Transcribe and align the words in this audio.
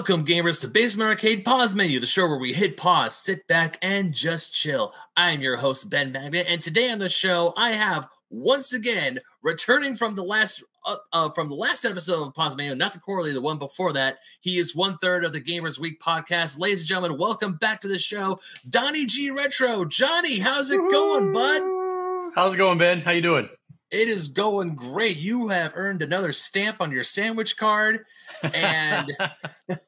Welcome, 0.00 0.24
gamers, 0.24 0.58
to 0.62 0.68
Basement 0.68 1.10
Arcade 1.10 1.44
Pause 1.44 1.74
Menu, 1.74 2.00
the 2.00 2.06
show 2.06 2.26
where 2.26 2.38
we 2.38 2.54
hit 2.54 2.78
pause, 2.78 3.14
sit 3.14 3.46
back, 3.48 3.76
and 3.82 4.14
just 4.14 4.54
chill. 4.54 4.94
I'm 5.14 5.42
your 5.42 5.58
host, 5.58 5.90
Ben 5.90 6.10
Magnet, 6.10 6.46
and 6.48 6.62
today 6.62 6.90
on 6.90 6.98
the 6.98 7.10
show, 7.10 7.52
I 7.54 7.72
have 7.72 8.08
once 8.30 8.72
again 8.72 9.18
returning 9.42 9.94
from 9.94 10.14
the 10.14 10.24
last 10.24 10.64
uh, 10.86 10.96
uh, 11.12 11.28
from 11.28 11.50
the 11.50 11.54
last 11.54 11.84
episode 11.84 12.28
of 12.28 12.34
Pause 12.34 12.56
Menu, 12.56 12.74
not 12.74 12.94
the 12.94 12.98
quarterly, 12.98 13.34
the 13.34 13.42
one 13.42 13.58
before 13.58 13.92
that. 13.92 14.16
He 14.40 14.56
is 14.56 14.74
one 14.74 14.96
third 15.02 15.22
of 15.22 15.34
the 15.34 15.40
Gamers 15.40 15.78
Week 15.78 16.00
podcast. 16.00 16.58
Ladies 16.58 16.80
and 16.80 16.88
gentlemen, 16.88 17.18
welcome 17.18 17.56
back 17.56 17.82
to 17.82 17.88
the 17.88 17.98
show, 17.98 18.40
Donnie 18.70 19.04
G 19.04 19.30
Retro. 19.30 19.84
Johnny, 19.84 20.38
how's 20.38 20.70
it 20.70 20.80
going, 20.90 21.30
bud? 21.30 22.32
How's 22.34 22.54
it 22.54 22.56
going, 22.56 22.78
Ben? 22.78 23.02
How 23.02 23.10
you 23.10 23.20
doing? 23.20 23.50
It 23.90 24.08
is 24.08 24.28
going 24.28 24.76
great. 24.76 25.16
You 25.16 25.48
have 25.48 25.72
earned 25.74 26.02
another 26.02 26.32
stamp 26.32 26.76
on 26.80 26.92
your 26.92 27.02
sandwich 27.02 27.56
card. 27.56 28.04
And, 28.42 29.10
and 29.68 29.78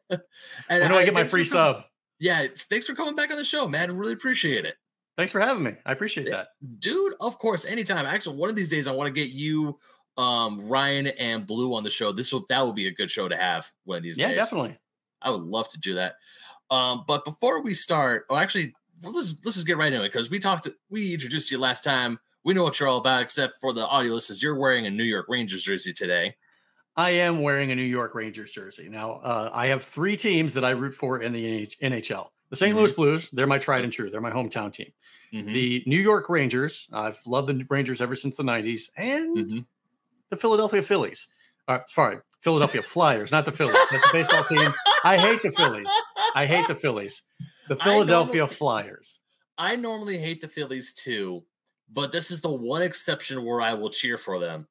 when 0.69 0.89
do 0.89 0.97
I, 0.97 1.01
I 1.01 1.05
get 1.05 1.15
my 1.15 1.29
free 1.29 1.45
sub? 1.45 1.85
Yeah, 2.19 2.47
thanks 2.55 2.87
for 2.87 2.95
coming 2.95 3.15
back 3.15 3.31
on 3.31 3.37
the 3.37 3.45
show, 3.45 3.69
man. 3.69 3.97
Really 3.97 4.13
appreciate 4.13 4.65
it. 4.65 4.77
Thanks 5.17 5.31
for 5.31 5.41
having 5.41 5.63
me. 5.63 5.75
I 5.85 5.93
appreciate 5.93 6.31
that. 6.31 6.49
Dude, 6.79 7.15
of 7.21 7.39
course, 7.39 7.65
anytime. 7.65 8.07
Actually, 8.07 8.37
one 8.37 8.49
of 8.49 8.57
these 8.57 8.69
days 8.69 8.89
I 8.89 8.93
want 8.93 9.09
to 9.09 9.13
get 9.13 9.31
you 9.31 9.79
um 10.19 10.69
Ryan 10.69 11.07
and 11.07 11.47
Blue 11.47 11.75
on 11.75 11.85
the 11.85 11.91
show. 11.91 12.13
This 12.13 12.33
will 12.33 12.45
that 12.49 12.61
will 12.61 12.73
be 12.73 12.87
a 12.87 12.91
good 12.91 13.11
show 13.11 13.29
to 13.29 13.37
have 13.37 13.71
one 13.85 13.99
of 13.99 14.03
these 14.03 14.19
yeah, 14.19 14.29
days. 14.29 14.37
Yeah, 14.37 14.43
definitely. 14.43 14.79
I 15.21 15.31
would 15.31 15.43
love 15.43 15.69
to 15.69 15.79
do 15.79 15.95
that. 15.95 16.15
Um, 16.71 17.05
but 17.07 17.25
before 17.25 17.63
we 17.63 17.75
start, 17.75 18.25
oh 18.31 18.37
actually, 18.37 18.75
well, 19.03 19.13
let's 19.13 19.41
let's 19.45 19.57
just 19.57 19.67
get 19.67 19.77
right 19.77 19.93
into 19.93 20.05
it 20.05 20.09
because 20.09 20.31
we 20.31 20.39
talked 20.39 20.69
we 20.91 21.13
introduced 21.13 21.51
you 21.51 21.59
last 21.59 21.85
time 21.85 22.19
we 22.45 22.55
know 22.55 22.63
what 22.63 22.79
you're 22.81 22.89
all 22.89 22.99
about, 22.99 23.23
except 23.23 23.61
for 23.61 23.73
the 23.73 23.87
audio 23.87 24.15
listeners. 24.15 24.43
You're 24.43 24.59
wearing 24.59 24.87
a 24.87 24.91
New 24.91 25.05
York 25.05 25.27
Rangers 25.29 25.63
jersey 25.63 25.93
today. 25.93 26.35
I 26.97 27.11
am 27.11 27.41
wearing 27.41 27.73
a 27.73 27.75
New 27.75 27.83
York 27.83 28.15
Rangers 28.15 28.53
jersey. 28.53 28.89
Now, 28.89 29.21
uh, 29.23 29.51
I 29.53 29.69
have 29.69 29.83
three 29.83 30.17
teams 30.17 30.53
that 30.55 30.65
I 30.65 30.71
root 30.71 30.95
for 30.95 31.23
in 31.23 31.33
the 31.33 31.67
NHL. 31.83 32.29
The 32.51 32.57
saint 32.57 32.71
mm-hmm. 32.71 32.81
Louis 32.81 32.93
Blues, 32.93 33.31
they're 33.33 33.47
my 33.47 33.59
tried 33.59 33.85
and 33.85 33.93
true. 33.93 34.11
They're 34.11 34.21
my 34.21 34.31
hometown 34.31 34.73
team. 34.73 34.93
Mm-hmm. 35.33 35.53
The 35.53 35.83
New 35.87 36.01
York 36.01 36.29
Rangers, 36.29 36.87
I've 36.93 37.19
loved 37.25 37.49
the 37.49 37.65
Rangers 37.71 38.03
ever 38.03 38.15
since 38.15 38.37
the 38.37 38.43
90s. 38.43 38.91
And 38.97 39.37
mm-hmm. 39.37 39.59
the 40.29 40.37
Philadelphia 40.37 40.83
Phillies. 40.83 41.29
Uh, 41.67 41.79
sorry, 41.89 42.19
Philadelphia 42.41 42.83
Flyers, 42.83 43.33
not 43.33 43.47
the 43.47 43.53
Phillies. 43.53 43.79
That's 43.91 44.07
a 44.07 44.13
baseball 44.13 44.45
team. 44.45 44.71
I 45.05 45.17
hate 45.17 45.43
the 45.43 45.53
Phillies. 45.53 45.89
I 46.35 46.45
hate 46.45 46.69
the 46.69 46.75
Phillies. 46.75 47.23
The 47.69 47.77
Philadelphia 47.77 48.39
normally, 48.39 48.55
Flyers. 48.55 49.21
I 49.57 49.77
normally 49.77 50.19
hate 50.19 50.43
the 50.43 50.49
Phillies 50.49 50.93
too, 50.93 51.45
but 51.91 52.13
this 52.13 52.31
is 52.31 52.41
the 52.41 52.51
one 52.51 52.83
exception 52.83 53.45
where 53.45 53.61
I 53.61 53.75
will 53.75 53.91
cheer 53.91 54.17
for 54.17 54.39
them 54.39 54.67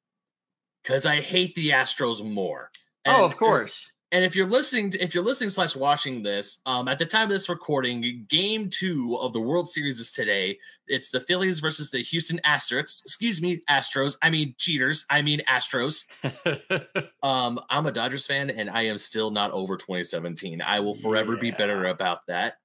because 0.82 1.06
I 1.06 1.20
hate 1.20 1.54
the 1.54 1.70
Astros 1.70 2.24
more. 2.24 2.70
And, 3.04 3.16
oh, 3.16 3.24
of 3.24 3.36
course. 3.36 3.92
And 4.12 4.26
if 4.26 4.36
you're 4.36 4.46
listening, 4.46 4.90
to, 4.90 5.02
if 5.02 5.14
you're 5.14 5.24
listening 5.24 5.48
slash 5.48 5.74
watching 5.74 6.22
this, 6.22 6.58
um, 6.66 6.86
at 6.86 6.98
the 6.98 7.06
time 7.06 7.24
of 7.24 7.28
this 7.30 7.48
recording, 7.48 8.26
Game 8.28 8.68
Two 8.68 9.16
of 9.18 9.32
the 9.32 9.40
World 9.40 9.66
Series 9.66 9.98
is 9.98 10.12
today. 10.12 10.58
It's 10.86 11.10
the 11.10 11.18
Phillies 11.18 11.60
versus 11.60 11.90
the 11.90 12.02
Houston 12.02 12.38
Astros. 12.44 13.00
Excuse 13.02 13.40
me, 13.40 13.62
Astros. 13.70 14.16
I 14.20 14.28
mean 14.28 14.54
cheaters. 14.58 15.06
I 15.08 15.22
mean 15.22 15.40
Astros. 15.48 16.04
um, 17.22 17.58
I'm 17.70 17.86
a 17.86 17.92
Dodgers 17.92 18.26
fan, 18.26 18.50
and 18.50 18.68
I 18.68 18.82
am 18.82 18.98
still 18.98 19.30
not 19.30 19.50
over 19.52 19.78
2017. 19.78 20.60
I 20.60 20.80
will 20.80 20.94
forever 20.94 21.32
yeah. 21.32 21.40
be 21.40 21.50
better 21.52 21.86
about 21.86 22.26
that. 22.26 22.56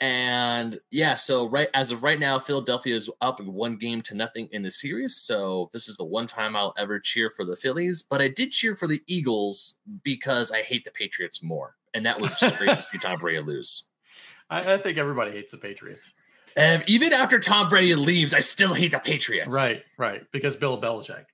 And 0.00 0.78
yeah, 0.90 1.14
so 1.14 1.48
right 1.48 1.68
as 1.74 1.90
of 1.90 2.04
right 2.04 2.20
now, 2.20 2.38
Philadelphia 2.38 2.94
is 2.94 3.10
up 3.20 3.40
one 3.40 3.76
game 3.76 4.00
to 4.02 4.14
nothing 4.14 4.48
in 4.52 4.62
the 4.62 4.70
series. 4.70 5.16
So 5.16 5.70
this 5.72 5.88
is 5.88 5.96
the 5.96 6.04
one 6.04 6.28
time 6.28 6.54
I'll 6.54 6.74
ever 6.78 7.00
cheer 7.00 7.30
for 7.30 7.44
the 7.44 7.56
Phillies. 7.56 8.04
But 8.08 8.22
I 8.22 8.28
did 8.28 8.52
cheer 8.52 8.76
for 8.76 8.86
the 8.86 9.00
Eagles 9.08 9.76
because 10.04 10.52
I 10.52 10.62
hate 10.62 10.84
the 10.84 10.92
Patriots 10.92 11.42
more. 11.42 11.74
And 11.94 12.06
that 12.06 12.20
was 12.20 12.32
just 12.34 12.56
great 12.58 12.70
to 12.70 12.76
see 12.76 12.98
Tom 12.98 13.18
Brady 13.18 13.40
lose. 13.40 13.88
I, 14.50 14.74
I, 14.74 14.78
think 14.78 14.98
everybody 14.98 15.32
hates 15.32 15.50
the 15.50 15.58
Patriots. 15.58 16.12
And 16.56 16.84
even 16.86 17.12
after 17.12 17.38
Tom 17.38 17.68
Brady 17.68 17.94
leaves, 17.94 18.34
I 18.34 18.40
still 18.40 18.74
hate 18.74 18.92
the 18.92 19.00
Patriots. 19.00 19.54
Right, 19.54 19.82
right. 19.98 20.22
Because 20.32 20.56
Bill 20.56 20.80
Belichick. 20.80 21.24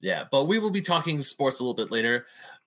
Yeah, 0.00 0.24
but 0.30 0.44
we 0.44 0.58
will 0.58 0.70
be 0.70 0.82
talking 0.82 1.20
sports 1.20 1.60
a 1.60 1.62
little 1.62 1.74
bit 1.74 1.90
later. 1.90 2.26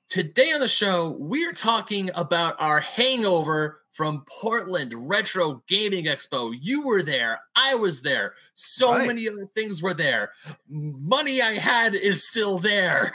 Today 0.10 0.52
on 0.52 0.60
the 0.60 0.68
show, 0.68 1.16
we're 1.20 1.54
talking 1.54 2.10
about 2.16 2.56
our 2.60 2.80
hangover 2.80 3.82
from 3.98 4.24
Portland 4.28 4.94
Retro 4.94 5.64
Gaming 5.68 6.06
Expo. 6.06 6.56
You 6.62 6.86
were 6.86 7.02
there. 7.02 7.42
I 7.56 7.74
was 7.74 8.04
there. 8.04 8.34
So 8.54 8.92
right. 8.92 9.08
many 9.08 9.28
other 9.28 9.48
things 9.56 9.82
were 9.82 9.96
there. 9.96 10.34
Money 10.70 11.42
I 11.42 11.54
had 11.54 11.96
is 11.96 12.28
still 12.28 12.60
there. 12.60 13.12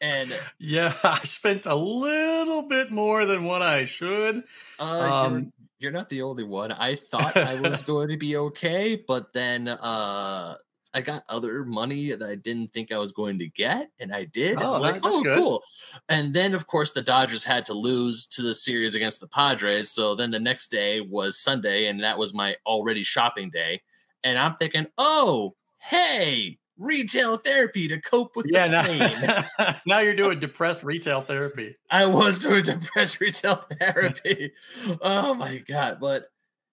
and 0.00 0.32
yeah, 0.60 0.94
I 1.02 1.18
spent 1.24 1.66
a 1.66 1.74
little 1.74 2.62
bit 2.62 2.92
more 2.92 3.24
than 3.24 3.42
what 3.42 3.60
I 3.60 3.86
should. 3.86 4.44
Uh, 4.78 5.24
um, 5.24 5.34
you're, 5.34 5.90
you're 5.90 5.92
not 5.92 6.08
the 6.08 6.22
only 6.22 6.44
one. 6.44 6.70
I 6.70 6.94
thought 6.94 7.36
I 7.36 7.56
was 7.56 7.82
going 7.82 8.06
to 8.10 8.16
be 8.16 8.36
okay, 8.36 8.94
but 8.94 9.32
then 9.32 9.66
uh 9.66 10.54
I 10.94 11.00
got 11.00 11.24
other 11.28 11.64
money 11.64 12.10
that 12.10 12.28
I 12.28 12.34
didn't 12.34 12.72
think 12.72 12.92
I 12.92 12.98
was 12.98 13.12
going 13.12 13.38
to 13.38 13.48
get, 13.48 13.90
and 13.98 14.14
I 14.14 14.24
did. 14.24 14.60
Oh, 14.60 14.78
like, 14.78 15.00
oh, 15.04 15.22
good. 15.22 15.38
cool. 15.38 15.62
And 16.08 16.34
then, 16.34 16.54
of 16.54 16.66
course, 16.66 16.92
the 16.92 17.02
Dodgers 17.02 17.44
had 17.44 17.64
to 17.66 17.72
lose 17.72 18.26
to 18.26 18.42
the 18.42 18.54
series 18.54 18.94
against 18.94 19.20
the 19.20 19.26
Padres. 19.26 19.90
So 19.90 20.14
then 20.14 20.30
the 20.30 20.38
next 20.38 20.70
day 20.70 21.00
was 21.00 21.38
Sunday, 21.38 21.86
and 21.86 22.02
that 22.02 22.18
was 22.18 22.34
my 22.34 22.56
already 22.66 23.02
shopping 23.02 23.50
day. 23.50 23.82
And 24.22 24.38
I'm 24.38 24.56
thinking, 24.56 24.86
oh, 24.98 25.54
hey, 25.78 26.58
retail 26.78 27.36
therapy 27.38 27.88
to 27.88 28.00
cope 28.00 28.36
with 28.36 28.46
yeah, 28.48 28.68
the 28.68 28.88
pain. 28.88 29.20
Now, 29.58 29.76
now 29.86 29.98
you're 30.00 30.14
doing 30.14 30.40
depressed 30.40 30.82
retail 30.82 31.22
therapy. 31.22 31.76
I 31.90 32.06
was 32.06 32.38
doing 32.38 32.62
depressed 32.64 33.20
retail 33.20 33.64
therapy. 33.80 34.52
oh 35.00 35.34
my 35.34 35.58
god! 35.58 35.98
But 36.00 36.26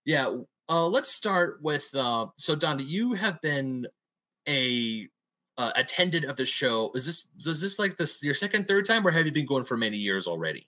yeah, 0.06 0.36
uh, 0.68 0.88
let's 0.88 1.12
start 1.12 1.60
with 1.62 1.94
uh, 1.96 2.28
so 2.38 2.56
Donna, 2.56 2.84
you 2.84 3.14
have 3.14 3.42
been 3.42 3.88
a 4.50 5.08
uh, 5.58 5.72
attendant 5.76 6.26
of 6.26 6.36
the 6.36 6.46
show. 6.46 6.92
Is 6.96 7.06
this 7.06 7.28
is 7.46 7.62
this 7.62 7.80
like 7.80 7.98
this 7.98 8.24
your 8.24 8.34
second, 8.34 8.68
third 8.68 8.86
time, 8.86 9.06
or 9.06 9.12
have 9.12 9.26
you 9.26 9.32
been 9.32 9.46
going 9.46 9.64
for 9.64 9.78
many 9.78 9.98
years 9.98 10.28
already? 10.28 10.68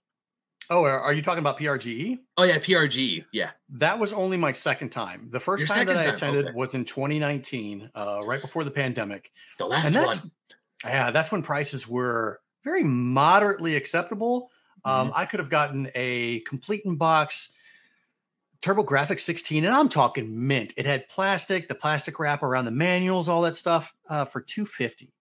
Oh, 0.69 0.83
are 0.83 1.11
you 1.11 1.21
talking 1.21 1.39
about 1.39 1.59
PRGE? 1.59 2.19
Oh 2.37 2.43
yeah, 2.43 2.57
PRGE. 2.57 3.25
Yeah, 3.33 3.49
that 3.69 3.99
was 3.99 4.13
only 4.13 4.37
my 4.37 4.53
second 4.53 4.89
time. 4.89 5.27
The 5.29 5.39
first 5.39 5.59
your 5.59 5.67
time 5.67 5.87
that 5.87 5.97
I 5.97 6.03
time. 6.03 6.13
attended 6.13 6.45
okay. 6.45 6.53
was 6.55 6.75
in 6.75 6.85
2019, 6.85 7.89
uh, 7.93 8.21
right 8.25 8.39
before 8.39 8.63
the 8.63 8.71
pandemic. 8.71 9.31
The 9.57 9.65
last 9.65 9.93
one. 9.93 10.31
Yeah, 10.85 11.11
that's 11.11 11.31
when 11.31 11.41
prices 11.41 11.87
were 11.87 12.39
very 12.63 12.83
moderately 12.83 13.75
acceptable. 13.75 14.49
Um, 14.85 15.07
mm-hmm. 15.07 15.19
I 15.19 15.25
could 15.25 15.39
have 15.39 15.49
gotten 15.49 15.89
a 15.93 16.39
complete 16.41 16.83
in 16.85 16.95
box 16.95 17.51
TurboGrafx 18.61 19.19
16, 19.19 19.65
and 19.65 19.73
I'm 19.73 19.89
talking 19.89 20.47
mint. 20.47 20.73
It 20.77 20.85
had 20.85 21.09
plastic, 21.09 21.67
the 21.67 21.75
plastic 21.75 22.19
wrap 22.19 22.43
around 22.43 22.65
the 22.65 22.71
manuals, 22.71 23.27
all 23.27 23.41
that 23.41 23.55
stuff 23.55 23.93
uh, 24.07 24.25
for 24.25 24.41
250 24.41 25.11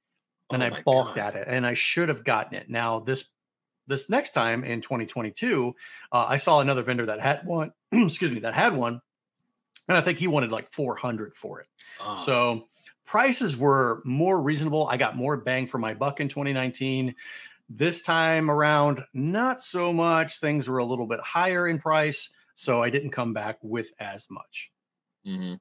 and 0.52 0.62
oh 0.62 0.66
I 0.66 0.82
balked 0.82 1.16
God. 1.16 1.34
at 1.34 1.36
it, 1.36 1.48
and 1.48 1.66
I 1.66 1.74
should 1.74 2.08
have 2.08 2.24
gotten 2.24 2.54
it. 2.54 2.68
Now 2.68 3.00
this 3.00 3.24
this 3.86 4.08
next 4.08 4.30
time 4.30 4.62
in 4.62 4.80
2022, 4.80 5.74
uh, 6.12 6.26
I 6.28 6.36
saw 6.36 6.60
another 6.60 6.82
vendor 6.82 7.06
that 7.06 7.20
had 7.20 7.44
one. 7.44 7.72
excuse 7.92 8.30
me, 8.30 8.40
that 8.40 8.54
had 8.54 8.74
one, 8.74 9.00
and 9.88 9.96
I 9.96 10.00
think 10.00 10.18
he 10.18 10.26
wanted 10.26 10.52
like 10.52 10.72
400 10.72 11.34
for 11.36 11.60
it. 11.60 11.66
Oh. 12.00 12.16
So 12.16 12.68
prices 13.04 13.56
were 13.56 14.02
more 14.04 14.40
reasonable. 14.40 14.86
I 14.86 14.96
got 14.96 15.16
more 15.16 15.36
bang 15.36 15.66
for 15.66 15.78
my 15.78 15.94
buck 15.94 16.20
in 16.20 16.28
2019. 16.28 17.14
This 17.72 18.02
time 18.02 18.50
around, 18.50 19.04
not 19.14 19.62
so 19.62 19.92
much. 19.92 20.38
Things 20.38 20.68
were 20.68 20.78
a 20.78 20.84
little 20.84 21.06
bit 21.06 21.20
higher 21.20 21.68
in 21.68 21.78
price. 21.78 22.30
So 22.54 22.82
I 22.82 22.90
didn't 22.90 23.10
come 23.10 23.32
back 23.32 23.58
with 23.62 23.92
as 23.98 24.26
much. 24.30 24.70
Mm-hmm. 25.26 25.54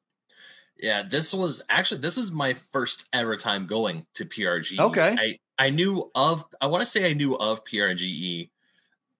Yeah, 0.78 1.04
this 1.04 1.34
was 1.34 1.62
actually 1.70 2.02
this 2.02 2.18
was 2.18 2.32
my 2.32 2.54
first 2.54 3.08
ever 3.12 3.36
time 3.36 3.68
going 3.68 4.06
to 4.16 4.26
PRG. 4.26 4.80
Okay, 4.80 5.16
I 5.18 5.66
I 5.66 5.70
knew 5.70 6.10
of 6.16 6.46
I 6.62 6.68
want 6.68 6.82
to 6.82 6.86
say 6.86 7.10
I 7.10 7.14
knew 7.14 7.36
of 7.36 7.66
PRGE, 7.66 8.50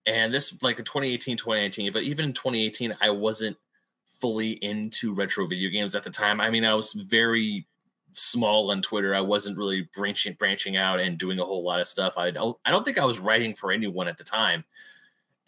and 0.06 0.32
this 0.32 0.56
like 0.62 0.78
in 0.78 0.84
2018, 0.84 1.36
2019. 1.36 1.92
But 1.92 2.04
even 2.04 2.26
in 2.26 2.32
2018, 2.32 2.96
I 3.00 3.10
wasn't 3.10 3.58
fully 4.06 4.52
into 4.52 5.14
retro 5.14 5.46
video 5.46 5.70
games 5.70 5.94
at 5.94 6.02
the 6.02 6.10
time. 6.10 6.40
I 6.40 6.50
mean, 6.50 6.64
I 6.64 6.74
was 6.74 6.92
very 6.92 7.66
small 8.14 8.70
on 8.70 8.80
Twitter. 8.80 9.14
I 9.14 9.20
wasn't 9.20 9.58
really 9.58 9.88
branching 9.94 10.34
branching 10.34 10.76
out 10.76 10.98
and 10.98 11.18
doing 11.18 11.38
a 11.40 11.44
whole 11.44 11.62
lot 11.62 11.80
of 11.80 11.86
stuff. 11.86 12.16
I 12.16 12.30
don't 12.30 12.56
I 12.64 12.70
don't 12.70 12.84
think 12.84 12.98
I 12.98 13.04
was 13.04 13.20
writing 13.20 13.54
for 13.54 13.70
anyone 13.70 14.08
at 14.08 14.16
the 14.16 14.24
time 14.24 14.64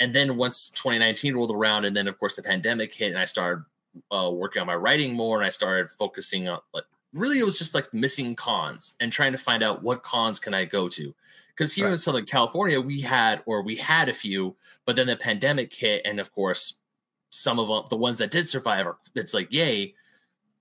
and 0.03 0.13
then 0.13 0.37
once 0.37 0.69
2019 0.71 1.35
rolled 1.35 1.53
around 1.53 1.85
and 1.85 1.97
then 1.97 2.09
of 2.09 2.19
course 2.19 2.35
the 2.35 2.43
pandemic 2.43 2.93
hit 2.93 3.13
and 3.13 3.19
i 3.19 3.25
started 3.25 3.65
uh, 4.11 4.29
working 4.31 4.61
on 4.61 4.67
my 4.67 4.75
writing 4.75 5.15
more 5.15 5.37
and 5.37 5.47
i 5.47 5.49
started 5.49 5.89
focusing 5.89 6.49
on 6.49 6.59
like 6.75 6.85
really 7.15 7.39
it 7.39 7.45
was 7.45 7.59
just 7.59 7.75
like 7.75 7.93
missing 7.95 8.35
cons 8.35 8.95
and 9.01 9.13
trying 9.13 9.33
to 9.33 9.39
find 9.39 9.63
out 9.63 9.83
what 9.83 10.03
cons 10.03 10.41
can 10.41 10.55
i 10.55 10.65
go 10.65 10.89
to 10.89 11.15
because 11.55 11.73
here 11.73 11.85
right. 11.85 11.93
in 11.93 11.97
southern 11.97 12.27
california 12.27 12.81
we 12.81 13.01
had 13.01 13.43
or 13.47 13.63
we 13.63 13.77
had 13.77 14.09
a 14.09 14.13
few 14.13 14.57
but 14.87 14.97
then 14.97 15.07
the 15.07 15.17
pandemic 15.17 15.73
hit 15.73 16.03
and 16.05 16.19
of 16.19 16.33
course 16.33 16.81
some 17.31 17.61
of 17.61 17.69
them 17.69 17.85
the 17.89 17.97
ones 17.97 18.19
that 18.19 18.31
did 18.31 18.47
survive 18.47 18.87
are 18.87 18.99
it's 19.15 19.35
like 19.35 19.53
yay 19.53 19.95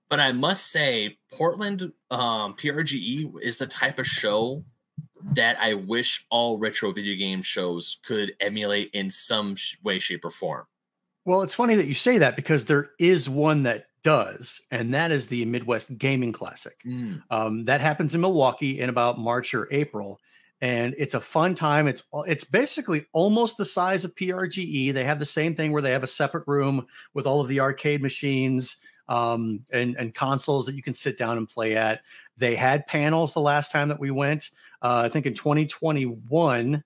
but 0.08 0.20
i 0.20 0.30
must 0.30 0.70
say 0.70 1.18
portland 1.32 1.92
um, 2.10 2.54
prge 2.54 3.32
is 3.42 3.56
the 3.56 3.66
type 3.66 3.98
of 3.98 4.06
show 4.06 4.62
that 5.32 5.56
I 5.60 5.74
wish 5.74 6.26
all 6.30 6.58
retro 6.58 6.92
video 6.92 7.16
game 7.16 7.42
shows 7.42 7.98
could 8.04 8.34
emulate 8.40 8.90
in 8.92 9.10
some 9.10 9.56
way, 9.82 9.98
shape, 9.98 10.24
or 10.24 10.30
form. 10.30 10.66
Well, 11.24 11.42
it's 11.42 11.54
funny 11.54 11.76
that 11.76 11.86
you 11.86 11.94
say 11.94 12.18
that 12.18 12.36
because 12.36 12.64
there 12.64 12.90
is 12.98 13.30
one 13.30 13.62
that 13.62 13.86
does, 14.02 14.60
and 14.70 14.92
that 14.94 15.12
is 15.12 15.28
the 15.28 15.44
Midwest 15.44 15.96
Gaming 15.96 16.32
Classic. 16.32 16.76
Mm. 16.86 17.22
Um, 17.30 17.64
that 17.66 17.80
happens 17.80 18.14
in 18.14 18.20
Milwaukee 18.20 18.80
in 18.80 18.88
about 18.88 19.18
March 19.18 19.54
or 19.54 19.68
April, 19.70 20.20
and 20.60 20.94
it's 20.98 21.14
a 21.14 21.20
fun 21.20 21.54
time. 21.54 21.86
It's 21.86 22.02
it's 22.26 22.44
basically 22.44 23.06
almost 23.12 23.56
the 23.56 23.64
size 23.64 24.04
of 24.04 24.14
PRGE. 24.16 24.92
They 24.92 25.04
have 25.04 25.20
the 25.20 25.26
same 25.26 25.54
thing 25.54 25.70
where 25.70 25.82
they 25.82 25.92
have 25.92 26.02
a 26.02 26.08
separate 26.08 26.44
room 26.48 26.86
with 27.14 27.26
all 27.26 27.40
of 27.40 27.48
the 27.48 27.60
arcade 27.60 28.02
machines 28.02 28.78
um, 29.08 29.64
and 29.72 29.96
and 29.96 30.14
consoles 30.14 30.66
that 30.66 30.74
you 30.74 30.82
can 30.82 30.94
sit 30.94 31.16
down 31.16 31.36
and 31.38 31.48
play 31.48 31.76
at. 31.76 32.00
They 32.36 32.56
had 32.56 32.86
panels 32.86 33.34
the 33.34 33.40
last 33.40 33.70
time 33.70 33.88
that 33.88 34.00
we 34.00 34.10
went. 34.10 34.50
Uh, 34.82 35.02
I 35.04 35.08
think 35.08 35.26
in 35.26 35.34
2021 35.34 36.82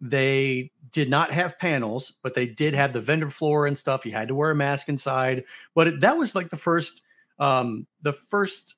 they 0.00 0.70
did 0.92 1.10
not 1.10 1.32
have 1.32 1.58
panels, 1.58 2.12
but 2.22 2.34
they 2.34 2.46
did 2.46 2.74
have 2.74 2.92
the 2.92 3.00
vendor 3.00 3.30
floor 3.30 3.66
and 3.66 3.78
stuff. 3.78 4.06
You 4.06 4.12
had 4.12 4.28
to 4.28 4.34
wear 4.34 4.50
a 4.50 4.54
mask 4.54 4.88
inside, 4.88 5.44
but 5.74 5.88
it, 5.88 6.00
that 6.00 6.16
was 6.16 6.34
like 6.34 6.50
the 6.50 6.56
first 6.56 7.02
um, 7.38 7.86
the 8.02 8.12
first 8.12 8.76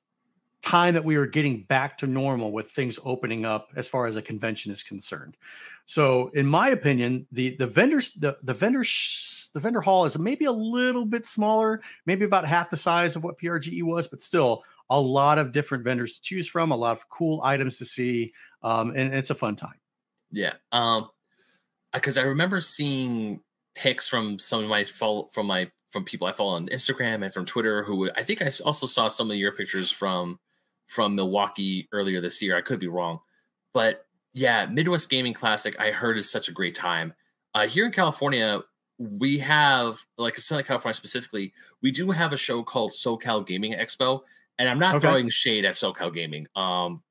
time 0.61 0.95
that 0.95 1.05
we 1.05 1.17
were 1.17 1.27
getting 1.27 1.63
back 1.63 1.97
to 1.99 2.07
normal 2.07 2.51
with 2.51 2.69
things 2.71 2.99
opening 3.05 3.45
up 3.45 3.69
as 3.75 3.87
far 3.87 4.07
as 4.07 4.15
a 4.15 4.21
convention 4.21 4.71
is 4.71 4.83
concerned. 4.83 5.37
So, 5.85 6.29
in 6.33 6.45
my 6.45 6.69
opinion, 6.69 7.27
the 7.31 7.55
the 7.55 7.67
vendors 7.67 8.13
the 8.13 8.37
the 8.43 8.53
vendors 8.53 9.49
the 9.53 9.59
vendor 9.59 9.81
hall 9.81 10.05
is 10.05 10.19
maybe 10.19 10.45
a 10.45 10.51
little 10.51 11.05
bit 11.05 11.25
smaller, 11.25 11.81
maybe 12.05 12.25
about 12.25 12.45
half 12.45 12.69
the 12.69 12.77
size 12.77 13.15
of 13.15 13.23
what 13.23 13.39
PRGE 13.39 13.83
was, 13.83 14.07
but 14.07 14.21
still 14.21 14.63
a 14.89 14.99
lot 14.99 15.37
of 15.37 15.51
different 15.51 15.83
vendors 15.83 16.13
to 16.13 16.21
choose 16.21 16.47
from, 16.47 16.71
a 16.71 16.75
lot 16.75 16.97
of 16.97 17.09
cool 17.09 17.41
items 17.43 17.77
to 17.77 17.85
see, 17.85 18.33
um, 18.63 18.93
and 18.95 19.13
it's 19.13 19.29
a 19.29 19.35
fun 19.35 19.55
time. 19.55 19.79
Yeah. 20.31 20.53
Um, 20.71 21.09
because 21.93 22.17
I 22.17 22.23
remember 22.23 22.61
seeing 22.61 23.41
pics 23.75 24.07
from 24.07 24.39
some 24.39 24.63
of 24.63 24.69
my 24.69 24.83
follow 24.83 25.27
from 25.31 25.47
my 25.47 25.69
from 25.91 26.03
people 26.03 26.27
I 26.27 26.31
follow 26.31 26.55
on 26.55 26.67
Instagram 26.67 27.23
and 27.23 27.33
from 27.33 27.45
Twitter 27.45 27.83
who 27.83 28.09
I 28.15 28.23
think 28.23 28.41
I 28.41 28.49
also 28.65 28.85
saw 28.85 29.07
some 29.07 29.31
of 29.31 29.37
your 29.37 29.51
pictures 29.51 29.91
from 29.91 30.39
from 30.87 31.15
Milwaukee 31.15 31.87
earlier 31.91 32.19
this 32.19 32.41
year. 32.41 32.57
I 32.57 32.61
could 32.61 32.79
be 32.79 32.87
wrong, 32.87 33.19
but 33.73 34.05
yeah, 34.33 34.65
Midwest 34.65 35.09
Gaming 35.09 35.33
Classic 35.33 35.79
I 35.79 35.91
heard 35.91 36.17
is 36.17 36.29
such 36.29 36.49
a 36.49 36.51
great 36.51 36.75
time. 36.75 37.13
Uh, 37.55 37.67
here 37.67 37.85
in 37.85 37.91
California, 37.91 38.61
we 38.99 39.37
have 39.39 39.99
like 40.17 40.35
Southern 40.35 40.65
California 40.65 40.93
specifically, 40.93 41.53
we 41.81 41.91
do 41.91 42.11
have 42.11 42.33
a 42.33 42.37
show 42.37 42.63
called 42.63 42.91
SoCal 42.91 43.45
Gaming 43.45 43.73
Expo, 43.73 44.21
and 44.59 44.69
I'm 44.69 44.79
not 44.79 44.95
okay. 44.95 45.07
throwing 45.07 45.29
shade 45.29 45.65
at 45.65 45.75
SoCal 45.75 46.13
Gaming. 46.13 46.47
Um, 46.55 47.03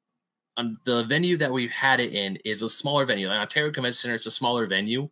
um, 0.56 0.78
the 0.84 1.04
venue 1.04 1.36
that 1.36 1.52
we've 1.52 1.70
had 1.70 2.00
it 2.00 2.14
in 2.14 2.36
is 2.44 2.62
a 2.62 2.68
smaller 2.68 3.04
venue. 3.04 3.28
Like 3.28 3.40
Ontario 3.40 3.70
Convention 3.70 3.96
Center 3.96 4.14
is 4.14 4.26
a 4.26 4.30
smaller 4.30 4.66
venue, 4.66 5.08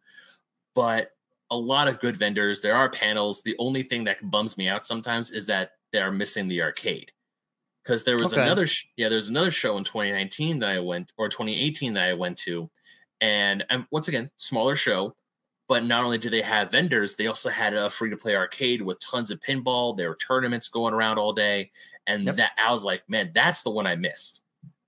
but 0.74 1.10
a 1.50 1.56
lot 1.56 1.88
of 1.88 2.00
good 2.00 2.16
vendors. 2.16 2.60
There 2.60 2.74
are 2.74 2.88
panels. 2.88 3.42
The 3.42 3.56
only 3.58 3.82
thing 3.82 4.04
that 4.04 4.30
bums 4.30 4.56
me 4.56 4.68
out 4.68 4.86
sometimes 4.86 5.30
is 5.30 5.46
that 5.46 5.72
they're 5.92 6.10
missing 6.10 6.48
the 6.48 6.62
arcade. 6.62 7.12
Because 7.84 8.04
there 8.04 8.18
was 8.18 8.32
okay. 8.32 8.42
another, 8.42 8.66
sh- 8.66 8.86
yeah, 8.96 9.10
there's 9.10 9.28
another 9.28 9.50
show 9.50 9.76
in 9.76 9.84
2019 9.84 10.58
that 10.60 10.70
I 10.70 10.80
went, 10.80 11.12
or 11.18 11.28
2018 11.28 11.92
that 11.94 12.08
I 12.08 12.14
went 12.14 12.38
to, 12.38 12.70
and 13.20 13.62
and 13.68 13.86
once 13.90 14.08
again, 14.08 14.30
smaller 14.38 14.74
show, 14.74 15.14
but 15.68 15.84
not 15.84 16.02
only 16.02 16.18
did 16.18 16.32
they 16.32 16.42
have 16.42 16.70
vendors, 16.70 17.14
they 17.14 17.26
also 17.26 17.50
had 17.50 17.74
a 17.74 17.90
free 17.90 18.10
to 18.10 18.16
play 18.16 18.36
arcade 18.36 18.80
with 18.80 18.98
tons 19.00 19.30
of 19.30 19.40
pinball. 19.40 19.96
There 19.96 20.08
were 20.08 20.16
tournaments 20.16 20.68
going 20.68 20.94
around 20.94 21.18
all 21.18 21.32
day, 21.34 21.70
and 22.06 22.24
yep. 22.24 22.36
that 22.36 22.52
I 22.58 22.70
was 22.70 22.84
like, 22.84 23.02
man, 23.08 23.30
that's 23.34 23.62
the 23.62 23.70
one 23.70 23.86
I 23.86 23.96
missed 23.96 24.44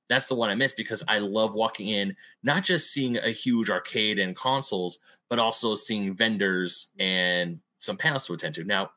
that's 0.09 0.29
the 0.29 0.35
one 0.35 0.51
I 0.51 0.55
missed 0.55 0.77
because 0.77 1.03
I 1.09 1.19
love 1.19 1.55
walking 1.55 1.89
in, 1.89 2.17
not 2.43 2.63
just 2.63 2.93
seeing 2.93 3.17
a 3.17 3.31
huge 3.31 3.71
arcade 3.71 4.19
and 4.19 4.37
consoles, 4.37 4.99
but 5.29 5.39
also 5.39 5.75
seeing 5.75 6.15
vendors 6.15 6.91
and 6.99 7.61
some 7.79 7.97
panels 7.97 8.27
to 8.27 8.35
attend 8.35 8.55
to. 8.57 8.65
Now, 8.65 8.91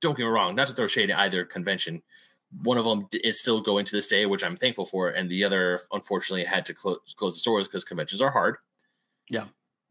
don't 0.00 0.16
get 0.16 0.24
me 0.24 0.28
wrong, 0.28 0.54
not 0.54 0.66
to 0.68 0.74
throw 0.74 0.86
shade 0.86 1.10
at 1.10 1.18
either 1.18 1.44
convention. 1.44 2.02
One 2.62 2.78
of 2.78 2.84
them 2.84 3.08
is 3.12 3.40
still 3.40 3.60
going 3.60 3.84
to 3.84 3.92
this 3.92 4.06
day, 4.06 4.26
which 4.26 4.44
I'm 4.44 4.56
thankful 4.56 4.84
for, 4.84 5.10
and 5.10 5.30
the 5.30 5.44
other, 5.44 5.80
unfortunately, 5.92 6.44
had 6.44 6.64
to 6.66 6.74
close, 6.74 6.98
close 7.16 7.42
the 7.42 7.48
doors 7.48 7.68
because 7.68 7.84
conventions 7.84 8.22
are 8.22 8.30
hard. 8.30 8.56
Yeah. 9.28 9.46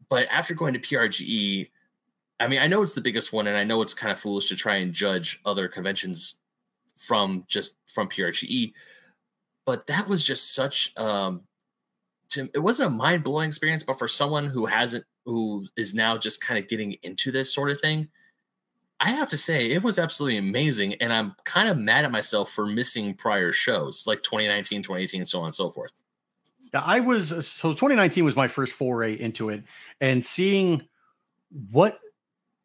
But 0.08 0.26
after 0.30 0.54
going 0.54 0.74
to 0.74 0.80
PRGE, 0.80 1.70
I 2.38 2.48
mean, 2.48 2.60
I 2.60 2.66
know 2.66 2.82
it's 2.82 2.92
the 2.92 3.00
biggest 3.00 3.32
one, 3.32 3.46
and 3.46 3.56
I 3.56 3.64
know 3.64 3.82
it's 3.82 3.94
kind 3.94 4.12
of 4.12 4.18
foolish 4.18 4.48
to 4.48 4.56
try 4.56 4.76
and 4.76 4.92
judge 4.92 5.40
other 5.44 5.68
conventions 5.68 6.36
from 6.96 7.44
just 7.46 7.76
from 7.92 8.08
PRGE 8.08 8.72
but 9.66 9.86
that 9.88 10.08
was 10.08 10.24
just 10.24 10.54
such 10.54 10.96
um 10.96 11.42
to, 12.30 12.48
it 12.54 12.58
wasn't 12.58 12.86
a 12.86 12.90
mind-blowing 12.90 13.48
experience 13.48 13.82
but 13.82 13.98
for 13.98 14.08
someone 14.08 14.46
who 14.46 14.64
hasn't 14.64 15.04
who 15.26 15.66
is 15.76 15.92
now 15.92 16.16
just 16.16 16.40
kind 16.40 16.58
of 16.58 16.68
getting 16.68 16.96
into 17.02 17.30
this 17.30 17.52
sort 17.52 17.70
of 17.70 17.80
thing 17.80 18.08
i 19.00 19.10
have 19.10 19.28
to 19.28 19.36
say 19.36 19.70
it 19.70 19.82
was 19.82 19.98
absolutely 19.98 20.38
amazing 20.38 20.94
and 20.94 21.12
i'm 21.12 21.34
kind 21.44 21.68
of 21.68 21.76
mad 21.76 22.04
at 22.04 22.10
myself 22.10 22.50
for 22.50 22.66
missing 22.66 23.14
prior 23.14 23.52
shows 23.52 24.06
like 24.06 24.22
2019 24.22 24.82
2018 24.82 25.20
and 25.20 25.28
so 25.28 25.40
on 25.40 25.46
and 25.46 25.54
so 25.54 25.68
forth. 25.68 25.92
Yeah 26.72 26.82
i 26.84 27.00
was 27.00 27.28
so 27.46 27.70
2019 27.70 28.24
was 28.24 28.36
my 28.36 28.48
first 28.48 28.72
foray 28.72 29.14
into 29.14 29.50
it 29.50 29.62
and 30.00 30.24
seeing 30.24 30.82
what 31.70 32.00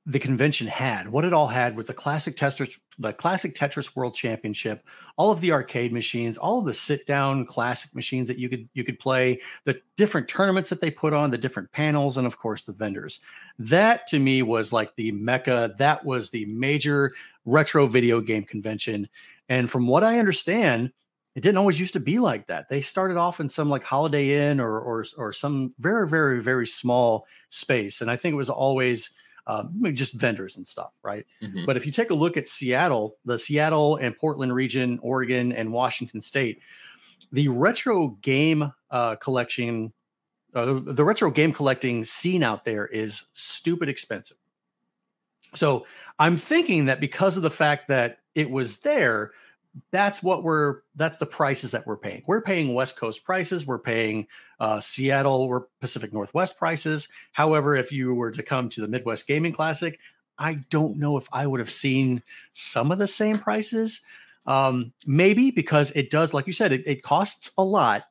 the 0.08 0.20
convention 0.20 0.66
had, 0.66 1.10
what 1.10 1.26
it 1.26 1.34
all 1.34 1.48
had 1.48 1.76
with 1.76 1.86
the 1.86 1.94
classic 1.94 2.36
Tetris, 2.36 2.80
the 2.98 3.14
classic 3.14 3.54
Tetris 3.54 3.96
World 3.96 4.16
Championship, 4.16 4.84
all 5.16 5.30
of 5.30 5.42
the 5.42 5.52
arcade 5.52 5.94
machines, 5.94 6.40
all 6.40 6.60
of 6.60 6.66
the 6.66 6.74
sit-down 6.74 7.46
classic 7.46 7.94
machines 7.94 8.28
that 8.28 8.40
you 8.40 8.50
could 8.50 8.68
you 8.74 8.84
could 8.84 8.98
play, 8.98 9.40
the 9.66 9.80
different 9.98 10.28
tournaments 10.28 10.72
that 10.72 10.82
they 10.82 10.90
put 10.90 11.14
on, 11.14 11.30
the 11.30 11.38
different 11.38 11.72
panels, 11.72 12.18
and 12.18 12.26
of 12.26 12.40
course 12.40 12.64
the 12.64 12.74
vendors. 12.74 13.20
That 13.60 14.08
to 14.08 14.18
me 14.18 14.42
was 14.42 14.74
like 14.74 14.96
the 14.96 15.12
mecca. 15.12 15.76
That 15.78 16.04
was 16.04 16.32
the 16.32 16.46
major 16.46 17.14
retro 17.46 17.86
video 17.86 18.22
game 18.22 18.44
convention. 18.44 19.08
And 19.50 19.70
from 19.70 19.86
what 19.86 20.04
I 20.04 20.18
understand, 20.18 20.92
it 21.36 21.42
didn't 21.42 21.58
always 21.58 21.80
used 21.80 21.94
to 21.94 22.00
be 22.00 22.18
like 22.18 22.48
that. 22.48 22.70
They 22.70 22.82
started 22.82 23.18
off 23.18 23.40
in 23.40 23.50
some 23.50 23.70
like 23.70 23.84
Holiday 23.84 24.50
Inn 24.50 24.60
or 24.60 24.80
or 24.80 25.06
or 25.16 25.32
some 25.32 25.70
very 25.78 26.10
very 26.10 26.42
very 26.42 26.66
small 26.66 27.28
space, 27.50 28.02
and 28.02 28.10
I 28.10 28.16
think 28.16 28.34
it 28.34 28.38
was 28.38 28.50
always 28.50 29.12
um, 29.48 29.82
just 29.94 30.14
vendors 30.14 30.58
and 30.58 30.68
stuff, 30.68 30.92
right? 31.04 31.26
Mm-hmm. 31.42 31.66
But 31.66 31.78
if 31.78 31.86
you 31.86 31.92
take 31.92 32.10
a 32.10 32.16
look 32.16 32.38
at 32.38 32.48
Seattle, 32.48 33.18
the 33.26 33.40
Seattle 33.40 33.98
and 33.98 34.18
Portland 34.18 34.54
region, 34.54 35.00
Oregon 35.02 35.52
and 35.52 35.72
Washington 35.72 36.22
State, 36.22 36.60
the 37.32 37.48
retro 37.48 38.10
game 38.22 38.72
uh, 38.90 39.16
collection, 39.16 39.94
uh, 40.54 40.80
the 40.82 41.04
retro 41.04 41.32
game 41.32 41.54
collecting 41.54 42.06
scene 42.06 42.44
out 42.44 42.66
there 42.66 42.86
is 42.86 43.26
stupid 43.34 43.90
expensive. 43.90 44.38
So 45.54 45.86
I'm 46.20 46.38
thinking 46.38 46.86
that 46.86 47.00
because 47.00 47.38
of 47.38 47.44
the 47.44 47.50
fact 47.50 47.88
that 47.90 48.20
it 48.36 48.50
was 48.50 48.78
there, 48.78 49.32
that's 49.92 50.22
what 50.22 50.44
we're 50.44 50.82
that's 50.96 51.18
the 51.18 51.26
prices 51.26 51.72
that 51.72 51.88
we're 51.88 51.98
paying. 51.98 52.24
We're 52.28 52.42
paying 52.42 52.74
west 52.74 52.98
coast 52.98 53.24
prices. 53.24 53.66
We're 53.66 53.80
paying 53.80 54.28
uh, 54.60 54.80
seattle 54.80 55.42
or 55.42 55.68
pacific 55.80 56.14
northwest 56.14 56.58
prices. 56.58 57.08
However 57.32 57.76
if 57.76 57.92
you 57.92 58.14
were 58.14 58.32
to 58.32 58.44
come 58.44 58.70
to 58.70 58.82
the 58.82 58.88
midwest 58.88 59.28
gaming 59.28 59.54
classic 59.54 60.00
i 60.40 60.54
don't 60.70 60.98
know 60.98 61.18
if 61.18 61.28
i 61.34 61.46
would 61.46 61.60
have 61.60 61.70
seen 61.70 62.24
some 62.54 62.92
of 62.92 63.00
the 63.00 63.08
same 63.08 63.38
prices. 63.38 64.02
Um, 64.48 64.92
maybe 65.06 65.52
because 65.52 65.92
it 65.92 66.10
does 66.10 66.34
like 66.34 66.48
you 66.48 66.54
said 66.54 66.72
it, 66.72 66.82
it, 66.88 67.04
costs 67.04 67.52
a 67.60 67.64
lot 67.64 68.06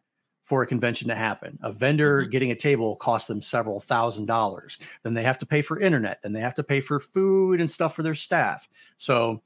for 0.45 0.62
a 0.62 0.67
convention 0.67 1.09
to 1.09 1.14
happen. 1.14 1.59
A 1.62 1.73
vendor 1.73 2.23
mm-hmm. 2.23 2.31
getting 2.31 2.50
a 2.52 2.57
table 2.57 2.97
costs 2.97 3.26
them 3.26 3.43
several 3.43 3.81
thousand 3.81 4.26
dollars. 4.26 4.79
Then 5.02 5.14
they 5.14 5.25
have 5.25 5.38
to 5.38 5.47
pay 5.47 5.62
for 5.62 5.81
internet. 5.81 6.23
Then 6.23 6.33
they 6.33 6.40
have 6.40 6.55
to 6.55 6.62
pay 6.62 6.81
for 6.81 7.00
food 7.00 7.61
and 7.61 7.71
stuff 7.71 7.97
for 7.97 8.05
their 8.05 8.14
staff. 8.14 8.69
So 8.97 9.43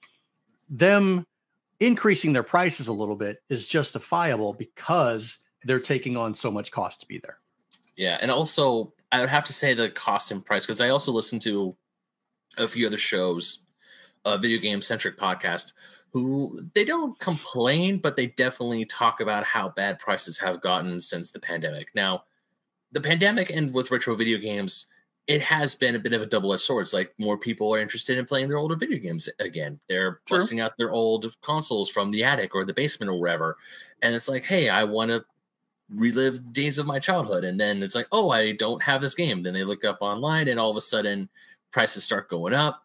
them 0.68 1.26
increasing 1.86 2.32
their 2.32 2.42
prices 2.42 2.88
a 2.88 2.92
little 2.92 3.16
bit 3.16 3.42
is 3.48 3.68
justifiable 3.68 4.54
because 4.54 5.44
they're 5.64 5.80
taking 5.80 6.16
on 6.16 6.34
so 6.34 6.50
much 6.50 6.70
cost 6.70 7.00
to 7.00 7.06
be 7.06 7.18
there. 7.18 7.38
Yeah, 7.96 8.18
and 8.20 8.30
also 8.30 8.92
I 9.12 9.20
would 9.20 9.28
have 9.28 9.44
to 9.44 9.52
say 9.52 9.74
the 9.74 9.90
cost 9.90 10.30
and 10.30 10.44
price 10.44 10.66
because 10.66 10.80
I 10.80 10.88
also 10.88 11.12
listen 11.12 11.38
to 11.40 11.76
a 12.58 12.66
few 12.66 12.86
other 12.86 12.98
shows, 12.98 13.60
a 14.24 14.38
video 14.38 14.58
game 14.58 14.82
centric 14.82 15.16
podcast, 15.16 15.72
who 16.12 16.64
they 16.74 16.84
don't 16.84 17.18
complain, 17.18 17.98
but 17.98 18.16
they 18.16 18.28
definitely 18.28 18.84
talk 18.84 19.20
about 19.20 19.44
how 19.44 19.68
bad 19.70 19.98
prices 19.98 20.38
have 20.38 20.60
gotten 20.60 21.00
since 21.00 21.30
the 21.30 21.40
pandemic. 21.40 21.88
Now, 21.94 22.24
the 22.92 23.00
pandemic 23.00 23.50
and 23.50 23.74
with 23.74 23.90
retro 23.90 24.14
video 24.14 24.38
games, 24.38 24.86
it 25.26 25.40
has 25.42 25.74
been 25.74 25.94
a 25.94 25.98
bit 25.98 26.12
of 26.12 26.22
a 26.22 26.26
double-edged 26.26 26.62
sword. 26.62 26.82
It's 26.82 26.92
like 26.92 27.14
more 27.18 27.38
people 27.38 27.74
are 27.74 27.78
interested 27.78 28.18
in 28.18 28.26
playing 28.26 28.48
their 28.48 28.58
older 28.58 28.76
video 28.76 28.98
games 28.98 29.28
again. 29.38 29.80
They're 29.88 30.20
True. 30.26 30.38
busting 30.38 30.60
out 30.60 30.76
their 30.76 30.92
old 30.92 31.34
consoles 31.42 31.88
from 31.88 32.10
the 32.10 32.24
attic 32.24 32.54
or 32.54 32.64
the 32.64 32.74
basement 32.74 33.10
or 33.10 33.18
wherever, 33.18 33.56
and 34.02 34.14
it's 34.14 34.28
like, 34.28 34.44
hey, 34.44 34.68
I 34.68 34.84
want 34.84 35.10
to 35.10 35.24
relive 35.90 36.52
days 36.52 36.78
of 36.78 36.86
my 36.86 36.98
childhood. 36.98 37.44
And 37.44 37.60
then 37.60 37.82
it's 37.82 37.94
like, 37.94 38.08
oh, 38.10 38.30
I 38.30 38.52
don't 38.52 38.82
have 38.82 39.00
this 39.00 39.14
game. 39.14 39.42
Then 39.42 39.54
they 39.54 39.64
look 39.64 39.84
up 39.84 39.98
online, 40.00 40.48
and 40.48 40.58
all 40.60 40.70
of 40.70 40.76
a 40.76 40.80
sudden, 40.80 41.28
prices 41.72 42.04
start 42.04 42.28
going 42.28 42.54
up. 42.54 42.82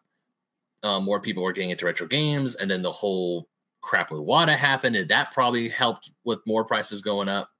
Um, 0.82 1.04
more 1.04 1.20
people 1.20 1.44
are 1.44 1.52
getting 1.52 1.70
into 1.70 1.86
retro 1.86 2.06
games, 2.06 2.54
and 2.54 2.70
then 2.70 2.82
the 2.82 2.92
whole 2.92 3.48
crap 3.82 4.10
with 4.10 4.20
WATA 4.20 4.56
happened, 4.56 4.96
and 4.96 5.08
that 5.08 5.30
probably 5.30 5.68
helped 5.68 6.10
with 6.24 6.38
more 6.46 6.64
prices 6.64 7.00
going 7.00 7.28
up. 7.28 7.50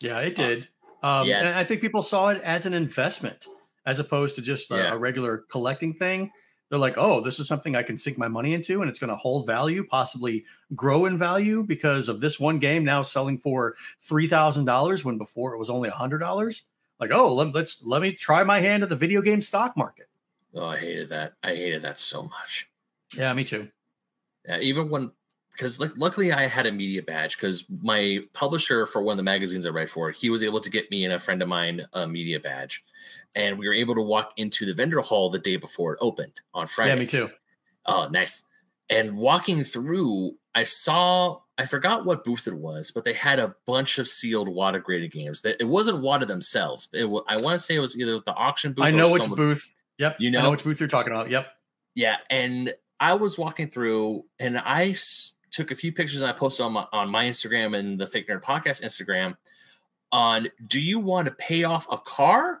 Yeah, 0.00 0.20
it 0.20 0.34
did. 0.34 0.68
Um, 1.02 1.26
yeah. 1.26 1.40
And 1.40 1.48
I 1.48 1.64
think 1.64 1.80
people 1.80 2.02
saw 2.02 2.28
it 2.28 2.40
as 2.42 2.66
an 2.66 2.74
investment 2.74 3.46
as 3.86 3.98
opposed 3.98 4.36
to 4.36 4.42
just 4.42 4.70
a, 4.70 4.92
a 4.92 4.98
regular 4.98 5.38
collecting 5.48 5.92
thing. 5.92 6.30
They're 6.70 6.78
like, 6.78 6.94
oh, 6.96 7.20
this 7.20 7.38
is 7.38 7.46
something 7.46 7.76
I 7.76 7.82
can 7.82 7.98
sink 7.98 8.18
my 8.18 8.28
money 8.28 8.54
into 8.54 8.80
and 8.80 8.88
it's 8.88 8.98
going 8.98 9.10
to 9.10 9.16
hold 9.16 9.46
value, 9.46 9.84
possibly 9.84 10.44
grow 10.74 11.04
in 11.06 11.18
value 11.18 11.62
because 11.62 12.08
of 12.08 12.20
this 12.20 12.40
one 12.40 12.58
game 12.58 12.84
now 12.84 13.02
selling 13.02 13.38
for 13.38 13.76
$3,000 14.08 15.04
when 15.04 15.18
before 15.18 15.54
it 15.54 15.58
was 15.58 15.70
only 15.70 15.90
$100. 15.90 16.62
Like, 16.98 17.10
oh, 17.12 17.34
let, 17.34 17.54
let's 17.54 17.84
let 17.84 18.02
me 18.02 18.12
try 18.12 18.42
my 18.44 18.60
hand 18.60 18.82
at 18.82 18.88
the 18.88 18.96
video 18.96 19.20
game 19.20 19.42
stock 19.42 19.76
market. 19.76 20.08
Oh, 20.54 20.66
I 20.66 20.78
hated 20.78 21.08
that. 21.10 21.34
I 21.42 21.48
hated 21.48 21.82
that 21.82 21.98
so 21.98 22.22
much. 22.22 22.70
Yeah, 23.16 23.32
me 23.34 23.44
too. 23.44 23.68
Yeah, 24.46 24.58
even 24.58 24.88
when 24.88 25.12
because 25.54 25.80
like, 25.80 25.90
luckily 25.96 26.32
I 26.32 26.46
had 26.46 26.66
a 26.66 26.72
media 26.72 27.02
badge 27.02 27.36
because 27.36 27.64
my 27.82 28.20
publisher 28.32 28.86
for 28.86 29.02
one 29.02 29.14
of 29.14 29.16
the 29.18 29.22
magazines 29.22 29.66
I 29.66 29.70
write 29.70 29.88
for, 29.88 30.10
he 30.10 30.30
was 30.30 30.42
able 30.42 30.60
to 30.60 30.70
get 30.70 30.90
me 30.90 31.04
and 31.04 31.14
a 31.14 31.18
friend 31.18 31.42
of 31.42 31.48
mine 31.48 31.86
a 31.92 32.06
media 32.06 32.40
badge, 32.40 32.84
and 33.34 33.58
we 33.58 33.68
were 33.68 33.74
able 33.74 33.94
to 33.94 34.02
walk 34.02 34.32
into 34.36 34.66
the 34.66 34.74
vendor 34.74 35.00
hall 35.00 35.30
the 35.30 35.38
day 35.38 35.56
before 35.56 35.94
it 35.94 35.98
opened 36.00 36.40
on 36.52 36.66
Friday. 36.66 36.92
Yeah, 36.92 36.98
me 36.98 37.06
too. 37.06 37.30
Oh, 37.86 38.08
nice. 38.08 38.44
And 38.90 39.16
walking 39.16 39.64
through, 39.64 40.36
I 40.54 40.64
saw 40.64 41.40
I 41.56 41.66
forgot 41.66 42.04
what 42.04 42.24
booth 42.24 42.48
it 42.48 42.54
was, 42.54 42.90
but 42.90 43.04
they 43.04 43.12
had 43.12 43.38
a 43.38 43.54
bunch 43.66 43.98
of 43.98 44.08
sealed 44.08 44.48
WATA 44.48 44.80
graded 44.82 45.12
games. 45.12 45.42
That 45.42 45.60
it 45.60 45.68
wasn't 45.68 46.02
WATA 46.02 46.26
themselves. 46.26 46.88
It, 46.92 47.04
I 47.28 47.36
want 47.36 47.58
to 47.58 47.64
say 47.64 47.76
it 47.76 47.80
was 47.80 47.98
either 47.98 48.18
the 48.18 48.34
auction 48.34 48.72
booth. 48.72 48.84
I 48.84 48.90
know 48.90 49.12
which 49.12 49.28
booth. 49.28 49.72
Yep. 49.98 50.16
You 50.18 50.32
know? 50.32 50.40
I 50.40 50.42
know 50.42 50.50
which 50.50 50.64
booth 50.64 50.80
you're 50.80 50.88
talking 50.88 51.12
about. 51.12 51.30
Yep. 51.30 51.46
Yeah, 51.94 52.16
and 52.28 52.74
I 52.98 53.14
was 53.14 53.38
walking 53.38 53.70
through, 53.70 54.24
and 54.40 54.58
I 54.58 54.92
took 55.54 55.70
a 55.70 55.76
few 55.76 55.92
pictures 55.92 56.22
and 56.22 56.30
I 56.30 56.34
posted 56.34 56.64
on 56.66 56.72
my 56.72 56.86
on 56.92 57.08
my 57.08 57.24
Instagram 57.24 57.78
and 57.78 57.98
the 57.98 58.06
Fake 58.06 58.28
Nerd 58.28 58.42
Podcast 58.42 58.82
Instagram 58.82 59.34
on 60.10 60.48
do 60.66 60.80
you 60.80 60.98
want 60.98 61.26
to 61.26 61.34
pay 61.34 61.62
off 61.64 61.86
a 61.90 61.98
car 61.98 62.60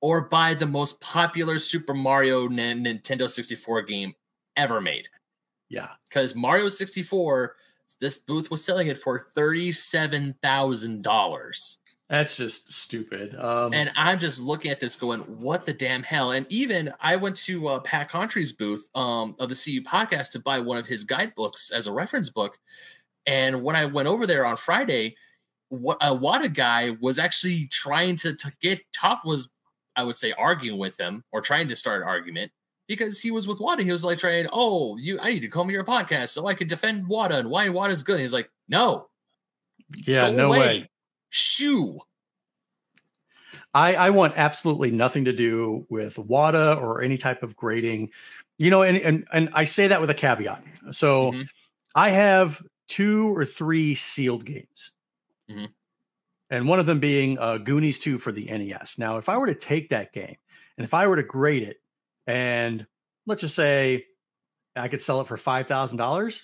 or 0.00 0.22
buy 0.22 0.54
the 0.54 0.66
most 0.66 1.00
popular 1.00 1.58
Super 1.58 1.94
Mario 1.94 2.48
Nintendo 2.48 3.28
64 3.28 3.82
game 3.82 4.14
ever 4.56 4.80
made? 4.80 5.08
Yeah. 5.68 5.88
Because 6.08 6.34
Mario 6.34 6.68
64, 6.68 7.56
this 8.00 8.18
booth 8.18 8.50
was 8.50 8.64
selling 8.64 8.88
it 8.88 8.98
for 8.98 9.18
$37,000. 9.18 11.76
That's 12.10 12.36
just 12.36 12.70
stupid. 12.70 13.34
Um, 13.34 13.72
and 13.72 13.90
I'm 13.96 14.18
just 14.18 14.38
looking 14.38 14.70
at 14.70 14.78
this 14.78 14.96
going, 14.96 15.22
what 15.22 15.64
the 15.64 15.72
damn 15.72 16.02
hell? 16.02 16.32
And 16.32 16.46
even 16.50 16.92
I 17.00 17.16
went 17.16 17.36
to 17.36 17.68
uh, 17.68 17.80
Pat 17.80 18.10
Contri's 18.10 18.52
booth 18.52 18.88
um, 18.94 19.34
of 19.38 19.48
the 19.48 19.54
CU 19.54 19.80
podcast 19.82 20.30
to 20.32 20.40
buy 20.40 20.60
one 20.60 20.76
of 20.76 20.86
his 20.86 21.04
guidebooks 21.04 21.70
as 21.70 21.86
a 21.86 21.92
reference 21.92 22.28
book. 22.28 22.58
And 23.26 23.62
when 23.62 23.74
I 23.74 23.86
went 23.86 24.06
over 24.06 24.26
there 24.26 24.44
on 24.44 24.56
Friday, 24.56 25.16
what 25.70 25.96
a 26.02 26.14
WATA 26.14 26.52
guy 26.52 26.94
was 27.00 27.18
actually 27.18 27.66
trying 27.68 28.16
to, 28.16 28.34
to 28.34 28.52
get 28.60 28.82
top 28.92 29.22
was, 29.24 29.48
I 29.96 30.04
would 30.04 30.16
say, 30.16 30.32
arguing 30.32 30.78
with 30.78 31.00
him 31.00 31.24
or 31.32 31.40
trying 31.40 31.68
to 31.68 31.76
start 31.76 32.02
an 32.02 32.08
argument 32.08 32.52
because 32.86 33.18
he 33.18 33.30
was 33.30 33.48
with 33.48 33.60
WATA. 33.60 33.82
He 33.82 33.92
was 33.92 34.04
like 34.04 34.18
trying, 34.18 34.46
oh, 34.52 34.98
you, 34.98 35.18
I 35.20 35.30
need 35.30 35.40
to 35.40 35.48
come 35.48 35.68
to 35.68 35.72
your 35.72 35.84
podcast 35.84 36.28
so 36.28 36.46
I 36.46 36.54
could 36.54 36.68
defend 36.68 37.06
WATA 37.06 37.38
and 37.38 37.48
why 37.48 37.68
WATA 37.68 37.92
is 37.92 38.02
good. 38.02 38.16
And 38.16 38.20
he's 38.20 38.34
like, 38.34 38.50
no, 38.68 39.08
yeah, 40.06 40.30
no 40.30 40.48
away. 40.48 40.58
way 40.58 40.90
shoe. 41.34 41.98
I, 43.74 43.94
I 43.94 44.10
want 44.10 44.34
absolutely 44.36 44.92
nothing 44.92 45.24
to 45.24 45.32
do 45.32 45.84
with 45.90 46.14
WATA 46.14 46.80
or 46.80 47.02
any 47.02 47.18
type 47.18 47.42
of 47.42 47.56
grading. 47.56 48.10
You 48.56 48.70
know, 48.70 48.82
and 48.82 48.96
and 48.96 49.26
and 49.32 49.50
I 49.52 49.64
say 49.64 49.88
that 49.88 50.00
with 50.00 50.10
a 50.10 50.14
caveat. 50.14 50.62
So 50.92 51.32
mm-hmm. 51.32 51.42
I 51.96 52.10
have 52.10 52.62
two 52.86 53.36
or 53.36 53.44
three 53.44 53.96
sealed 53.96 54.44
games. 54.44 54.92
Mm-hmm. 55.50 55.64
And 56.50 56.68
one 56.68 56.78
of 56.78 56.86
them 56.86 57.00
being 57.00 57.36
uh, 57.38 57.58
Goonies 57.58 57.98
2 57.98 58.18
for 58.18 58.30
the 58.30 58.44
NES. 58.44 58.98
Now, 58.98 59.16
if 59.16 59.28
I 59.28 59.36
were 59.38 59.46
to 59.46 59.54
take 59.54 59.88
that 59.88 60.12
game 60.12 60.36
and 60.76 60.84
if 60.84 60.94
I 60.94 61.08
were 61.08 61.16
to 61.16 61.22
grade 61.24 61.64
it, 61.64 61.80
and 62.28 62.86
let's 63.26 63.40
just 63.40 63.56
say 63.56 64.04
I 64.76 64.86
could 64.86 65.02
sell 65.02 65.20
it 65.20 65.26
for 65.26 65.36
$5,000, 65.36 66.42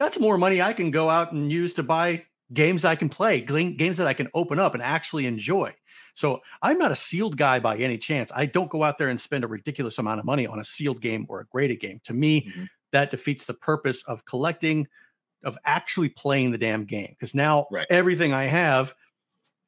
that's 0.00 0.18
more 0.18 0.38
money 0.38 0.60
I 0.60 0.72
can 0.72 0.90
go 0.90 1.08
out 1.08 1.32
and 1.32 1.52
use 1.52 1.74
to 1.74 1.84
buy 1.84 2.24
games 2.52 2.84
I 2.84 2.96
can 2.96 3.08
play, 3.08 3.40
games 3.40 3.96
that 3.98 4.06
I 4.06 4.12
can 4.12 4.28
open 4.34 4.58
up 4.58 4.74
and 4.74 4.82
actually 4.82 5.26
enjoy. 5.26 5.74
So 6.14 6.40
I'm 6.62 6.78
not 6.78 6.90
a 6.90 6.96
sealed 6.96 7.36
guy 7.36 7.60
by 7.60 7.76
any 7.76 7.98
chance. 7.98 8.32
I 8.34 8.46
don't 8.46 8.70
go 8.70 8.82
out 8.82 8.98
there 8.98 9.08
and 9.08 9.18
spend 9.18 9.44
a 9.44 9.48
ridiculous 9.48 9.98
amount 9.98 10.20
of 10.20 10.26
money 10.26 10.46
on 10.46 10.58
a 10.58 10.64
sealed 10.64 11.00
game 11.00 11.26
or 11.28 11.40
a 11.40 11.46
graded 11.46 11.80
game. 11.80 12.00
To 12.04 12.12
me, 12.12 12.42
mm-hmm. 12.42 12.64
that 12.92 13.10
defeats 13.10 13.46
the 13.46 13.54
purpose 13.54 14.02
of 14.04 14.24
collecting, 14.24 14.88
of 15.44 15.56
actually 15.64 16.08
playing 16.08 16.50
the 16.50 16.58
damn 16.58 16.84
game. 16.84 17.08
Because 17.10 17.34
now 17.34 17.66
right. 17.70 17.86
everything 17.90 18.32
I 18.32 18.44
have 18.44 18.94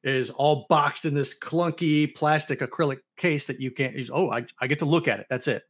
is 0.03 0.29
all 0.29 0.65
boxed 0.67 1.05
in 1.05 1.13
this 1.13 1.37
clunky 1.37 2.13
plastic 2.13 2.59
acrylic 2.59 2.99
case 3.15 3.45
that 3.45 3.61
you 3.61 3.71
can't 3.71 3.95
use. 3.95 4.11
Oh, 4.13 4.29
I, 4.29 4.45
I 4.59 4.67
get 4.67 4.79
to 4.79 4.85
look 4.85 5.07
at 5.07 5.21
it. 5.21 5.27
That's 5.29 5.47
it. 5.47 5.63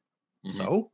Mm-hmm. 0.46 0.58
So 0.58 0.92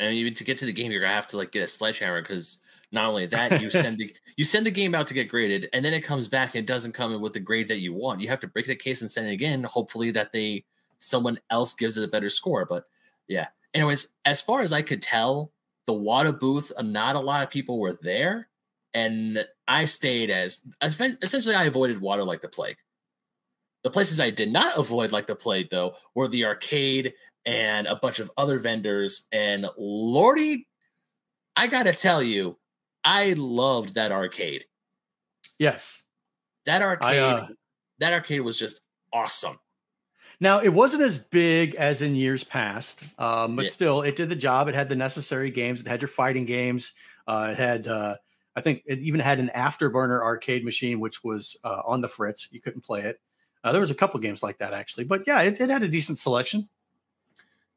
and 0.00 0.14
even 0.14 0.32
to 0.34 0.44
get 0.44 0.56
to 0.58 0.66
the 0.66 0.72
game, 0.72 0.90
you're 0.90 1.02
gonna 1.02 1.12
have 1.12 1.26
to 1.28 1.36
like 1.36 1.52
get 1.52 1.62
a 1.62 1.66
sledgehammer 1.66 2.22
because 2.22 2.58
not 2.92 3.06
only 3.06 3.26
that, 3.26 3.60
you 3.60 3.70
send 3.70 3.98
the 3.98 4.14
you 4.36 4.44
send 4.44 4.66
the 4.66 4.70
game 4.70 4.94
out 4.94 5.06
to 5.08 5.14
get 5.14 5.28
graded, 5.28 5.68
and 5.72 5.84
then 5.84 5.94
it 5.94 6.02
comes 6.02 6.28
back 6.28 6.54
and 6.54 6.62
it 6.62 6.66
doesn't 6.66 6.92
come 6.92 7.12
in 7.12 7.20
with 7.20 7.32
the 7.32 7.40
grade 7.40 7.68
that 7.68 7.80
you 7.80 7.92
want. 7.92 8.20
You 8.20 8.28
have 8.28 8.40
to 8.40 8.48
break 8.48 8.66
the 8.66 8.76
case 8.76 9.00
and 9.00 9.10
send 9.10 9.28
it 9.28 9.32
again. 9.32 9.62
Hopefully 9.64 10.10
that 10.12 10.32
they 10.32 10.64
someone 10.98 11.38
else 11.50 11.74
gives 11.74 11.96
it 11.96 12.04
a 12.04 12.08
better 12.08 12.30
score. 12.30 12.64
But 12.64 12.84
yeah. 13.28 13.48
Anyways, 13.74 14.08
as 14.24 14.42
far 14.42 14.62
as 14.62 14.72
I 14.72 14.82
could 14.82 15.00
tell, 15.00 15.52
the 15.86 15.92
WATA 15.94 16.32
booth, 16.32 16.72
uh, 16.76 16.82
not 16.82 17.16
a 17.16 17.20
lot 17.20 17.42
of 17.42 17.50
people 17.50 17.78
were 17.78 17.98
there, 18.02 18.48
and 18.94 19.44
I 19.68 19.84
stayed 19.84 20.30
as 20.30 20.62
essentially 20.82 21.54
I 21.54 21.64
avoided 21.64 22.00
WATA 22.00 22.24
like 22.24 22.42
the 22.42 22.48
plague. 22.48 22.78
The 23.82 23.90
places 23.90 24.20
I 24.20 24.30
did 24.30 24.52
not 24.52 24.76
avoid 24.76 25.10
like 25.10 25.26
the 25.26 25.34
plague, 25.34 25.70
though, 25.70 25.94
were 26.14 26.28
the 26.28 26.44
arcade 26.44 27.14
and 27.46 27.86
a 27.86 27.96
bunch 27.96 28.18
of 28.18 28.30
other 28.36 28.58
vendors. 28.58 29.26
And 29.32 29.66
Lordy, 29.78 30.68
I 31.56 31.66
gotta 31.66 31.94
tell 31.94 32.22
you, 32.22 32.58
I 33.04 33.34
loved 33.36 33.94
that 33.94 34.12
arcade. 34.12 34.66
Yes. 35.58 36.04
That 36.66 36.82
arcade, 36.82 37.18
I, 37.18 37.18
uh, 37.18 37.46
that 37.98 38.12
arcade 38.12 38.42
was 38.42 38.58
just 38.58 38.82
awesome. 39.12 39.58
Now 40.40 40.60
it 40.60 40.70
wasn't 40.70 41.02
as 41.02 41.18
big 41.18 41.74
as 41.74 42.00
in 42.00 42.14
years 42.14 42.44
past, 42.44 43.02
um, 43.18 43.56
but 43.56 43.66
yeah. 43.66 43.70
still, 43.70 44.02
it 44.02 44.16
did 44.16 44.28
the 44.28 44.36
job. 44.36 44.68
It 44.68 44.74
had 44.74 44.88
the 44.88 44.96
necessary 44.96 45.50
games. 45.50 45.80
It 45.80 45.86
had 45.86 46.00
your 46.00 46.08
fighting 46.08 46.46
games. 46.46 46.92
Uh, 47.26 47.50
it 47.52 47.58
had, 47.58 47.86
uh, 47.86 48.16
I 48.56 48.60
think, 48.62 48.82
it 48.86 49.00
even 49.00 49.20
had 49.20 49.38
an 49.38 49.50
afterburner 49.54 50.22
arcade 50.22 50.64
machine, 50.64 50.98
which 50.98 51.22
was 51.22 51.58
uh, 51.62 51.82
on 51.84 52.00
the 52.00 52.08
fritz. 52.08 52.48
You 52.50 52.60
couldn't 52.60 52.82
play 52.82 53.02
it. 53.02 53.20
Uh, 53.62 53.72
there 53.72 53.80
was 53.80 53.90
a 53.90 53.94
couple 53.94 54.18
games 54.20 54.42
like 54.42 54.58
that 54.58 54.72
actually, 54.72 55.04
but 55.04 55.24
yeah, 55.26 55.42
it, 55.42 55.60
it 55.60 55.68
had 55.68 55.82
a 55.82 55.88
decent 55.88 56.18
selection. 56.18 56.68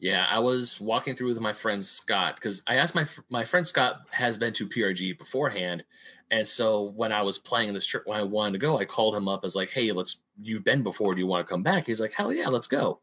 Yeah, 0.04 0.28
I 0.30 0.38
was 0.38 0.82
walking 0.82 1.16
through 1.16 1.30
with 1.30 1.40
my 1.40 1.54
friend 1.54 1.82
Scott 1.82 2.36
because 2.36 2.62
I 2.68 2.76
asked 2.76 2.94
my 2.94 3.06
my 3.30 3.46
friend 3.46 3.66
Scott 3.66 4.02
has 4.12 4.38
been 4.38 4.52
to 4.52 4.68
PRG 4.68 5.18
beforehand, 5.18 5.86
and 6.30 6.46
so 6.46 6.92
when 6.98 7.14
I 7.14 7.22
was 7.22 7.38
playing 7.38 7.74
this 7.74 7.88
trip 7.88 8.04
when 8.06 8.20
I 8.20 8.24
wanted 8.24 8.52
to 8.52 8.58
go, 8.58 8.78
I 8.78 8.84
called 8.84 9.16
him 9.16 9.30
up 9.30 9.46
as 9.46 9.56
like, 9.56 9.70
"Hey, 9.70 9.94
let's 9.94 10.18
you've 10.42 10.66
been 10.66 10.84
before. 10.84 11.14
Do 11.14 11.22
you 11.22 11.28
want 11.28 11.48
to 11.48 11.50
come 11.50 11.64
back?" 11.64 11.88
He's 11.88 12.02
like, 12.02 12.12
"Hell 12.12 12.34
yeah, 12.34 12.50
let's 12.50 12.68
go." 12.68 13.00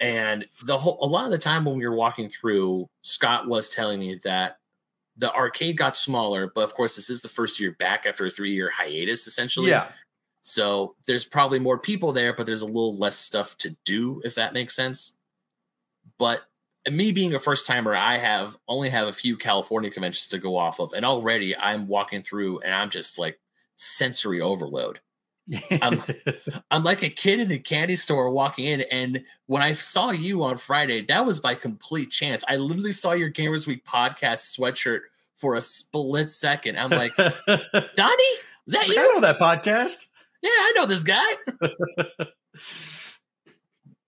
And 0.00 0.46
the 0.64 0.78
whole 0.78 0.96
a 1.02 1.06
lot 1.06 1.26
of 1.26 1.32
the 1.32 1.38
time 1.38 1.66
when 1.66 1.76
we 1.76 1.86
were 1.86 1.94
walking 1.94 2.30
through, 2.30 2.88
Scott 3.02 3.46
was 3.46 3.68
telling 3.68 4.00
me 4.00 4.18
that 4.24 4.56
the 5.18 5.30
arcade 5.34 5.76
got 5.76 5.94
smaller, 5.94 6.50
but 6.54 6.64
of 6.64 6.72
course 6.72 6.96
this 6.96 7.10
is 7.10 7.20
the 7.20 7.28
first 7.28 7.60
year 7.60 7.72
back 7.78 8.06
after 8.06 8.24
a 8.24 8.30
three 8.30 8.54
year 8.54 8.70
hiatus, 8.70 9.26
essentially. 9.26 9.68
Yeah. 9.68 9.90
So 10.40 10.96
there's 11.06 11.26
probably 11.26 11.58
more 11.58 11.78
people 11.78 12.10
there, 12.14 12.32
but 12.32 12.46
there's 12.46 12.62
a 12.62 12.66
little 12.66 12.96
less 12.96 13.16
stuff 13.16 13.58
to 13.58 13.76
do, 13.84 14.22
if 14.24 14.34
that 14.36 14.54
makes 14.54 14.74
sense. 14.74 15.12
But 16.18 16.42
me 16.90 17.12
being 17.12 17.34
a 17.34 17.38
first 17.38 17.66
timer, 17.66 17.94
I 17.94 18.16
have 18.16 18.56
only 18.68 18.90
have 18.90 19.08
a 19.08 19.12
few 19.12 19.36
California 19.36 19.90
conventions 19.90 20.28
to 20.28 20.38
go 20.38 20.56
off 20.56 20.80
of, 20.80 20.92
and 20.92 21.04
already 21.04 21.56
I'm 21.56 21.88
walking 21.88 22.22
through 22.22 22.60
and 22.60 22.74
I'm 22.74 22.90
just 22.90 23.18
like 23.18 23.38
sensory 23.74 24.40
overload. 24.40 25.00
I'm, 25.82 26.02
I'm 26.70 26.82
like 26.82 27.02
a 27.02 27.10
kid 27.10 27.40
in 27.40 27.52
a 27.52 27.58
candy 27.58 27.96
store 27.96 28.30
walking 28.30 28.66
in, 28.66 28.82
and 28.90 29.24
when 29.46 29.62
I 29.62 29.72
saw 29.72 30.10
you 30.10 30.42
on 30.44 30.56
Friday, 30.56 31.02
that 31.06 31.26
was 31.26 31.40
by 31.40 31.54
complete 31.54 32.10
chance. 32.10 32.44
I 32.48 32.56
literally 32.56 32.92
saw 32.92 33.12
your 33.12 33.30
Gamers 33.30 33.66
Week 33.66 33.84
podcast 33.84 34.56
sweatshirt 34.58 35.00
for 35.36 35.54
a 35.54 35.60
split 35.60 36.30
second. 36.30 36.78
I'm 36.78 36.90
like, 36.90 37.14
Donnie, 37.16 37.32
is 38.66 38.72
that 38.72 38.88
you? 38.88 38.94
I 38.98 39.12
know 39.14 39.20
that 39.20 39.38
podcast. 39.38 40.06
Yeah, 40.42 40.50
I 40.50 40.72
know 40.76 40.86
this 40.86 41.02
guy. 41.02 42.26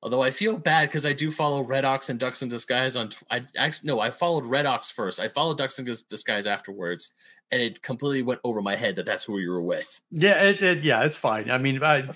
Although 0.08 0.22
I 0.22 0.30
feel 0.30 0.56
bad 0.56 0.88
because 0.88 1.04
I 1.04 1.12
do 1.12 1.30
follow 1.30 1.62
Red 1.62 1.84
Ox 1.84 2.08
and 2.08 2.18
Ducks 2.18 2.40
in 2.40 2.48
Disguise 2.48 2.96
on. 2.96 3.10
I 3.30 3.42
actually 3.58 3.88
no, 3.88 4.00
I 4.00 4.08
followed 4.08 4.46
Red 4.46 4.64
Ox 4.64 4.90
first. 4.90 5.20
I 5.20 5.28
followed 5.28 5.58
Ducks 5.58 5.78
in 5.78 5.84
Disguise 5.84 6.46
afterwards, 6.46 7.12
and 7.50 7.60
it 7.60 7.82
completely 7.82 8.22
went 8.22 8.40
over 8.42 8.62
my 8.62 8.74
head 8.74 8.96
that 8.96 9.04
that's 9.04 9.24
who 9.24 9.36
you 9.36 9.50
were 9.50 9.60
with. 9.60 10.00
Yeah, 10.10 10.44
it, 10.44 10.62
it, 10.62 10.82
yeah, 10.82 11.04
it's 11.04 11.18
fine. 11.18 11.50
I 11.50 11.58
mean, 11.58 11.82
I, 11.84 12.08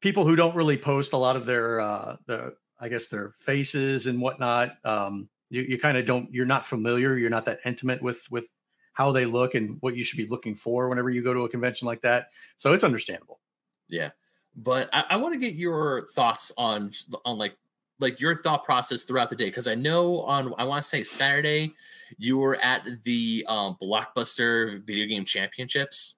people 0.00 0.24
who 0.24 0.36
don't 0.36 0.54
really 0.54 0.76
post 0.76 1.12
a 1.12 1.16
lot 1.16 1.34
of 1.34 1.46
their, 1.46 1.80
uh, 1.80 2.16
the 2.26 2.54
I 2.78 2.88
guess 2.88 3.08
their 3.08 3.32
faces 3.44 4.06
and 4.06 4.20
whatnot. 4.20 4.76
Um, 4.84 5.30
you 5.48 5.62
you 5.62 5.78
kind 5.80 5.98
of 5.98 6.06
don't. 6.06 6.32
You're 6.32 6.46
not 6.46 6.64
familiar. 6.64 7.18
You're 7.18 7.28
not 7.28 7.46
that 7.46 7.58
intimate 7.64 8.02
with 8.02 8.30
with 8.30 8.48
how 8.92 9.10
they 9.10 9.24
look 9.24 9.56
and 9.56 9.78
what 9.80 9.96
you 9.96 10.04
should 10.04 10.16
be 10.16 10.28
looking 10.28 10.54
for 10.54 10.88
whenever 10.88 11.10
you 11.10 11.24
go 11.24 11.34
to 11.34 11.44
a 11.44 11.48
convention 11.48 11.86
like 11.86 12.02
that. 12.02 12.28
So 12.56 12.72
it's 12.72 12.84
understandable. 12.84 13.40
Yeah, 13.88 14.10
but 14.56 14.88
I, 14.92 15.04
I 15.10 15.16
want 15.16 15.34
to 15.34 15.40
get 15.40 15.54
your 15.54 16.06
thoughts 16.14 16.52
on 16.56 16.92
on 17.24 17.38
like 17.38 17.56
like 18.00 18.20
your 18.20 18.34
thought 18.34 18.64
process 18.64 19.02
throughout 19.02 19.28
the 19.28 19.36
day 19.36 19.46
because 19.46 19.68
I 19.68 19.74
know 19.74 20.22
on 20.22 20.54
I 20.58 20.64
want 20.64 20.82
to 20.82 20.88
say 20.88 21.02
Saturday 21.02 21.74
you 22.18 22.38
were 22.38 22.56
at 22.56 22.86
the 23.04 23.44
um, 23.48 23.76
Blockbuster 23.80 24.84
Video 24.84 25.06
Game 25.06 25.24
Championships. 25.24 26.16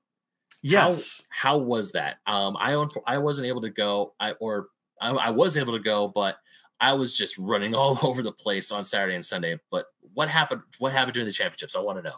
Yes. 0.62 1.22
How, 1.28 1.58
how 1.58 1.58
was 1.58 1.92
that? 1.92 2.18
Um, 2.26 2.56
I 2.58 2.74
own 2.74 2.88
I 3.06 3.18
wasn't 3.18 3.48
able 3.48 3.60
to 3.62 3.70
go. 3.70 4.14
I 4.20 4.32
or 4.32 4.68
I, 5.00 5.10
I 5.10 5.30
was 5.30 5.56
able 5.56 5.72
to 5.72 5.82
go, 5.82 6.08
but 6.08 6.36
I 6.80 6.94
was 6.94 7.14
just 7.14 7.36
running 7.36 7.74
all 7.76 7.98
over 8.02 8.22
the 8.22 8.32
place 8.32 8.70
on 8.70 8.84
Saturday 8.84 9.14
and 9.14 9.24
Sunday. 9.24 9.58
But 9.70 9.86
what 10.14 10.28
happened? 10.28 10.62
What 10.78 10.92
happened 10.92 11.14
during 11.14 11.26
the 11.26 11.32
championships? 11.32 11.76
I 11.76 11.80
want 11.80 11.98
to 11.98 12.02
know. 12.02 12.16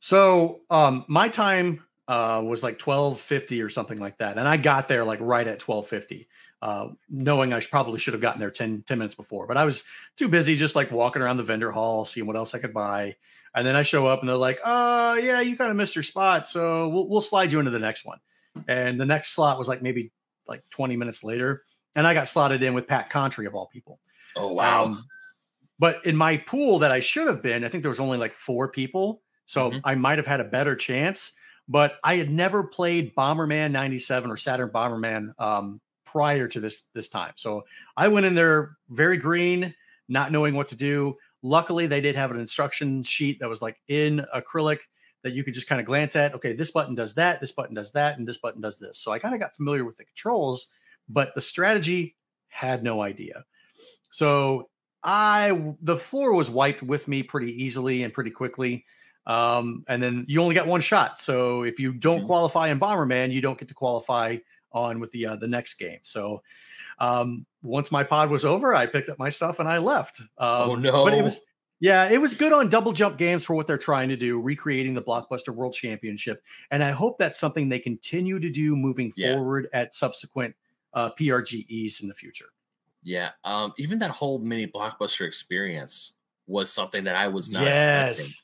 So 0.00 0.60
um, 0.70 1.04
my 1.08 1.28
time 1.28 1.82
uh, 2.08 2.42
was 2.44 2.62
like 2.62 2.78
twelve 2.78 3.20
fifty 3.20 3.62
or 3.62 3.68
something 3.68 3.98
like 3.98 4.18
that, 4.18 4.38
and 4.38 4.46
I 4.46 4.56
got 4.56 4.88
there 4.88 5.04
like 5.04 5.20
right 5.20 5.46
at 5.46 5.58
twelve 5.58 5.88
fifty, 5.88 6.28
uh, 6.62 6.88
knowing 7.08 7.52
I 7.52 7.60
probably 7.60 7.98
should 7.98 8.14
have 8.14 8.20
gotten 8.20 8.40
there 8.40 8.50
10, 8.50 8.84
10 8.86 8.98
minutes 8.98 9.14
before. 9.14 9.46
But 9.46 9.56
I 9.56 9.64
was 9.64 9.84
too 10.16 10.28
busy 10.28 10.56
just 10.56 10.74
like 10.74 10.90
walking 10.90 11.22
around 11.22 11.36
the 11.36 11.42
vendor 11.42 11.70
hall, 11.70 12.04
seeing 12.04 12.26
what 12.26 12.36
else 12.36 12.54
I 12.54 12.58
could 12.58 12.72
buy. 12.72 13.16
And 13.54 13.66
then 13.66 13.76
I 13.76 13.82
show 13.82 14.06
up 14.06 14.20
and 14.20 14.28
they're 14.28 14.36
like, 14.36 14.58
"Oh 14.64 15.14
yeah, 15.14 15.40
you 15.40 15.56
kind 15.56 15.70
of 15.70 15.76
missed 15.76 15.96
your 15.96 16.02
spot, 16.02 16.48
so 16.48 16.88
we'll 16.88 17.08
we'll 17.08 17.20
slide 17.20 17.52
you 17.52 17.58
into 17.58 17.70
the 17.70 17.78
next 17.78 18.04
one." 18.04 18.18
And 18.68 19.00
the 19.00 19.06
next 19.06 19.30
slot 19.30 19.58
was 19.58 19.68
like 19.68 19.82
maybe 19.82 20.12
like 20.46 20.68
twenty 20.70 20.96
minutes 20.96 21.24
later, 21.24 21.62
and 21.94 22.06
I 22.06 22.14
got 22.14 22.28
slotted 22.28 22.62
in 22.62 22.74
with 22.74 22.86
Pat 22.86 23.10
Contri 23.10 23.46
of 23.46 23.54
all 23.54 23.66
people. 23.66 23.98
Oh 24.34 24.52
wow! 24.52 24.84
Um, 24.84 25.04
but 25.78 26.04
in 26.04 26.16
my 26.16 26.36
pool 26.36 26.80
that 26.80 26.92
I 26.92 27.00
should 27.00 27.26
have 27.28 27.42
been, 27.42 27.64
I 27.64 27.68
think 27.68 27.82
there 27.82 27.90
was 27.90 28.00
only 28.00 28.18
like 28.18 28.34
four 28.34 28.70
people, 28.70 29.22
so 29.46 29.70
mm-hmm. 29.70 29.78
I 29.84 29.94
might 29.94 30.18
have 30.18 30.26
had 30.26 30.40
a 30.40 30.44
better 30.44 30.76
chance. 30.76 31.32
But 31.68 31.96
I 32.04 32.16
had 32.16 32.30
never 32.30 32.62
played 32.62 33.14
Bomberman 33.14 33.72
'97 33.72 34.30
or 34.30 34.36
Saturn 34.36 34.70
Bomberman 34.70 35.32
um, 35.38 35.80
prior 36.04 36.48
to 36.48 36.60
this 36.60 36.84
this 36.94 37.08
time, 37.08 37.32
so 37.36 37.64
I 37.96 38.08
went 38.08 38.26
in 38.26 38.34
there 38.34 38.76
very 38.88 39.16
green, 39.16 39.74
not 40.08 40.32
knowing 40.32 40.54
what 40.54 40.68
to 40.68 40.76
do. 40.76 41.16
Luckily, 41.42 41.86
they 41.86 42.00
did 42.00 42.16
have 42.16 42.30
an 42.30 42.40
instruction 42.40 43.02
sheet 43.02 43.40
that 43.40 43.48
was 43.48 43.62
like 43.62 43.80
in 43.88 44.24
acrylic 44.34 44.80
that 45.22 45.32
you 45.32 45.42
could 45.42 45.54
just 45.54 45.66
kind 45.66 45.80
of 45.80 45.86
glance 45.86 46.14
at. 46.14 46.34
Okay, 46.34 46.52
this 46.52 46.70
button 46.70 46.94
does 46.94 47.14
that, 47.14 47.40
this 47.40 47.50
button 47.52 47.74
does 47.74 47.90
that, 47.92 48.16
and 48.16 48.28
this 48.28 48.38
button 48.38 48.60
does 48.60 48.78
this. 48.78 48.98
So 48.98 49.10
I 49.10 49.18
kind 49.18 49.34
of 49.34 49.40
got 49.40 49.56
familiar 49.56 49.84
with 49.84 49.96
the 49.96 50.04
controls, 50.04 50.68
but 51.08 51.34
the 51.34 51.40
strategy 51.40 52.14
had 52.48 52.84
no 52.84 53.02
idea. 53.02 53.44
So 54.10 54.68
I 55.02 55.74
the 55.82 55.96
floor 55.96 56.32
was 56.32 56.48
wiped 56.48 56.82
with 56.82 57.08
me 57.08 57.22
pretty 57.22 57.62
easily 57.62 58.02
and 58.02 58.12
pretty 58.12 58.30
quickly. 58.30 58.84
Um, 59.26 59.84
and 59.88 60.02
then 60.02 60.24
you 60.28 60.40
only 60.40 60.54
got 60.54 60.66
one 60.66 60.80
shot. 60.80 61.18
So 61.18 61.64
if 61.64 61.80
you 61.80 61.92
don't 61.92 62.18
mm-hmm. 62.18 62.26
qualify 62.26 62.68
in 62.68 62.78
Bomberman, 62.78 63.32
you 63.32 63.40
don't 63.40 63.58
get 63.58 63.68
to 63.68 63.74
qualify 63.74 64.36
on 64.72 65.00
with 65.00 65.10
the 65.10 65.26
uh, 65.26 65.36
the 65.36 65.48
next 65.48 65.74
game. 65.74 65.98
So 66.02 66.42
um, 66.98 67.46
once 67.62 67.90
my 67.90 68.04
pod 68.04 68.30
was 68.30 68.44
over, 68.44 68.74
I 68.74 68.86
picked 68.86 69.08
up 69.08 69.18
my 69.18 69.30
stuff 69.30 69.58
and 69.58 69.68
I 69.68 69.78
left. 69.78 70.20
Um, 70.20 70.70
oh 70.70 70.74
no! 70.76 71.04
But 71.04 71.14
it 71.14 71.22
was 71.22 71.40
yeah, 71.80 72.08
it 72.08 72.20
was 72.20 72.34
good 72.34 72.52
on 72.52 72.68
double 72.68 72.92
jump 72.92 73.18
games 73.18 73.44
for 73.44 73.54
what 73.54 73.66
they're 73.66 73.76
trying 73.76 74.08
to 74.08 74.16
do, 74.16 74.40
recreating 74.40 74.94
the 74.94 75.02
Blockbuster 75.02 75.54
World 75.54 75.74
Championship, 75.74 76.42
and 76.70 76.82
I 76.82 76.92
hope 76.92 77.18
that's 77.18 77.38
something 77.38 77.68
they 77.68 77.78
continue 77.78 78.38
to 78.38 78.50
do 78.50 78.76
moving 78.76 79.12
yeah. 79.16 79.34
forward 79.34 79.68
at 79.72 79.92
subsequent 79.92 80.54
uh, 80.94 81.10
PRGEs 81.10 82.02
in 82.02 82.08
the 82.08 82.14
future. 82.14 82.46
Yeah, 83.02 83.30
um, 83.44 83.72
even 83.78 83.98
that 83.98 84.10
whole 84.10 84.38
mini 84.38 84.66
Blockbuster 84.66 85.26
experience 85.26 86.14
was 86.46 86.72
something 86.72 87.04
that 87.04 87.14
I 87.14 87.28
was 87.28 87.50
not 87.50 87.64
yes. 87.64 88.18
expecting. 88.18 88.42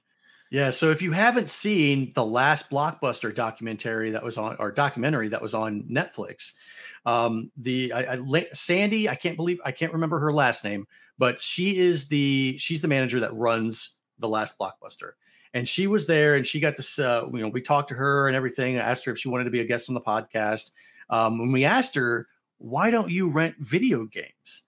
Yeah, 0.52 0.68
so 0.68 0.90
if 0.90 1.00
you 1.00 1.12
haven't 1.12 1.48
seen 1.48 2.12
the 2.14 2.26
last 2.26 2.68
blockbuster 2.68 3.34
documentary 3.34 4.10
that 4.10 4.22
was 4.22 4.36
on 4.36 4.56
or 4.58 4.70
documentary 4.70 5.28
that 5.28 5.40
was 5.40 5.54
on 5.54 5.84
Netflix, 5.84 6.52
um, 7.06 7.50
the 7.56 7.90
I, 7.94 8.18
I, 8.18 8.46
Sandy, 8.52 9.08
I 9.08 9.14
can't 9.14 9.38
believe 9.38 9.62
I 9.64 9.72
can't 9.72 9.94
remember 9.94 10.18
her 10.18 10.30
last 10.30 10.62
name, 10.62 10.86
but 11.16 11.40
she 11.40 11.78
is 11.78 12.08
the 12.08 12.58
she's 12.58 12.82
the 12.82 12.88
manager 12.88 13.18
that 13.20 13.34
runs 13.34 13.96
the 14.18 14.28
last 14.28 14.58
blockbuster, 14.58 15.12
and 15.54 15.66
she 15.66 15.86
was 15.86 16.06
there 16.06 16.34
and 16.34 16.46
she 16.46 16.60
got 16.60 16.76
this. 16.76 16.98
Uh, 16.98 17.26
you 17.32 17.40
know, 17.40 17.48
we 17.48 17.62
talked 17.62 17.88
to 17.88 17.94
her 17.94 18.26
and 18.26 18.36
everything. 18.36 18.76
I 18.76 18.82
asked 18.82 19.06
her 19.06 19.12
if 19.12 19.18
she 19.18 19.30
wanted 19.30 19.44
to 19.44 19.50
be 19.50 19.60
a 19.60 19.66
guest 19.66 19.88
on 19.88 19.94
the 19.94 20.02
podcast. 20.02 20.72
Um, 21.08 21.38
when 21.38 21.50
we 21.50 21.64
asked 21.64 21.94
her, 21.94 22.28
why 22.58 22.90
don't 22.90 23.10
you 23.10 23.30
rent 23.30 23.54
video 23.58 24.04
games? 24.04 24.64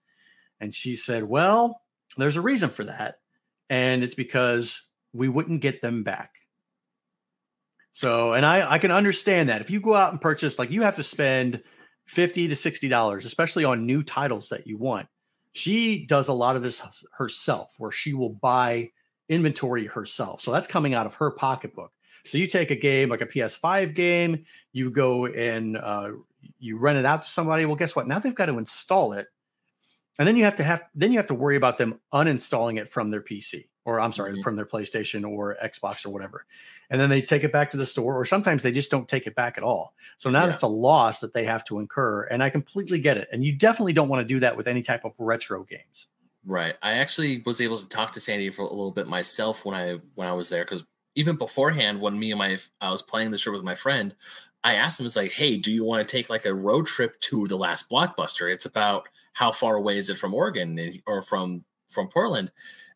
And 0.59 0.73
she 0.73 0.95
said, 0.95 1.25
well, 1.25 1.83
there's 2.17 2.37
a 2.37 2.41
reason 2.41 2.71
for 2.71 2.85
that, 2.85 3.19
and 3.69 4.03
it's 4.03 4.15
because 4.15 4.87
we 5.15 5.29
wouldn't 5.29 5.61
get 5.61 5.81
them 5.81 6.03
back. 6.03 6.31
So, 7.91 8.33
and 8.33 8.45
I, 8.45 8.73
I 8.73 8.77
can 8.77 8.91
understand 8.91 9.47
that 9.49 9.61
if 9.61 9.71
you 9.71 9.79
go 9.79 9.93
out 9.93 10.11
and 10.11 10.19
purchase, 10.19 10.59
like 10.59 10.69
you 10.69 10.81
have 10.81 10.97
to 10.97 11.03
spend 11.03 11.63
50 12.07 12.49
to 12.49 12.55
60 12.55 12.89
dollars, 12.89 13.25
especially 13.25 13.63
on 13.63 13.85
new 13.85 14.03
titles 14.03 14.49
that 14.49 14.67
you 14.67 14.77
want. 14.77 15.07
She 15.53 16.05
does 16.05 16.27
a 16.27 16.33
lot 16.33 16.57
of 16.57 16.63
this 16.63 16.81
herself, 17.17 17.75
where 17.77 17.91
she 17.91 18.13
will 18.13 18.29
buy 18.29 18.89
inventory 19.29 19.85
herself. 19.85 20.41
So 20.41 20.51
that's 20.51 20.67
coming 20.67 20.93
out 20.93 21.05
of 21.05 21.15
her 21.15 21.31
pocketbook. 21.31 21.93
So 22.25 22.37
you 22.37 22.47
take 22.47 22.71
a 22.71 22.75
game 22.75 23.09
like 23.09 23.21
a 23.21 23.25
PS5 23.25 23.95
game, 23.95 24.43
you 24.73 24.91
go 24.91 25.27
and 25.27 25.77
uh, 25.77 26.11
you 26.59 26.77
rent 26.77 26.97
it 26.97 27.05
out 27.05 27.21
to 27.21 27.29
somebody. 27.29 27.65
Well, 27.65 27.75
guess 27.77 27.95
what? 27.95 28.07
Now 28.07 28.19
they've 28.19 28.35
got 28.35 28.47
to 28.47 28.57
install 28.57 29.13
it, 29.13 29.27
and 30.19 30.27
then 30.27 30.35
you 30.35 30.43
have 30.43 30.55
to 30.57 30.63
have 30.63 30.83
then 30.93 31.13
you 31.13 31.17
have 31.17 31.27
to 31.27 31.33
worry 31.33 31.55
about 31.55 31.77
them 31.77 32.01
uninstalling 32.13 32.77
it 32.77 32.89
from 32.89 33.09
their 33.09 33.21
PC 33.21 33.67
or 33.85 33.99
I'm 33.99 34.11
sorry, 34.11 34.33
mm-hmm. 34.33 34.41
from 34.41 34.55
their 34.55 34.65
PlayStation 34.65 35.27
or 35.29 35.55
Xbox 35.63 36.05
or 36.05 36.09
whatever. 36.09 36.45
And 36.89 36.99
then 36.99 37.09
they 37.09 37.21
take 37.21 37.43
it 37.43 37.51
back 37.51 37.69
to 37.69 37.77
the 37.77 37.85
store, 37.85 38.19
or 38.19 38.25
sometimes 38.25 38.63
they 38.63 38.71
just 38.71 38.91
don't 38.91 39.07
take 39.07 39.27
it 39.27 39.35
back 39.35 39.57
at 39.57 39.63
all. 39.63 39.93
So 40.17 40.29
now 40.29 40.41
yeah. 40.41 40.49
that's 40.49 40.63
a 40.63 40.67
loss 40.67 41.19
that 41.19 41.33
they 41.33 41.45
have 41.45 41.63
to 41.65 41.79
incur. 41.79 42.23
And 42.23 42.43
I 42.43 42.49
completely 42.49 42.99
get 42.99 43.17
it. 43.17 43.27
And 43.31 43.45
you 43.45 43.53
definitely 43.53 43.93
don't 43.93 44.09
want 44.09 44.27
to 44.27 44.33
do 44.33 44.39
that 44.41 44.57
with 44.57 44.67
any 44.67 44.81
type 44.81 45.05
of 45.05 45.17
retro 45.19 45.63
games. 45.63 46.07
Right. 46.45 46.75
I 46.81 46.93
actually 46.93 47.41
was 47.45 47.61
able 47.61 47.77
to 47.77 47.87
talk 47.87 48.11
to 48.13 48.19
Sandy 48.19 48.49
for 48.49 48.63
a 48.63 48.69
little 48.69 48.91
bit 48.91 49.07
myself 49.07 49.65
when 49.65 49.75
I 49.75 49.99
when 50.13 50.27
I 50.27 50.33
was 50.33 50.49
there 50.49 50.63
because 50.63 50.83
even 51.15 51.37
beforehand, 51.37 51.99
when 51.99 52.19
me 52.19 52.31
and 52.31 52.39
my 52.39 52.57
I 52.81 52.91
was 52.91 53.01
playing 53.01 53.31
the 53.31 53.37
show 53.37 53.51
with 53.51 53.63
my 53.63 53.75
friend, 53.75 54.15
I 54.63 54.75
asked 54.75 54.99
him, 54.99 55.05
"It's 55.05 55.15
like, 55.15 55.31
hey, 55.31 55.57
do 55.57 55.71
you 55.71 55.83
want 55.83 56.07
to 56.07 56.11
take 56.11 56.29
like 56.29 56.45
a 56.45 56.53
road 56.53 56.85
trip 56.85 57.19
to 57.21 57.47
the 57.47 57.57
last 57.57 57.89
blockbuster? 57.89 58.51
It's 58.53 58.65
about 58.65 59.09
how 59.33 59.51
far 59.51 59.75
away 59.75 59.97
is 59.97 60.09
it 60.09 60.17
from 60.19 60.33
Oregon 60.33 61.01
or 61.07 61.21
from 61.21 61.63
from 61.87 62.09
Portland?" 62.09 62.51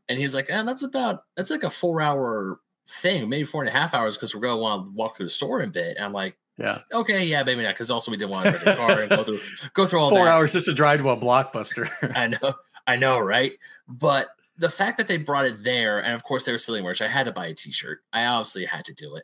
And 0.09 0.17
he's 0.17 0.33
like, 0.33 0.49
eh, 0.49 0.63
that's 0.63 0.83
about 0.83 1.23
that's 1.37 1.51
like 1.51 1.63
a 1.63 1.69
four 1.69 2.01
hour 2.01 2.59
thing, 2.89 3.29
maybe 3.29 3.45
four 3.45 3.61
and 3.61 3.69
a 3.69 3.71
half 3.71 3.93
hours 3.93 4.17
because 4.17 4.33
we're 4.33 4.41
gonna 4.41 4.57
want 4.57 4.85
to 4.85 4.91
walk 4.91 5.15
through 5.15 5.27
the 5.27 5.31
store 5.31 5.61
a 5.61 5.67
bit. 5.67 5.95
And 5.95 6.05
I'm 6.05 6.13
like, 6.13 6.35
yeah, 6.57 6.79
okay, 6.91 7.23
yeah, 7.25 7.43
maybe 7.43 7.63
not 7.63 7.75
because 7.75 7.91
also 7.91 8.11
we 8.11 8.17
didn't 8.17 8.31
want 8.31 8.45
to 8.47 8.51
rent 8.51 8.67
a 8.67 8.75
car 8.75 9.01
and 9.01 9.09
go 9.09 9.23
through 9.23 9.39
go 9.73 9.85
through 9.85 9.99
all 9.99 10.09
four 10.09 10.25
that. 10.25 10.33
hours 10.33 10.53
just 10.53 10.65
to 10.65 10.73
drive 10.73 10.99
to 10.99 11.09
a 11.09 11.17
blockbuster. 11.17 11.89
I 12.15 12.27
know, 12.27 12.53
I 12.87 12.95
know, 12.95 13.19
right? 13.19 13.53
But 13.87 14.29
the 14.57 14.69
fact 14.69 14.97
that 14.97 15.07
they 15.07 15.17
brought 15.17 15.45
it 15.45 15.63
there, 15.63 16.03
and 16.03 16.13
of 16.13 16.23
course 16.23 16.43
they 16.43 16.51
were 16.51 16.57
selling 16.57 16.83
merch, 16.83 17.01
I 17.01 17.07
had 17.07 17.27
to 17.27 17.31
buy 17.31 17.47
a 17.47 17.53
T-shirt. 17.53 17.99
I 18.11 18.25
obviously 18.25 18.65
had 18.65 18.83
to 18.85 18.93
do 18.93 19.15
it. 19.15 19.23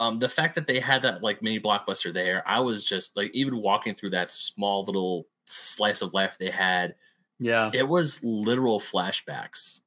Um, 0.00 0.20
the 0.20 0.28
fact 0.28 0.54
that 0.54 0.66
they 0.66 0.78
had 0.78 1.02
that 1.02 1.22
like 1.22 1.42
mini 1.42 1.58
blockbuster 1.58 2.14
there, 2.14 2.46
I 2.46 2.60
was 2.60 2.84
just 2.84 3.16
like 3.16 3.32
even 3.34 3.60
walking 3.60 3.94
through 3.94 4.10
that 4.10 4.30
small 4.30 4.84
little 4.84 5.26
slice 5.44 6.02
of 6.02 6.14
life 6.14 6.36
they 6.38 6.50
had. 6.50 6.94
Yeah, 7.40 7.70
it 7.74 7.86
was 7.86 8.22
literal 8.24 8.80
flashbacks 8.80 9.80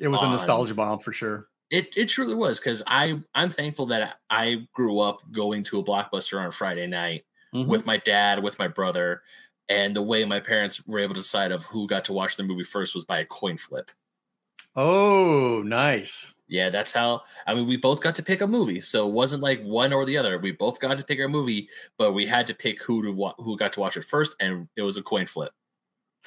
it 0.00 0.08
was 0.08 0.22
a 0.22 0.28
nostalgia 0.28 0.74
bomb 0.74 0.98
for 0.98 1.12
sure. 1.12 1.48
It 1.70 1.96
it 1.96 2.06
truly 2.08 2.34
was 2.34 2.58
because 2.60 2.82
I 2.86 3.20
I'm 3.34 3.50
thankful 3.50 3.86
that 3.86 4.16
I 4.30 4.66
grew 4.72 5.00
up 5.00 5.20
going 5.30 5.62
to 5.64 5.78
a 5.78 5.84
blockbuster 5.84 6.42
on 6.42 6.50
Friday 6.50 6.86
night 6.86 7.24
mm-hmm. 7.54 7.68
with 7.68 7.84
my 7.84 7.98
dad, 7.98 8.42
with 8.42 8.58
my 8.58 8.68
brother, 8.68 9.22
and 9.68 9.94
the 9.94 10.02
way 10.02 10.24
my 10.24 10.40
parents 10.40 10.86
were 10.86 10.98
able 10.98 11.14
to 11.14 11.20
decide 11.20 11.52
of 11.52 11.64
who 11.64 11.86
got 11.86 12.04
to 12.06 12.12
watch 12.12 12.36
the 12.36 12.42
movie 12.42 12.64
first 12.64 12.94
was 12.94 13.04
by 13.04 13.20
a 13.20 13.26
coin 13.26 13.58
flip. 13.58 13.90
Oh, 14.76 15.62
nice. 15.64 16.34
Yeah, 16.46 16.70
that's 16.70 16.92
how. 16.92 17.22
I 17.46 17.54
mean, 17.54 17.66
we 17.66 17.76
both 17.76 18.00
got 18.00 18.14
to 18.14 18.22
pick 18.22 18.40
a 18.40 18.46
movie, 18.46 18.80
so 18.80 19.06
it 19.08 19.12
wasn't 19.12 19.42
like 19.42 19.62
one 19.62 19.92
or 19.92 20.06
the 20.06 20.16
other. 20.16 20.38
We 20.38 20.52
both 20.52 20.80
got 20.80 20.96
to 20.96 21.04
pick 21.04 21.20
our 21.20 21.28
movie, 21.28 21.68
but 21.98 22.12
we 22.12 22.26
had 22.26 22.46
to 22.46 22.54
pick 22.54 22.82
who 22.82 23.02
to 23.02 23.32
who 23.38 23.56
got 23.56 23.72
to 23.74 23.80
watch 23.80 23.96
it 23.96 24.04
first, 24.04 24.36
and 24.40 24.68
it 24.76 24.82
was 24.82 24.96
a 24.96 25.02
coin 25.02 25.26
flip. 25.26 25.52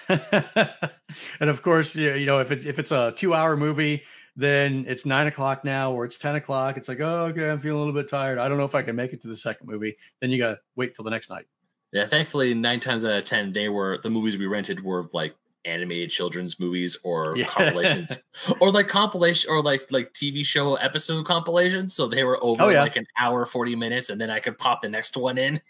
and 1.39 1.49
of 1.49 1.61
course, 1.61 1.95
you 1.95 2.25
know, 2.25 2.39
if 2.39 2.51
it's 2.51 2.65
if 2.65 2.79
it's 2.79 2.91
a 2.91 3.13
two 3.15 3.33
hour 3.33 3.57
movie, 3.57 4.03
then 4.35 4.85
it's 4.87 5.05
nine 5.05 5.27
o'clock 5.27 5.63
now 5.63 5.91
or 5.91 6.05
it's 6.05 6.17
10 6.17 6.35
o'clock. 6.35 6.77
It's 6.77 6.87
like, 6.87 6.99
oh, 6.99 7.25
okay, 7.25 7.49
I'm 7.49 7.59
feeling 7.59 7.81
a 7.81 7.85
little 7.85 7.99
bit 7.99 8.09
tired. 8.09 8.37
I 8.37 8.47
don't 8.47 8.57
know 8.57 8.65
if 8.65 8.75
I 8.75 8.81
can 8.81 8.95
make 8.95 9.13
it 9.13 9.21
to 9.21 9.27
the 9.27 9.35
second 9.35 9.67
movie. 9.67 9.97
Then 10.19 10.31
you 10.31 10.37
gotta 10.37 10.59
wait 10.75 10.95
till 10.95 11.03
the 11.03 11.11
next 11.11 11.29
night. 11.29 11.45
Yeah, 11.91 12.05
thankfully, 12.05 12.53
nine 12.53 12.79
times 12.79 13.03
out 13.03 13.17
of 13.17 13.25
ten, 13.25 13.51
they 13.51 13.69
were 13.69 13.99
the 14.01 14.09
movies 14.09 14.37
we 14.37 14.47
rented 14.47 14.83
were 14.83 15.09
like 15.13 15.35
animated 15.65 16.09
children's 16.09 16.59
movies 16.59 16.97
or 17.03 17.33
yeah. 17.37 17.45
compilations 17.45 18.23
or 18.59 18.71
like 18.71 18.87
compilation 18.87 19.51
or 19.51 19.61
like 19.61 19.91
like 19.91 20.13
TV 20.13 20.45
show 20.45 20.75
episode 20.75 21.25
compilations. 21.25 21.93
So 21.93 22.07
they 22.07 22.23
were 22.23 22.41
over 22.43 22.63
oh, 22.63 22.69
yeah. 22.69 22.81
like 22.81 22.95
an 22.95 23.05
hour, 23.19 23.45
40 23.45 23.75
minutes, 23.75 24.09
and 24.09 24.19
then 24.19 24.29
I 24.29 24.39
could 24.39 24.57
pop 24.57 24.81
the 24.81 24.89
next 24.89 25.17
one 25.17 25.37
in. 25.37 25.61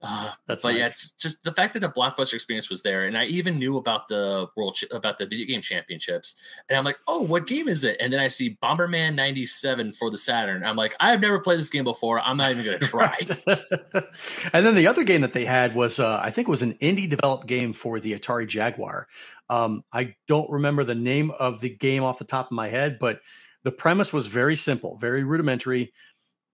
Uh, 0.00 0.30
That's 0.46 0.62
but 0.62 0.74
nice. 0.74 0.78
yeah, 0.78 0.88
just 1.18 1.42
the 1.42 1.52
fact 1.52 1.74
that 1.74 1.80
the 1.80 1.88
blockbuster 1.88 2.34
experience 2.34 2.70
was 2.70 2.82
there, 2.82 3.06
and 3.06 3.18
I 3.18 3.24
even 3.24 3.58
knew 3.58 3.78
about 3.78 4.06
the 4.06 4.46
world 4.56 4.78
about 4.92 5.18
the 5.18 5.26
video 5.26 5.44
game 5.44 5.60
championships, 5.60 6.36
and 6.68 6.78
I'm 6.78 6.84
like, 6.84 6.98
oh, 7.08 7.22
what 7.22 7.48
game 7.48 7.66
is 7.66 7.82
it? 7.82 7.96
And 7.98 8.12
then 8.12 8.20
I 8.20 8.28
see 8.28 8.56
Bomberman 8.62 9.16
'97 9.16 9.90
for 9.92 10.08
the 10.08 10.18
Saturn. 10.18 10.62
I'm 10.62 10.76
like, 10.76 10.94
I've 11.00 11.20
never 11.20 11.40
played 11.40 11.58
this 11.58 11.68
game 11.68 11.82
before. 11.82 12.20
I'm 12.20 12.36
not 12.36 12.52
even 12.52 12.64
gonna 12.64 12.78
try. 12.80 13.18
and 14.52 14.64
then 14.64 14.76
the 14.76 14.86
other 14.86 15.02
game 15.02 15.22
that 15.22 15.32
they 15.32 15.44
had 15.44 15.74
was, 15.74 15.98
uh, 15.98 16.20
I 16.22 16.30
think, 16.30 16.46
it 16.46 16.50
was 16.50 16.62
an 16.62 16.74
indie 16.74 17.08
developed 17.08 17.48
game 17.48 17.72
for 17.72 17.98
the 17.98 18.12
Atari 18.12 18.46
Jaguar. 18.46 19.08
Um, 19.50 19.82
I 19.92 20.14
don't 20.28 20.48
remember 20.48 20.84
the 20.84 20.94
name 20.94 21.32
of 21.32 21.58
the 21.58 21.70
game 21.70 22.04
off 22.04 22.18
the 22.18 22.24
top 22.24 22.46
of 22.46 22.52
my 22.52 22.68
head, 22.68 22.98
but 23.00 23.20
the 23.64 23.72
premise 23.72 24.12
was 24.12 24.26
very 24.26 24.54
simple, 24.54 24.96
very 25.00 25.24
rudimentary. 25.24 25.92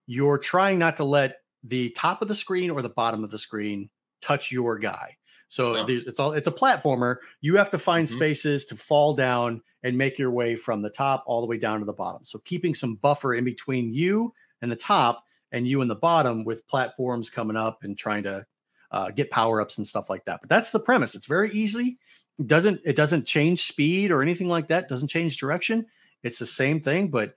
You're 0.07 0.39
trying 0.39 0.79
not 0.79 0.97
to 0.97 1.03
let 1.03 1.37
the 1.65 1.89
top 1.91 2.21
of 2.21 2.27
the 2.27 2.35
screen 2.35 2.69
or 2.69 2.81
the 2.81 2.89
bottom 2.89 3.23
of 3.23 3.31
the 3.31 3.39
screen 3.39 3.89
touch 4.21 4.51
your 4.51 4.77
guy. 4.77 5.17
So 5.47 5.77
oh. 5.77 5.85
it's 5.87 6.19
all 6.19 6.33
it's 6.33 6.47
a 6.47 6.51
platformer. 6.51 7.17
You 7.41 7.57
have 7.57 7.69
to 7.71 7.77
find 7.77 8.07
mm-hmm. 8.07 8.17
spaces 8.17 8.65
to 8.65 8.75
fall 8.75 9.13
down 9.13 9.61
and 9.83 9.97
make 9.97 10.17
your 10.17 10.31
way 10.31 10.55
from 10.55 10.81
the 10.81 10.89
top 10.89 11.23
all 11.27 11.41
the 11.41 11.47
way 11.47 11.57
down 11.57 11.79
to 11.79 11.85
the 11.85 11.93
bottom. 11.93 12.23
So 12.23 12.39
keeping 12.39 12.73
some 12.73 12.95
buffer 12.95 13.33
in 13.33 13.43
between 13.43 13.93
you 13.93 14.33
and 14.61 14.71
the 14.71 14.75
top 14.75 15.23
and 15.51 15.67
you 15.67 15.81
and 15.81 15.89
the 15.89 15.95
bottom 15.95 16.43
with 16.43 16.67
platforms 16.67 17.29
coming 17.29 17.57
up 17.57 17.83
and 17.83 17.97
trying 17.97 18.23
to 18.23 18.45
uh, 18.91 19.11
get 19.11 19.29
power 19.29 19.61
ups 19.61 19.77
and 19.77 19.85
stuff 19.85 20.09
like 20.09 20.25
that. 20.25 20.41
But 20.41 20.49
that's 20.49 20.71
the 20.71 20.79
premise. 20.79 21.15
It's 21.15 21.27
very 21.27 21.51
easy. 21.51 21.99
It 22.39 22.47
doesn't 22.47 22.81
it 22.83 22.95
doesn't 22.95 23.25
change 23.25 23.61
speed 23.61 24.11
or 24.11 24.21
anything 24.21 24.47
like 24.47 24.67
that. 24.69 24.85
It 24.85 24.89
doesn't 24.89 25.09
change 25.09 25.37
direction. 25.37 25.85
It's 26.23 26.39
the 26.39 26.45
same 26.45 26.81
thing, 26.81 27.09
but 27.09 27.35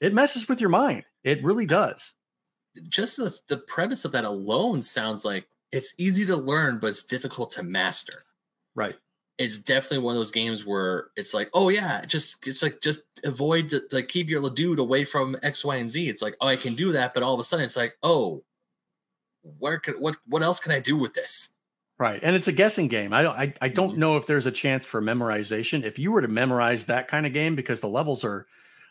it 0.00 0.14
messes 0.14 0.48
with 0.48 0.60
your 0.60 0.70
mind. 0.70 1.04
It 1.24 1.42
really 1.42 1.66
does 1.66 2.12
just 2.88 3.16
the, 3.16 3.38
the 3.48 3.58
premise 3.58 4.04
of 4.04 4.12
that 4.12 4.24
alone 4.24 4.82
sounds 4.82 5.24
like 5.24 5.46
it's 5.72 5.94
easy 5.98 6.24
to 6.26 6.36
learn, 6.36 6.78
but 6.78 6.88
it's 6.88 7.02
difficult 7.02 7.50
to 7.52 7.62
master. 7.62 8.24
Right. 8.74 8.96
It's 9.38 9.58
definitely 9.58 9.98
one 9.98 10.14
of 10.14 10.18
those 10.18 10.32
games 10.32 10.66
where 10.66 11.08
it's 11.16 11.32
like, 11.32 11.48
oh 11.54 11.68
yeah, 11.68 12.04
just 12.04 12.46
it's 12.46 12.62
like 12.62 12.80
just 12.80 13.02
avoid 13.24 13.70
the, 13.70 13.86
like 13.92 14.08
keep 14.08 14.28
your 14.28 14.48
dude 14.50 14.80
away 14.80 15.04
from 15.04 15.36
X, 15.42 15.64
Y, 15.64 15.76
and 15.76 15.88
Z. 15.88 16.08
It's 16.08 16.22
like, 16.22 16.36
oh, 16.40 16.48
I 16.48 16.56
can 16.56 16.74
do 16.74 16.92
that, 16.92 17.14
but 17.14 17.22
all 17.22 17.34
of 17.34 17.40
a 17.40 17.44
sudden 17.44 17.64
it's 17.64 17.76
like, 17.76 17.96
oh, 18.02 18.42
where 19.42 19.78
could 19.78 19.94
what 20.00 20.16
what 20.26 20.42
else 20.42 20.58
can 20.58 20.72
I 20.72 20.80
do 20.80 20.96
with 20.96 21.14
this? 21.14 21.50
Right, 21.98 22.20
and 22.22 22.34
it's 22.34 22.48
a 22.48 22.52
guessing 22.52 22.88
game. 22.88 23.12
I 23.12 23.22
don't 23.22 23.36
I, 23.36 23.54
I 23.60 23.68
don't 23.68 23.90
mm-hmm. 23.90 24.00
know 24.00 24.16
if 24.16 24.26
there's 24.26 24.46
a 24.46 24.50
chance 24.50 24.84
for 24.84 25.00
memorization. 25.00 25.84
If 25.84 25.98
you 25.98 26.10
were 26.10 26.22
to 26.22 26.28
memorize 26.28 26.86
that 26.86 27.06
kind 27.08 27.26
of 27.26 27.32
game, 27.32 27.54
because 27.54 27.80
the 27.80 27.88
levels 27.88 28.24
are 28.24 28.46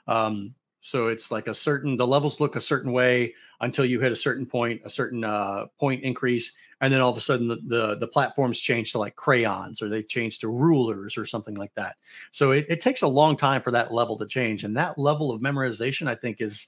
um, 0.07 0.55
so 0.81 1.07
it's 1.07 1.31
like 1.31 1.47
a 1.47 1.53
certain 1.53 1.97
the 1.97 2.07
levels 2.07 2.39
look 2.39 2.55
a 2.55 2.61
certain 2.61 2.91
way 2.91 3.33
until 3.61 3.85
you 3.85 3.99
hit 3.99 4.11
a 4.11 4.15
certain 4.15 4.45
point, 4.45 4.81
a 4.85 4.89
certain 4.89 5.23
uh, 5.23 5.65
point 5.79 6.03
increase, 6.03 6.53
and 6.81 6.93
then 6.93 7.01
all 7.01 7.11
of 7.11 7.17
a 7.17 7.21
sudden 7.21 7.47
the, 7.47 7.57
the, 7.65 7.95
the 7.95 8.07
platforms 8.07 8.59
change 8.59 8.91
to 8.91 8.99
like 8.99 9.15
crayons 9.15 9.81
or 9.81 9.89
they 9.89 10.03
change 10.03 10.39
to 10.39 10.47
rulers 10.47 11.17
or 11.17 11.25
something 11.25 11.55
like 11.55 11.73
that. 11.75 11.95
So 12.31 12.51
it, 12.51 12.65
it 12.69 12.81
takes 12.81 13.01
a 13.01 13.07
long 13.07 13.35
time 13.35 13.61
for 13.61 13.71
that 13.71 13.93
level 13.93 14.17
to 14.17 14.27
change, 14.27 14.63
and 14.63 14.77
that 14.77 14.97
level 14.97 15.31
of 15.31 15.41
memorization 15.41 16.07
I 16.07 16.15
think 16.15 16.41
is 16.41 16.67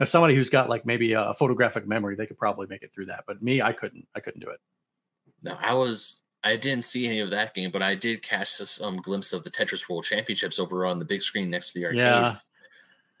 as 0.00 0.10
somebody 0.10 0.34
who's 0.34 0.50
got 0.50 0.68
like 0.68 0.84
maybe 0.84 1.12
a 1.12 1.32
photographic 1.34 1.86
memory, 1.86 2.16
they 2.16 2.26
could 2.26 2.38
probably 2.38 2.66
make 2.66 2.82
it 2.82 2.92
through 2.92 3.06
that. 3.06 3.24
But 3.26 3.42
me, 3.42 3.62
I 3.62 3.72
couldn't. 3.72 4.06
I 4.14 4.20
couldn't 4.20 4.40
do 4.40 4.50
it. 4.50 4.60
No, 5.42 5.56
I 5.60 5.74
was 5.74 6.20
I 6.42 6.56
didn't 6.56 6.84
see 6.84 7.06
any 7.06 7.20
of 7.20 7.30
that 7.30 7.54
game, 7.54 7.70
but 7.70 7.82
I 7.82 7.94
did 7.94 8.22
catch 8.22 8.48
some 8.48 8.96
glimpse 8.98 9.32
of 9.32 9.44
the 9.44 9.50
Tetris 9.50 9.88
World 9.88 10.04
Championships 10.04 10.58
over 10.58 10.84
on 10.84 10.98
the 10.98 11.04
big 11.04 11.22
screen 11.22 11.48
next 11.48 11.72
to 11.72 11.78
the 11.78 11.86
arcade. 11.86 11.98
Yeah, 11.98 12.36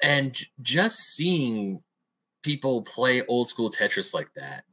and 0.02 0.38
just 0.62 0.98
seeing 0.98 1.82
people 2.42 2.82
play 2.82 3.24
old 3.26 3.48
school 3.48 3.70
Tetris 3.70 4.14
like 4.14 4.32
that, 4.34 4.64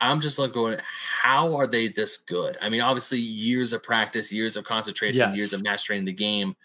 I'm 0.00 0.20
just 0.20 0.38
like 0.38 0.52
going, 0.52 0.78
how 1.22 1.56
are 1.56 1.66
they 1.66 1.88
this 1.88 2.18
good? 2.18 2.56
I 2.60 2.68
mean, 2.68 2.80
obviously, 2.80 3.20
years 3.20 3.72
of 3.72 3.82
practice, 3.82 4.32
years 4.32 4.56
of 4.56 4.64
concentration, 4.64 5.30
yes. 5.30 5.36
years 5.36 5.52
of 5.52 5.62
mastering 5.62 6.04
the 6.04 6.12
game. 6.12 6.56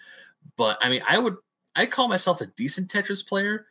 But 0.57 0.77
I 0.81 0.89
mean, 0.89 1.01
I 1.07 1.19
would 1.19 1.35
I 1.75 1.85
call 1.85 2.07
myself 2.07 2.41
a 2.41 2.47
decent 2.47 2.89
Tetris 2.89 3.25
player. 3.25 3.65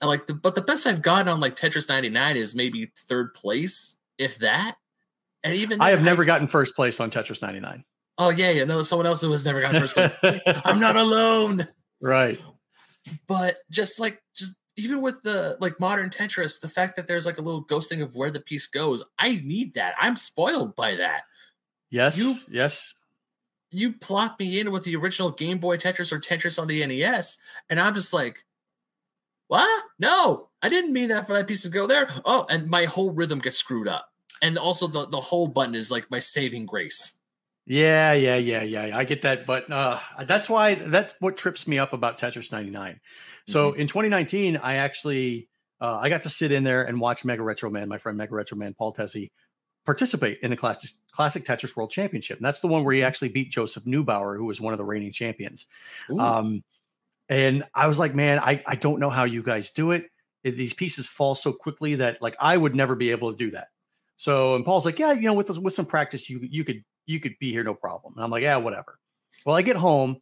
And 0.00 0.08
like 0.08 0.26
the 0.26 0.34
but 0.34 0.54
the 0.54 0.62
best 0.62 0.86
I've 0.86 1.02
gotten 1.02 1.28
on 1.28 1.40
like 1.40 1.56
Tetris 1.56 1.88
99 1.88 2.36
is 2.36 2.54
maybe 2.54 2.90
third 2.96 3.34
place, 3.34 3.96
if 4.16 4.38
that. 4.38 4.76
And 5.42 5.54
even 5.54 5.80
I 5.80 5.90
have 5.90 6.02
never 6.02 6.22
I, 6.22 6.26
gotten 6.26 6.46
first 6.46 6.74
place 6.76 7.00
on 7.00 7.10
Tetris 7.10 7.42
99. 7.42 7.84
Oh 8.16 8.30
yeah, 8.30 8.50
yeah. 8.50 8.64
No, 8.64 8.82
someone 8.82 9.06
else 9.06 9.20
who 9.20 9.30
has 9.32 9.44
never 9.44 9.60
gotten 9.60 9.80
first 9.80 9.94
place. 9.94 10.16
I'm 10.64 10.80
not 10.80 10.96
alone. 10.96 11.66
Right 12.00 12.40
but 13.26 13.58
just 13.70 14.00
like 14.00 14.22
just 14.34 14.54
even 14.76 15.02
with 15.02 15.22
the 15.22 15.56
like 15.60 15.80
modern 15.80 16.08
Tetris, 16.08 16.60
the 16.60 16.68
fact 16.68 16.94
that 16.96 17.08
there's 17.08 17.26
like 17.26 17.38
a 17.38 17.42
little 17.42 17.64
ghosting 17.64 18.00
of 18.00 18.14
where 18.14 18.30
the 18.30 18.40
piece 18.40 18.68
goes, 18.68 19.02
I 19.18 19.40
need 19.44 19.74
that. 19.74 19.94
I'm 20.00 20.14
spoiled 20.14 20.76
by 20.76 20.94
that. 20.94 21.22
Yes. 21.90 22.16
You, 22.16 22.34
yes. 22.48 22.94
You 23.70 23.92
plop 23.92 24.38
me 24.38 24.60
in 24.60 24.70
with 24.70 24.84
the 24.84 24.96
original 24.96 25.30
Game 25.30 25.58
Boy 25.58 25.76
Tetris 25.76 26.12
or 26.12 26.20
Tetris 26.20 26.60
on 26.60 26.68
the 26.68 26.86
NES, 26.86 27.38
and 27.68 27.78
I'm 27.78 27.94
just 27.94 28.12
like, 28.12 28.44
what? 29.48 29.84
No, 29.98 30.48
I 30.62 30.68
didn't 30.68 30.92
mean 30.92 31.08
that 31.08 31.26
for 31.26 31.32
that 31.32 31.46
piece 31.46 31.62
to 31.62 31.68
go 31.68 31.86
there. 31.86 32.08
Oh, 32.24 32.46
and 32.48 32.68
my 32.68 32.84
whole 32.84 33.10
rhythm 33.10 33.40
gets 33.40 33.56
screwed 33.56 33.88
up. 33.88 34.12
And 34.40 34.56
also 34.56 34.86
the, 34.86 35.06
the 35.08 35.20
whole 35.20 35.48
button 35.48 35.74
is 35.74 35.90
like 35.90 36.10
my 36.10 36.18
saving 36.18 36.66
grace. 36.66 37.17
Yeah, 37.68 38.14
yeah, 38.14 38.36
yeah, 38.36 38.62
yeah. 38.62 38.96
I 38.96 39.04
get 39.04 39.22
that, 39.22 39.44
but 39.44 39.70
uh, 39.70 40.00
that's 40.24 40.48
why 40.48 40.74
that's 40.74 41.14
what 41.20 41.36
trips 41.36 41.68
me 41.68 41.78
up 41.78 41.92
about 41.92 42.18
Tetris 42.18 42.50
99. 42.50 42.98
So 43.46 43.70
mm-hmm. 43.70 43.80
in 43.80 43.86
2019, 43.86 44.56
I 44.56 44.76
actually 44.76 45.48
uh, 45.80 45.98
I 46.00 46.08
got 46.08 46.22
to 46.24 46.30
sit 46.30 46.50
in 46.50 46.64
there 46.64 46.82
and 46.82 46.98
watch 46.98 47.24
Mega 47.24 47.42
Retro 47.42 47.70
Man, 47.70 47.88
my 47.88 47.98
friend 47.98 48.16
Mega 48.16 48.34
Retro 48.34 48.56
Man 48.56 48.74
Paul 48.74 48.92
Tessie, 48.92 49.32
participate 49.84 50.38
in 50.42 50.50
the 50.50 50.56
classic, 50.56 50.90
classic 51.12 51.44
Tetris 51.44 51.76
World 51.76 51.90
Championship. 51.90 52.38
And 52.38 52.46
that's 52.46 52.60
the 52.60 52.68
one 52.68 52.84
where 52.84 52.94
he 52.94 53.02
actually 53.02 53.28
beat 53.28 53.50
Joseph 53.52 53.84
Neubauer, 53.84 54.36
who 54.36 54.44
was 54.44 54.60
one 54.60 54.72
of 54.72 54.78
the 54.78 54.84
reigning 54.84 55.12
champions. 55.12 55.66
Um, 56.18 56.62
and 57.28 57.64
I 57.74 57.86
was 57.86 57.98
like, 57.98 58.14
man, 58.14 58.38
I, 58.38 58.62
I 58.66 58.74
don't 58.76 58.98
know 59.00 59.10
how 59.10 59.24
you 59.24 59.42
guys 59.42 59.70
do 59.70 59.90
it. 59.92 60.06
These 60.42 60.74
pieces 60.74 61.06
fall 61.06 61.34
so 61.34 61.52
quickly 61.52 61.96
that 61.96 62.22
like 62.22 62.36
I 62.40 62.56
would 62.56 62.74
never 62.74 62.94
be 62.94 63.10
able 63.10 63.32
to 63.32 63.36
do 63.36 63.50
that. 63.50 63.68
So 64.18 64.56
and 64.56 64.64
Paul's 64.64 64.84
like, 64.84 64.98
yeah, 64.98 65.12
you 65.12 65.22
know, 65.22 65.32
with 65.32 65.56
with 65.58 65.72
some 65.72 65.86
practice, 65.86 66.28
you 66.28 66.40
you 66.42 66.64
could 66.64 66.82
you 67.06 67.20
could 67.20 67.34
be 67.38 67.52
here 67.52 67.62
no 67.62 67.72
problem. 67.72 68.14
And 68.16 68.24
I'm 68.24 68.30
like, 68.30 68.42
yeah, 68.42 68.56
whatever. 68.56 68.98
Well, 69.46 69.54
I 69.54 69.62
get 69.62 69.76
home, 69.76 70.16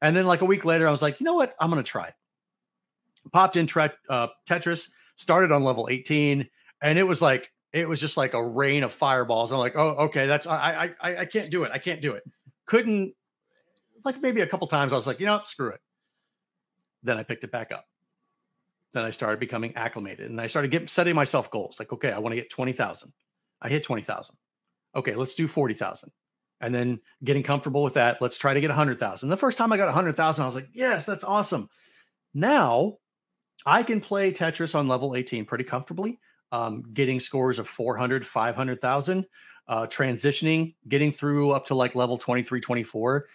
and 0.00 0.16
then 0.16 0.26
like 0.26 0.40
a 0.40 0.46
week 0.46 0.64
later, 0.64 0.88
I 0.88 0.90
was 0.90 1.02
like, 1.02 1.20
you 1.20 1.24
know 1.24 1.34
what? 1.34 1.54
I'm 1.60 1.68
gonna 1.68 1.82
try 1.82 2.06
it. 2.06 2.14
Popped 3.32 3.56
in 3.56 3.66
tre- 3.66 3.90
uh, 4.08 4.28
Tetris, 4.48 4.88
started 5.16 5.52
on 5.52 5.62
level 5.62 5.88
18, 5.90 6.48
and 6.80 6.98
it 6.98 7.02
was 7.02 7.20
like 7.20 7.52
it 7.74 7.86
was 7.86 8.00
just 8.00 8.16
like 8.16 8.32
a 8.32 8.42
rain 8.42 8.82
of 8.82 8.94
fireballs. 8.94 9.52
I'm 9.52 9.58
like, 9.58 9.76
oh, 9.76 9.90
okay, 10.06 10.26
that's 10.26 10.46
I 10.46 10.94
I 11.02 11.16
I 11.18 11.24
can't 11.26 11.50
do 11.50 11.64
it. 11.64 11.70
I 11.70 11.78
can't 11.78 12.00
do 12.00 12.14
it. 12.14 12.24
Couldn't 12.64 13.12
like 14.06 14.22
maybe 14.22 14.40
a 14.40 14.46
couple 14.46 14.66
times 14.68 14.94
I 14.94 14.96
was 14.96 15.06
like, 15.06 15.20
you 15.20 15.26
know, 15.26 15.42
screw 15.44 15.68
it. 15.68 15.80
Then 17.02 17.18
I 17.18 17.24
picked 17.24 17.44
it 17.44 17.52
back 17.52 17.72
up. 17.72 17.84
Then 18.94 19.04
I 19.04 19.10
started 19.10 19.38
becoming 19.38 19.76
acclimated, 19.76 20.30
and 20.30 20.40
I 20.40 20.46
started 20.46 20.70
getting 20.70 20.88
setting 20.88 21.14
myself 21.14 21.50
goals. 21.50 21.78
Like, 21.78 21.92
okay, 21.92 22.10
I 22.10 22.20
want 22.20 22.32
to 22.32 22.36
get 22.36 22.48
twenty 22.48 22.72
thousand. 22.72 23.12
I 23.64 23.68
hit 23.68 23.82
twenty 23.82 24.02
thousand. 24.02 24.36
Okay, 24.94 25.14
let's 25.14 25.34
do 25.34 25.48
forty 25.48 25.74
thousand 25.74 26.12
and 26.60 26.74
then 26.74 27.00
getting 27.22 27.42
comfortable 27.42 27.82
with 27.82 27.94
that. 27.94 28.22
Let's 28.22 28.38
try 28.38 28.54
to 28.54 28.60
get 28.60 28.70
a 28.70 28.74
hundred 28.74 28.98
thousand. 29.00 29.28
The 29.28 29.36
first 29.36 29.58
time 29.58 29.72
I 29.72 29.76
got 29.76 29.88
a 29.88 29.92
hundred 29.92 30.16
thousand, 30.16 30.44
I 30.44 30.46
was 30.46 30.54
like, 30.54 30.68
yes, 30.72 31.04
that's 31.04 31.24
awesome. 31.24 31.68
Now 32.32 32.98
I 33.66 33.82
can 33.82 34.00
play 34.00 34.32
Tetris 34.32 34.74
on 34.74 34.88
level 34.88 35.16
18 35.16 35.44
pretty 35.44 35.64
comfortably, 35.64 36.18
um, 36.52 36.82
getting 36.92 37.20
scores 37.20 37.58
of 37.58 37.68
400, 37.68 38.26
500,000, 38.26 39.24
uh, 39.68 39.86
transitioning, 39.86 40.74
getting 40.88 41.12
through 41.12 41.52
up 41.52 41.64
to 41.66 41.74
like 41.74 41.94
level 41.94 42.18
23, 42.18 42.60
24. 42.60 43.26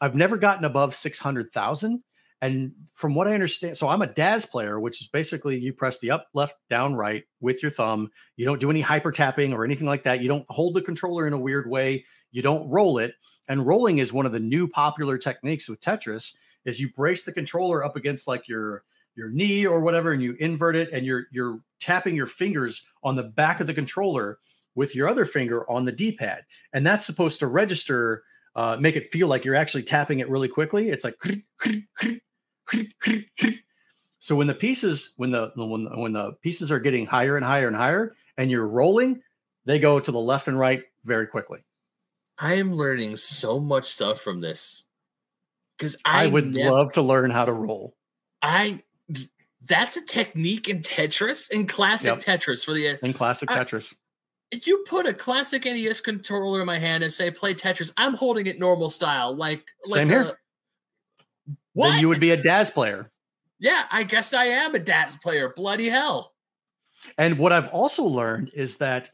I've 0.00 0.14
never 0.14 0.36
gotten 0.36 0.64
above 0.64 0.94
600,000. 0.94 2.02
And 2.42 2.72
from 2.92 3.14
what 3.14 3.28
I 3.28 3.34
understand, 3.34 3.76
so 3.76 3.88
I'm 3.88 4.02
a 4.02 4.06
DAS 4.06 4.44
player, 4.44 4.78
which 4.78 5.00
is 5.00 5.08
basically 5.08 5.58
you 5.58 5.72
press 5.72 5.98
the 5.98 6.10
up, 6.10 6.26
left, 6.34 6.54
down, 6.68 6.94
right 6.94 7.24
with 7.40 7.62
your 7.62 7.70
thumb. 7.70 8.10
You 8.36 8.44
don't 8.44 8.60
do 8.60 8.70
any 8.70 8.82
hyper 8.82 9.10
tapping 9.10 9.54
or 9.54 9.64
anything 9.64 9.86
like 9.86 10.02
that. 10.02 10.20
You 10.20 10.28
don't 10.28 10.44
hold 10.50 10.74
the 10.74 10.82
controller 10.82 11.26
in 11.26 11.32
a 11.32 11.38
weird 11.38 11.68
way. 11.68 12.04
You 12.32 12.42
don't 12.42 12.68
roll 12.68 12.98
it. 12.98 13.14
And 13.48 13.66
rolling 13.66 13.98
is 13.98 14.12
one 14.12 14.26
of 14.26 14.32
the 14.32 14.40
new 14.40 14.68
popular 14.68 15.18
techniques 15.18 15.68
with 15.68 15.80
Tetris. 15.80 16.34
Is 16.64 16.80
you 16.80 16.90
brace 16.92 17.22
the 17.22 17.32
controller 17.32 17.84
up 17.84 17.96
against 17.96 18.26
like 18.26 18.48
your 18.48 18.82
your 19.14 19.30
knee 19.30 19.64
or 19.64 19.80
whatever, 19.80 20.12
and 20.12 20.22
you 20.22 20.36
invert 20.38 20.76
it, 20.76 20.90
and 20.92 21.06
you're 21.06 21.26
you're 21.30 21.60
tapping 21.80 22.16
your 22.16 22.26
fingers 22.26 22.84
on 23.02 23.16
the 23.16 23.22
back 23.22 23.60
of 23.60 23.66
the 23.66 23.74
controller 23.74 24.38
with 24.74 24.94
your 24.94 25.08
other 25.08 25.24
finger 25.24 25.68
on 25.70 25.86
the 25.86 25.92
D-pad, 25.92 26.42
and 26.74 26.86
that's 26.86 27.06
supposed 27.06 27.38
to 27.40 27.46
register, 27.46 28.22
uh, 28.56 28.76
make 28.78 28.94
it 28.94 29.10
feel 29.10 29.26
like 29.26 29.44
you're 29.44 29.54
actually 29.54 29.84
tapping 29.84 30.18
it 30.18 30.28
really 30.28 30.48
quickly. 30.48 30.90
It's 30.90 31.04
like 31.04 31.14
so 34.18 34.36
when 34.36 34.46
the 34.46 34.54
pieces 34.54 35.14
when 35.16 35.30
the 35.30 35.52
when 35.56 35.84
when 35.98 36.12
the 36.12 36.32
pieces 36.42 36.72
are 36.72 36.80
getting 36.80 37.06
higher 37.06 37.36
and 37.36 37.44
higher 37.44 37.66
and 37.66 37.76
higher 37.76 38.14
and 38.38 38.50
you're 38.50 38.66
rolling 38.66 39.20
they 39.64 39.78
go 39.78 40.00
to 40.00 40.10
the 40.10 40.18
left 40.18 40.48
and 40.48 40.58
right 40.58 40.82
very 41.04 41.26
quickly 41.26 41.60
i 42.38 42.54
am 42.54 42.72
learning 42.72 43.16
so 43.16 43.60
much 43.60 43.86
stuff 43.86 44.20
from 44.20 44.40
this 44.40 44.84
because 45.76 45.96
I, 46.04 46.24
I, 46.24 46.26
would 46.28 46.54
love 46.54 46.92
to 46.92 47.02
learn 47.02 47.30
how 47.30 47.44
to 47.44 47.52
roll 47.52 47.94
i 48.42 48.82
that's 49.64 49.96
a 49.96 50.04
technique 50.04 50.68
in 50.68 50.80
tetris 50.82 51.50
in 51.50 51.66
classic 51.66 52.08
yep. 52.08 52.18
tetris 52.18 52.64
for 52.64 52.72
the 52.72 52.90
uh, 52.90 52.96
in 53.02 53.12
classic 53.12 53.50
I, 53.50 53.58
tetris 53.58 53.94
If 54.52 54.66
you 54.66 54.84
put 54.88 55.06
a 55.06 55.12
classic 55.12 55.64
NES 55.64 56.00
controller 56.00 56.60
in 56.60 56.66
my 56.66 56.78
hand 56.78 57.02
and 57.02 57.12
say 57.12 57.32
play 57.32 57.52
Tetris, 57.52 57.92
I'm 57.96 58.14
holding 58.14 58.46
it 58.46 58.60
normal 58.60 58.90
style, 58.90 59.34
like 59.34 59.66
like 59.86 59.98
Same 59.98 60.08
a, 60.08 60.12
here. 60.12 60.38
What? 61.76 61.90
Then 61.90 62.00
you 62.00 62.08
would 62.08 62.20
be 62.20 62.30
a 62.30 62.42
DAS 62.42 62.70
player. 62.70 63.10
yeah, 63.58 63.84
I 63.90 64.04
guess 64.04 64.32
I 64.32 64.46
am 64.46 64.74
a 64.74 64.78
DAS 64.78 65.16
player. 65.16 65.52
Bloody 65.54 65.90
hell. 65.90 66.32
And 67.18 67.38
what 67.38 67.52
I've 67.52 67.68
also 67.68 68.02
learned 68.02 68.50
is 68.54 68.78
that 68.78 69.10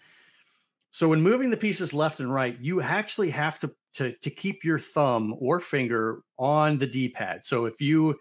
so 0.93 1.09
when 1.09 1.23
moving 1.23 1.51
the 1.51 1.57
pieces 1.57 1.93
left 1.93 2.21
and 2.21 2.33
right, 2.33 2.57
you 2.61 2.81
actually 2.81 3.31
have 3.31 3.59
to 3.59 3.73
to 3.95 4.13
to 4.13 4.31
keep 4.31 4.63
your 4.63 4.79
thumb 4.79 5.35
or 5.41 5.59
finger 5.59 6.23
on 6.39 6.79
the 6.79 6.87
D-pad. 6.87 7.45
So 7.45 7.65
if 7.65 7.81
you 7.81 8.21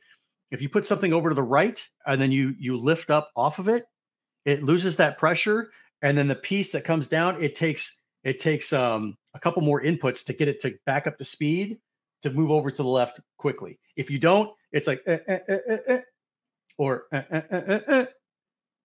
if 0.49 0.59
you 0.59 0.69
put 0.69 0.87
something 0.87 1.13
over 1.13 1.29
to 1.29 1.35
the 1.35 1.43
right 1.43 1.87
and 2.07 2.19
then 2.19 2.31
you 2.31 2.55
you 2.57 2.77
lift 2.77 3.11
up 3.11 3.29
off 3.35 3.59
of 3.59 3.67
it, 3.67 3.85
it 4.43 4.63
loses 4.63 4.95
that 4.97 5.19
pressure 5.19 5.69
and 6.01 6.17
then 6.17 6.27
the 6.27 6.35
piece 6.35 6.71
that 6.71 6.83
comes 6.83 7.07
down, 7.07 7.43
it 7.43 7.53
takes 7.53 7.95
it 8.23 8.39
takes 8.39 8.73
um 8.73 9.17
a 9.35 9.39
couple 9.39 9.61
more 9.61 9.83
inputs 9.83 10.25
to 10.25 10.33
get 10.33 10.47
it 10.47 10.59
to 10.61 10.73
back 10.87 11.05
up 11.05 11.19
to 11.19 11.23
speed 11.23 11.77
to 12.21 12.29
move 12.31 12.51
over 12.51 12.69
to 12.69 12.77
the 12.77 12.89
left 12.89 13.19
quickly. 13.37 13.79
If 13.95 14.09
you 14.09 14.19
don't, 14.19 14.51
it's 14.71 14.87
like 14.87 15.01
eh, 15.05 15.17
eh, 15.27 15.39
eh, 15.47 15.57
eh, 15.67 15.77
eh, 15.87 16.01
or 16.77 17.05
eh, 17.11 18.05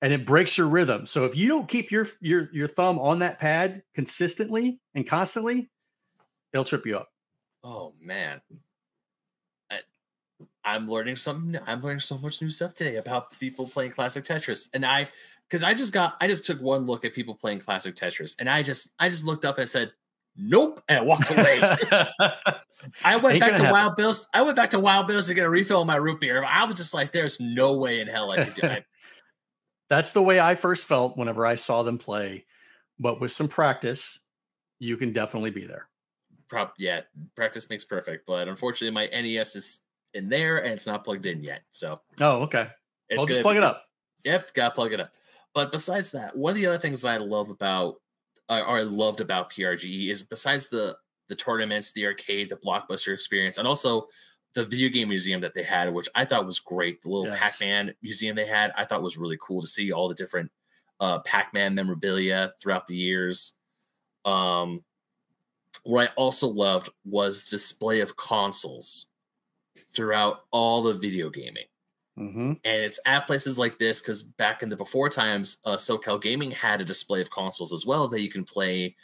and 0.02 0.12
it 0.12 0.26
breaks 0.26 0.58
your 0.58 0.68
rhythm. 0.68 1.06
So 1.06 1.24
if 1.24 1.34
you 1.36 1.48
don't 1.48 1.68
keep 1.68 1.90
your 1.90 2.06
your 2.20 2.50
your 2.52 2.68
thumb 2.68 2.98
on 2.98 3.20
that 3.20 3.38
pad 3.38 3.82
consistently 3.94 4.80
and 4.94 5.06
constantly, 5.06 5.70
it'll 6.52 6.64
trip 6.64 6.86
you 6.86 6.96
up. 6.96 7.08
Oh 7.64 7.94
man. 8.00 8.40
I, 9.70 9.80
I'm 10.64 10.88
learning 10.88 11.16
something. 11.16 11.60
I'm 11.66 11.80
learning 11.80 12.00
so 12.00 12.18
much 12.18 12.42
new 12.42 12.50
stuff 12.50 12.74
today 12.74 12.96
about 12.96 13.36
people 13.38 13.66
playing 13.66 13.92
classic 13.92 14.24
Tetris. 14.24 14.68
And 14.74 14.84
I 14.84 15.08
because 15.48 15.62
I 15.62 15.74
just 15.74 15.92
got 15.92 16.16
I 16.20 16.26
just 16.26 16.44
took 16.44 16.60
one 16.60 16.86
look 16.86 17.04
at 17.04 17.14
people 17.14 17.34
playing 17.34 17.60
classic 17.60 17.94
Tetris 17.94 18.36
and 18.38 18.48
I 18.48 18.62
just 18.62 18.92
I 18.98 19.08
just 19.08 19.24
looked 19.24 19.44
up 19.44 19.56
and 19.56 19.62
I 19.62 19.66
said, 19.66 19.92
Nope, 20.38 20.80
and 20.88 20.98
I 20.98 21.02
walked 21.02 21.30
away. 21.30 21.60
I 23.04 23.16
went 23.16 23.34
Ain't 23.34 23.40
back 23.40 23.50
gonna 23.56 23.56
happen. 23.56 23.70
Wild 23.70 23.96
Bill's. 23.96 24.28
I 24.34 24.42
went 24.42 24.56
back 24.56 24.70
to 24.70 24.80
Wild 24.80 25.06
Bill's 25.06 25.28
to 25.28 25.34
get 25.34 25.46
a 25.46 25.50
refill 25.50 25.80
on 25.80 25.86
my 25.86 25.96
root 25.96 26.20
beer. 26.20 26.44
I 26.44 26.64
was 26.64 26.74
just 26.74 26.92
like, 26.94 27.10
there's 27.12 27.40
no 27.40 27.74
way 27.78 28.00
in 28.00 28.08
hell 28.08 28.30
I 28.30 28.44
could 28.44 28.54
do 28.54 28.66
it. 28.66 28.84
That's 29.88 30.12
the 30.12 30.22
way 30.22 30.38
I 30.40 30.54
first 30.56 30.84
felt 30.84 31.16
whenever 31.16 31.46
I 31.46 31.54
saw 31.54 31.82
them 31.82 31.96
play. 31.96 32.44
But 32.98 33.20
with 33.20 33.32
some 33.32 33.48
practice, 33.48 34.18
you 34.78 34.96
can 34.96 35.12
definitely 35.12 35.50
be 35.50 35.64
there. 35.64 35.88
Prop, 36.48 36.74
yeah, 36.78 37.02
practice 37.34 37.68
makes 37.70 37.84
perfect. 37.84 38.26
But 38.26 38.48
unfortunately, 38.48 38.90
my 38.94 39.06
NES 39.06 39.56
is 39.56 39.80
in 40.14 40.28
there 40.28 40.58
and 40.58 40.72
it's 40.72 40.86
not 40.86 41.04
plugged 41.04 41.26
in 41.26 41.42
yet. 41.42 41.62
So 41.70 42.00
Oh, 42.20 42.42
okay. 42.42 42.68
it's 43.08 43.20
I'll 43.20 43.26
just 43.26 43.42
plug 43.42 43.54
be- 43.54 43.58
it 43.58 43.64
up. 43.64 43.84
Yep, 44.24 44.54
gotta 44.54 44.74
plug 44.74 44.92
it 44.92 45.00
up. 45.00 45.12
But 45.54 45.72
besides 45.72 46.10
that, 46.12 46.36
one 46.36 46.50
of 46.50 46.56
the 46.56 46.66
other 46.66 46.78
things 46.78 47.00
that 47.02 47.08
I 47.12 47.16
love 47.18 47.48
about, 47.48 47.96
or 48.48 48.78
I 48.78 48.82
loved 48.82 49.20
about 49.20 49.50
PRGE 49.50 50.10
is 50.10 50.22
besides 50.22 50.68
the 50.68 50.96
the 51.28 51.34
tournaments, 51.34 51.92
the 51.92 52.06
arcade, 52.06 52.48
the 52.48 52.56
blockbuster 52.56 53.12
experience, 53.12 53.58
and 53.58 53.66
also 53.66 54.06
the 54.54 54.64
video 54.64 54.88
game 54.88 55.08
museum 55.08 55.40
that 55.40 55.54
they 55.54 55.62
had, 55.62 55.92
which 55.92 56.08
I 56.14 56.24
thought 56.24 56.46
was 56.46 56.60
great. 56.60 57.02
The 57.02 57.08
little 57.08 57.26
Yes. 57.26 57.38
Pac-Man 57.38 57.94
museum 58.00 58.36
they 58.36 58.46
had, 58.46 58.72
I 58.76 58.84
thought 58.84 59.02
was 59.02 59.18
really 59.18 59.36
cool 59.40 59.60
to 59.60 59.66
see 59.66 59.92
all 59.92 60.08
the 60.08 60.14
different 60.14 60.50
uh, 61.00 61.18
Pac-Man 61.20 61.74
memorabilia 61.74 62.52
throughout 62.60 62.86
the 62.86 62.96
years. 62.96 63.54
Um, 64.24 64.82
what 65.82 66.08
I 66.08 66.12
also 66.14 66.48
loved 66.48 66.88
was 67.04 67.44
display 67.44 68.00
of 68.00 68.16
consoles 68.16 69.06
throughout 69.94 70.44
all 70.52 70.82
the 70.82 70.94
video 70.94 71.28
gaming 71.28 71.66
hmm 72.16 72.52
and 72.64 72.82
it's 72.82 72.98
at 73.06 73.26
places 73.26 73.58
like 73.58 73.78
this 73.78 74.00
because 74.00 74.22
back 74.22 74.62
in 74.62 74.68
the 74.68 74.76
before 74.76 75.08
times, 75.08 75.58
uh, 75.64 75.76
SoCal 75.76 76.20
Gaming 76.20 76.50
had 76.50 76.80
a 76.80 76.84
display 76.84 77.20
of 77.20 77.30
consoles 77.30 77.72
as 77.72 77.84
well 77.84 78.08
that 78.08 78.22
you 78.22 78.30
can 78.30 78.44
play 78.44 78.96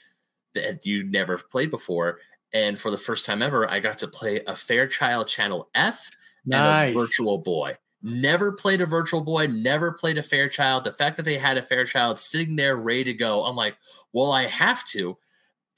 that 0.54 0.84
you 0.84 1.04
never 1.04 1.38
played 1.38 1.70
before. 1.70 2.18
And 2.52 2.78
for 2.78 2.90
the 2.90 2.98
first 2.98 3.24
time 3.24 3.42
ever, 3.42 3.70
I 3.70 3.80
got 3.80 3.98
to 3.98 4.08
play 4.08 4.40
a 4.46 4.54
Fairchild 4.54 5.26
Channel 5.28 5.68
F 5.74 6.10
Nice. 6.44 6.90
and 6.90 6.96
a 6.96 6.98
Virtual 6.98 7.38
Boy. 7.38 7.76
Never 8.02 8.52
played 8.52 8.80
a 8.80 8.86
Virtual 8.86 9.20
Boy, 9.20 9.46
never 9.46 9.92
played 9.92 10.18
a 10.18 10.22
Fairchild. 10.22 10.84
The 10.84 10.92
fact 10.92 11.16
that 11.16 11.22
they 11.22 11.38
had 11.38 11.56
a 11.56 11.62
Fairchild 11.62 12.18
sitting 12.18 12.56
there 12.56 12.76
ready 12.76 13.04
to 13.04 13.14
go, 13.14 13.44
I'm 13.44 13.56
like, 13.56 13.76
well, 14.12 14.32
I 14.32 14.46
have 14.46 14.84
to. 14.86 15.16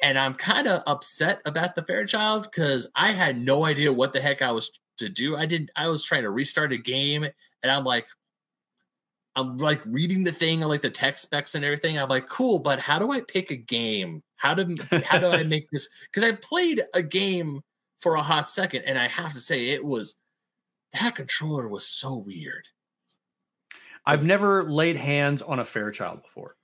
And 0.03 0.19
I'm 0.19 0.35
kind 0.35 0.67
of 0.67 0.83
upset 0.87 1.41
about 1.45 1.75
the 1.75 1.83
Fairchild 1.83 2.45
because 2.45 2.89
I 2.97 3.13
had 3.13 3.37
no 3.37 3.65
idea 3.65 3.93
what 3.93 4.13
the 4.13 4.21
heck 4.21 4.43
I 4.43 4.53
was 4.53 4.71
to 4.99 5.09
do. 5.09 5.37
I 5.37 5.47
didn't, 5.47 5.71
I 5.77 5.89
was 5.89 6.05
trying 6.05 6.23
to 6.23 6.31
restart 6.31 6.73
a 6.73 6.79
game 6.79 7.25
and 7.25 7.73
I'm 7.73 7.85
like, 7.85 8.07
I'm 9.37 9.59
like 9.59 9.81
reading 9.85 10.25
the 10.25 10.33
thing, 10.33 10.61
like 10.61 10.83
the 10.83 10.91
tech 10.91 11.19
specs 11.19 11.55
and 11.55 11.65
everything. 11.65 11.99
I'm 11.99 12.09
like, 12.09 12.29
cool, 12.29 12.59
but 12.59 12.79
how 12.79 12.99
do 12.99 13.11
I 13.11 13.21
pick 13.21 13.51
a 13.51 13.57
game? 13.57 14.23
How 14.37 14.55
do 14.55 14.77
how 15.05 15.19
do 15.19 15.29
I 15.29 15.43
make 15.45 15.71
this? 15.71 15.89
Because 16.05 16.25
I 16.25 16.33
played 16.33 16.85
a 16.95 17.03
game 17.03 17.63
for 17.99 18.15
a 18.15 18.23
hot 18.23 18.49
second, 18.49 18.83
and 18.83 18.99
I 18.99 19.09
have 19.09 19.33
to 19.33 19.41
say, 19.41 19.71
it 19.71 19.85
was 19.85 20.15
that 20.93 21.17
controller 21.17 21.69
was 21.69 21.87
so 21.87 22.15
weird. 22.15 22.69
I've 24.07 24.25
never 24.25 24.65
laid 24.65 24.97
hands 24.97 25.43
on 25.43 25.59
a 25.59 25.65
Fairchild 25.65 26.23
before. 26.23 26.57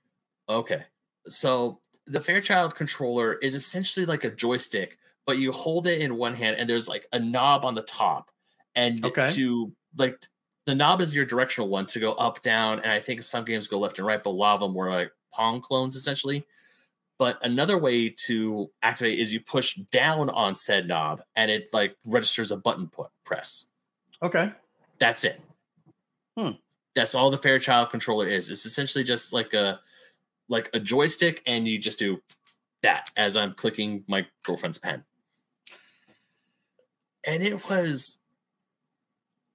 Okay, 0.47 0.83
so 1.27 1.79
the 2.05 2.21
Fairchild 2.21 2.75
controller 2.75 3.33
is 3.33 3.55
essentially 3.55 4.05
like 4.05 4.23
a 4.23 4.31
joystick, 4.31 4.97
but 5.25 5.37
you 5.37 5.51
hold 5.51 5.87
it 5.87 6.01
in 6.01 6.17
one 6.17 6.33
hand, 6.35 6.57
and 6.57 6.69
there's 6.69 6.87
like 6.89 7.05
a 7.13 7.19
knob 7.19 7.65
on 7.65 7.75
the 7.75 7.83
top, 7.83 8.31
and 8.75 9.05
Okay. 9.05 9.27
to 9.33 9.71
like 9.97 10.25
the 10.65 10.75
knob 10.75 11.01
is 11.01 11.15
your 11.15 11.25
directional 11.25 11.69
one 11.69 11.85
to 11.87 11.99
go 11.99 12.13
up, 12.13 12.41
down, 12.41 12.79
and 12.79 12.91
I 12.91 12.99
think 12.99 13.23
some 13.23 13.43
games 13.45 13.67
go 13.67 13.79
left 13.79 13.97
and 13.97 14.07
right, 14.07 14.21
but 14.23 14.29
a 14.29 14.31
lot 14.31 14.53
of 14.55 14.59
them 14.59 14.73
were 14.73 14.89
like 14.91 15.11
Pong 15.33 15.61
clones 15.61 15.95
essentially. 15.95 16.45
But 17.17 17.37
another 17.45 17.77
way 17.77 18.09
to 18.25 18.71
activate 18.81 19.19
is 19.19 19.31
you 19.31 19.41
push 19.41 19.75
down 19.91 20.29
on 20.31 20.55
said 20.55 20.87
knob, 20.87 21.21
and 21.35 21.51
it 21.51 21.69
like 21.73 21.95
registers 22.05 22.51
a 22.51 22.57
button 22.57 22.87
put 22.87 23.09
press. 23.25 23.65
Okay. 24.23 24.51
That's 24.99 25.23
it. 25.23 25.39
Hmm. 26.37 26.51
That's 26.95 27.15
all 27.15 27.31
the 27.31 27.37
Fairchild 27.37 27.89
controller 27.89 28.27
is. 28.27 28.49
It's 28.49 28.65
essentially 28.65 29.03
just 29.03 29.33
like 29.33 29.53
a 29.53 29.79
like 30.49 30.69
a 30.73 30.79
joystick, 30.79 31.41
and 31.45 31.67
you 31.67 31.77
just 31.79 31.99
do 31.99 32.21
that 32.83 33.09
as 33.17 33.37
I'm 33.37 33.53
clicking 33.53 34.03
my 34.07 34.25
girlfriend's 34.43 34.77
pen. 34.77 35.03
And 37.25 37.43
it 37.43 37.69
was, 37.69 38.17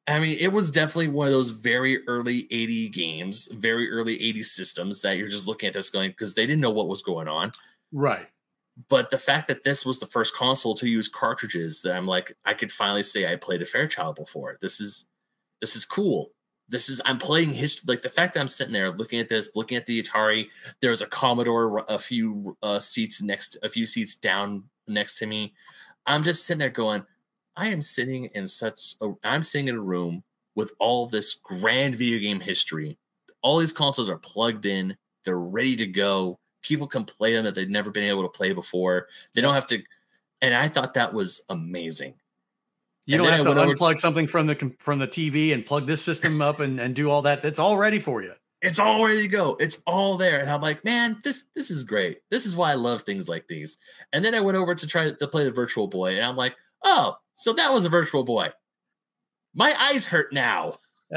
I 0.07 0.21
mean, 0.21 0.37
it 0.39 0.53
was 0.53 0.71
definitely 0.71 1.09
one 1.09 1.27
of 1.27 1.33
those 1.33 1.51
very 1.51 2.07
early 2.07 2.47
80 2.51 2.89
games, 2.91 3.49
very 3.53 3.91
early 3.91 4.21
80 4.23 4.43
systems 4.45 5.01
that 5.01 5.17
you're 5.17 5.27
just 5.27 5.49
looking 5.49 5.67
at 5.67 5.73
this 5.73 5.91
going 5.91 6.11
because 6.11 6.35
they 6.35 6.47
didn't 6.47 6.61
know 6.61 6.71
what 6.71 6.89
was 6.89 7.03
going 7.03 7.27
on 7.29 7.51
Right. 7.93 8.29
but 8.89 9.11
the 9.11 9.19
fact 9.19 9.49
that 9.49 9.65
this 9.65 9.85
was 9.85 9.99
the 9.99 10.07
first 10.07 10.35
console 10.35 10.75
to 10.75 10.89
use 10.89 11.09
cartridges 11.09 11.83
that 11.83 11.97
I'm 11.97 12.07
like 12.07 12.37
I 12.45 12.55
could 12.55 12.71
finally 12.71 13.03
say 13.03 13.31
I 13.31 13.37
played 13.37 13.63
a 13.63 13.67
Fairchild 13.67 14.15
before. 14.17 14.59
This 14.61 14.81
is 14.81 15.07
this 15.61 15.75
is 15.75 15.85
cool. 15.85 16.31
This 16.69 16.89
is 16.89 17.01
I'm 17.05 17.19
playing 17.19 17.53
history. 17.55 17.85
Like 17.89 18.03
the 18.03 18.11
fact 18.11 18.35
that 18.35 18.41
I'm 18.41 18.49
sitting 18.49 18.73
there 18.73 18.91
looking 18.93 19.19
at 19.21 19.29
this, 19.29 19.51
looking 19.55 19.77
at 19.77 19.87
the 19.87 20.01
Atari. 20.03 20.49
There's 20.81 21.01
a 21.03 21.07
Commodore 21.07 21.85
a 21.89 21.99
few 21.99 22.57
uh, 22.63 22.79
seats 22.79 23.23
next, 23.23 23.57
a 23.63 23.69
few 23.69 23.87
seats 23.87 24.15
down 24.17 24.65
next 24.87 25.19
to 25.21 25.27
me. 25.27 25.55
I'm 26.07 26.23
just 26.23 26.45
sitting 26.45 26.59
there 26.59 26.69
going, 26.71 27.05
I 27.57 27.69
am 27.69 27.81
sitting 27.83 28.27
in 28.35 28.47
such 28.47 28.95
a, 29.01 29.13
I'm 29.25 29.43
sitting 29.43 29.69
in 29.69 29.77
a 29.77 29.81
room 29.81 30.23
with 30.55 30.73
all 30.79 31.07
this 31.07 31.35
grand 31.35 31.95
video 31.95 32.19
game 32.19 32.41
history. 32.41 32.99
All 33.43 33.59
these 33.59 33.73
consoles 33.73 34.11
are 34.11 34.19
plugged 34.19 34.67
in. 34.67 34.97
They're 35.25 35.39
ready 35.39 35.77
to 35.77 35.87
go. 35.87 36.39
People 36.63 36.87
can 36.87 37.05
play 37.05 37.35
them 37.35 37.45
that 37.45 37.55
they've 37.55 37.69
never 37.69 37.91
been 37.91 38.05
able 38.05 38.23
to 38.23 38.29
play 38.29 38.53
before. 38.53 39.09
They 39.35 39.41
don't 39.41 39.55
have 39.55 39.67
to. 39.67 39.83
And 40.43 40.55
I 40.55 40.69
thought 40.69 40.95
that 40.95 41.13
was 41.13 41.43
amazing. 41.49 42.15
You 43.07 43.17
And 43.17 43.25
don't 43.25 43.33
have 43.33 43.47
I 43.47 43.67
to 43.67 43.75
unplug 43.75 43.99
something 43.99 44.27
from 44.27 44.49
the 44.49 44.75
from 44.79 44.99
the 44.99 45.07
TV 45.07 45.55
and 45.55 45.65
plug 45.65 45.87
this 45.87 46.03
system 46.03 46.43
up 46.43 46.59
and, 46.59 46.81
and 46.81 46.95
do 46.95 47.09
all 47.09 47.23
that. 47.23 47.41
That's 47.41 47.61
all 47.61 47.77
ready 47.77 48.01
for 48.01 48.21
you. 48.23 48.33
It's 48.63 48.81
all 48.81 49.05
ready 49.05 49.23
to 49.23 49.29
go. 49.29 49.57
It's 49.61 49.83
all 49.87 50.17
there. 50.17 50.41
And 50.41 50.51
I'm 50.51 50.61
like, 50.61 50.85
man, 50.85 51.19
this 51.23 51.45
this 51.55 51.71
is 51.71 51.85
great. 51.85 52.19
This 52.31 52.47
is 52.47 52.57
why 52.57 52.73
I 52.73 52.75
love 52.75 53.03
things 53.03 53.29
like 53.29 53.47
these. 53.47 53.79
And 54.13 54.25
then 54.25 54.35
I 54.35 54.41
went 54.41 54.57
over 54.59 54.75
to 54.75 54.87
try 54.89 55.13
to 55.13 55.29
play 55.29 55.45
the 55.45 55.53
Virtual 55.53 55.87
Boy, 55.87 56.17
and 56.17 56.25
I'm 56.25 56.37
like, 56.37 56.57
oh, 56.83 57.17
so 57.37 57.53
that 57.53 57.73
was 57.73 57.85
a 57.85 57.89
Virtual 57.89 58.25
Boy. 58.25 58.49
My 59.55 59.75
eyes 59.79 60.07
hurt 60.07 60.33
now. 60.33 60.79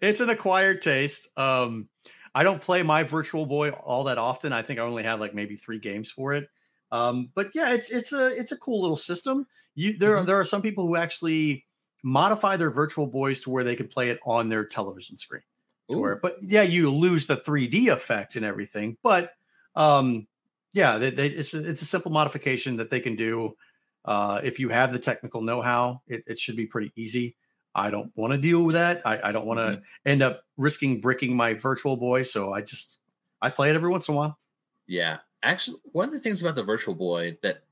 it's 0.00 0.20
an 0.20 0.30
acquired 0.30 0.80
taste. 0.80 1.28
Um, 1.36 1.88
I 2.34 2.42
don't 2.42 2.62
play 2.62 2.82
my 2.82 3.02
Virtual 3.02 3.46
Boy 3.46 3.70
all 3.70 4.04
that 4.04 4.18
often. 4.18 4.52
I 4.52 4.62
think 4.62 4.80
I 4.80 4.82
only 4.82 5.02
have 5.02 5.20
like 5.20 5.34
maybe 5.34 5.56
three 5.56 5.78
games 5.78 6.10
for 6.10 6.32
it. 6.32 6.48
Um, 6.90 7.30
but 7.34 7.50
yeah, 7.54 7.72
it's 7.72 7.90
it's 7.90 8.12
a 8.12 8.26
it's 8.28 8.52
a 8.52 8.56
cool 8.56 8.80
little 8.80 8.96
system. 8.96 9.46
You 9.74 9.96
there 9.98 10.16
are 10.16 10.22
Mhm. 10.22 10.26
there 10.26 10.38
are 10.40 10.44
some 10.44 10.62
people 10.62 10.86
who 10.86 10.96
actually 10.96 11.66
modify 12.02 12.56
their 12.56 12.70
Virtual 12.70 13.06
Boys 13.06 13.40
to 13.40 13.50
where 13.50 13.64
they 13.64 13.76
can 13.76 13.88
play 13.88 14.10
it 14.10 14.18
on 14.24 14.48
their 14.48 14.64
television 14.64 15.16
screen. 15.16 15.42
Where, 15.88 16.16
but 16.16 16.36
yeah, 16.42 16.62
you 16.62 16.90
lose 16.90 17.26
the 17.26 17.36
3D 17.36 17.88
effect 17.88 18.36
and 18.36 18.44
everything. 18.46 18.96
But 19.02 19.32
um, 19.76 20.26
yeah, 20.72 20.96
they, 20.98 21.10
they, 21.10 21.26
it's 21.28 21.52
a, 21.54 21.68
it's 21.68 21.82
a 21.82 21.86
simple 21.86 22.10
modification 22.10 22.76
that 22.78 22.90
they 22.90 23.00
can 23.00 23.14
do. 23.16 23.56
Uh, 24.04 24.40
if 24.42 24.58
you 24.58 24.68
have 24.68 24.92
the 24.92 24.98
technical 24.98 25.40
know-how, 25.40 26.02
it, 26.08 26.24
it 26.26 26.38
should 26.38 26.56
be 26.56 26.66
pretty 26.66 26.92
easy. 26.96 27.36
I 27.74 27.90
don't 27.90 28.12
want 28.16 28.32
to 28.32 28.38
deal 28.38 28.64
with 28.64 28.74
that. 28.74 29.02
I, 29.04 29.28
I 29.28 29.32
don't 29.32 29.46
want 29.46 29.58
to 29.60 29.82
end 30.04 30.22
up 30.22 30.42
risking 30.56 31.00
bricking 31.00 31.34
my 31.34 31.54
virtual 31.54 31.96
boy. 31.96 32.22
So 32.22 32.52
I 32.52 32.60
just 32.60 32.98
I 33.40 33.50
play 33.50 33.70
it 33.70 33.74
every 33.74 33.90
once 33.90 34.08
in 34.08 34.14
a 34.14 34.16
while. 34.16 34.38
Yeah. 34.86 35.18
Actually, 35.42 35.78
one 35.92 36.08
of 36.08 36.12
the 36.12 36.20
things 36.20 36.42
about 36.42 36.54
the 36.54 36.62
Virtual 36.62 36.94
Boy 36.94 37.36
that 37.42 37.64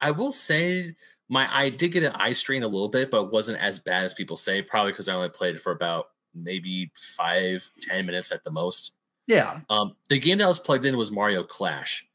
I 0.00 0.10
will 0.10 0.32
say 0.32 0.94
my 1.28 1.48
I 1.54 1.68
did 1.68 1.92
get 1.92 2.02
an 2.02 2.12
eye 2.12 2.32
strain 2.32 2.62
a 2.62 2.68
little 2.68 2.88
bit, 2.88 3.10
but 3.10 3.24
it 3.24 3.32
wasn't 3.32 3.58
as 3.58 3.78
bad 3.78 4.04
as 4.04 4.14
people 4.14 4.36
say, 4.36 4.62
probably 4.62 4.92
because 4.92 5.08
I 5.08 5.14
only 5.14 5.28
played 5.28 5.56
it 5.56 5.60
for 5.60 5.72
about 5.72 6.06
maybe 6.34 6.90
five, 6.94 7.70
ten 7.80 8.06
minutes 8.06 8.32
at 8.32 8.44
the 8.44 8.50
most. 8.50 8.92
Yeah. 9.26 9.60
Um, 9.68 9.96
the 10.08 10.18
game 10.18 10.38
that 10.38 10.44
I 10.44 10.48
was 10.48 10.58
plugged 10.58 10.84
in 10.84 10.96
was 10.96 11.10
Mario 11.10 11.42
Clash. 11.42 12.08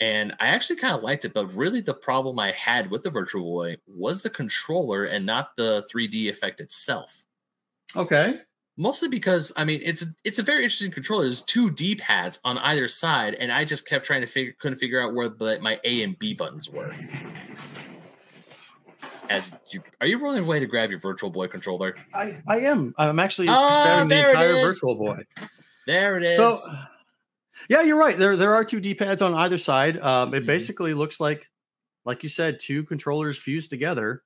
And 0.00 0.34
I 0.40 0.48
actually 0.48 0.76
kind 0.76 0.94
of 0.94 1.02
liked 1.02 1.24
it, 1.24 1.32
but 1.32 1.54
really 1.54 1.80
the 1.80 1.94
problem 1.94 2.38
I 2.38 2.50
had 2.52 2.90
with 2.90 3.04
the 3.04 3.10
Virtual 3.10 3.42
Boy 3.44 3.76
was 3.86 4.22
the 4.22 4.30
controller 4.30 5.04
and 5.04 5.24
not 5.24 5.56
the 5.56 5.86
3D 5.92 6.28
effect 6.28 6.60
itself. 6.60 7.24
Okay. 7.96 8.40
Mostly 8.76 9.08
because 9.08 9.52
I 9.56 9.64
mean 9.64 9.80
it's 9.84 10.04
it's 10.24 10.40
a 10.40 10.42
very 10.42 10.64
interesting 10.64 10.90
controller. 10.90 11.22
There's 11.22 11.42
two 11.42 11.70
D 11.70 11.94
pads 11.94 12.40
on 12.44 12.58
either 12.58 12.88
side, 12.88 13.34
and 13.34 13.52
I 13.52 13.64
just 13.64 13.86
kept 13.88 14.04
trying 14.04 14.22
to 14.22 14.26
figure 14.26 14.52
couldn't 14.58 14.78
figure 14.78 15.00
out 15.00 15.14
where 15.14 15.28
the, 15.28 15.60
my 15.60 15.78
A 15.84 16.02
and 16.02 16.18
B 16.18 16.34
buttons 16.34 16.68
were. 16.68 16.92
As 19.30 19.54
you 19.70 19.80
are 20.00 20.08
you 20.08 20.18
rolling 20.18 20.42
away 20.42 20.58
to 20.58 20.66
grab 20.66 20.90
your 20.90 20.98
Virtual 20.98 21.30
Boy 21.30 21.46
controller? 21.46 21.94
I 22.12 22.42
I 22.48 22.60
am. 22.60 22.94
I'm 22.98 23.20
actually 23.20 23.46
Oh, 23.48 23.84
grabbing 23.84 24.08
the 24.08 24.28
entire. 24.28 24.52
Virtual 24.66 24.96
Boy. 24.96 25.22
There 25.86 26.16
it 26.16 26.24
is. 26.24 26.36
So, 26.36 26.58
yeah, 27.68 27.82
you're 27.82 27.98
right. 27.98 28.16
There 28.16 28.36
there 28.36 28.54
are 28.54 28.64
two 28.64 28.80
D 28.80 28.94
pads 28.94 29.22
on 29.22 29.34
either 29.34 29.58
side. 29.58 29.98
Um, 29.98 30.34
it 30.34 30.44
Mhm. 30.44 30.46
basically 30.46 30.94
looks 30.94 31.20
like, 31.20 31.50
like 32.04 32.22
you 32.22 32.28
said, 32.28 32.58
two 32.60 32.84
controllers 32.84 33.38
fused 33.38 33.70
together. 33.70 34.22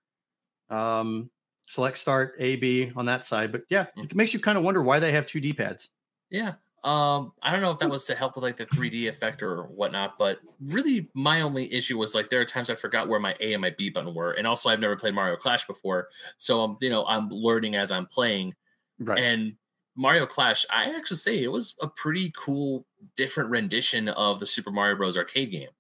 Um, 0.71 1.31
select 1.67 1.99
start 1.99 2.35
A 2.39 2.57
B 2.57 2.93
on 2.97 3.07
that 3.07 3.25
side, 3.25 3.53
but 3.53 3.63
yeah, 3.71 3.87
Mm. 3.97 4.11
it 4.11 4.17
makes 4.17 4.35
you 4.35 4.41
kind 4.41 4.59
of 4.59 4.65
wonder 4.65 4.83
why 4.83 5.01
they 5.01 5.13
have 5.13 5.27
two 5.27 5.41
D 5.41 5.53
pads. 5.53 5.89
Yeah. 6.31 6.55
Um, 6.85 7.33
I 7.43 7.51
don't 7.51 7.61
know 7.61 7.73
if 7.73 7.79
that 7.81 7.91
was 7.91 8.05
to 8.05 8.15
help 8.15 8.37
with 8.37 8.45
like 8.45 8.57
the 8.57 8.65
3D 8.67 9.09
effect 9.09 9.43
or 9.43 9.65
whatnot, 9.65 10.17
but 10.17 10.39
really 10.61 11.11
my 11.13 11.41
only 11.41 11.71
issue 11.73 11.99
was 11.99 12.15
like 12.15 12.31
there 12.31 12.41
are 12.41 12.45
times 12.45 12.71
I 12.71 12.77
forgot 12.77 13.09
where 13.09 13.19
my 13.19 13.35
A 13.41 13.53
and 13.53 13.61
my 13.61 13.71
B 13.77 13.91
button 13.91 14.15
were. 14.15 14.33
And 14.33 14.47
also 14.47 14.69
I've 14.71 14.79
never 14.79 14.95
played 14.97 15.13
Mario 15.15 15.37
Clash 15.37 15.67
before. 15.67 16.09
So 16.39 16.61
I'm, 16.63 16.77
you 16.81 16.89
know, 16.89 17.05
I'm 17.07 17.29
learning 17.31 17.75
as 17.75 17.91
I'm 17.91 18.07
playing. 18.07 18.55
Right. 19.01 19.19
And 19.19 19.57
Mario 19.99 20.27
Clash, 20.27 20.65
I 20.71 20.95
actually 20.97 21.17
say 21.17 21.43
it 21.43 21.51
was 21.51 21.75
a 21.83 21.89
pretty 21.89 22.33
cool, 22.37 22.87
different 23.17 23.51
rendition 23.51 24.09
of 24.11 24.39
the 24.39 24.47
Super 24.47 24.71
Mario 24.71 24.97
Bros. 24.97 25.17
arcade 25.17 25.51
game, 25.51 25.71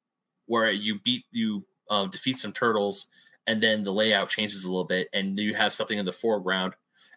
where 0.47 0.73
you 0.73 0.99
beat 1.05 1.25
you 1.31 1.65
uh, 1.89 2.07
defeat 2.07 2.37
some 2.37 2.53
turtles, 2.53 3.07
and 3.47 3.63
then 3.63 3.85
the 3.85 3.93
layout 3.93 4.29
changes 4.29 4.65
a 4.65 4.69
little 4.69 4.85
bit, 4.85 5.09
and 5.13 5.39
you 5.39 5.55
have 5.55 5.73
something 5.73 5.99
in 5.99 6.05
the 6.05 6.13
foreground, 6.13 6.75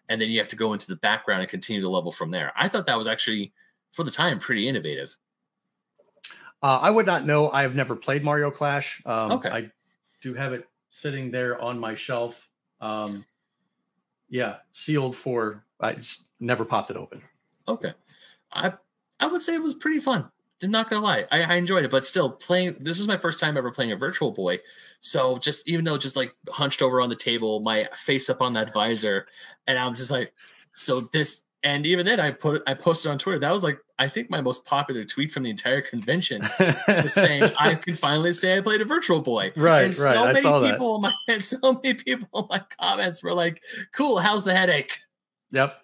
and 0.08 0.20
then 0.20 0.30
you 0.30 0.38
have 0.38 0.48
to 0.50 0.56
go 0.56 0.72
into 0.72 0.86
the 0.86 0.96
background 0.96 1.40
and 1.40 1.50
continue 1.50 1.82
the 1.82 1.90
level 1.90 2.12
from 2.12 2.30
there. 2.30 2.52
I 2.56 2.68
thought 2.68 2.86
that 2.86 2.96
was 2.96 3.08
actually, 3.08 3.52
for 3.90 4.04
the 4.04 4.10
time, 4.10 4.38
pretty 4.38 4.68
innovative. 4.68 5.16
Uh, 6.62 6.78
I 6.80 6.90
would 6.90 7.06
not 7.06 7.26
know. 7.26 7.50
I 7.50 7.62
have 7.62 7.74
never 7.74 7.96
played 7.96 8.22
Mario 8.22 8.52
Clash. 8.52 9.02
Um, 9.04 9.32
Okay. 9.32 9.50
I 9.50 9.70
do 10.22 10.34
have 10.34 10.52
it 10.52 10.68
sitting 10.90 11.32
there 11.32 11.60
on 11.60 11.80
my 11.80 11.96
shelf. 11.96 12.48
Um, 12.80 13.24
yeah, 14.28 14.58
sealed 14.70 15.16
for. 15.16 15.64
I 15.80 15.96
never 16.42 16.64
popped 16.64 16.90
it 16.90 16.96
open. 16.96 17.22
Okay, 17.68 17.92
I 18.52 18.74
I 19.20 19.26
would 19.26 19.42
say 19.42 19.54
it 19.54 19.62
was 19.62 19.74
pretty 19.74 20.00
fun. 20.00 20.28
I'm 20.62 20.70
not 20.70 20.88
gonna 20.88 21.04
lie, 21.04 21.26
I, 21.30 21.42
I 21.42 21.54
enjoyed 21.54 21.84
it, 21.84 21.90
but 21.90 22.06
still 22.06 22.30
playing. 22.30 22.76
This 22.78 23.00
is 23.00 23.08
my 23.08 23.16
first 23.16 23.40
time 23.40 23.56
ever 23.56 23.70
playing 23.70 23.92
a 23.92 23.96
Virtual 23.96 24.30
Boy, 24.30 24.60
so 25.00 25.38
just 25.38 25.66
even 25.68 25.84
though 25.84 25.98
just 25.98 26.16
like 26.16 26.34
hunched 26.48 26.82
over 26.82 27.00
on 27.00 27.08
the 27.08 27.16
table, 27.16 27.60
my 27.60 27.88
face 27.94 28.30
up 28.30 28.42
on 28.42 28.52
that 28.54 28.72
visor, 28.72 29.26
and 29.66 29.78
I'm 29.78 29.94
just 29.94 30.10
like, 30.10 30.32
so 30.72 31.00
this. 31.12 31.42
And 31.64 31.86
even 31.86 32.04
then, 32.04 32.18
I 32.18 32.32
put 32.32 32.60
I 32.66 32.74
posted 32.74 33.12
on 33.12 33.18
Twitter. 33.18 33.38
That 33.38 33.52
was 33.52 33.62
like 33.62 33.78
I 33.96 34.08
think 34.08 34.30
my 34.30 34.40
most 34.40 34.64
popular 34.64 35.04
tweet 35.04 35.30
from 35.30 35.44
the 35.44 35.50
entire 35.50 35.80
convention, 35.80 36.42
just 36.88 37.14
saying 37.14 37.52
I 37.56 37.76
can 37.76 37.94
finally 37.94 38.32
say 38.32 38.58
I 38.58 38.60
played 38.60 38.80
a 38.80 38.84
Virtual 38.84 39.20
Boy. 39.20 39.52
Right, 39.56 39.84
and 39.84 39.94
so 39.94 40.06
right, 40.06 40.16
I 40.16 40.26
many 40.32 40.40
saw 40.40 40.58
that. 40.58 40.72
people 40.72 40.96
in 40.96 41.02
my 41.02 41.12
and 41.28 41.44
so 41.44 41.58
many 41.62 41.94
people 41.94 42.40
in 42.40 42.46
my 42.50 42.64
comments 42.80 43.22
were 43.22 43.32
like, 43.32 43.62
"Cool, 43.92 44.18
how's 44.18 44.42
the 44.42 44.54
headache?" 44.54 44.98
Yep. 45.52 45.81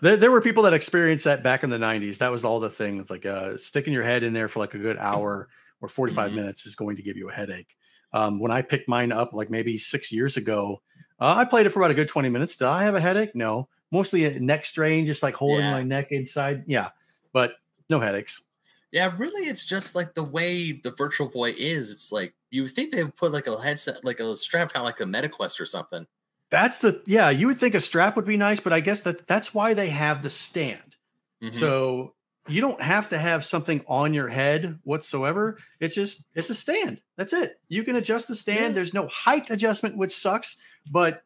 There, 0.00 0.16
there 0.16 0.30
were 0.30 0.40
people 0.40 0.62
that 0.64 0.72
experienced 0.74 1.24
that 1.24 1.42
back 1.42 1.62
in 1.64 1.70
the 1.70 1.78
90s. 1.78 2.18
That 2.18 2.30
was 2.30 2.44
all 2.44 2.60
the 2.60 2.70
things 2.70 3.10
like 3.10 3.26
uh, 3.26 3.56
sticking 3.56 3.92
your 3.92 4.02
head 4.02 4.22
in 4.22 4.32
there 4.32 4.48
for 4.48 4.60
like 4.60 4.74
a 4.74 4.78
good 4.78 4.96
hour 4.98 5.48
or 5.80 5.88
45 5.88 6.30
Mhm. 6.30 6.34
minutes 6.34 6.66
is 6.66 6.76
going 6.76 6.96
to 6.96 7.02
give 7.02 7.16
you 7.16 7.28
a 7.28 7.32
headache. 7.32 7.74
Um, 8.12 8.38
when 8.38 8.50
I 8.50 8.62
picked 8.62 8.88
mine 8.88 9.10
up 9.12 9.32
like 9.32 9.50
maybe 9.50 9.76
six 9.78 10.12
years 10.12 10.36
ago, 10.36 10.82
uh, 11.20 11.34
I 11.36 11.44
played 11.44 11.66
it 11.66 11.70
for 11.70 11.80
about 11.80 11.90
a 11.90 11.94
good 11.94 12.08
20 12.08 12.28
minutes. 12.28 12.56
Did 12.56 12.68
I 12.68 12.84
have 12.84 12.94
a 12.94 13.00
headache? 13.00 13.34
No. 13.34 13.68
Mostly 13.90 14.24
a 14.24 14.38
neck 14.40 14.64
strain, 14.64 15.06
just 15.06 15.22
like 15.22 15.34
holding 15.34 15.64
Yeah. 15.64 15.72
my 15.72 15.82
neck 15.82 16.08
inside. 16.12 16.64
Yeah. 16.66 16.90
But 17.32 17.54
no 17.90 18.00
headaches. 18.00 18.42
Yeah, 18.90 19.14
really, 19.16 19.48
it's 19.48 19.64
just 19.64 19.94
like 19.94 20.14
the 20.14 20.22
way 20.22 20.72
the 20.72 20.90
Virtual 20.90 21.28
Boy 21.28 21.54
is. 21.56 21.90
It's 21.90 22.12
like 22.12 22.34
you 22.50 22.66
think 22.68 22.92
they 22.92 23.02
would 23.02 23.16
put 23.16 23.32
like 23.32 23.46
a 23.46 23.58
headset, 23.60 24.04
like 24.04 24.20
a 24.20 24.36
strap, 24.36 24.72
kind 24.72 24.82
of 24.82 24.86
like 24.86 25.00
a 25.00 25.04
MetaQuest 25.04 25.58
or 25.60 25.64
something. 25.64 26.06
That's 26.52 26.78
the, 26.78 27.02
yeah, 27.06 27.30
you 27.30 27.46
would 27.48 27.58
think 27.58 27.74
a 27.74 27.80
strap 27.80 28.14
would 28.14 28.26
be 28.26 28.36
nice, 28.36 28.60
but 28.60 28.72
I 28.74 28.80
guess 28.80 29.00
that 29.00 29.26
that's 29.26 29.52
why 29.54 29.72
they 29.74 29.88
have 29.88 30.22
the 30.22 30.28
stand. 30.30 30.96
Mhm. 31.42 31.54
So 31.54 32.14
you 32.46 32.60
don't 32.60 32.80
have 32.82 33.08
to 33.08 33.18
have 33.18 33.42
something 33.44 33.82
on 33.88 34.12
your 34.12 34.28
head 34.28 34.78
whatsoever. 34.84 35.56
It's 35.80 35.94
just 35.94 36.26
it's 36.34 36.50
a 36.50 36.54
stand. 36.54 37.00
That's 37.16 37.32
it. 37.32 37.58
You 37.68 37.82
can 37.84 37.96
adjust 37.96 38.28
the 38.28 38.36
stand. 38.36 38.60
Yeah. 38.60 38.72
There's 38.72 38.92
no 38.92 39.06
height 39.08 39.48
adjustment, 39.50 39.96
which 39.96 40.12
sucks. 40.12 40.58
But 40.90 41.22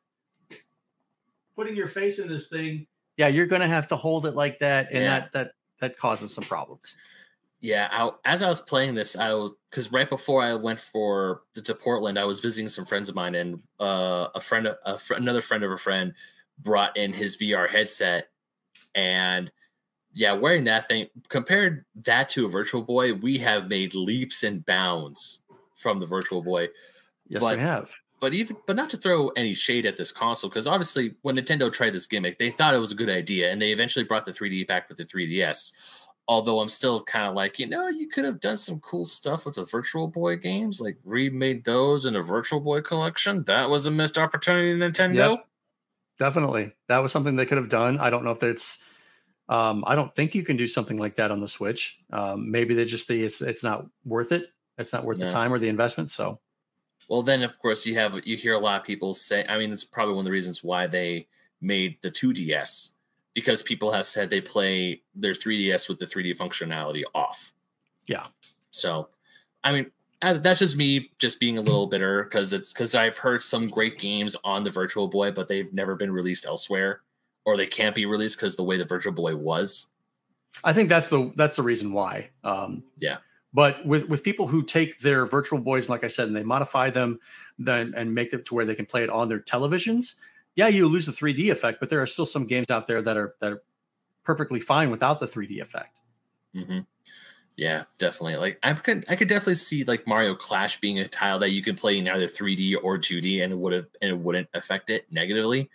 putting 1.56 1.74
your 1.74 1.88
face 1.88 2.18
in 2.20 2.28
this 2.28 2.48
thing, 2.48 2.86
yeah, 3.16 3.26
you're 3.28 3.46
gonna 3.46 3.66
have 3.66 3.88
to 3.88 3.96
hold 3.96 4.26
it 4.26 4.34
like 4.36 4.60
that, 4.60 4.88
and 4.92 5.02
Yeah. 5.02 5.20
that 5.20 5.32
that 5.32 5.52
that 5.80 5.98
causes 5.98 6.32
some 6.32 6.44
problems. 6.44 6.94
Yeah, 7.60 7.88
I, 7.90 8.10
as 8.24 8.42
I 8.42 8.48
was 8.48 8.60
playing 8.60 8.94
this, 8.94 9.16
I 9.16 9.32
was 9.34 9.52
because 9.70 9.90
right 9.92 10.08
before 10.08 10.42
I 10.42 10.54
went 10.54 10.78
for 10.78 11.42
to 11.54 11.74
Portland, 11.74 12.18
I 12.18 12.24
was 12.24 12.40
visiting 12.40 12.68
some 12.68 12.84
friends 12.84 13.08
of 13.08 13.14
mine, 13.14 13.34
and 13.34 13.62
uh, 13.80 14.28
a 14.34 14.40
friend, 14.40 14.68
a 14.84 14.96
fr- 14.98 15.14
another 15.14 15.40
friend 15.40 15.64
of 15.64 15.70
a 15.70 15.76
friend, 15.78 16.12
brought 16.58 16.96
in 16.96 17.12
his 17.12 17.36
VR 17.36 17.68
headset, 17.68 18.28
and 18.94 19.50
yeah, 20.12 20.32
wearing 20.32 20.64
that 20.64 20.88
thing 20.88 21.08
compared 21.28 21.84
that 22.04 22.28
to 22.30 22.44
a 22.46 22.48
Virtual 22.48 22.82
Boy, 22.82 23.12
we 23.14 23.38
have 23.38 23.68
made 23.68 23.94
leaps 23.94 24.42
and 24.44 24.64
bounds 24.64 25.40
from 25.74 26.00
the 26.00 26.06
Virtual 26.06 26.42
Boy. 26.42 26.68
Yes, 27.28 27.42
But- 27.42 27.56
we 27.58 27.62
have. 27.62 27.90
but 28.20 28.32
even 28.32 28.56
but 28.66 28.76
not 28.76 28.88
to 28.90 28.96
throw 28.96 29.28
any 29.30 29.52
shade 29.52 29.84
at 29.84 29.96
this 29.96 30.12
console 30.12 30.48
because 30.48 30.66
obviously 30.66 31.14
when 31.22 31.36
Nintendo 31.36 31.70
tried 31.72 31.90
this 31.92 32.06
gimmick, 32.06 32.38
they 32.38 32.50
thought 32.50 32.74
it 32.74 32.78
was 32.78 32.92
a 32.92 32.96
good 32.96 33.10
idea, 33.10 33.50
and 33.50 33.60
they 33.60 33.72
eventually 33.72 34.04
brought 34.04 34.24
the 34.24 34.32
3D 34.32 34.66
back 34.66 34.88
with 34.88 34.96
the 34.98 35.04
3DS. 35.04 35.72
Although 36.28 36.58
I'm 36.60 36.68
still 36.68 37.04
kind 37.04 37.26
of 37.26 37.34
like, 37.34 37.58
you 37.58 37.68
know, 37.68 37.88
you 37.88 38.08
could 38.08 38.24
have 38.24 38.40
done 38.40 38.56
some 38.56 38.80
cool 38.80 39.04
stuff 39.04 39.46
with 39.46 39.54
the 39.54 39.64
Virtual 39.64 40.08
Boy 40.08 40.36
games, 40.36 40.80
like 40.80 40.96
remade 41.04 41.64
those 41.64 42.04
in 42.04 42.16
a 42.16 42.22
Virtual 42.22 42.58
Boy 42.58 42.80
collection. 42.80 43.44
That 43.44 43.70
was 43.70 43.86
a 43.86 43.92
missed 43.92 44.18
opportunity, 44.18 44.74
Nintendo. 44.78 45.30
Yep. 45.30 45.46
Definitely, 46.18 46.72
that 46.88 46.98
was 46.98 47.12
something 47.12 47.36
they 47.36 47.46
could 47.46 47.58
have 47.58 47.68
done. 47.68 47.98
I 47.98 48.10
don't 48.10 48.24
know 48.24 48.30
if 48.30 48.42
it's. 48.42 48.78
Um, 49.48 49.84
I 49.86 49.94
don't 49.94 50.12
think 50.16 50.34
you 50.34 50.42
can 50.42 50.56
do 50.56 50.66
something 50.66 50.96
like 50.96 51.14
that 51.16 51.30
on 51.30 51.40
the 51.40 51.46
Switch. 51.46 52.00
Um, 52.12 52.50
maybe 52.50 52.74
they 52.74 52.86
just 52.86 53.06
think 53.06 53.20
it's 53.22 53.40
it's 53.42 53.62
not 53.62 53.86
worth 54.04 54.32
it. 54.32 54.50
It's 54.78 54.92
not 54.92 55.04
worth 55.04 55.18
No. 55.18 55.26
the 55.26 55.30
time 55.30 55.52
or 55.52 55.58
the 55.60 55.68
investment. 55.68 56.10
So 56.10 56.40
Well, 57.08 57.22
then 57.22 57.42
of 57.44 57.58
course 57.60 57.86
you 57.86 57.94
have 57.96 58.26
you 58.26 58.36
hear 58.36 58.54
a 58.54 58.58
lot 58.58 58.80
of 58.80 58.86
people 58.86 59.12
say. 59.14 59.44
I 59.48 59.58
mean, 59.58 59.72
it's 59.72 59.84
probably 59.84 60.14
one 60.14 60.22
of 60.22 60.24
the 60.24 60.32
reasons 60.32 60.64
why 60.64 60.86
they 60.88 61.28
made 61.60 61.98
the 62.02 62.10
2DS 62.10 62.94
because 63.36 63.62
people 63.62 63.92
have 63.92 64.06
said 64.06 64.30
they 64.30 64.40
play 64.40 65.02
their 65.14 65.34
3DS 65.34 65.90
with 65.90 65.98
the 65.98 66.06
3D 66.06 66.34
functionality 66.34 67.02
off. 67.14 67.52
Yeah. 68.06 68.24
So, 68.70 69.10
I 69.62 69.72
mean, 69.72 69.90
uh, 70.22 70.38
that's 70.38 70.60
just 70.60 70.74
me 70.74 71.10
just 71.18 71.38
being 71.38 71.58
a 71.58 71.60
little 71.60 71.86
bitter 71.86 72.24
because 72.24 72.54
it's 72.54 72.72
because 72.72 72.94
I've 72.94 73.18
heard 73.18 73.42
some 73.42 73.68
great 73.68 73.98
games 73.98 74.36
on 74.42 74.64
the 74.64 74.70
Virtual 74.70 75.06
Boy, 75.06 75.32
but 75.32 75.48
they've 75.48 75.70
never 75.74 75.96
been 75.96 76.10
released 76.10 76.46
elsewhere, 76.46 77.02
or 77.44 77.58
they 77.58 77.66
can't 77.66 77.94
be 77.94 78.06
released 78.06 78.38
because 78.38 78.56
the 78.56 78.64
way 78.64 78.78
the 78.78 78.86
Virtual 78.86 79.12
Boy 79.12 79.36
was. 79.36 79.88
I 80.64 80.72
think 80.72 80.88
that's 80.88 81.10
the 81.10 81.30
that's 81.36 81.56
the 81.56 81.62
reason 81.62 81.92
why. 81.92 82.30
Um, 82.42 82.84
Yeah. 82.96 83.18
But 83.52 83.84
with 83.84 84.08
with 84.08 84.22
people 84.22 84.46
who 84.46 84.62
take 84.62 85.00
their 85.00 85.26
virtual 85.26 85.58
boys, 85.58 85.90
like 85.90 86.04
I 86.04 86.08
said, 86.08 86.28
and 86.28 86.34
they 86.34 86.42
modify 86.42 86.88
them, 86.88 87.20
then 87.58 87.92
and 87.94 88.14
make 88.14 88.30
them 88.30 88.42
to 88.44 88.54
where 88.54 88.64
they 88.64 88.74
can 88.74 88.86
play 88.86 89.02
it 89.02 89.10
on 89.10 89.28
their 89.28 89.40
televisions. 89.40 90.14
Yeah, 90.56 90.68
you 90.68 90.88
lose 90.88 91.06
the 91.06 91.12
3D 91.12 91.50
effect, 91.50 91.78
but 91.80 91.90
there 91.90 92.02
are 92.02 92.06
still 92.06 92.26
some 92.26 92.46
games 92.46 92.70
out 92.70 92.86
there 92.86 93.02
that 93.02 93.16
are 93.16 93.34
that 93.40 93.52
are 93.52 93.62
perfectly 94.24 94.58
fine 94.58 94.90
without 94.90 95.20
the 95.20 95.26
3D 95.26 95.60
effect. 95.60 96.00
hmm 96.54 96.80
Yeah, 97.56 97.84
definitely. 97.98 98.36
Like 98.36 98.58
I 98.62 98.72
could, 98.72 99.04
I 99.08 99.16
could 99.16 99.28
definitely 99.28 99.56
see 99.56 99.84
like 99.84 100.06
Mario 100.06 100.34
Clash 100.34 100.80
being 100.80 100.98
a 100.98 101.06
tile 101.06 101.38
that 101.38 101.50
you 101.50 101.62
could 101.62 101.76
play 101.76 101.98
in 101.98 102.08
either 102.08 102.26
3D 102.26 102.76
or 102.82 102.98
2D, 102.98 103.44
and 103.44 103.52
it 103.52 103.56
would 103.56 103.72
have, 103.72 103.86
and 104.02 104.10
it 104.10 104.18
wouldn't 104.18 104.48
affect 104.54 104.90
it 104.90 105.06
negatively. 105.12 105.70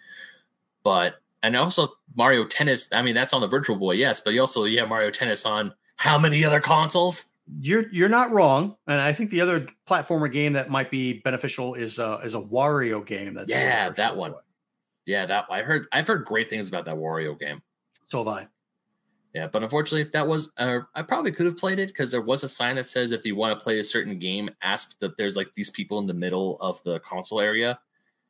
But 0.84 1.16
and 1.44 1.56
also 1.56 1.94
Mario 2.16 2.46
Tennis. 2.46 2.90
I 2.92 3.02
mean, 3.02 3.16
that's 3.16 3.34
on 3.34 3.42
the 3.42 3.48
Virtual 3.48 3.78
Boy, 3.78 3.94
yes, 3.94 4.20
but 4.20 4.34
you 4.34 4.42
also 4.42 4.66
you 4.66 4.80
have 4.80 4.90
Mario 4.90 5.12
Tennis 5.12 5.46
on 5.46 5.74
how 5.96 6.18
many 6.18 6.44
other 6.44 6.60
consoles? 6.60 7.26
You're 7.60 7.88
you're 7.92 8.10
not 8.10 8.32
wrong, 8.32 8.76
and 8.88 9.00
I 9.00 9.14
think 9.14 9.30
the 9.30 9.42
other 9.42 9.68
platformer 9.88 10.32
game 10.32 10.54
that 10.54 10.70
might 10.70 10.90
be 10.90 11.14
beneficial 11.14 11.76
is 11.76 12.00
uh, 12.00 12.22
is 12.24 12.34
a 12.34 12.42
Wario 12.42 13.06
game. 13.06 13.34
That's 13.36 13.52
Yeah, 13.52 13.90
that 13.90 14.16
one. 14.16 14.32
Boy. 14.32 14.38
Yeah, 15.06 15.26
that 15.26 15.46
I 15.50 15.62
heard. 15.62 15.88
I've 15.92 16.08
heard 16.08 16.26
great 16.26 16.50
things 16.50 16.70
about 16.70 16.86
that 16.86 16.96
Wario 16.96 17.40
game. 17.40 17.62
So 18.08 18.20
have 18.20 18.28
I. 18.28 18.48
Yeah, 19.34 19.48
but 19.48 19.64
unfortunately, 19.64 20.10
that 20.12 20.28
was 20.28 20.52
uh, 20.58 20.80
I 20.94 21.02
probably 21.02 21.32
could 21.32 21.46
have 21.46 21.58
played 21.58 21.80
it 21.80 21.88
because 21.88 22.12
there 22.12 22.22
was 22.22 22.44
a 22.44 22.50
sign 22.50 22.76
that 22.76 22.86
says 22.86 23.12
if 23.12 23.26
you 23.26 23.36
want 23.36 23.58
to 23.58 23.64
play 23.64 23.80
a 23.80 23.84
certain 23.84 24.20
game, 24.20 24.50
ask 24.62 25.00
that 25.00 25.16
there's 25.18 25.38
like 25.38 25.54
these 25.54 25.70
people 25.70 26.00
in 26.00 26.08
the 26.08 26.14
middle 26.14 26.58
of 26.60 26.84
the 26.84 27.00
console 27.00 27.40
area. 27.40 27.80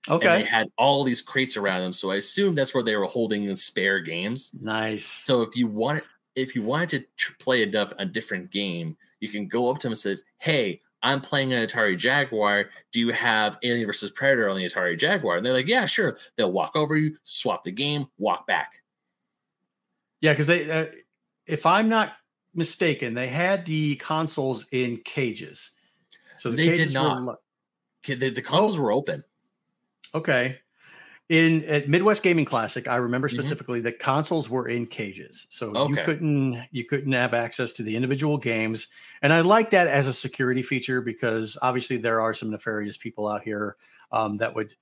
Okay. 0.09 0.27
And 0.27 0.43
they 0.43 0.47
had 0.47 0.67
all 0.77 1.03
these 1.03 1.21
crates 1.21 1.57
around 1.57 1.81
them, 1.81 1.93
so 1.93 2.11
I 2.11 2.15
assume 2.15 2.55
that's 2.55 2.73
where 2.73 2.83
they 2.83 2.95
were 2.95 3.05
holding 3.05 3.45
the 3.45 3.55
spare 3.55 3.99
games. 3.99 4.51
Nice. 4.59 5.05
So 5.05 5.41
if 5.41 5.55
you 5.55 5.67
want, 5.67 6.03
if 6.35 6.55
you 6.55 6.63
wanted 6.63 6.89
to 6.89 7.05
tr- 7.17 7.33
play 7.39 7.63
a, 7.63 7.87
a 7.97 8.05
different 8.05 8.51
game, 8.51 8.95
you 9.19 9.29
can 9.29 9.47
go 9.47 9.69
up 9.69 9.77
to 9.79 9.83
them 9.83 9.91
and 9.91 9.99
says, 9.99 10.23
"Hey, 10.37 10.81
I'm 11.03 11.21
playing 11.21 11.51
an 11.53 11.65
Atari 11.65 11.97
Jaguar. 11.97 12.69
Do 12.91 12.99
you 12.99 13.11
have 13.11 13.57
Alien 13.63 13.85
versus 13.87 14.11
Predator 14.11 14.49
on 14.49 14.57
the 14.57 14.65
Atari 14.65 14.97
Jaguar?" 14.97 15.37
And 15.37 15.45
they're 15.45 15.53
like, 15.53 15.67
"Yeah, 15.67 15.85
sure." 15.85 16.17
They'll 16.37 16.51
walk 16.51 16.75
over 16.75 16.95
you, 16.97 17.17
swap 17.23 17.63
the 17.63 17.71
game, 17.71 18.07
walk 18.17 18.45
back. 18.47 18.81
Yeah, 20.21 20.33
because 20.33 20.47
they, 20.47 20.69
uh, 20.69 20.87
if 21.47 21.65
I'm 21.65 21.89
not 21.89 22.13
mistaken, 22.53 23.13
they 23.13 23.27
had 23.27 23.65
the 23.65 23.95
consoles 23.95 24.65
in 24.71 24.97
cages. 25.03 25.71
So 26.37 26.51
the 26.51 26.57
They 26.57 26.65
did 26.69 26.77
cages 26.77 26.93
were 26.95 27.01
not. 27.01 27.21
lo- 27.23 27.35
The, 28.03 28.15
the 28.29 28.41
consoles 28.41 28.77
Oh. 28.77 28.81
were 28.81 28.91
open. 28.91 29.23
Okay. 30.13 30.59
In 31.31 31.63
at 31.63 31.87
Midwest 31.87 32.23
Gaming 32.23 32.43
Classic, 32.43 32.89
I 32.89 32.97
remember 32.97 33.29
Mhm. 33.29 33.35
specifically 33.35 33.79
that 33.81 33.99
consoles 33.99 34.49
were 34.49 34.67
in 34.67 34.85
cages, 34.85 35.47
so 35.49 35.71
you 35.87 35.95
couldn't 36.03 36.61
you 36.71 36.83
couldn't 36.83 37.13
have 37.13 37.33
access 37.33 37.71
to 37.73 37.83
the 37.83 37.95
individual 37.95 38.37
games. 38.37 38.87
And 39.21 39.31
I 39.31 39.39
like 39.39 39.69
that 39.69 39.87
as 39.87 40.09
a 40.09 40.13
security 40.13 40.61
feature 40.61 40.99
because 40.99 41.57
obviously 41.61 41.95
there 41.95 42.19
are 42.19 42.33
some 42.33 42.49
nefarious 42.51 42.97
people 42.97 43.29
out 43.29 43.43
here 43.43 43.77
um, 44.11 44.35
that 44.37 44.53
would 44.55 44.73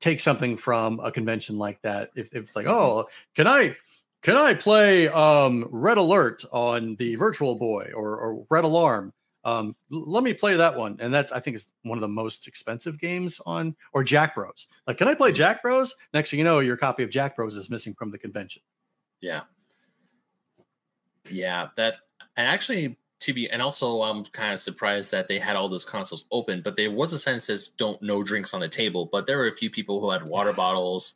take 0.00 0.20
something 0.20 0.56
from 0.56 1.00
a 1.00 1.12
convention 1.12 1.58
like 1.58 1.82
that. 1.82 2.12
If, 2.14 2.28
if 2.34 2.44
it's 2.44 2.56
like, 2.56 2.64
Mhm. 2.64 2.70
oh, 2.72 3.08
can 3.34 3.46
I 3.46 3.76
can 4.22 4.38
I 4.38 4.54
play 4.54 5.08
um, 5.08 5.68
Red 5.70 5.98
Alert 5.98 6.46
on 6.50 6.96
the 6.96 7.16
Virtual 7.16 7.56
Boy 7.56 7.90
or, 7.94 8.16
or 8.16 8.46
Red 8.48 8.64
Alarm? 8.64 9.12
Um, 9.44 9.76
let 9.90 10.24
me 10.24 10.32
play 10.32 10.56
that 10.56 10.74
one, 10.74 10.96
and 11.00 11.12
that's 11.12 11.32
I 11.32 11.40
think 11.40 11.56
is 11.56 11.72
one 11.82 11.98
of 11.98 12.02
the 12.02 12.08
most 12.08 12.48
expensive 12.48 12.98
games 12.98 13.40
on 13.44 13.76
or 13.92 14.02
Jack 14.02 14.34
Bros. 14.34 14.68
Like, 14.86 14.98
can 14.98 15.08
I 15.08 15.14
play. 15.14 15.32
Jack 15.32 15.62
Bros? 15.62 15.94
Next 16.14 16.30
thing 16.30 16.38
you 16.38 16.44
know, 16.44 16.60
your 16.60 16.76
copy 16.76 17.02
of 17.02 17.10
Jack 17.10 17.36
Bros 17.36 17.56
is 17.56 17.68
missing 17.68 17.94
from 17.94 18.10
the 18.10 18.18
convention. 18.18 18.62
Yeah. 19.20 19.42
Yeah, 21.30 21.68
that 21.76 21.96
and 22.36 22.46
actually 22.46 22.96
to 23.20 23.32
be 23.32 23.48
and 23.48 23.62
also 23.62 24.02
I'm 24.02 24.24
kind 24.26 24.52
of 24.52 24.60
surprised 24.60 25.10
that 25.12 25.28
they 25.28 25.38
had 25.38 25.56
all 25.56 25.68
those 25.68 25.84
consoles 25.84 26.24
open, 26.30 26.60
but 26.62 26.76
there 26.76 26.90
was 26.90 27.12
a 27.12 27.18
sign 27.18 27.34
that 27.34 27.40
says 27.40 27.68
don't 27.78 28.00
no 28.02 28.22
drinks 28.22 28.52
on 28.54 28.60
the 28.60 28.68
table, 28.68 29.08
but 29.10 29.26
there 29.26 29.38
were 29.38 29.46
a 29.46 29.52
few 29.52 29.70
people 29.70 30.00
who 30.00 30.10
had 30.10 30.28
water 30.28 30.52
bottles. 30.64 31.14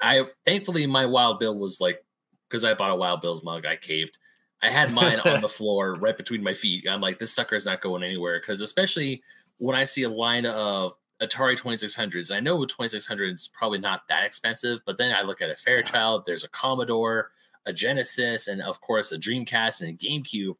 I 0.00 0.24
thankfully 0.44 0.86
my 0.86 1.06
wild 1.06 1.40
bill 1.40 1.58
was 1.58 1.80
like 1.80 2.04
because 2.48 2.64
I 2.64 2.74
bought 2.74 2.90
a 2.90 2.96
wild 2.96 3.22
bills 3.22 3.42
mug, 3.42 3.64
I 3.66 3.76
caved. 3.76 4.18
I 4.62 4.70
had 4.70 4.92
mine 4.92 5.20
on 5.20 5.40
the 5.40 5.48
floor 5.50 5.94
right 5.94 6.16
between 6.16 6.42
my 6.42 6.54
feet. 6.54 6.86
I'm 6.88 7.00
like, 7.00 7.18
this 7.18 7.32
sucker 7.32 7.56
is 7.56 7.66
not 7.66 7.80
going 7.80 8.02
anywhere. 8.02 8.40
Cause 8.40 8.60
especially 8.60 9.22
when 9.58 9.76
I 9.76 9.84
see 9.84 10.02
a 10.02 10.08
line 10.08 10.46
of 10.46 10.96
Atari 11.20 11.58
2600s, 11.58 12.34
I 12.34 12.40
know 12.40 12.64
2600 12.64 13.34
is 13.34 13.48
probably 13.48 13.78
not 13.78 14.06
that 14.08 14.24
expensive, 14.24 14.80
but 14.86 14.98
then 14.98 15.14
I 15.14 15.22
look 15.22 15.40
at 15.42 15.50
a 15.50 15.56
Fairchild, 15.56 16.24
there's 16.26 16.44
a 16.44 16.48
Commodore, 16.48 17.30
a 17.64 17.72
Genesis, 17.72 18.48
and 18.48 18.62
of 18.62 18.80
course 18.80 19.12
a 19.12 19.18
Dreamcast 19.18 19.82
and 19.82 19.90
a 19.90 19.92
GameCube. 19.94 20.56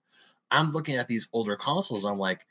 I'm 0.51 0.71
looking 0.71 0.97
at 0.97 1.09
these 1.09 1.29
older 1.33 1.57
consoles. 1.57 2.05
I'm 2.05 2.19
like, 2.19 2.47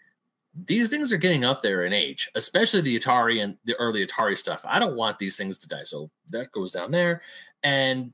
these 0.68 0.90
things 0.90 1.12
are 1.12 1.18
getting 1.18 1.44
up 1.44 1.62
there 1.62 1.84
in 1.84 1.94
age, 1.94 2.30
especially 2.36 2.82
the 2.82 2.98
Atari 2.98 3.44
and 3.44 3.58
the 3.66 3.76
early 3.76 4.06
Atari 4.06 4.38
stuff. 4.38 4.64
I 4.66 4.80
don't 4.80 4.96
want 4.96 5.20
these 5.20 5.36
things 5.36 5.58
to 5.60 5.68
die. 5.68 5.84
So 5.84 6.10
that 6.30 6.52
goes 6.52 6.72
down 6.72 6.92
there. 6.92 7.22
And 7.64 8.14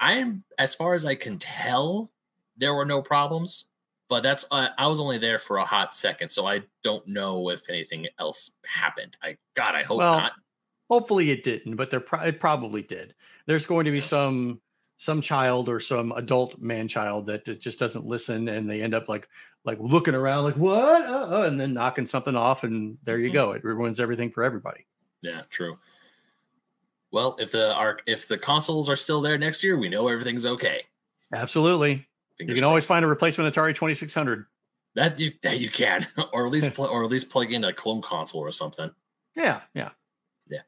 I'm, 0.00 0.44
as 0.58 0.74
far 0.74 0.94
as 0.94 1.04
I 1.04 1.14
can 1.14 1.38
tell, 1.38 2.10
there 2.56 2.74
were 2.74 2.84
no 2.86 3.02
problems. 3.02 3.64
But 4.08 4.22
that's, 4.22 4.46
uh, 4.50 4.68
I 4.78 4.86
was 4.86 5.00
only 5.00 5.18
there 5.18 5.38
for 5.38 5.58
a 5.58 5.64
hot 5.66 5.94
second. 5.94 6.30
So 6.30 6.46
I 6.46 6.62
don't 6.82 7.06
know 7.06 7.50
if 7.50 7.68
anything 7.68 8.06
else 8.18 8.52
happened. 8.64 9.16
I, 9.22 9.36
God, 9.54 9.74
I 9.74 9.82
hope 9.82 9.98
Well, 9.98 10.18
not. 10.18 10.32
Hopefully, 10.88 11.30
it 11.30 11.44
didn't, 11.44 11.76
but 11.76 11.90
there 11.90 12.00
pro- 12.00 12.22
it 12.22 12.40
probably 12.40 12.80
did. 12.80 13.14
There's 13.44 13.66
going 13.66 13.84
to 13.84 13.90
be 13.90 14.00
some 14.00 14.60
some 14.96 15.20
child 15.20 15.68
or 15.68 15.78
some 15.78 16.10
adult 16.12 16.58
man 16.58 16.88
child 16.88 17.26
that 17.26 17.44
just 17.60 17.78
doesn't 17.78 18.06
listen, 18.06 18.48
and 18.48 18.68
they 18.68 18.80
end 18.82 18.94
up 18.94 19.06
like 19.06 19.28
like 19.64 19.76
looking 19.80 20.14
around 20.14 20.44
like 20.44 20.56
what, 20.56 21.06
uh, 21.06 21.40
uh, 21.40 21.42
and 21.42 21.60
then 21.60 21.74
knocking 21.74 22.06
something 22.06 22.34
off, 22.34 22.64
and 22.64 22.96
there 23.02 23.18
you 23.18 23.28
Mhm. 23.28 23.34
go. 23.34 23.52
It 23.52 23.64
ruins 23.64 24.00
everything 24.00 24.30
for 24.30 24.42
everybody. 24.42 24.86
Yeah, 25.20 25.42
true. 25.50 25.78
Well, 27.10 27.36
if 27.38 27.50
the 27.50 27.74
arc, 27.74 28.02
if 28.06 28.28
the 28.28 28.36
consoles 28.38 28.88
are 28.88 28.96
still 28.96 29.20
there 29.20 29.38
next 29.38 29.64
year, 29.64 29.76
we 29.78 29.88
know 29.88 30.08
everything's 30.08 30.44
okay. 30.46 30.82
Absolutely. 31.32 31.92
You 31.92 32.04
Fingers 32.38 32.56
can 32.56 32.64
always 32.64 32.84
find 32.84 33.04
a 33.04 33.08
replacement 33.08 33.52
Atari 33.54 33.74
2600. 33.74 34.46
that 34.94 35.18
you 35.18 35.32
that 35.42 35.58
you 35.58 35.68
can, 35.68 36.06
or 36.32 36.46
at 36.46 36.52
least 36.52 36.72
pl- 36.74 36.86
or 36.86 37.04
at 37.04 37.10
least 37.10 37.30
plug 37.30 37.52
in 37.52 37.64
a 37.64 37.72
clone 37.72 38.02
console 38.02 38.40
or 38.40 38.52
something. 38.52 38.90
Yeah, 39.34 39.62
yeah, 39.74 39.90
yeah. 40.48 40.60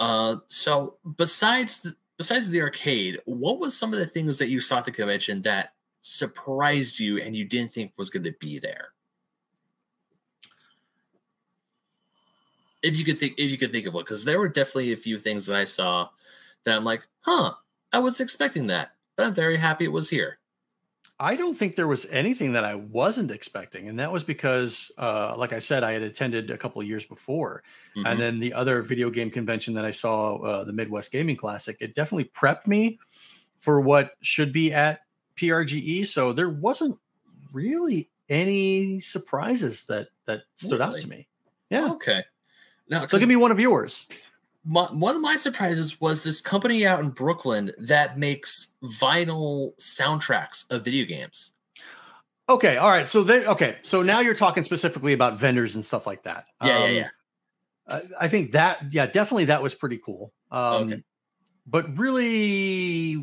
Uh, 0.00 0.36
so 0.48 0.96
besides 1.16 1.80
the, 1.80 1.94
besides 2.18 2.50
the 2.50 2.60
arcade, 2.60 3.20
what 3.24 3.60
was 3.60 3.76
some 3.76 3.92
of 3.92 3.98
the 3.98 4.06
things 4.06 4.38
that 4.38 4.48
you 4.48 4.60
saw 4.60 4.78
at 4.78 4.84
the 4.84 4.90
convention 4.90 5.42
that 5.42 5.74
surprised 6.00 6.98
you 6.98 7.18
and 7.18 7.34
you 7.36 7.44
didn't 7.44 7.72
think 7.72 7.92
was 7.96 8.10
going 8.10 8.24
to 8.24 8.34
be 8.40 8.58
there? 8.58 8.93
If 12.84 12.98
you 12.98 13.04
could 13.04 13.18
think, 13.18 13.34
if 13.38 13.50
you 13.50 13.58
could 13.58 13.72
think 13.72 13.86
of 13.86 13.94
one, 13.94 14.04
because 14.04 14.24
there 14.24 14.38
were 14.38 14.48
definitely 14.48 14.92
a 14.92 14.96
few 14.96 15.18
things 15.18 15.46
that 15.46 15.56
I 15.56 15.64
saw 15.64 16.10
that 16.64 16.76
I'm 16.76 16.84
like, 16.84 17.06
huh, 17.20 17.54
I 17.92 17.98
was 17.98 18.20
expecting 18.20 18.66
that, 18.68 18.90
but 19.16 19.26
I'm 19.26 19.34
very 19.34 19.56
happy 19.56 19.84
it 19.84 19.92
was 19.92 20.10
here. 20.10 20.38
I 21.20 21.36
don't 21.36 21.54
think 21.54 21.76
there 21.76 21.86
was 21.86 22.06
anything 22.06 22.52
that 22.52 22.64
I 22.64 22.74
wasn't 22.74 23.30
expecting, 23.30 23.88
and 23.88 23.98
that 24.00 24.10
was 24.10 24.24
because, 24.24 24.90
uh, 24.98 25.34
like 25.38 25.52
I 25.52 25.60
said, 25.60 25.84
I 25.84 25.92
had 25.92 26.02
attended 26.02 26.50
a 26.50 26.58
couple 26.58 26.82
of 26.82 26.88
years 26.88 27.06
before, 27.06 27.62
Mhm. 27.96 28.06
and 28.10 28.20
then 28.20 28.40
the 28.40 28.52
other 28.52 28.82
video 28.82 29.10
game 29.10 29.30
convention 29.30 29.74
that 29.74 29.84
I 29.84 29.92
saw, 29.92 30.36
uh, 30.38 30.64
the 30.64 30.72
Midwest 30.72 31.12
Gaming 31.12 31.36
Classic, 31.36 31.76
it 31.80 31.94
definitely 31.94 32.30
prepped 32.34 32.66
me 32.66 32.98
for 33.60 33.80
what 33.80 34.14
should 34.22 34.52
be 34.52 34.72
at 34.72 35.02
PRGE. 35.36 36.04
So 36.04 36.32
there 36.32 36.50
wasn't 36.50 36.98
really 37.52 38.10
any 38.28 38.98
surprises 39.00 39.84
that 39.84 40.08
that 40.26 40.42
stood 40.56 40.80
out 40.80 40.98
to 41.00 41.06
me. 41.08 41.28
Yeah, 41.70 41.92
Okay. 41.92 42.24
Now, 42.88 43.06
so 43.06 43.18
give 43.18 43.28
me 43.28 43.36
one 43.36 43.50
of 43.50 43.58
yours. 43.60 44.06
my, 44.64 44.84
one 44.86 45.14
of 45.16 45.22
my 45.22 45.36
surprises 45.36 46.00
was 46.00 46.24
this 46.24 46.40
company 46.40 46.86
out 46.86 47.00
in 47.00 47.10
Brooklyn 47.10 47.72
that 47.78 48.18
makes 48.18 48.74
vinyl 48.82 49.76
soundtracks 49.78 50.70
of 50.70 50.84
video 50.84 51.04
games. 51.06 51.52
Okay, 52.48 52.76
all 52.76 52.90
right. 52.90 53.08
So 53.08 53.22
there. 53.22 53.46
Okay, 53.46 53.76
so 53.82 54.02
now 54.02 54.20
you're 54.20 54.34
talking 54.34 54.62
specifically 54.62 55.14
about 55.14 55.40
vendors 55.40 55.74
and 55.76 55.84
stuff 55.84 56.06
like 56.06 56.24
that. 56.24 56.44
Yeah, 56.62 56.78
yeah, 56.78 56.84
Um, 56.84 56.94
yeah. 56.94 57.08
I- 57.86 58.24
I 58.24 58.28
think 58.28 58.52
that 58.52 58.92
yeah, 58.92 59.06
definitely 59.06 59.46
that 59.46 59.62
was 59.62 59.74
pretty 59.74 59.98
cool. 59.98 60.32
Um, 60.50 60.84
Okay. 60.92 61.02
But 61.66 61.96
really, 61.98 63.16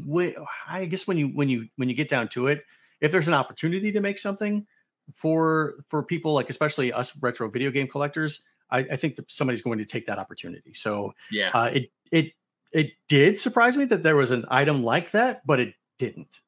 I 0.68 0.86
guess 0.86 1.05
when 1.07 1.18
you 1.18 1.28
when 1.28 1.47
you 1.49 1.68
when 1.76 1.89
you 1.89 1.93
get 1.95 2.09
down 2.09 2.28
to 2.30 2.47
it, 2.47 2.66
if 2.99 3.12
there's 3.12 3.28
an 3.28 3.36
opportunity 3.36 3.91
to 3.91 3.99
make 4.01 4.18
something 4.18 4.66
for 5.14 5.76
for 5.88 6.01
people 6.01 6.34
like 6.34 6.49
especially 6.49 6.91
us 6.91 7.16
retro 7.22 7.47
video 7.49 7.70
game 7.70 7.88
collectors, 7.88 8.41
I, 8.72 8.80
I 8.80 8.95
think 8.95 9.15
that 9.17 9.30
somebody's 9.32 9.61
going 9.61 9.78
to 9.80 9.86
take 9.86 10.05
that 10.05 10.17
opportunity. 10.19 10.74
So 10.74 11.13
Yeah. 11.30 11.51
uh, 11.53 11.69
it 11.74 11.91
it 12.11 12.34
it 12.72 12.91
did 13.09 13.38
surprise 13.38 13.76
me 13.78 13.86
that 13.86 14.01
there 14.03 14.15
was 14.15 14.32
an 14.32 14.45
item 14.49 14.84
like 14.84 15.11
that, 15.11 15.45
but 15.45 15.59
it 15.59 15.74
didn't. 15.99 16.41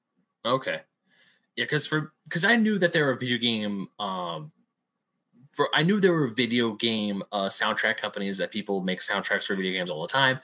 Okay. 0.45 0.82
Yeah, 1.55 1.65
because 1.65 1.86
for 1.86 2.13
because 2.24 2.45
I 2.45 2.55
knew 2.55 2.78
that 2.80 2.93
there 2.93 3.05
were 3.05 3.15
video 3.15 3.38
game 3.38 3.88
um 3.99 4.51
for 5.51 5.69
I 5.74 5.84
knew 5.84 5.99
there 5.99 6.13
were 6.13 6.28
video 6.28 6.74
game 6.74 7.21
uh 7.32 7.45
soundtrack 7.49 7.97
companies 7.97 8.38
that 8.39 8.51
people 8.51 8.82
make 8.82 9.01
soundtracks 9.01 9.43
for 9.45 9.55
video 9.55 9.74
games 9.74 9.91
all 9.91 10.01
the 10.01 10.07
time. 10.07 10.39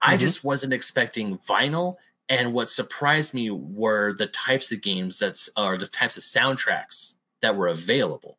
I 0.00 0.16
Mhm. 0.16 0.20
just 0.20 0.44
wasn't 0.44 0.72
expecting 0.72 1.38
vinyl. 1.38 1.96
And 2.28 2.52
what 2.54 2.68
surprised 2.68 3.34
me 3.34 3.50
were 3.50 4.12
the 4.12 4.28
types 4.28 4.70
of 4.72 4.80
games 4.80 5.18
that's 5.18 5.50
or 5.56 5.76
the 5.76 5.86
types 5.86 6.16
of 6.16 6.22
soundtracks 6.22 7.14
that 7.40 7.56
were 7.56 7.68
available. 7.68 8.38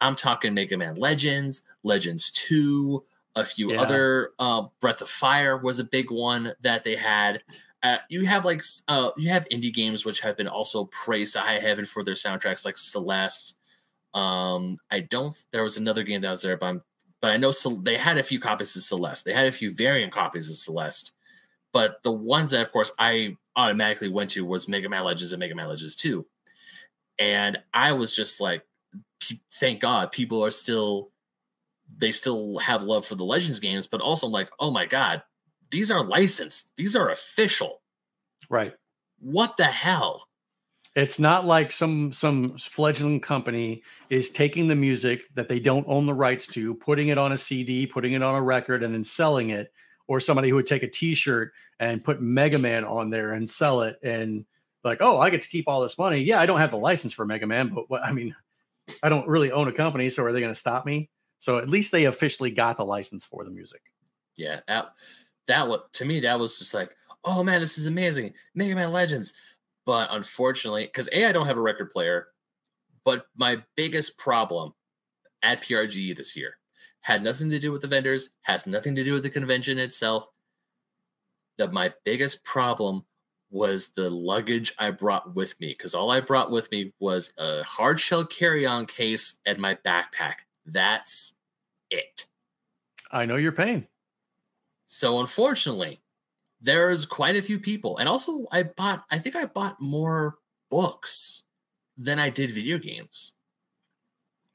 I'm 0.00 0.16
talking 0.16 0.54
Mega 0.54 0.78
Man 0.78 0.94
Legends, 0.96 1.62
Legends 1.82 2.30
2, 2.32 3.04
a 3.36 3.44
few 3.44 3.72
Yeah. 3.72 3.80
other 3.82 4.30
uh 4.38 4.64
Breath 4.80 5.00
of 5.00 5.08
Fire 5.08 5.56
was 5.56 5.78
a 5.78 5.84
big 5.84 6.10
one 6.10 6.52
that 6.62 6.84
they 6.84 6.96
had 6.96 7.42
uh, 7.82 7.96
you 8.10 8.26
have 8.26 8.44
like 8.44 8.62
uh, 8.88 9.10
you 9.16 9.30
have 9.30 9.48
indie 9.50 9.72
games 9.72 10.04
which 10.04 10.20
have 10.20 10.36
been 10.36 10.46
also 10.48 10.84
praised 10.86 11.32
to 11.32 11.40
high 11.40 11.58
heaven 11.58 11.86
for 11.86 12.04
their 12.04 12.12
soundtracks, 12.12 12.62
like 12.62 12.76
Celeste. 12.76 13.56
Um, 14.12 14.76
I 14.90 15.00
don't. 15.00 15.34
There 15.50 15.62
was 15.62 15.78
another 15.78 16.02
game 16.02 16.20
that 16.20 16.28
was 16.30 16.42
there, 16.42 16.58
but 16.58 16.66
I'm, 16.66 16.82
but 17.22 17.32
I 17.32 17.38
know 17.38 17.50
Cel- 17.52 17.76
they 17.76 17.96
had 17.96 18.18
a 18.18 18.22
few 18.22 18.38
copies 18.38 18.76
of 18.76 18.82
Celeste. 18.82 19.24
They 19.24 19.32
had 19.32 19.46
a 19.46 19.52
few 19.52 19.72
variant 19.72 20.12
copies 20.12 20.50
of 20.50 20.56
Celeste, 20.56 21.12
but 21.72 22.02
the 22.02 22.12
ones 22.12 22.50
that, 22.50 22.60
of 22.60 22.70
course, 22.70 22.92
I 22.98 23.38
automatically 23.56 24.10
went 24.10 24.28
to 24.32 24.44
was 24.44 24.68
Mega 24.68 24.90
Man 24.90 25.04
Legends 25.04 25.32
and 25.32 25.40
Mega 25.40 25.54
Man 25.54 25.68
Legends 25.68 25.96
Two, 25.96 26.26
and 27.18 27.56
I 27.72 27.92
was 27.92 28.14
just 28.14 28.42
like, 28.42 28.62
thank 29.54 29.80
God, 29.80 30.12
people 30.12 30.44
are 30.44 30.50
still. 30.50 31.12
They 31.98 32.10
still 32.12 32.58
have 32.58 32.82
love 32.82 33.06
for 33.06 33.14
the 33.14 33.24
Legends 33.24 33.60
games, 33.60 33.86
but 33.86 34.00
also 34.00 34.26
like, 34.26 34.50
oh 34.58 34.70
my 34.70 34.86
god, 34.86 35.22
these 35.70 35.90
are 35.90 36.02
licensed. 36.02 36.72
These 36.76 36.96
are 36.96 37.10
official. 37.10 37.82
Right. 38.48 38.74
what 39.20 39.56
the 39.56 39.64
hell? 39.66 40.26
It's 40.96 41.20
not 41.20 41.44
like 41.44 41.70
some 41.70 42.12
some 42.12 42.56
fledgling 42.58 43.20
company 43.20 43.82
is 44.08 44.30
taking 44.30 44.66
the 44.66 44.74
music 44.74 45.22
that 45.34 45.48
they 45.48 45.60
don't 45.60 45.86
own 45.88 46.06
the 46.06 46.14
rights 46.14 46.48
to, 46.48 46.74
putting 46.74 47.08
it 47.08 47.18
on 47.18 47.30
a 47.32 47.38
CD, 47.38 47.86
putting 47.86 48.14
it 48.14 48.22
on 48.22 48.34
a 48.34 48.42
record, 48.42 48.82
and 48.82 48.92
then 48.92 49.04
selling 49.04 49.50
it, 49.50 49.72
or 50.08 50.18
somebody 50.18 50.48
who 50.48 50.56
would 50.56 50.66
take 50.66 50.82
a 50.82 50.88
T-shirt 50.88 51.52
and 51.78 52.02
put 52.02 52.20
Mega 52.20 52.58
Man 52.58 52.84
on 52.84 53.08
there 53.10 53.32
and 53.32 53.48
sell 53.48 53.82
it, 53.82 53.98
and 54.02 54.44
like, 54.82 54.98
oh, 55.00 55.20
I 55.20 55.30
get 55.30 55.42
to 55.42 55.48
keep 55.48 55.68
all 55.68 55.80
this 55.80 55.98
money. 55.98 56.22
Yeah, 56.22 56.40
I 56.40 56.46
don't 56.46 56.58
have 56.58 56.72
the 56.72 56.76
license 56.78 57.12
for 57.12 57.24
Mega 57.24 57.46
Man, 57.46 57.68
but 57.68 57.88
what 57.88 58.02
I 58.02 58.12
mean, 58.12 58.34
I 59.00 59.08
don't 59.10 59.28
really 59.28 59.52
own 59.52 59.68
a 59.68 59.72
company, 59.72 60.08
so 60.10 60.24
are 60.24 60.32
they 60.32 60.40
going 60.40 60.52
to 60.52 60.58
stop 60.58 60.84
me? 60.84 61.08
So 61.40 61.56
at 61.56 61.70
least 61.70 61.90
they 61.90 62.04
officially 62.04 62.50
got 62.50 62.76
the 62.76 62.84
license 62.84 63.24
for 63.24 63.44
the 63.44 63.50
music. 63.50 63.80
Yeah, 64.36 64.60
that 64.68 64.92
that 65.46 65.66
what 65.66 65.92
to 65.94 66.04
me 66.04 66.20
that 66.20 66.38
was 66.38 66.58
just 66.58 66.74
like, 66.74 66.90
oh 67.24 67.42
man, 67.42 67.60
this 67.60 67.78
is 67.78 67.86
amazing, 67.86 68.34
Mega 68.54 68.74
Man 68.74 68.92
Legends. 68.92 69.32
But 69.86 70.08
unfortunately, 70.12 70.84
because 70.84 71.08
A, 71.12 71.24
I 71.24 71.32
don't 71.32 71.46
have 71.46 71.56
a 71.56 71.62
record 71.62 71.90
player, 71.90 72.28
but 73.04 73.26
my 73.36 73.62
biggest 73.74 74.18
problem 74.18 74.74
at 75.42 75.62
PRGE 75.62 76.14
this 76.14 76.36
year 76.36 76.58
had 77.00 77.22
nothing 77.22 77.48
to 77.50 77.58
do 77.58 77.72
with 77.72 77.80
the 77.80 77.88
vendors, 77.88 78.30
has 78.42 78.66
nothing 78.66 78.94
to 78.94 79.02
do 79.02 79.14
with 79.14 79.22
the 79.22 79.30
convention 79.30 79.78
itself. 79.78 80.28
That 81.56 81.72
my 81.72 81.92
biggest 82.04 82.44
problem 82.44 83.04
was 83.50 83.88
the 83.88 84.10
luggage 84.10 84.74
I 84.78 84.90
brought 84.90 85.34
with 85.34 85.58
me 85.58 85.68
because 85.68 85.94
all 85.94 86.10
I 86.10 86.20
brought 86.20 86.50
with 86.50 86.70
me 86.70 86.92
was 87.00 87.32
a 87.38 87.62
hard 87.62 87.98
shell 87.98 88.26
carry 88.26 88.66
on 88.66 88.84
case 88.84 89.40
and 89.46 89.58
my 89.58 89.74
backpack. 89.76 90.34
That's 90.70 91.34
it. 91.90 92.26
I 93.10 93.26
know 93.26 93.36
your 93.36 93.52
pain. 93.52 93.86
So, 94.86 95.20
unfortunately, 95.20 96.00
there's 96.60 97.06
quite 97.06 97.36
a 97.36 97.42
few 97.42 97.58
people. 97.58 97.98
And 97.98 98.08
also, 98.08 98.46
I 98.52 98.64
bought, 98.64 99.04
I 99.10 99.18
think 99.18 99.36
I 99.36 99.46
bought 99.46 99.80
more 99.80 100.36
books 100.70 101.44
than 101.96 102.18
I 102.18 102.28
did 102.28 102.50
video 102.50 102.78
games. 102.78 103.34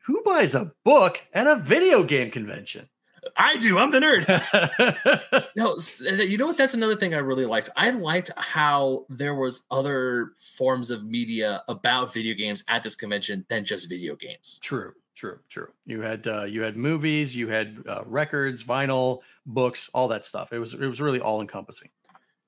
Who 0.06 0.22
buys 0.24 0.54
a 0.54 0.72
book 0.84 1.24
at 1.34 1.48
a 1.48 1.56
video 1.56 2.04
game 2.04 2.32
convention? 2.32 2.90
I 3.36 3.58
do. 3.58 3.78
I'm 3.80 3.92
the 3.92 4.00
nerd. 4.00 5.48
no, 5.56 5.78
you 6.24 6.38
know 6.38 6.46
what? 6.46 6.58
That's 6.58 6.76
another 6.76 6.96
thing 6.96 7.14
I 7.14 7.20
really 7.20 7.46
liked. 7.46 7.70
I 7.76 7.90
liked 7.90 8.32
how 8.38 9.06
there 9.10 9.36
was 9.36 9.66
other 9.72 10.32
forms 10.38 10.92
of 10.92 11.06
media 11.06 11.64
about 11.68 12.14
video 12.14 12.36
games 12.36 12.64
at 12.68 12.84
this 12.84 12.96
convention 12.96 13.46
than 13.50 13.66
just 13.66 13.90
video 13.90 14.16
games. 14.16 14.60
True, 14.62 14.94
true, 15.16 15.40
true. 15.50 15.70
You 15.86 16.02
had 16.02 16.28
uh, 16.28 16.44
you 16.44 16.62
had 16.62 16.78
movies, 16.78 17.36
you 17.36 17.48
had 17.48 17.78
uh, 17.88 18.04
records, 18.06 18.64
vinyl, 18.64 19.22
books, 19.46 19.90
all 19.94 20.08
that 20.10 20.26
stuff. 20.26 20.52
It 20.52 20.60
was 20.60 20.74
it 20.74 20.88
was 20.88 21.02
really 21.02 21.20
all 21.20 21.42
encompassing. 21.42 21.90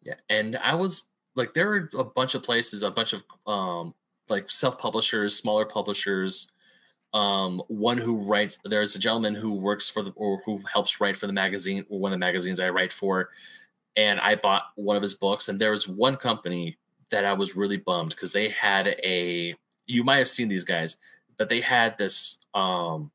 Yeah, 0.03 0.15
and 0.29 0.57
I 0.57 0.75
was 0.75 1.03
like, 1.35 1.53
there 1.53 1.67
were 1.67 1.89
a 1.97 2.03
bunch 2.03 2.35
of 2.35 2.43
places, 2.43 2.83
a 2.83 2.91
bunch 2.91 3.13
of 3.13 3.23
um, 3.45 3.93
like 4.29 4.49
self 4.51 4.77
publishers, 4.77 5.35
smaller 5.35 5.65
publishers. 5.65 6.51
Um, 7.13 7.61
one 7.67 7.97
who 7.97 8.17
writes. 8.17 8.59
There's 8.65 8.95
a 8.95 8.99
gentleman 8.99 9.33
who 9.33 9.53
works 9.53 9.87
for 9.89 10.03
the 10.03 10.11
or 10.11 10.41
who 10.45 10.61
helps 10.71 10.99
write 10.99 11.15
for 11.15 11.27
the 11.27 11.33
magazine, 11.33 11.85
or 11.89 11.99
one 11.99 12.11
of 12.11 12.19
the 12.19 12.25
magazines 12.25 12.59
I 12.59 12.69
write 12.69 12.91
for. 12.91 13.29
And 13.95 14.19
I 14.19 14.35
bought 14.35 14.63
one 14.75 14.95
of 14.95 15.01
his 15.01 15.15
books, 15.15 15.49
and 15.49 15.59
there 15.59 15.71
was 15.71 15.87
one 15.87 16.17
company 16.17 16.77
that 17.09 17.25
I 17.25 17.33
was 17.33 17.55
really 17.55 17.77
bummed 17.77 18.09
because 18.09 18.33
they 18.33 18.49
had 18.49 18.87
a. 18.87 19.55
You 19.85 20.03
might 20.03 20.17
have 20.17 20.27
seen 20.27 20.49
these 20.49 20.65
guys, 20.65 20.97
but 21.37 21.49
they 21.49 21.61
had 21.61 21.97
this 21.97 22.39
um, 22.57 23.11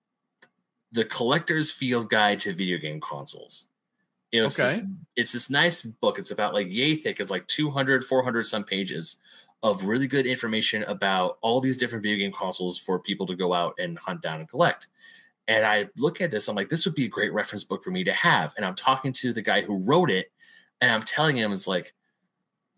the 0.93 1.05
collector's 1.05 1.71
field 1.71 2.11
guide 2.11 2.39
to 2.41 2.53
video 2.53 2.79
game 2.79 3.01
consoles 3.01 3.67
you 4.33 4.41
know, 4.41 4.47
okay. 4.47 4.63
it's, 4.65 4.77
this, 4.79 4.87
it's 5.15 5.33
this 5.33 5.51
nice 5.51 5.85
book. 5.85 6.19
It's 6.19 6.31
about 6.31 6.55
like 6.55 6.73
yay 6.73 6.97
thick. 6.97 7.21
It's 7.21 7.31
like 7.31 7.47
200, 7.49 8.03
400 8.03 8.47
some 8.47 8.65
pages 8.65 9.17
of 9.63 9.85
really 9.85 10.07
good 10.07 10.27
information 10.27 10.83
about 10.85 11.37
all 11.43 11.61
these 11.61 11.77
different 11.77 12.03
video 12.03 12.19
game 12.19 12.33
consoles 12.33 12.79
for 12.79 12.99
people 12.99 13.27
to 13.27 13.37
go 13.37 13.53
out 13.53 13.75
and 13.79 13.99
hunt 13.99 14.23
down 14.23 14.41
and 14.41 14.49
collect. 14.49 14.89
And 15.49 15.67
I 15.67 15.89
look 15.97 16.21
at 16.21 16.31
this, 16.31 16.49
I'm 16.49 16.57
like, 16.57 16.71
this 16.71 16.87
would 16.87 16.95
be 16.95 17.05
a 17.05 17.09
great 17.09 17.33
reference 17.33 17.63
book 17.63 17.85
for 17.85 17.91
me 17.91 18.05
to 18.05 18.13
have. 18.13 18.55
And 18.57 18.65
I'm 18.65 18.75
talking 18.75 19.13
to 19.15 19.33
the 19.33 19.43
guy 19.43 19.61
who 19.61 19.85
wrote 19.85 20.11
it, 20.11 20.33
and 20.81 20.91
I'm 20.91 21.03
telling 21.03 21.37
him, 21.37 21.53
it's 21.53 21.69
like, 21.69 21.93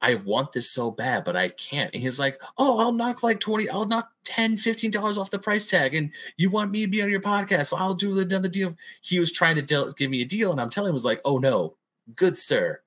I 0.05 0.17
want 0.17 0.53
this 0.53 0.71
so 0.71 0.91
bad, 0.91 1.25
but 1.25 1.35
I 1.35 1.49
can't. 1.49 1.91
And 1.95 2.03
he's 2.03 2.21
like, 2.21 2.39
Oh, 2.59 2.79
I'll 2.79 2.93
knock 2.93 3.23
like 3.23 3.41
20, 3.41 3.71
I'll 3.71 3.87
knock 3.87 4.11
10, 4.25 4.59
15 4.59 4.91
dollars 4.91 5.17
off 5.17 5.31
the 5.31 5.39
price 5.39 5.67
tag. 5.67 5.95
And 5.95 6.11
you 6.37 6.51
want 6.51 6.71
me 6.71 6.83
to 6.83 6.91
be 6.91 7.03
on 7.03 7.09
your 7.09 7.23
podcast? 7.23 7.67
So 7.67 7.79
I'll 7.79 7.95
do 7.95 8.19
another 8.19 8.49
deal. 8.49 8.77
He 9.01 9.19
was 9.19 9.33
trying 9.33 9.57
to 9.57 9.63
deal, 9.63 9.91
give 9.93 10.11
me 10.11 10.21
a 10.21 10.27
deal, 10.27 10.53
and 10.53 10.61
I'm 10.61 10.69
telling 10.69 10.91
him, 10.91 10.95
was 10.95 11.07
like, 11.07 11.23
Oh 11.25 11.39
no, 11.39 11.77
good 12.17 12.37
sir. 12.37 12.83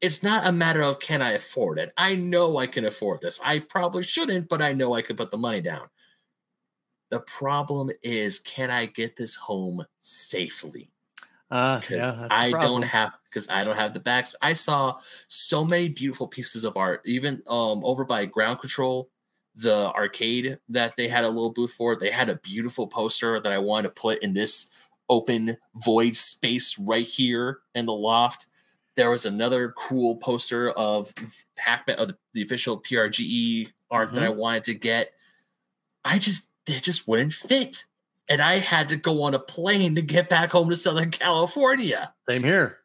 It's 0.00 0.24
not 0.24 0.48
a 0.48 0.52
matter 0.52 0.82
of 0.82 0.98
can 0.98 1.22
I 1.22 1.32
afford 1.32 1.78
it. 1.78 1.92
I 1.96 2.16
know 2.16 2.56
I 2.56 2.66
can 2.66 2.84
afford 2.84 3.20
this. 3.20 3.40
I 3.44 3.60
probably 3.60 4.02
shouldn't, 4.02 4.48
but 4.48 4.60
I 4.60 4.72
know 4.72 4.94
I 4.94 5.02
could 5.02 5.16
put 5.16 5.30
the 5.30 5.36
money 5.36 5.60
down. 5.60 5.88
The 7.10 7.20
problem 7.20 7.90
is, 8.02 8.40
can 8.40 8.70
I 8.70 8.86
get 8.86 9.14
this 9.14 9.36
home 9.36 9.84
safely? 10.00 10.90
Uh, 11.50 11.80
yeah, 11.88 12.26
I 12.30 12.50
don't 12.50 12.82
have 12.82 13.12
because 13.28 13.48
I 13.48 13.64
don't 13.64 13.76
have 13.76 13.94
the 13.94 14.00
backs. 14.00 14.34
I 14.42 14.52
saw 14.52 14.98
so 15.28 15.64
many 15.64 15.88
beautiful 15.88 16.26
pieces 16.26 16.64
of 16.64 16.76
art, 16.76 17.02
even 17.04 17.42
um 17.46 17.84
over 17.84 18.04
by 18.04 18.26
Ground 18.26 18.60
Control, 18.60 19.10
the 19.54 19.90
arcade 19.92 20.58
that 20.68 20.94
they 20.96 21.08
had 21.08 21.24
a 21.24 21.28
little 21.28 21.52
booth 21.52 21.72
for. 21.72 21.96
They 21.96 22.10
had 22.10 22.28
a 22.28 22.36
beautiful 22.36 22.86
poster 22.86 23.40
that 23.40 23.52
I 23.52 23.58
wanted 23.58 23.88
to 23.88 24.00
put 24.00 24.22
in 24.22 24.34
this 24.34 24.70
open 25.08 25.56
void 25.76 26.16
space 26.16 26.78
right 26.78 27.06
here 27.06 27.60
in 27.74 27.86
the 27.86 27.92
loft. 27.92 28.46
There 28.96 29.10
was 29.10 29.26
another 29.26 29.72
cool 29.76 30.16
poster 30.16 30.70
of 30.70 31.12
Pac-Man, 31.56 31.98
of 31.98 32.14
the 32.34 32.42
official 32.42 32.80
PRGE 32.80 33.68
art 33.90 34.08
mm-hmm. 34.08 34.14
that 34.16 34.24
I 34.24 34.28
mm-hmm. 34.28 34.38
wanted 34.38 34.64
to 34.64 34.74
get. 34.74 35.12
I 36.04 36.18
just 36.18 36.50
it 36.66 36.82
just 36.82 37.08
wouldn't 37.08 37.32
fit 37.32 37.84
and 38.28 38.42
I 38.42 38.58
had 38.58 38.88
to 38.88 38.96
go 38.96 39.22
on 39.22 39.34
a 39.34 39.38
plane 39.38 39.94
to 39.94 40.02
get 40.02 40.28
back 40.28 40.50
home 40.50 40.68
to 40.68 40.76
Southern 40.76 41.10
California. 41.10 42.12
Same 42.28 42.44
here. 42.44 42.77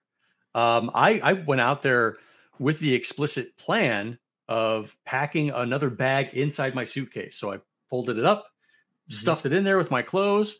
Um, 0.55 0.91
I, 0.93 1.19
I 1.23 1.33
went 1.33 1.61
out 1.61 1.81
there 1.81 2.17
with 2.59 2.79
the 2.79 2.93
explicit 2.93 3.57
plan 3.57 4.19
of 4.47 4.95
packing 5.05 5.49
another 5.51 5.89
bag 5.89 6.29
inside 6.33 6.75
my 6.75 6.83
suitcase. 6.83 7.35
So 7.37 7.53
I 7.53 7.57
folded 7.89 8.17
it 8.17 8.25
up, 8.25 8.43
mm-hmm. 8.43 9.13
stuffed 9.13 9.45
it 9.45 9.53
in 9.53 9.63
there 9.63 9.77
with 9.77 9.91
my 9.91 10.01
clothes 10.01 10.59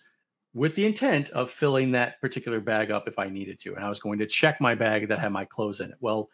with 0.54 0.76
the 0.76 0.86
intent 0.86 1.30
of 1.32 1.50
filling 1.50 1.92
that 1.92 2.22
particular 2.22 2.60
bag 2.60 2.92
up 2.92 3.08
if 3.08 3.18
I 3.18 3.28
needed 3.28 3.60
to. 3.60 3.76
And 3.76 3.84
I 3.84 3.90
was 3.90 4.00
going 4.00 4.20
to 4.20 4.28
check 4.28 4.62
my 4.62 4.76
bag 4.76 5.08
that 5.08 5.20
had 5.20 5.32
my 5.32 5.46
clothes 5.46 5.80
in 5.80 5.90
it. 5.90 5.98
Well, 6.00 6.30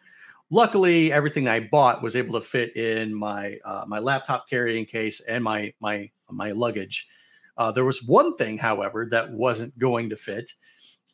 luckily 0.50 1.12
everything 1.12 1.48
I 1.48 1.60
bought 1.60 2.02
was 2.02 2.16
able 2.16 2.34
to 2.34 2.46
fit 2.46 2.76
in 2.76 3.14
my 3.14 3.58
uh, 3.64 3.84
my 3.86 3.98
laptop 3.98 4.48
carrying 4.48 4.84
case 4.84 5.20
and 5.20 5.42
my 5.42 5.72
my 5.80 6.10
my 6.30 6.52
luggage. 6.52 7.08
Uh, 7.56 7.70
there 7.72 7.84
was 7.84 8.02
one 8.02 8.36
thing, 8.36 8.58
however, 8.58 9.06
that 9.10 9.32
wasn't 9.32 9.78
going 9.78 10.10
to 10.10 10.16
fit, 10.16 10.54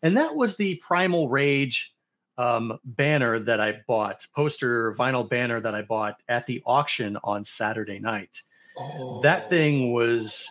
and 0.03 0.17
that 0.17 0.35
was 0.35 0.57
the 0.57 0.77
Primal 0.77 1.29
Rage 1.29 1.95
um, 2.39 2.79
banner 2.85 3.39
that 3.39 3.61
I 3.61 3.81
bought, 3.87 4.27
poster 4.35 4.93
vinyl 4.93 5.29
banner 5.29 5.61
that 5.61 5.75
I 5.75 5.83
bought 5.83 6.21
at 6.29 6.47
the 6.47 6.63
auction 6.67 7.17
on 7.25 7.45
Saturday 7.45 7.99
night. 7.99 8.43
Oh. 8.79 9.21
That 9.23 9.49
thing 9.49 9.93
was 9.93 10.51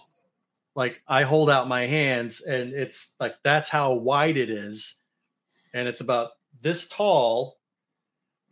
like 0.75 1.01
I 1.07 1.23
hold 1.23 1.49
out 1.49 1.67
my 1.67 1.86
hands, 1.86 2.41
and 2.41 2.73
it's 2.73 3.13
like 3.19 3.36
that's 3.43 3.69
how 3.69 3.93
wide 3.93 4.38
it 4.38 4.49
is, 4.49 4.95
and 5.73 5.88
it's 5.88 6.01
about 6.01 6.31
this 6.61 6.88
tall 6.88 7.57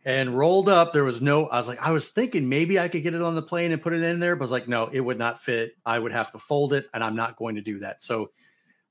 and 0.04 0.36
rolled 0.36 0.68
up. 0.68 0.92
There 0.92 1.04
was 1.04 1.20
no, 1.22 1.46
I 1.46 1.56
was 1.56 1.68
like, 1.68 1.80
I 1.80 1.90
was 1.90 2.10
thinking 2.10 2.48
maybe 2.48 2.78
I 2.78 2.88
could 2.88 3.02
get 3.02 3.14
it 3.14 3.22
on 3.22 3.34
the 3.34 3.42
plane 3.42 3.72
and 3.72 3.80
put 3.80 3.94
it 3.94 4.02
in 4.02 4.20
there, 4.20 4.36
but 4.36 4.42
I 4.42 4.46
was 4.46 4.50
like, 4.52 4.68
no, 4.68 4.88
it 4.92 5.00
would 5.00 5.18
not 5.18 5.40
fit. 5.40 5.72
I 5.84 5.98
would 5.98 6.12
have 6.12 6.30
to 6.32 6.38
fold 6.38 6.72
it, 6.72 6.88
and 6.92 7.02
I'm 7.02 7.16
not 7.16 7.36
going 7.36 7.56
to 7.56 7.62
do 7.62 7.78
that. 7.80 8.02
So 8.02 8.30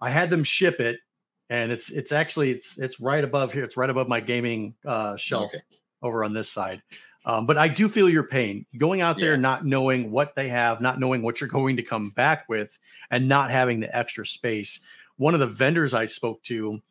I 0.01 0.09
had 0.09 0.29
them 0.29 0.43
ship 0.43 0.79
it, 0.79 0.99
and 1.53 1.71
it's 1.71 1.91
it's 1.91 2.11
actually 2.11 2.49
it's 2.49 2.79
it's 2.79 2.99
right 2.99 3.23
above 3.23 3.53
here. 3.53 3.63
It's 3.63 3.77
right 3.77 3.89
above 3.89 4.07
my 4.07 4.19
gaming 4.19 4.73
uh, 4.83 5.15
shelf 5.17 5.53
okay. 5.53 5.63
over 6.01 6.23
on 6.23 6.33
this 6.33 6.49
side. 6.49 6.81
Um, 7.25 7.45
but 7.45 7.59
I 7.59 7.67
do 7.67 7.87
feel 7.87 8.09
your 8.09 8.23
pain 8.23 8.65
going 8.75 9.01
out 9.01 9.19
there, 9.19 9.33
yeah. 9.33 9.39
not 9.39 9.63
knowing 9.63 10.09
what 10.09 10.35
they 10.35 10.49
have, 10.49 10.81
not 10.81 10.99
knowing 10.99 11.21
what 11.21 11.39
you're 11.39 11.47
going 11.47 11.77
to 11.77 11.83
come 11.83 12.09
back 12.09 12.49
with, 12.49 12.79
and 13.11 13.29
not 13.29 13.51
having 13.51 13.79
the 13.79 13.95
extra 13.95 14.25
space. 14.25 14.81
One 15.17 15.35
of 15.35 15.39
the 15.39 15.47
vendors 15.47 15.93
I 15.93 16.07
spoke 16.07 16.41
to, 16.43 16.81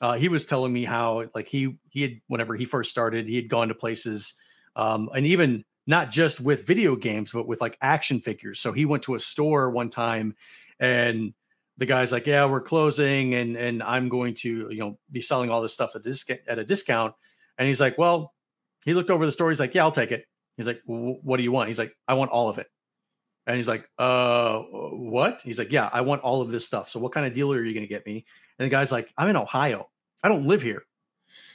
uh, 0.00 0.12
he 0.12 0.28
was 0.28 0.44
telling 0.44 0.72
me 0.72 0.84
how 0.84 1.28
like 1.34 1.48
he 1.48 1.76
he 1.90 2.02
had 2.02 2.20
whenever 2.28 2.54
he 2.54 2.64
first 2.64 2.90
started 2.90 3.28
he 3.28 3.34
had 3.34 3.48
gone 3.48 3.68
to 3.68 3.74
places 3.74 4.34
um, 4.76 5.10
and 5.16 5.26
even 5.26 5.64
not 5.88 6.12
just 6.12 6.40
with 6.40 6.64
video 6.64 6.94
games 6.94 7.32
but 7.32 7.48
with 7.48 7.60
like 7.60 7.76
action 7.82 8.20
figures 8.20 8.60
so 8.60 8.70
he 8.70 8.84
went 8.84 9.02
to 9.02 9.16
a 9.16 9.20
store 9.20 9.68
one 9.68 9.90
time 9.90 10.36
and 10.78 11.34
the 11.78 11.86
guy's 11.86 12.12
like 12.12 12.26
yeah 12.26 12.44
we're 12.44 12.60
closing 12.60 13.34
and 13.34 13.56
and 13.56 13.82
i'm 13.82 14.08
going 14.08 14.34
to 14.34 14.68
you 14.70 14.78
know 14.78 14.98
be 15.10 15.20
selling 15.20 15.50
all 15.50 15.62
this 15.62 15.72
stuff 15.72 15.96
at 15.96 16.04
this 16.04 16.24
at 16.48 16.58
a 16.58 16.64
discount. 16.64 17.14
And 17.58 17.68
he's 17.68 17.80
like 17.80 17.98
well 17.98 18.34
he 18.84 18.94
looked 18.94 19.10
over 19.10 19.24
the 19.26 19.32
store 19.32 19.50
he's 19.50 19.60
like 19.60 19.74
yeah 19.74 19.82
i'll 19.82 19.90
take 19.90 20.12
it. 20.12 20.24
He's 20.56 20.66
like 20.66 20.82
what 20.86 21.36
do 21.36 21.42
you 21.42 21.52
want? 21.52 21.68
He's 21.68 21.78
like 21.78 21.94
i 22.06 22.14
want 22.14 22.30
all 22.30 22.48
of 22.48 22.58
it. 22.58 22.66
And 23.46 23.56
he's 23.56 23.68
like 23.68 23.88
uh 23.98 24.58
what? 24.58 25.42
He's 25.42 25.58
like 25.58 25.72
yeah 25.72 25.88
i 25.92 26.00
want 26.00 26.22
all 26.22 26.40
of 26.40 26.50
this 26.50 26.66
stuff 26.66 26.88
so 26.90 27.00
what 27.00 27.12
kind 27.12 27.26
of 27.26 27.32
dealer 27.32 27.58
are 27.58 27.64
you 27.64 27.74
going 27.74 27.86
to 27.86 27.92
get 27.92 28.06
me? 28.06 28.24
And 28.58 28.66
the 28.66 28.70
guy's 28.70 28.92
like 28.92 29.12
i'm 29.16 29.28
in 29.28 29.36
ohio. 29.36 29.88
I 30.22 30.28
don't 30.28 30.46
live 30.46 30.62
here. 30.62 30.82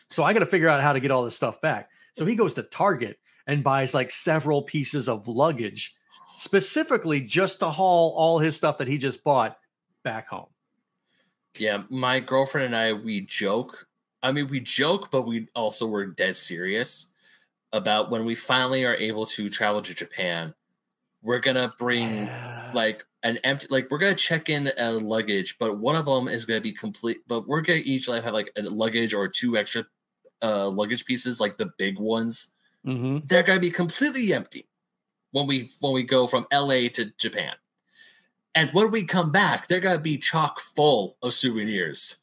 So 0.09 0.23
I 0.23 0.33
got 0.33 0.39
to 0.39 0.45
figure 0.45 0.69
out 0.69 0.81
how 0.81 0.93
to 0.93 0.99
get 0.99 1.11
all 1.11 1.23
this 1.23 1.35
stuff 1.35 1.61
back. 1.61 1.89
So 2.13 2.25
he 2.25 2.35
goes 2.35 2.53
to 2.55 2.63
Target 2.63 3.17
and 3.45 3.63
buys 3.63 3.93
like 3.93 4.11
several 4.11 4.63
pieces 4.63 5.07
of 5.07 5.27
luggage 5.27 5.95
specifically 6.37 7.21
just 7.21 7.59
to 7.59 7.69
haul 7.69 8.13
all 8.15 8.39
his 8.39 8.55
stuff 8.55 8.77
that 8.77 8.87
he 8.87 8.97
just 8.97 9.23
bought 9.23 9.57
back 10.07 10.27
home. 10.29 10.47
Yeah, 11.57 11.83
my 11.89 12.19
girlfriend 12.19 12.67
and 12.67 12.75
I 12.75 12.93
we 12.93 13.21
joke. 13.21 13.87
I 14.23 14.31
mean, 14.31 14.47
we 14.47 14.59
joke, 14.59 15.11
but 15.11 15.23
we 15.23 15.47
also 15.55 15.87
were 15.87 16.05
dead 16.05 16.35
serious 16.37 17.07
about 17.73 18.11
when 18.11 18.25
we 18.25 18.35
finally 18.35 18.85
are 18.85 18.95
able 18.95 19.25
to 19.27 19.49
travel 19.49 19.81
to 19.81 19.93
Japan. 19.95 20.53
We're 21.23 21.39
gonna 21.39 21.73
bring 21.79 22.27
Yeah. 22.27 22.71
like 22.73 23.05
an 23.23 23.37
empty, 23.43 23.67
like 23.69 23.89
we're 23.91 23.99
gonna 23.99 24.15
check 24.15 24.49
in 24.49 24.71
a 24.77 24.93
luggage, 24.93 25.57
but 25.59 25.79
one 25.79 25.95
of 25.95 26.05
them 26.05 26.27
is 26.27 26.45
gonna 26.45 26.61
be 26.61 26.73
complete. 26.73 27.19
But 27.27 27.47
we're 27.47 27.61
gonna 27.61 27.81
each 27.83 28.07
like 28.07 28.23
have 28.23 28.33
like 28.33 28.51
a 28.57 28.63
luggage 28.63 29.13
or 29.13 29.27
two 29.29 29.57
extra 29.57 29.85
uh 30.43 30.69
luggage 30.69 31.05
pieces, 31.05 31.39
like 31.41 31.57
the 31.57 31.71
big 31.77 31.99
ones. 31.99 32.51
Mhm. 32.85 33.27
They're 33.27 33.43
gonna 33.43 33.59
be 33.61 33.71
completely 33.71 34.33
empty 34.33 34.67
when 35.31 35.47
we 35.47 35.69
when 35.81 35.93
we 35.93 36.03
go 36.03 36.27
from 36.27 36.47
LA 36.51 36.89
to 36.89 37.05
Japan. 37.17 37.55
And 38.57 38.71
when 38.71 38.89
we 38.89 39.03
come 39.03 39.31
back, 39.31 39.67
they're 39.67 39.79
gonna 39.79 39.99
be 39.99 40.17
chock 40.17 40.59
full 40.59 41.15
of 41.21 41.35
souvenirs. 41.35 42.17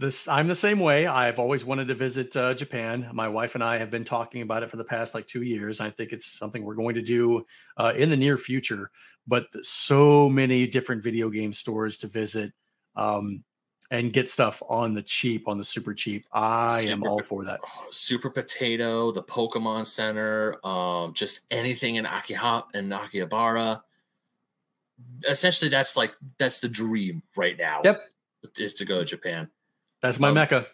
This 0.00 0.26
I'm 0.26 0.48
the 0.48 0.56
same 0.56 0.80
way. 0.80 1.06
I've 1.06 1.38
always 1.38 1.64
wanted 1.64 1.86
to 1.86 1.94
visit 1.94 2.36
uh, 2.36 2.52
Japan. 2.54 3.08
My 3.12 3.28
wife 3.28 3.54
and 3.54 3.62
I 3.62 3.78
have 3.78 3.88
been 3.88 4.02
talking 4.02 4.42
about 4.42 4.64
it 4.64 4.70
for 4.70 4.76
the 4.76 4.82
past 4.82 5.14
like 5.14 5.28
two 5.28 5.42
years. 5.42 5.80
I 5.80 5.90
think 5.90 6.10
it's 6.10 6.26
something 6.26 6.64
we're 6.64 6.74
going 6.74 6.96
to 6.96 7.00
do 7.00 7.46
uh, 7.76 7.92
in 7.94 8.10
the 8.10 8.16
near 8.16 8.36
future. 8.36 8.90
But 9.28 9.46
so 9.64 10.28
many 10.28 10.66
different 10.66 11.04
video 11.04 11.30
game 11.30 11.52
stores 11.52 11.96
to 11.98 12.08
visit 12.08 12.52
um, 12.96 13.44
and 13.92 14.12
get 14.12 14.28
stuff 14.28 14.60
on 14.68 14.94
the 14.94 15.02
cheap, 15.02 15.46
on 15.46 15.58
the 15.58 15.64
super 15.64 15.94
cheap. 15.94 16.24
I 16.32 16.86
am 16.88 17.04
all 17.04 17.22
for 17.22 17.44
that. 17.44 17.60
Oh, 17.64 17.86
Super 17.92 18.30
Potato, 18.30 19.12
the 19.12 19.22
Pokemon 19.22 19.86
Center, 19.86 20.56
um, 20.66 21.14
just 21.14 21.42
anything 21.52 21.94
in 21.96 22.04
Akiha 22.04 22.64
and 22.74 22.90
Akihabara. 22.90 23.82
Essentially, 25.28 25.68
that's 25.68 25.96
like 25.96 26.14
that's 26.38 26.60
the 26.60 26.68
dream 26.68 27.22
right 27.36 27.58
now. 27.58 27.80
Yep. 27.84 28.02
is 28.58 28.74
to 28.74 28.84
go 28.84 29.00
to 29.00 29.04
Japan. 29.04 29.48
That's 30.00 30.18
my 30.20 30.28
Um, 30.28 30.34
mecca. 30.34 30.66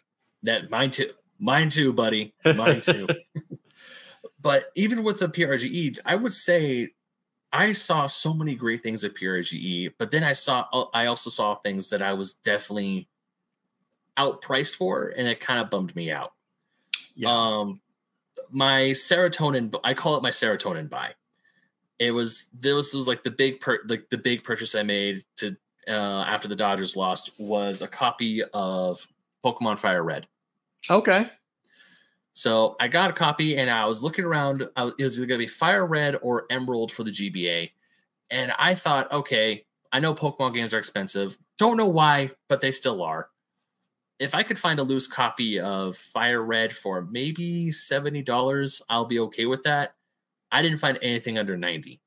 That 0.42 0.70
mine 0.70 0.90
too, 0.90 1.10
mine 1.38 1.70
too, 1.70 1.92
buddy, 1.92 2.34
mine 2.44 2.80
too. 2.80 3.06
but 4.40 4.70
even 4.74 5.02
with 5.02 5.18
the 5.18 5.28
PRGE, 5.28 5.98
I 6.04 6.14
would 6.14 6.32
say 6.34 6.90
I 7.52 7.72
saw 7.72 8.06
so 8.06 8.34
many 8.34 8.54
great 8.54 8.82
things 8.82 9.04
at 9.04 9.14
PRGE, 9.14 9.94
but 9.98 10.10
then 10.10 10.22
I 10.24 10.32
saw 10.32 10.66
uh, 10.72 10.84
I 10.92 11.06
also 11.06 11.30
saw 11.30 11.54
things 11.54 11.88
that 11.90 12.02
I 12.02 12.12
was 12.12 12.34
definitely 12.34 13.08
outpriced 14.16 14.76
for, 14.76 15.12
and 15.16 15.26
it 15.26 15.40
kind 15.40 15.60
of 15.60 15.70
bummed 15.70 15.94
me 15.96 16.10
out. 16.10 16.32
Yeah. 17.14 17.30
Um, 17.30 17.80
my 18.50 18.90
serotonin, 18.90 19.74
I 19.82 19.94
call 19.94 20.16
it 20.16 20.22
my 20.22 20.30
serotonin 20.30 20.88
buy. 20.90 21.14
It 21.98 22.10
was 22.10 22.48
this 22.52 22.94
was, 22.94 23.06
like 23.06 23.22
the 23.22 23.30
big 23.30 23.60
per, 23.60 23.80
like 23.86 24.08
the 24.10 24.18
big 24.18 24.42
purchase 24.44 24.74
I 24.74 24.82
made 24.82 25.24
to 25.36 25.56
uh, 25.86 26.24
after 26.26 26.48
the 26.48 26.56
Dodgers 26.56 26.96
lost 26.96 27.30
was 27.38 27.82
a 27.82 27.88
copy 27.88 28.42
of 28.52 29.06
Pokemon 29.44 29.78
Fire 29.78 30.02
Red. 30.02 30.26
okay. 30.90 31.30
So 32.36 32.74
I 32.80 32.88
got 32.88 33.10
a 33.10 33.12
copy 33.12 33.56
and 33.56 33.70
I 33.70 33.86
was 33.86 34.02
looking 34.02 34.24
around. 34.24 34.68
I 34.74 34.84
was, 34.84 34.94
it 34.98 35.04
was 35.04 35.18
either 35.18 35.26
going 35.26 35.38
to 35.38 35.44
be 35.44 35.48
Fire 35.48 35.86
Red 35.86 36.16
or 36.20 36.46
Emerald 36.50 36.90
for 36.90 37.04
the 37.04 37.12
GBA. 37.12 37.70
And 38.30 38.52
I 38.58 38.74
thought, 38.74 39.10
okay, 39.12 39.64
I 39.92 40.00
know 40.00 40.14
Pokemon 40.14 40.54
games 40.54 40.74
are 40.74 40.78
expensive. 40.78 41.38
Don't 41.58 41.76
know 41.76 41.86
why, 41.86 42.32
but 42.48 42.60
they 42.60 42.72
still 42.72 43.02
are. 43.02 43.28
If 44.18 44.34
I 44.34 44.42
could 44.42 44.58
find 44.58 44.80
a 44.80 44.82
loose 44.82 45.06
copy 45.06 45.60
of 45.60 45.96
Fire 45.96 46.42
Red 46.42 46.72
for 46.72 47.02
maybe 47.02 47.68
$70, 47.68 48.82
I'll 48.88 49.06
be 49.06 49.20
okay 49.20 49.46
with 49.46 49.62
that. 49.62 49.94
I 50.54 50.62
didn't 50.62 50.78
find 50.80 50.98
anything 51.02 51.38
under 51.38 51.56
90. 51.58 52.00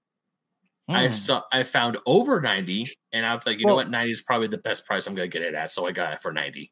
I 0.94 1.08
Hmm. 1.08 1.12
saw 1.12 1.44
I 1.52 1.64
found 1.64 1.98
over 2.08 2.42
90 2.42 2.88
and 3.14 3.26
I 3.26 3.36
was 3.36 3.46
like, 3.48 3.60
you 3.60 3.68
know 3.68 3.76
what? 3.76 3.90
90 3.92 4.12
is 4.12 4.22
probably 4.24 4.48
the 4.50 4.58
best 4.60 4.86
price 4.86 5.08
I'm 5.08 5.16
going 5.16 5.30
to 5.30 5.40
get 5.40 5.48
it 5.48 5.56
at. 5.56 5.72
So 5.72 5.86
I 5.88 5.92
got 5.94 6.14
it 6.14 6.22
for 6.22 6.34
90. 6.34 6.72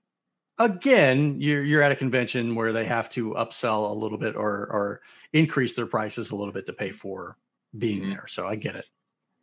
again, 0.60 1.40
you're 1.42 1.64
you're 1.64 1.82
at 1.82 1.92
a 1.92 1.96
convention 1.96 2.56
where 2.56 2.72
they 2.72 2.86
have 2.86 3.10
to 3.10 3.32
upsell 3.34 3.90
a 3.90 3.94
little 3.94 4.18
bit 4.18 4.36
or 4.36 4.68
or 4.72 5.02
increase 5.34 5.74
their 5.74 5.88
prices 5.88 6.32
a 6.32 6.36
little 6.36 6.54
bit 6.54 6.66
to 6.68 6.74
pay 6.74 6.92
for 6.92 7.38
being 7.78 8.06
Mhm. 8.06 8.08
there. 8.08 8.26
So 8.28 8.48
I 8.48 8.56
get 8.56 8.76
it. 8.76 8.90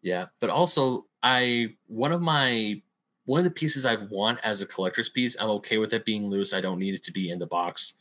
Yeah, 0.03 0.27
but 0.41 0.51
also 0.51 1.07
I 1.23 1.77
one 1.87 2.13
of 2.13 2.21
my 2.21 2.83
one 3.25 3.39
of 3.39 3.45
the 3.45 3.51
pieces 3.51 3.87
I've 3.87 4.11
want 4.11 4.41
as 4.43 4.61
a 4.63 4.67
collector's 4.67 5.09
piece, 5.09 5.37
I'm 5.39 5.51
okay 5.51 5.79
with 5.79 5.93
it 5.93 6.05
being 6.05 6.27
loose. 6.27 6.53
I 6.53 6.61
don't 6.61 6.79
need 6.81 6.95
it 6.95 7.05
to 7.05 7.13
be 7.13 7.31
in 7.31 7.39
the 7.39 7.47
box. 7.47 7.95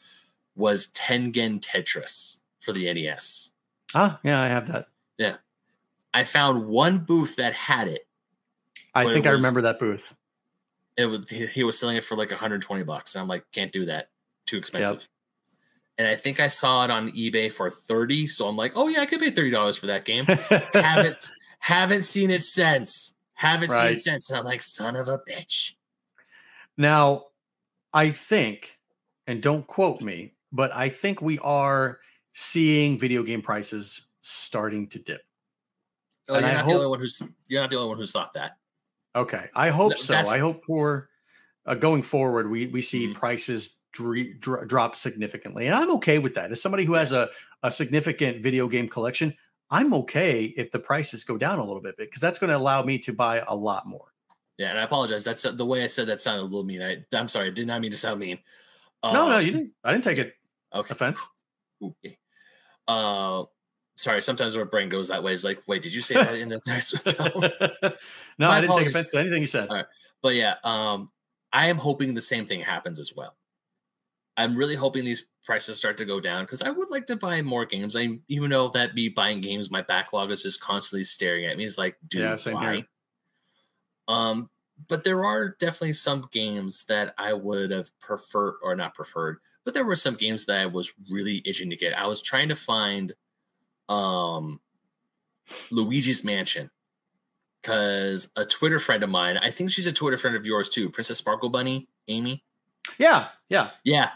Was 0.56 0.88
Tengen 0.94 1.60
Tetris 1.62 2.40
for 2.60 2.74
the 2.74 2.88
NES. 2.88 3.51
Ah, 3.94 4.20
yeah, 4.24 4.42
I 4.42 4.48
have 4.48 4.68
that. 4.68 4.88
Yeah. 5.18 5.36
I 6.14 6.24
found 6.24 6.68
one 6.68 7.00
booth 7.00 7.38
that 7.38 7.54
had 7.54 7.88
it. 7.88 8.08
I 8.94 9.04
But 9.04 9.10
it 9.10 9.14
think 9.14 9.28
I 9.28 9.32
was- 9.34 9.42
remember 9.42 9.62
that 9.62 9.80
booth. 9.80 10.14
It 10.98 11.06
was 11.06 11.30
he, 11.30 11.46
he 11.48 11.64
was 11.64 11.80
selling 11.80 11.96
it 11.98 12.04
for 12.04 12.16
like 12.18 12.32
120 12.32 12.84
bucks. 12.84 13.16
I'm 13.16 13.28
like, 13.28 13.46
can't 13.54 13.72
do 13.72 13.86
that. 13.86 14.10
Too 14.46 14.58
expensive. 14.58 15.08
And 15.98 16.08
I 16.08 16.16
think 16.16 16.40
I 16.40 16.48
saw 16.48 16.84
it 16.84 16.92
on 16.92 17.12
eBay 17.12 17.52
for 17.52 17.70
30. 17.70 18.28
So 18.28 18.48
I'm 18.48 18.58
like, 18.58 18.74
oh 18.76 18.88
yeah, 18.88 19.02
I 19.02 19.06
could 19.06 19.20
pay 19.20 19.32
$30 19.32 19.80
for 19.80 19.88
that 19.88 20.04
game. 20.04 20.26
haven't 20.74 21.32
haven't 21.60 22.02
seen 22.02 22.30
it 22.30 22.42
since. 22.44 23.16
Haven't 23.36 23.70
seen 23.70 23.88
it 23.88 23.98
since. 23.98 24.30
And 24.30 24.40
I'm 24.40 24.46
like, 24.46 24.62
son 24.62 24.96
of 24.96 25.08
a 25.08 25.20
bitch. 25.20 25.74
Now, 26.78 27.26
I 27.94 28.12
think, 28.12 28.78
and 29.28 29.42
don't 29.42 29.66
quote 29.68 30.02
me, 30.02 30.34
but 30.52 30.74
I 30.74 30.90
think 30.90 31.22
we 31.22 31.40
are 31.40 32.00
seeing 32.34 32.98
video 32.98 33.24
game 33.24 33.42
prices 33.42 34.08
starting 34.22 34.88
to 34.90 35.00
dip. 35.00 35.22
Oh, 36.30 36.36
And 36.36 36.46
you're 36.46 36.52
I 36.54 36.58
not 36.58 36.68
the 36.68 36.74
only 36.76 36.88
one 36.88 37.00
who's 37.00 37.22
you're 37.48 37.62
not 37.62 37.70
the 37.70 37.78
only 37.78 37.90
one 37.90 37.98
who's 37.98 38.12
thought 38.12 38.34
that. 38.34 38.58
Okay, 39.16 39.50
I 39.56 39.70
hope 39.70 39.94
Th- 39.96 40.02
so. 40.06 40.16
I 40.16 40.38
hope 40.38 40.64
for 40.64 41.10
uh, 41.66 41.76
going 41.76 42.02
forward, 42.02 42.50
we 42.50 42.68
we 42.68 42.82
see 42.82 43.08
Mhm. 43.08 43.16
prices 43.16 43.80
dre- 43.92 44.34
dro- 44.34 44.64
drop 44.66 44.96
significantly, 44.96 45.66
and 45.68 45.76
I'm 45.76 45.92
okay 45.92 46.18
with 46.20 46.34
that. 46.36 46.52
As 46.52 46.62
somebody 46.62 46.86
who 46.86 46.94
has 46.94 47.12
a 47.12 47.30
a 47.64 47.70
significant 47.72 48.42
video 48.42 48.68
game 48.68 48.88
collection, 48.88 49.36
I'm 49.70 49.94
okay 49.96 50.46
if 50.58 50.72
the 50.72 50.80
prices 50.80 51.24
go 51.24 51.38
down 51.38 51.60
a 51.60 51.64
little 51.64 51.82
bit 51.82 51.98
because 51.98 52.22
that's 52.22 52.40
going 52.40 52.50
to 52.50 52.58
allow 52.58 52.82
me 52.84 52.98
to 53.00 53.12
buy 53.14 53.44
a 53.48 53.56
lot 53.56 53.86
more. 53.88 54.14
Yeah, 54.58 54.70
and 54.70 54.80
I 54.80 54.84
apologize. 54.84 55.24
That's 55.24 55.44
the 55.44 55.66
way 55.66 55.84
I 55.84 55.88
said 55.88 56.08
that 56.08 56.22
sounded 56.22 56.42
a 56.44 56.46
little 56.46 56.64
mean. 56.64 56.82
I, 56.82 57.04
I'm 57.14 57.28
sorry. 57.28 57.48
I 57.48 57.52
did 57.52 57.68
not 57.68 57.82
mean 57.82 57.92
to 57.92 57.98
sound 57.98 58.20
mean. 58.20 58.38
no, 59.04 59.12
no, 59.28 59.38
Um, 59.38 59.46
you 59.46 59.52
didn't. 59.52 59.74
I 59.84 59.92
didn't 59.92 60.04
take 60.04 60.18
it 60.20 60.36
Okay. 60.74 60.94
offense. 60.94 61.26
Okay. 61.82 62.18
Uh, 62.92 63.46
sorry. 63.96 64.22
Sometimes 64.22 64.56
my 64.56 64.64
brain 64.64 64.90
goes 64.90 65.08
that 65.08 65.24
way. 65.24 65.34
It's 65.34 65.44
like, 65.44 65.62
wait, 65.68 65.82
did 65.82 65.94
you 65.94 66.02
say 66.02 66.16
that 66.16 66.36
in 66.36 66.60
nice 66.66 66.92
tone? 66.92 67.32
no, 68.40 68.48
My 68.48 68.58
I 68.58 68.62
didn't 68.62 68.78
take 68.78 68.88
offense 68.88 69.12
to 69.12 69.20
anything 69.20 69.42
you 69.42 69.48
said. 69.48 69.70
All 69.70 69.76
right. 69.76 69.86
But 70.22 70.36
yeah, 70.36 70.56
um, 70.64 71.12
I 71.54 71.68
am 71.68 71.78
hoping 71.78 72.14
the 72.14 72.22
same 72.22 72.46
thing 72.46 72.62
happens 72.62 73.00
as 73.00 73.16
well. 73.16 73.36
I'm 74.38 74.56
really 74.56 74.76
hoping 74.76 75.04
these 75.04 75.28
prices 75.44 75.78
start 75.78 75.98
to 75.98 76.06
go 76.06 76.20
down 76.20 76.44
because 76.44 76.62
I 76.62 76.70
would 76.70 76.90
like 76.90 77.06
to 77.08 77.16
buy 77.16 77.42
more 77.42 77.66
games. 77.66 77.96
I 77.96 78.20
even 78.28 78.50
though 78.50 78.70
that 78.70 78.96
me 78.96 79.10
buying 79.10 79.42
games, 79.42 79.72
my 79.72 79.82
backlog 79.82 80.32
is 80.32 80.44
just 80.44 80.62
constantly 80.62 81.04
staring 81.04 81.46
at 81.46 81.58
me. 81.58 81.66
It's 81.66 81.78
like, 81.78 81.98
dude, 82.08 82.22
Yeah, 82.22 82.36
same 82.36 82.56
why? 82.56 82.76
here. 82.76 82.86
Um, 84.08 84.50
but 84.88 85.04
there 85.04 85.26
are 85.26 85.50
definitely 85.60 85.94
some 85.94 86.28
games 86.32 86.86
that 86.86 87.14
I 87.18 87.34
would 87.34 87.72
have 87.72 87.98
preferred 88.00 88.56
or 88.64 88.76
not 88.76 88.96
preferred, 88.96 89.40
but 89.66 89.74
there 89.74 89.86
were 89.86 89.96
some 89.96 90.16
games 90.16 90.46
that 90.46 90.60
I 90.60 90.66
was 90.66 90.92
really 91.10 91.42
itching 91.46 91.70
to 91.70 91.76
get. 91.76 91.98
I 91.98 92.08
was 92.08 92.22
trying 92.22 92.50
to 92.50 92.56
find 92.56 93.14
um 93.90 94.60
Luigi's 95.70 96.24
Mansion 96.24 96.70
because 97.62 98.30
a 98.36 98.46
Twitter 98.46 98.80
friend 98.80 99.04
of 99.04 99.10
mine, 99.10 99.38
I 99.38 99.52
think 99.52 99.70
she's 99.72 99.88
a 99.88 99.92
Twitter 99.94 100.18
friend 100.18 100.36
of 100.36 100.46
yours 100.46 100.70
too, 100.70 100.90
Princess 100.90 101.18
Sparkle 101.18 101.50
Bunny, 101.50 101.88
Amy. 102.08 102.44
Yeah, 102.98 103.28
yeah. 103.50 103.72
Yeah. 103.84 104.10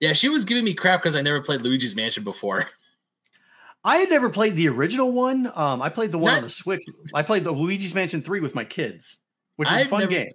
Yeah, 0.00 0.12
she 0.12 0.28
was 0.28 0.44
giving 0.44 0.64
me 0.64 0.74
crap 0.74 1.02
because 1.02 1.16
I 1.16 1.22
never 1.22 1.40
played 1.40 1.62
Luigi's 1.62 1.96
Mansion 1.96 2.22
before. 2.24 2.66
I 3.84 3.96
had 3.96 4.10
never 4.10 4.30
played 4.30 4.54
the 4.54 4.68
original 4.68 5.10
one. 5.10 5.50
Um, 5.56 5.82
I 5.82 5.88
played 5.88 6.12
the 6.12 6.18
one 6.18 6.34
on 6.34 6.44
the 6.44 6.50
Switch. 6.50 6.84
I 7.12 7.22
played 7.22 7.42
the 7.42 7.50
Luigi's 7.50 7.96
Mansion 7.96 8.22
3 8.22 8.38
with 8.38 8.54
my 8.54 8.64
kids, 8.64 9.18
which 9.56 9.68
is 9.68 9.72
a 9.72 9.80
I've 9.80 9.88
fun 9.88 10.00
never- 10.00 10.12
game. 10.12 10.30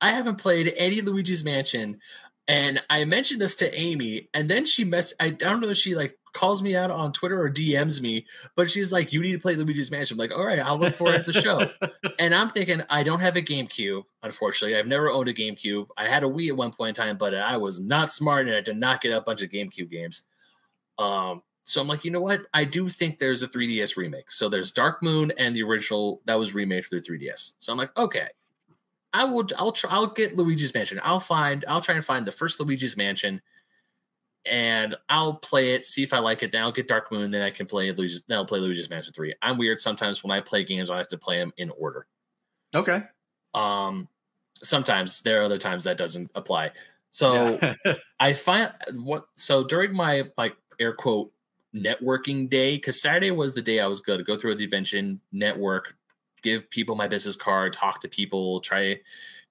I 0.00 0.10
haven't 0.10 0.38
played 0.38 0.74
any 0.76 1.00
Luigi's 1.00 1.44
Mansion, 1.44 2.00
and 2.48 2.82
I 2.90 3.04
mentioned 3.04 3.40
this 3.40 3.54
to 3.56 3.74
Amy, 3.74 4.28
and 4.34 4.48
then 4.48 4.66
she 4.66 4.84
mess. 4.84 5.14
I 5.20 5.30
don't 5.30 5.60
know 5.60 5.68
if 5.68 5.76
she 5.76 5.94
like 5.94 6.18
calls 6.34 6.62
me 6.62 6.74
out 6.74 6.90
on 6.90 7.12
Twitter 7.12 7.40
or 7.40 7.50
DMs 7.50 8.00
me, 8.00 8.26
but 8.56 8.70
she's 8.70 8.92
like, 8.92 9.12
"You 9.12 9.20
need 9.20 9.32
to 9.32 9.38
play 9.38 9.54
Luigi's 9.54 9.90
Mansion." 9.90 10.14
I'm 10.14 10.18
like, 10.18 10.36
"All 10.36 10.44
right, 10.44 10.58
I'll 10.58 10.78
look 10.78 10.94
for 10.94 11.10
it 11.10 11.20
at 11.20 11.26
the 11.26 11.32
show." 11.32 11.70
and 12.18 12.34
I'm 12.34 12.48
thinking, 12.48 12.82
I 12.90 13.04
don't 13.04 13.20
have 13.20 13.36
a 13.36 13.42
GameCube. 13.42 14.02
Unfortunately, 14.22 14.76
I've 14.76 14.86
never 14.88 15.10
owned 15.10 15.28
a 15.28 15.34
GameCube. 15.34 15.86
I 15.96 16.08
had 16.08 16.24
a 16.24 16.28
Wii 16.28 16.48
at 16.48 16.56
one 16.56 16.72
point 16.72 16.98
in 16.98 17.04
time, 17.04 17.16
but 17.16 17.34
I 17.34 17.56
was 17.58 17.78
not 17.78 18.12
smart 18.12 18.48
and 18.48 18.56
I 18.56 18.60
did 18.60 18.76
not 18.76 19.00
get 19.00 19.16
a 19.16 19.20
bunch 19.20 19.42
of 19.42 19.50
GameCube 19.50 19.90
games. 19.90 20.24
Um, 20.98 21.42
so 21.64 21.80
I'm 21.80 21.88
like, 21.88 22.04
you 22.04 22.10
know 22.10 22.20
what? 22.20 22.42
I 22.52 22.64
do 22.64 22.88
think 22.88 23.18
there's 23.18 23.42
a 23.42 23.48
3DS 23.48 23.96
remake. 23.96 24.30
So 24.30 24.48
there's 24.48 24.72
Dark 24.72 25.02
Moon 25.02 25.32
and 25.38 25.54
the 25.54 25.62
original 25.62 26.20
that 26.24 26.38
was 26.38 26.54
remade 26.54 26.84
for 26.84 26.96
the 26.96 27.02
3DS. 27.02 27.52
So 27.58 27.72
I'm 27.72 27.78
like, 27.78 27.96
okay, 27.96 28.28
I 29.12 29.24
will. 29.24 29.46
I'll 29.56 29.72
try. 29.72 29.90
I'll 29.90 30.06
get 30.06 30.36
Luigi's 30.36 30.72
Mansion. 30.74 31.00
I'll 31.02 31.20
find. 31.20 31.64
I'll 31.68 31.80
try 31.80 31.94
and 31.94 32.04
find 32.04 32.26
the 32.26 32.32
first 32.32 32.58
Luigi's 32.60 32.96
Mansion. 32.96 33.40
and 34.44 34.96
I'll 35.08 35.34
play 35.34 35.74
it, 35.74 35.84
see 35.86 36.02
if 36.02 36.12
I 36.12 36.18
like 36.18 36.42
it. 36.42 36.50
Then 36.50 36.62
I'll 36.62 36.72
get 36.72 36.88
Dark 36.88 37.12
Moon, 37.12 37.30
then 37.30 37.42
I 37.42 37.50
can 37.50 37.66
play 37.66 37.92
Luigi's. 37.92 38.22
Then 38.26 38.38
I'll 38.38 38.46
play 38.46 38.58
Luigi's 38.58 38.90
Mansion 38.90 39.12
Three. 39.12 39.34
I'm 39.42 39.56
weird 39.58 39.78
sometimes 39.80 40.24
when 40.24 40.30
I 40.32 40.40
play 40.40 40.64
games. 40.64 40.90
I 40.90 40.96
have 40.98 41.08
to 41.08 41.18
play 41.18 41.38
them 41.38 41.52
in 41.58 41.70
order. 41.78 42.06
Okay. 42.74 43.02
Um, 43.54 44.08
sometimes 44.62 45.22
there 45.22 45.40
are 45.40 45.44
other 45.44 45.58
times 45.58 45.84
that 45.84 45.96
doesn't 45.98 46.30
apply. 46.34 46.72
So 47.10 47.58
Yeah. 47.62 47.74
I 48.20 48.32
find 48.32 48.72
what 48.94 49.26
so 49.36 49.62
during 49.62 49.94
my 49.94 50.24
like 50.38 50.56
air 50.80 50.94
quote 50.94 51.30
networking 51.74 52.48
day 52.50 52.76
because 52.76 53.00
Saturday 53.00 53.30
was 53.30 53.54
the 53.54 53.62
day 53.62 53.78
I 53.80 53.86
was 53.86 54.00
good 54.00 54.18
to 54.18 54.24
go 54.24 54.36
through 54.36 54.56
the 54.56 54.64
convention, 54.64 55.20
network, 55.32 55.96
give 56.42 56.68
people 56.70 56.94
my 56.94 57.08
business 57.08 57.36
card, 57.36 57.72
talk 57.72 58.00
to 58.00 58.08
people, 58.08 58.60
try 58.60 59.00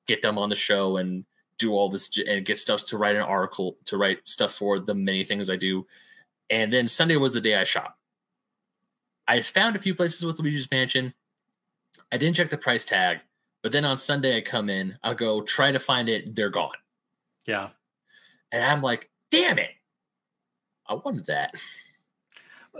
get 0.08 0.22
them 0.22 0.38
on 0.38 0.50
the 0.50 0.56
show 0.56 0.98
and 0.98 1.26
do 1.58 1.74
all 1.74 1.90
this 1.90 2.10
and 2.28 2.44
get 2.44 2.58
stuff 2.58 2.86
to 2.86 2.98
write 2.98 3.16
an 3.16 3.22
article 3.22 3.78
to 3.86 3.98
write 3.98 4.18
stuff 4.26 4.54
for 4.54 4.80
the 4.80 4.96
many 4.96 5.24
things 5.24 5.50
I 5.50 5.56
do. 5.56 5.86
And 6.50 6.74
then 6.74 6.88
Sunday 6.88 7.16
was 7.18 7.34
the 7.34 7.42
day 7.42 7.56
I 7.56 7.64
shop. 7.64 7.98
I 9.28 9.42
found 9.42 9.76
a 9.76 9.80
few 9.80 9.96
places 9.96 10.26
with 10.26 10.40
Luigi's 10.40 10.70
Mansion. 10.72 11.14
I 12.12 12.18
didn't 12.18 12.36
check 12.36 12.50
the 12.50 12.58
price 12.58 12.84
tag, 12.84 13.22
but 13.62 13.72
then 13.72 13.86
on 13.86 13.98
Sunday 13.98 14.36
I 14.36 14.42
come 14.42 14.70
in, 14.70 14.98
I'll 15.04 15.16
go 15.16 15.42
try 15.42 15.72
to 15.72 15.80
find 15.80 16.10
it, 16.10 16.36
they're 16.36 16.50
gone. 16.50 16.72
yeah. 17.46 17.70
And 18.52 18.66
I'm 18.66 18.82
like, 18.82 19.10
damn 19.30 19.60
it. 19.60 19.70
I 20.86 20.96
wanted 20.96 21.28
that. 21.28 21.56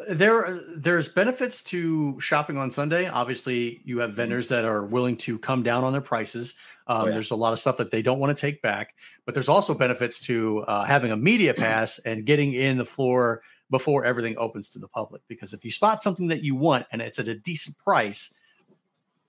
There, 0.10 0.58
there's 0.78 1.10
benefits 1.10 1.62
to 1.64 2.20
shopping 2.20 2.58
on 2.58 2.72
Sunday. 2.72 3.08
Obviously, 3.08 3.82
you 3.84 4.00
have 4.00 4.14
vendors 4.14 4.48
that 4.50 4.64
are 4.66 4.86
willing 4.86 5.18
to 5.18 5.38
come 5.38 5.64
down 5.64 5.84
on 5.84 5.92
their 5.92 6.02
prices. 6.02 6.54
Um, 6.88 6.96
Mm-hmm. 6.98 7.02
Oh, 7.04 7.06
yeah. 7.06 7.12
There's 7.14 7.32
a 7.32 7.36
lot 7.36 7.54
of 7.54 7.60
stuff 7.60 7.78
that 7.78 7.92
they 7.92 8.02
don't 8.02 8.20
want 8.20 8.36
to 8.36 8.42
take 8.42 8.62
back, 8.62 8.96
but 9.26 9.34
there's 9.34 9.48
also 9.50 9.74
benefits 9.74 10.20
to 10.22 10.60
uh, 10.68 10.84
having 10.84 11.12
a 11.12 11.18
media 11.18 11.54
pass 11.54 12.00
and 12.00 12.26
getting 12.26 12.54
in 12.54 12.78
the 12.78 12.86
floor 12.86 13.44
before 13.70 14.04
everything 14.04 14.38
opens 14.38 14.70
to 14.72 14.80
the 14.80 14.88
public. 14.90 15.22
Because 15.28 15.54
if 15.54 15.64
you 15.64 15.72
spot 15.72 16.04
something 16.04 16.28
that 16.28 16.44
you 16.44 16.56
want 16.56 16.86
and 16.92 17.02
it's 17.02 17.20
at 17.20 17.28
a 17.30 17.36
decent 17.36 17.78
price, 17.78 18.34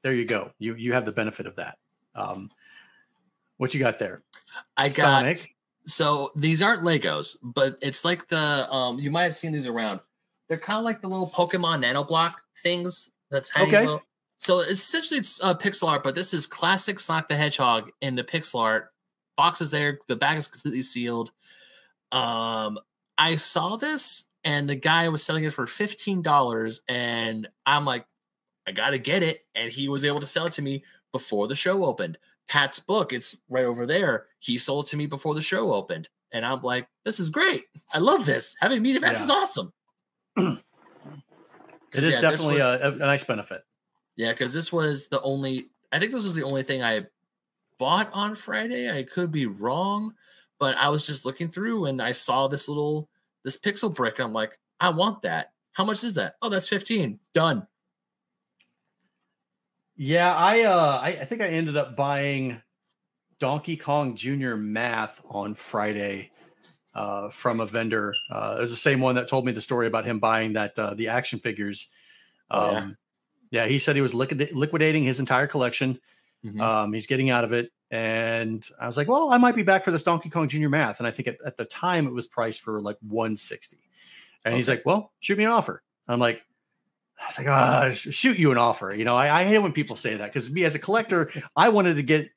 there 0.02 0.14
you 0.14 0.24
go. 0.24 0.50
You 0.58 0.74
you 0.74 0.92
have 0.94 1.06
the 1.06 1.12
benefit 1.12 1.46
of 1.46 1.54
that. 1.56 1.78
Um, 2.16 2.50
what 3.58 3.74
you 3.74 3.80
got 3.80 3.98
there? 3.98 4.22
I 4.76 4.88
got 4.88 4.96
Sonic. 4.96 5.54
so 5.84 6.32
these 6.34 6.62
aren't 6.62 6.82
Legos, 6.82 7.36
but 7.42 7.78
it's 7.80 8.04
like 8.04 8.26
the 8.28 8.68
um 8.72 8.98
you 8.98 9.10
might 9.12 9.24
have 9.24 9.36
seen 9.36 9.52
these 9.52 9.68
around. 9.68 10.00
They're 10.48 10.58
kind 10.58 10.78
of 10.78 10.84
like 10.84 11.00
the 11.00 11.08
little 11.08 11.28
Pokemon 11.28 11.80
nano 11.80 12.04
block 12.04 12.42
things. 12.62 13.10
That's 13.30 13.50
tiny 13.50 13.68
Okay. 13.68 13.80
little- 13.84 14.02
So 14.38 14.58
it's 14.60 14.80
essentially 14.80 15.18
it's 15.20 15.40
uh, 15.42 15.54
pixel 15.56 15.88
art, 15.88 16.02
but 16.02 16.14
this 16.14 16.34
is 16.34 16.46
classic 16.46 16.98
Sonic 17.00 17.28
the 17.28 17.36
Hedgehog 17.36 17.90
in 18.00 18.16
the 18.16 18.24
pixel 18.24 18.60
art. 18.60 18.92
Box 19.36 19.60
is 19.60 19.70
there, 19.70 19.98
the 20.08 20.16
bag 20.16 20.36
is 20.36 20.48
completely 20.48 20.82
sealed. 20.82 21.30
Um, 22.10 22.78
I 23.16 23.36
saw 23.36 23.76
this 23.76 24.24
and 24.44 24.68
the 24.68 24.74
guy 24.74 25.08
was 25.08 25.22
selling 25.22 25.44
it 25.44 25.52
for 25.52 25.66
fifteen 25.66 26.20
dollars, 26.22 26.82
and 26.88 27.48
I'm 27.64 27.84
like, 27.84 28.04
I 28.66 28.72
gotta 28.72 28.98
get 28.98 29.22
it, 29.22 29.46
and 29.54 29.70
he 29.70 29.88
was 29.88 30.04
able 30.04 30.18
to 30.20 30.26
sell 30.26 30.46
it 30.46 30.52
to 30.54 30.62
me 30.62 30.82
before 31.12 31.46
the 31.46 31.54
show 31.54 31.84
opened. 31.84 32.18
Pat's 32.48 32.80
book, 32.80 33.12
it's 33.12 33.36
right 33.50 33.64
over 33.64 33.86
there. 33.86 34.26
He 34.40 34.58
sold 34.58 34.86
it 34.86 34.88
to 34.90 34.96
me 34.96 35.06
before 35.06 35.34
the 35.34 35.40
show 35.40 35.72
opened. 35.72 36.08
And 36.32 36.44
I'm 36.44 36.60
like, 36.62 36.88
this 37.04 37.20
is 37.20 37.30
great. 37.30 37.66
I 37.94 37.98
love 37.98 38.26
this. 38.26 38.56
Having 38.60 38.82
Media 38.82 39.00
Pass 39.00 39.18
Yeah. 39.18 39.24
is 39.24 39.30
awesome. 39.30 39.72
It 40.36 42.04
is 42.04 42.14
yeah, 42.14 42.20
definitely 42.20 42.54
was- 42.54 42.64
a, 42.64 42.92
a 42.94 42.98
nice 42.98 43.24
benefit. 43.24 43.62
Yeah, 44.16 44.32
because 44.32 44.52
this 44.52 44.72
was 44.72 45.08
the 45.08 45.20
only 45.22 45.70
I 45.90 45.98
think 45.98 46.12
this 46.12 46.24
was 46.24 46.34
the 46.34 46.44
only 46.44 46.62
thing 46.62 46.82
I 46.82 47.02
bought 47.78 48.10
on 48.12 48.34
Friday. 48.34 48.90
I 48.90 49.02
could 49.02 49.30
be 49.32 49.46
wrong, 49.46 50.14
but 50.58 50.76
I 50.76 50.88
was 50.88 51.06
just 51.06 51.24
looking 51.24 51.48
through 51.48 51.86
and 51.86 52.00
I 52.00 52.12
saw 52.12 52.48
this 52.48 52.68
little 52.68 53.08
this 53.44 53.58
pixel 53.58 53.94
brick. 53.94 54.20
I'm 54.20 54.32
like, 54.32 54.58
I 54.80 54.90
want 54.90 55.22
that. 55.22 55.52
How 55.72 55.84
much 55.84 56.04
is 56.04 56.14
that? 56.14 56.36
Oh, 56.42 56.48
that's 56.48 56.68
15. 56.68 57.18
Done. 57.34 57.66
Yeah, 59.96 60.34
I 60.34 60.62
uh 60.62 61.00
I, 61.02 61.08
I 61.08 61.24
think 61.24 61.42
I 61.42 61.48
ended 61.48 61.76
up 61.76 61.96
buying 61.96 62.60
Donkey 63.38 63.76
Kong 63.76 64.14
Junior 64.14 64.56
Math 64.56 65.20
on 65.28 65.54
Friday 65.54 66.30
uh 66.94 67.28
from 67.30 67.60
a 67.60 67.66
vendor. 67.66 68.14
Uh 68.30 68.56
it 68.58 68.60
was 68.60 68.70
the 68.70 68.76
same 68.76 69.00
one 69.00 69.14
that 69.16 69.28
told 69.28 69.44
me 69.46 69.52
the 69.52 69.60
story 69.60 69.86
about 69.86 70.04
him 70.04 70.18
buying 70.18 70.54
that 70.54 70.78
uh 70.78 70.94
the 70.94 71.08
action 71.08 71.38
figures. 71.38 71.88
Oh, 72.50 72.76
Um 72.76 72.96
yeah. 73.50 73.62
yeah. 73.64 73.68
he 73.68 73.78
said 73.78 73.96
he 73.96 74.02
was 74.02 74.14
liquid- 74.14 74.52
liquidating 74.52 75.04
his 75.04 75.20
entire 75.20 75.46
collection. 75.46 75.98
Mhm. 76.44 76.60
Um 76.60 76.92
he's 76.92 77.06
getting 77.06 77.30
out 77.30 77.44
of 77.44 77.52
it 77.52 77.72
and 77.90 78.66
I 78.80 78.86
was 78.86 78.96
like, 78.96 79.06
"Well, 79.08 79.30
I 79.30 79.36
might 79.36 79.54
be 79.54 79.62
back 79.62 79.84
for 79.84 79.90
this 79.90 80.02
Donkey 80.02 80.30
Kong 80.30 80.48
Junior 80.48 80.70
Math." 80.70 80.98
And 80.98 81.06
I 81.06 81.10
think 81.10 81.28
at, 81.28 81.36
at 81.44 81.56
the 81.58 81.64
time 81.66 82.06
it 82.06 82.12
was 82.12 82.26
priced 82.26 82.60
for 82.62 82.80
like 82.80 82.96
160. 83.00 83.76
And 84.44 84.54
he's 84.54 84.68
like, 84.68 84.84
"Well, 84.86 85.12
shoot 85.20 85.36
me 85.38 85.44
an 85.44 85.50
offer." 85.50 85.82
I'm 86.08 86.18
like, 86.18 86.42
I 87.20 87.26
was 87.26 87.38
like, 87.38 87.94
sh- 87.96 88.14
shoot 88.14 88.38
you 88.38 88.50
an 88.50 88.58
offer. 88.58 88.92
You 88.94 89.04
know, 89.04 89.14
I, 89.14 89.40
I 89.42 89.44
hate 89.44 89.54
it 89.56 89.62
when 89.62 89.72
people 89.72 89.94
say 89.94 90.16
that 90.16 90.26
because 90.26 90.50
me 90.50 90.64
as 90.64 90.74
a 90.74 90.78
collector, 90.78 91.30
I 91.54 91.68
wanted 91.68 91.96
to 91.96 92.02
get, 92.02 92.30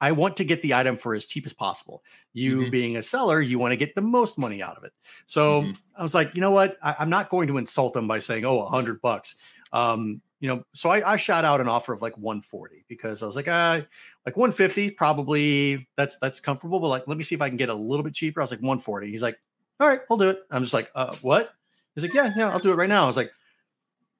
I 0.00 0.12
want 0.12 0.36
to 0.38 0.44
get 0.44 0.62
the 0.62 0.74
item 0.74 0.96
for 0.96 1.14
as 1.14 1.26
cheap 1.26 1.44
as 1.46 1.52
possible. 1.52 2.02
You 2.32 2.66
Mhm. 2.66 2.70
being 2.70 2.96
a 2.96 3.02
seller, 3.02 3.40
you 3.40 3.58
want 3.58 3.72
to 3.72 3.76
get 3.76 3.94
the 3.94 4.00
most 4.02 4.38
money 4.38 4.62
out 4.62 4.76
of 4.76 4.84
it. 4.84 4.92
So 5.26 5.62
Mhm. 5.62 5.76
I 5.96 6.02
was 6.02 6.14
like, 6.14 6.34
you 6.34 6.40
know 6.40 6.50
what? 6.52 6.78
I, 6.82 6.96
I'm 6.98 7.10
not 7.10 7.28
going 7.30 7.48
to 7.48 7.58
insult 7.58 7.92
them 7.92 8.08
by 8.08 8.18
saying, 8.18 8.44
oh, 8.44 8.60
a 8.60 8.66
hundred 8.70 9.00
bucks. 9.02 9.36
Um, 9.72 10.22
you 10.40 10.48
know, 10.48 10.64
so 10.72 10.88
I, 10.90 11.12
I 11.12 11.16
shot 11.16 11.44
out 11.44 11.60
an 11.60 11.68
offer 11.68 11.92
of 11.92 12.00
like 12.00 12.16
140 12.16 12.84
because 12.88 13.22
I 13.22 13.26
was 13.26 13.36
like, 13.36 13.46
ah, 13.48 13.82
like 14.24 14.36
150, 14.36 14.90
probably 14.92 15.86
that's 15.96 16.16
that's 16.16 16.40
comfortable. 16.40 16.80
But 16.80 16.88
like, 16.88 17.06
let 17.06 17.18
me 17.18 17.22
see 17.24 17.34
if 17.34 17.42
I 17.42 17.48
can 17.48 17.58
get 17.58 17.68
a 17.68 17.74
little 17.74 18.02
bit 18.02 18.14
cheaper. 18.14 18.40
I 18.40 18.44
was 18.44 18.50
like 18.50 18.60
140. 18.60 19.10
He's 19.10 19.22
like, 19.22 19.38
all 19.78 19.86
right, 19.88 20.00
I'll 20.10 20.16
do 20.16 20.30
it. 20.30 20.40
I'm 20.50 20.62
just 20.62 20.74
like, 20.74 20.90
uh, 20.94 21.14
what? 21.20 21.52
He's 21.94 22.04
like, 22.04 22.14
yeah, 22.14 22.32
yeah, 22.36 22.50
I'll 22.50 22.58
do 22.58 22.72
it 22.72 22.76
right 22.76 22.88
now. 22.88 23.02
I 23.04 23.06
was 23.06 23.16
like, 23.18 23.32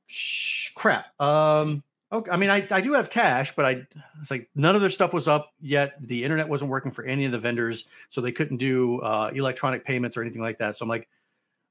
Shh, 0.07 0.71
crap. 0.75 1.19
Um, 1.21 1.83
okay. 2.13 2.31
I 2.31 2.37
mean, 2.37 2.51
I, 2.51 2.67
I 2.71 2.81
do 2.81 2.93
have 2.93 3.11
cash, 3.11 3.55
but 3.55 3.65
I 3.65 3.87
it's 4.21 4.31
like 4.31 4.49
none 4.55 4.75
of 4.75 4.81
their 4.81 4.91
stuff 4.91 5.13
was 5.13 5.29
up 5.29 5.53
yet. 5.61 5.95
The 6.01 6.25
internet 6.25 6.49
wasn't 6.49 6.71
working 6.71 6.93
for 6.93 7.05
any 7.05 7.25
of 7.25 7.33
the 7.33 7.39
vendors, 7.39 7.89
so 8.09 8.21
they 8.21 8.33
couldn't 8.33 8.59
do 8.59 9.01
uh, 9.01 9.31
electronic 9.35 9.85
payments 9.85 10.17
or 10.17 10.23
anything 10.23 10.43
like 10.43 10.59
that. 10.59 10.77
So 10.77 10.85
I'm 10.85 10.89
like, 10.89 11.09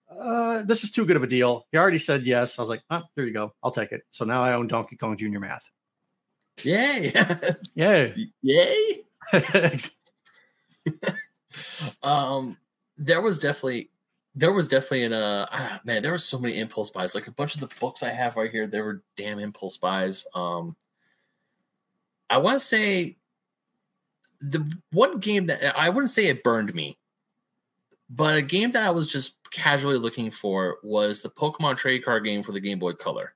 uh, 0.10 0.64
this 0.64 0.84
is 0.84 0.92
too 0.92 1.06
good 1.06 1.16
of 1.16 1.24
a 1.24 1.28
deal. 1.28 1.68
He 1.72 1.78
already 1.78 1.98
said 1.98 2.26
yes. 2.26 2.58
I 2.58 2.62
was 2.62 2.70
like, 2.70 2.82
ah, 2.90 3.06
there 3.16 3.26
you 3.26 3.34
go. 3.34 3.54
I'll 3.64 3.72
take 3.72 3.92
it. 3.92 4.04
So 4.10 4.26
now 4.26 4.44
I 4.44 4.54
own 4.54 4.68
Donkey 4.68 4.96
Kong 4.96 5.16
Junior 5.18 5.40
Math. 5.40 5.70
Yay. 6.64 7.14
Yeah. 7.76 8.14
Yay. 8.42 9.04
um 12.04 12.58
there 12.98 13.22
was 13.22 13.38
definitely 13.40 13.90
there 14.36 14.54
was 14.54 14.68
definitely 14.68 15.06
an 15.06 15.14
uh 15.14 15.46
ah, 15.52 15.82
man 15.84 16.02
there 16.02 16.12
were 16.12 16.18
so 16.18 16.40
many 16.40 16.60
impulse 16.60 16.90
buys 16.90 17.16
like 17.16 17.28
a 17.28 17.32
bunch 17.32 17.56
of 17.56 17.62
the 17.62 17.76
books 17.80 18.04
i 18.04 18.10
have 18.10 18.36
right 18.36 18.52
here 18.52 18.68
there 18.68 18.84
were 18.84 19.04
damn 19.18 19.40
impulse 19.40 19.78
buys 19.78 20.26
um 20.36 20.76
i 22.30 22.38
want 22.38 22.60
to 22.60 22.66
say 22.66 23.18
the 24.42 24.66
one 24.92 25.20
game 25.20 25.46
that 25.46 25.78
i 25.78 25.90
wouldn't 25.90 26.12
say 26.12 26.28
it 26.28 26.44
burned 26.44 26.74
me 26.74 26.98
but 28.10 28.38
a 28.38 28.42
game 28.42 28.72
that 28.72 28.84
i 28.84 28.90
was 28.90 29.12
just 29.12 29.38
casually 29.52 29.98
looking 29.98 30.30
for 30.32 30.78
was 30.84 31.22
the 31.22 31.30
pokemon 31.30 31.76
trade 31.76 32.04
card 32.06 32.24
game 32.24 32.44
for 32.44 32.52
the 32.52 32.60
game 32.60 32.80
boy 32.80 32.94
color 32.94 33.34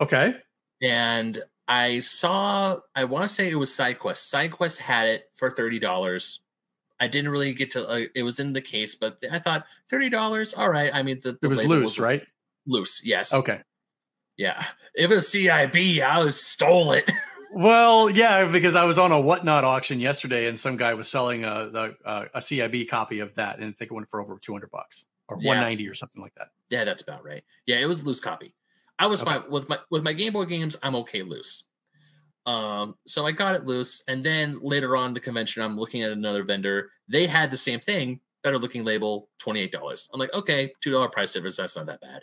okay. 0.00 0.34
and 0.82 1.42
I 1.66 2.00
saw 2.00 2.78
I 2.94 3.04
want 3.04 3.24
to 3.24 3.28
say 3.28 3.50
it 3.50 3.54
was 3.54 3.70
SideQuest. 3.70 4.50
SideQuest 4.50 4.78
had 4.78 5.08
it 5.08 5.30
for 5.34 5.50
thirty 5.50 5.78
dollars. 5.78 6.40
I 7.00 7.08
didn't 7.08 7.30
really 7.30 7.52
get 7.52 7.72
to. 7.72 7.88
Uh, 7.88 8.00
it 8.14 8.22
was 8.22 8.38
in 8.40 8.52
the 8.52 8.60
case, 8.60 8.94
but 8.94 9.18
I 9.30 9.38
thought 9.38 9.64
thirty 9.90 10.08
dollars. 10.08 10.54
All 10.54 10.70
right. 10.70 10.90
I 10.94 11.02
mean, 11.02 11.20
the, 11.22 11.32
the 11.32 11.38
It 11.42 11.48
was 11.48 11.64
loose, 11.64 11.98
right? 11.98 12.22
Loose. 12.66 13.02
Yes. 13.04 13.34
Okay. 13.34 13.60
Yeah. 14.36 14.64
If 14.94 15.10
it 15.10 15.14
was 15.14 15.26
CIB, 15.28 16.00
I 16.02 16.18
was 16.24 16.40
stole 16.40 16.92
it. 16.92 17.10
Well, 17.56 18.10
yeah, 18.10 18.46
because 18.46 18.74
I 18.74 18.84
was 18.84 18.98
on 18.98 19.12
a 19.12 19.20
whatnot 19.20 19.62
auction 19.62 20.00
yesterday, 20.00 20.48
and 20.48 20.58
some 20.58 20.76
guy 20.76 20.94
was 20.94 21.06
selling 21.06 21.44
a 21.44 21.70
the, 21.72 21.96
uh, 22.04 22.24
a 22.34 22.40
CIB 22.40 22.88
copy 22.88 23.20
of 23.20 23.32
that, 23.36 23.60
and 23.60 23.66
I 23.66 23.70
think 23.70 23.92
it 23.92 23.94
went 23.94 24.10
for 24.10 24.20
over 24.20 24.36
two 24.40 24.50
hundred 24.50 24.72
bucks 24.72 25.04
or 25.28 25.36
Yeah. 25.38 25.50
one 25.50 25.58
ninety 25.58 25.86
or 25.86 25.94
something 25.94 26.20
like 26.20 26.34
that. 26.34 26.48
yeah, 26.68 26.82
that's 26.82 27.00
about 27.02 27.24
right. 27.24 27.44
Yeah, 27.64 27.76
it 27.76 27.84
was 27.86 28.00
a 28.00 28.06
loose 28.06 28.18
copy. 28.18 28.56
I 28.98 29.06
was 29.06 29.22
Okay. 29.22 29.34
fine 29.38 29.50
with 29.52 29.68
my 29.68 29.78
with 29.88 30.02
my 30.02 30.12
Game 30.14 30.32
Boy 30.32 30.46
games. 30.46 30.76
I'm 30.82 30.96
okay 30.96 31.22
loose. 31.22 31.62
Um, 32.46 32.96
so 33.06 33.26
I 33.26 33.32
got 33.32 33.54
it 33.54 33.64
loose, 33.64 34.02
and 34.06 34.22
then 34.22 34.58
later 34.60 34.96
on 34.96 35.14
the 35.14 35.20
convention, 35.20 35.62
I'm 35.62 35.78
looking 35.78 36.02
at 36.02 36.12
another 36.12 36.44
vendor. 36.44 36.90
They 37.08 37.26
had 37.26 37.50
the 37.50 37.56
same 37.56 37.80
thing, 37.80 38.20
better 38.42 38.58
looking 38.58 38.84
label, 38.84 39.30
twenty 39.38 39.60
eight 39.60 39.72
dollars. 39.72 40.08
I'm 40.12 40.20
like, 40.20 40.32
okay, 40.34 40.72
two 40.80 40.90
dollar 40.90 41.08
price 41.08 41.32
difference. 41.32 41.56
That's 41.56 41.76
not 41.76 41.86
that 41.86 42.02
bad. 42.02 42.22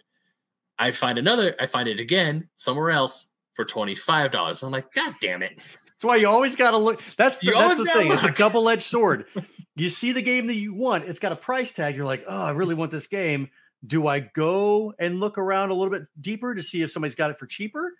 I 0.77 0.91
find 0.91 1.17
another. 1.17 1.55
I 1.59 1.65
find 1.65 1.87
it 1.87 1.99
again 1.99 2.49
somewhere 2.55 2.91
else 2.91 3.29
for 3.55 3.65
twenty 3.65 3.95
five 3.95 4.31
dollars. 4.31 4.61
I'm 4.61 4.71
like, 4.71 4.93
god 4.93 5.15
damn 5.21 5.41
it. 5.41 5.57
That's 5.57 6.03
why 6.03 6.17
you 6.17 6.27
always 6.27 6.55
got 6.55 6.71
to 6.71 6.77
look. 6.77 7.01
That's 7.17 7.39
the, 7.39 7.47
You 7.47 7.53
that's 7.53 7.79
the 7.79 7.85
thing. 7.85 8.11
It's 8.11 8.23
a 8.23 8.31
double 8.31 8.69
edged 8.69 8.81
sword. 8.83 9.25
you 9.75 9.89
see 9.89 10.11
the 10.11 10.21
game 10.21 10.47
that 10.47 10.55
you 10.55 10.73
want. 10.73 11.05
It's 11.05 11.19
got 11.19 11.31
a 11.31 11.35
price 11.35 11.71
tag. 11.71 11.95
You're 11.95 12.05
like, 12.05 12.23
oh, 12.27 12.41
I 12.41 12.51
really 12.51 12.75
want 12.75 12.91
this 12.91 13.07
game. 13.07 13.49
Do 13.85 14.07
I 14.07 14.19
go 14.19 14.93
and 14.99 15.19
look 15.19 15.39
around 15.39 15.71
a 15.71 15.73
little 15.73 15.91
bit 15.91 16.07
deeper 16.19 16.53
to 16.53 16.61
see 16.61 16.83
if 16.83 16.91
somebody's 16.91 17.15
got 17.15 17.31
it 17.31 17.39
for 17.39 17.47
cheaper, 17.47 17.93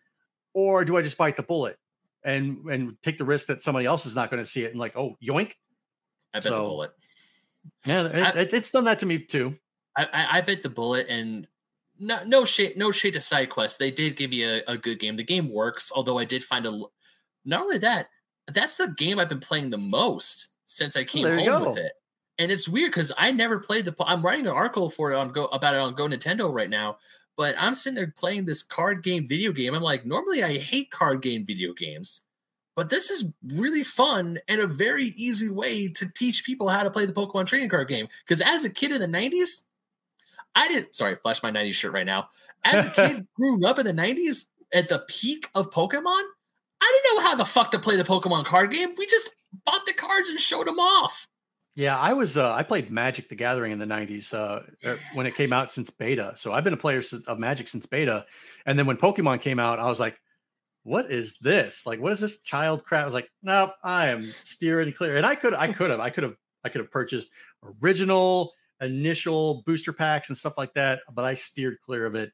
or 0.54 0.86
do 0.86 0.98
I 0.98 1.02
just 1.02 1.18
bite 1.18 1.36
the 1.36 1.44
bullet 1.44 1.78
and 2.24 2.66
and 2.70 3.02
take 3.02 3.18
the 3.18 3.26
risk 3.26 3.48
that 3.48 3.62
somebody 3.62 3.86
else 3.86 4.06
is 4.06 4.16
not 4.16 4.30
going 4.30 4.42
to 4.42 4.50
see 4.50 4.64
it 4.64 4.72
and 4.72 4.80
like, 4.80 4.96
oh, 4.96 5.18
yoink. 5.24 5.54
I 6.34 6.40
bet 6.40 6.44
the 6.44 6.52
bullet. 6.52 6.92
Yeah, 7.86 8.06
it, 8.06 8.38
I, 8.38 8.40
it's 8.58 8.72
done 8.72 8.86
that 8.86 9.00
to 9.00 9.06
me 9.06 9.20
too. 9.20 9.56
I, 9.98 10.06
I, 10.06 10.38
I 10.38 10.42
bit 10.42 10.64
the 10.64 10.70
bullet 10.70 11.08
and 11.10 11.48
no 12.00 12.24
no 12.24 12.46
shade 12.46 12.78
no 12.78 12.92
shade 12.92 13.14
to 13.14 13.22
side 13.22 13.50
quests. 13.50 13.78
They 13.78 13.92
did 13.92 14.16
give 14.16 14.30
me 14.32 14.44
a, 14.44 14.62
a 14.68 14.78
good 14.78 15.00
game. 15.00 15.16
The 15.16 15.24
game 15.24 15.52
works, 15.52 15.92
although 15.94 16.18
I 16.18 16.26
did 16.26 16.44
find 16.44 16.66
a 16.66 16.72
not 17.46 17.62
only 17.62 17.78
that, 17.80 18.08
that's 18.54 18.78
the 18.78 18.94
game 18.98 19.20
I've 19.20 19.30
been 19.30 19.40
playing 19.40 19.70
the 19.70 19.78
most 19.78 20.50
since 20.66 20.96
I 20.96 21.02
oh, 21.02 21.06
came 21.06 21.26
home 21.26 21.66
with 21.66 21.78
it. 21.78 21.94
And 22.40 22.52
it's 22.52 22.68
weird 22.68 22.92
because 22.92 23.12
I 23.18 23.32
never 23.32 23.60
played 23.60 23.86
the. 23.86 23.96
I'm 24.00 24.22
writing 24.22 24.48
an 24.48 24.54
article 24.54 24.90
for 24.90 25.12
it 25.12 25.16
on 25.16 25.32
go 25.32 25.46
about 25.46 25.76
it 25.76 25.80
on 25.80 25.96
GoNintendo 25.96 26.52
right 26.52 26.70
now, 26.70 26.98
but 27.38 27.56
I'm 27.58 27.76
sitting 27.76 27.96
there 27.96 28.14
playing 28.16 28.46
this 28.46 28.64
card 28.64 29.04
game 29.04 29.28
video 29.28 29.52
game. 29.52 29.74
I'm 29.74 29.82
like, 29.82 30.06
normally 30.06 30.44
I 30.44 30.58
hate 30.58 30.92
card 30.92 31.22
game 31.22 31.46
video 31.46 31.74
games, 31.74 32.22
but 32.76 32.90
this 32.90 33.10
is 33.10 33.26
really 33.48 33.84
fun 33.84 34.40
and 34.48 34.62
a 34.62 34.68
very 34.68 35.14
easy 35.16 35.50
way 35.50 35.88
to 35.90 36.12
teach 36.14 36.46
people 36.46 36.70
how 36.70 36.84
to 36.84 36.92
play 36.92 37.06
the 37.06 37.14
Pokemon 37.14 37.46
trading 37.46 37.70
card 37.70 37.88
game. 37.88 38.08
Because 38.26 38.42
as 38.42 38.66
a 38.66 38.70
kid 38.70 38.92
in 38.92 39.00
the 39.00 39.08
90s, 39.08 39.62
I 40.56 40.68
didn't. 40.68 40.96
Sorry, 40.96 41.16
flash 41.16 41.42
my 41.44 41.52
90s 41.52 41.74
shirt 41.74 41.94
right 41.94 42.06
now. 42.06 42.30
As 42.64 42.86
a 42.86 42.90
kid, 42.90 43.28
grew 43.36 43.66
up 43.66 43.80
in 43.80 43.86
the 43.86 43.94
90s 43.94 44.46
at 44.74 44.90
the 44.90 45.00
peak 45.08 45.48
of 45.56 45.72
Pokemon. 45.72 46.24
I 46.82 47.02
didn't 47.04 47.16
know 47.16 47.30
how 47.30 47.36
the 47.36 47.46
fuck 47.46 47.72
to 47.72 47.80
play 47.80 47.96
the 47.96 48.04
Pokemon 48.04 48.46
card 48.46 48.72
game. 48.72 48.94
We 48.98 49.06
just 49.06 49.32
bought 49.66 49.86
the 49.86 49.94
cards 49.94 50.30
and 50.30 50.40
showed 50.40 50.68
them 50.68 50.80
off. 50.80 51.28
Yeah, 51.76 51.98
I 51.98 52.14
was 52.14 52.38
uh, 52.38 52.54
I 52.54 52.64
played 52.64 52.92
Magic 52.92 53.30
the 53.30 53.36
Gathering 53.36 53.72
in 53.72 53.80
the 53.80 53.86
90s 53.86 54.34
uh, 54.34 54.62
er, 54.86 55.00
when 55.14 55.26
it 55.26 55.36
came 55.36 55.54
out 55.54 55.72
since 55.72 55.90
beta. 55.90 56.34
So 56.36 56.52
I've 56.52 56.64
been 56.64 56.74
a 56.74 56.78
player 56.78 57.02
of 57.28 57.40
Magic 57.40 57.68
since 57.68 57.86
beta. 57.86 58.26
And 58.66 58.78
then 58.78 58.86
when 58.86 58.98
Pokemon 58.98 59.42
came 59.42 59.60
out, 59.60 59.80
I 59.80 59.86
was 59.86 60.00
like, 60.00 60.20
what 60.84 61.12
is 61.12 61.38
this? 61.40 61.86
Like, 61.86 62.02
what 62.02 62.12
is 62.12 62.20
this 62.20 62.42
child 62.42 62.84
crap? 62.84 63.04
I 63.04 63.06
was 63.06 63.14
like, 63.14 63.32
no, 63.42 63.68
nope, 63.68 63.76
I 63.84 64.08
am 64.08 64.24
steering 64.24 64.92
clear. 64.92 65.18
And 65.18 65.26
I 65.26 65.36
could, 65.36 65.54
I 65.54 65.72
could 65.72 65.92
have, 65.92 66.00
I 66.00 66.10
could 66.10 66.24
have, 66.24 66.36
I 66.64 66.70
could 66.70 66.82
have 66.82 66.92
purchased 66.92 67.30
original 67.82 68.52
initial 68.82 69.64
booster 69.66 69.94
packs 69.94 70.30
and 70.30 70.38
stuff 70.38 70.58
like 70.58 70.74
that, 70.74 71.00
but 71.14 71.24
I 71.24 71.36
steered 71.36 71.80
clear 71.82 72.06
of 72.06 72.16
it. 72.16 72.32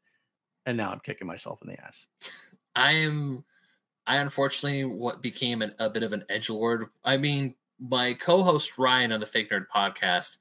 And 0.65 0.77
now 0.77 0.91
I'm 0.91 0.99
kicking 0.99 1.27
myself 1.27 1.61
in 1.61 1.69
the 1.69 1.81
ass. 1.81 2.07
I 2.75 2.93
am 2.93 3.43
I 4.05 4.17
unfortunately 4.17 4.85
what 4.85 5.21
became 5.21 5.61
an, 5.61 5.73
a 5.79 5.89
bit 5.89 6.03
of 6.03 6.13
an 6.13 6.23
edge 6.29 6.49
lord. 6.49 6.87
I 7.03 7.17
mean, 7.17 7.55
my 7.79 8.13
co-host 8.13 8.77
Ryan 8.77 9.11
on 9.11 9.19
the 9.19 9.25
Fake 9.25 9.49
Nerd 9.49 9.65
podcast, 9.73 10.37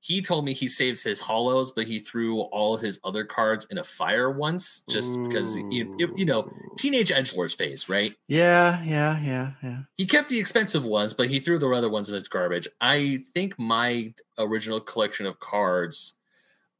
he 0.00 0.22
told 0.22 0.44
me 0.44 0.52
he 0.52 0.68
saves 0.68 1.02
his 1.02 1.20
holos, 1.20 1.70
but 1.74 1.86
he 1.86 1.98
threw 1.98 2.40
all 2.40 2.74
of 2.74 2.80
his 2.80 3.00
other 3.02 3.24
cards 3.24 3.66
in 3.70 3.78
a 3.78 3.82
fire 3.82 4.30
once, 4.30 4.84
just 4.88 5.16
Ooh. 5.16 5.26
because 5.26 5.56
you, 5.56 5.96
you 6.16 6.24
know 6.24 6.48
teenage 6.76 7.10
edge 7.10 7.34
lords 7.34 7.54
phase, 7.54 7.88
right? 7.88 8.14
Yeah, 8.28 8.82
yeah, 8.84 9.20
yeah, 9.20 9.50
yeah. 9.62 9.78
He 9.96 10.06
kept 10.06 10.28
the 10.28 10.38
expensive 10.38 10.84
ones, 10.84 11.14
but 11.14 11.28
he 11.28 11.40
threw 11.40 11.58
the 11.58 11.68
other 11.68 11.90
ones 11.90 12.08
in 12.08 12.16
the 12.16 12.22
garbage. 12.28 12.68
I 12.80 13.24
think 13.34 13.58
my 13.58 14.14
original 14.38 14.80
collection 14.80 15.26
of 15.26 15.40
cards, 15.40 16.16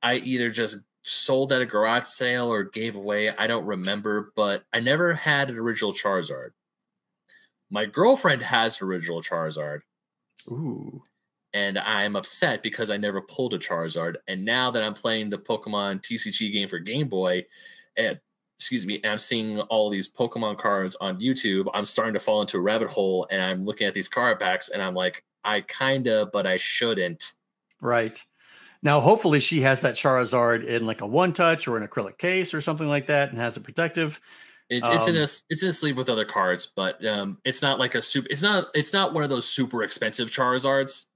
I 0.03 0.17
either 0.17 0.49
just 0.49 0.79
sold 1.03 1.53
at 1.53 1.61
a 1.61 1.67
garage 1.67 2.05
sale 2.05 2.53
or 2.53 2.63
gave 2.63 2.95
away. 2.95 3.35
I 3.37 3.47
don't 3.47 3.67
remember, 3.67 4.33
but 4.37 4.63
I 4.73 4.81
never 4.81 5.15
had 5.15 5.51
an 5.51 5.59
original 5.59 5.93
Charizard. 5.93 6.51
My 7.71 7.85
girlfriend 7.85 8.43
has 8.43 8.81
original 8.81 9.23
Charizard. 9.23 9.81
Ooh. 10.47 11.03
And 11.55 11.79
I'm 11.79 12.15
upset 12.15 12.63
because 12.63 12.91
I 12.91 12.97
never 12.97 13.23
pulled 13.23 13.55
a 13.55 13.59
Charizard. 13.59 14.17
And 14.29 14.45
now 14.45 14.71
that 14.71 14.83
I'm 14.83 14.95
playing 14.95 15.31
the 15.31 15.39
Pokemon 15.39 16.03
TCG 16.03 16.53
game 16.53 16.69
for 16.69 16.79
Game 16.79 17.09
Boy, 17.09 17.47
and 17.97 18.21
excuse 18.59 18.87
me, 18.87 19.01
and 19.03 19.13
I'm 19.13 19.19
seeing 19.19 19.61
all 19.61 19.89
these 19.89 20.11
Pokemon 20.11 20.59
cards 20.59 20.97
on 21.01 21.21
YouTube, 21.21 21.69
I'm 21.73 21.85
starting 21.85 22.15
to 22.15 22.21
fall 22.21 22.41
into 22.41 22.59
a 22.59 22.61
rabbit 22.61 22.89
hole 22.89 23.27
and 23.31 23.41
I'm 23.41 23.65
looking 23.65 23.87
at 23.87 23.95
these 23.95 24.09
card 24.09 24.41
packs 24.41 24.69
and 24.69 24.83
I'm 24.83 24.95
like, 24.95 25.25
I 25.45 25.63
kinda, 25.63 26.29
but 26.33 26.47
I 26.47 26.57
shouldn't. 26.57 27.33
Right. 27.81 28.23
Now, 28.83 29.01
hopefully, 29.01 29.41
she 29.41 29.61
has 29.63 29.81
that 29.81 29.95
Charizard 29.95 30.65
in 30.65 30.87
like 30.87 31.01
a 31.01 31.07
one 31.07 31.33
touch 31.33 31.67
or 31.67 31.77
an 31.77 31.87
acrylic 31.87 32.19
case 32.19 32.55
or 32.55 32.61
something 32.61 32.87
like 32.87 33.07
that, 33.07 33.31
and 33.31 33.39
has 33.39 33.57
a 33.57 33.61
protective. 33.61 34.21
It's, 34.71 34.87
um, 34.87 34.95
it's 34.95 35.09
in 35.09 35.17
a 35.17 35.21
um, 35.21 35.29
it's 35.49 35.63
in 35.63 35.69
a 35.69 35.73
sleeve 35.73 35.97
with 35.97 36.11
other 36.11 36.25
cards, 36.25 36.67
but 36.67 37.05
um, 37.07 37.39
it's 37.45 37.63
not 37.63 37.79
like 37.79 37.95
a 37.95 38.03
super. 38.03 38.29
It's 38.31 38.43
not 38.43 38.69
it's 38.75 38.93
not 38.93 39.15
one 39.15 39.25
of 39.25 39.31
those 39.31 39.49
super 39.49 39.83
expensive 39.83 40.31
Charizards. 40.31 41.07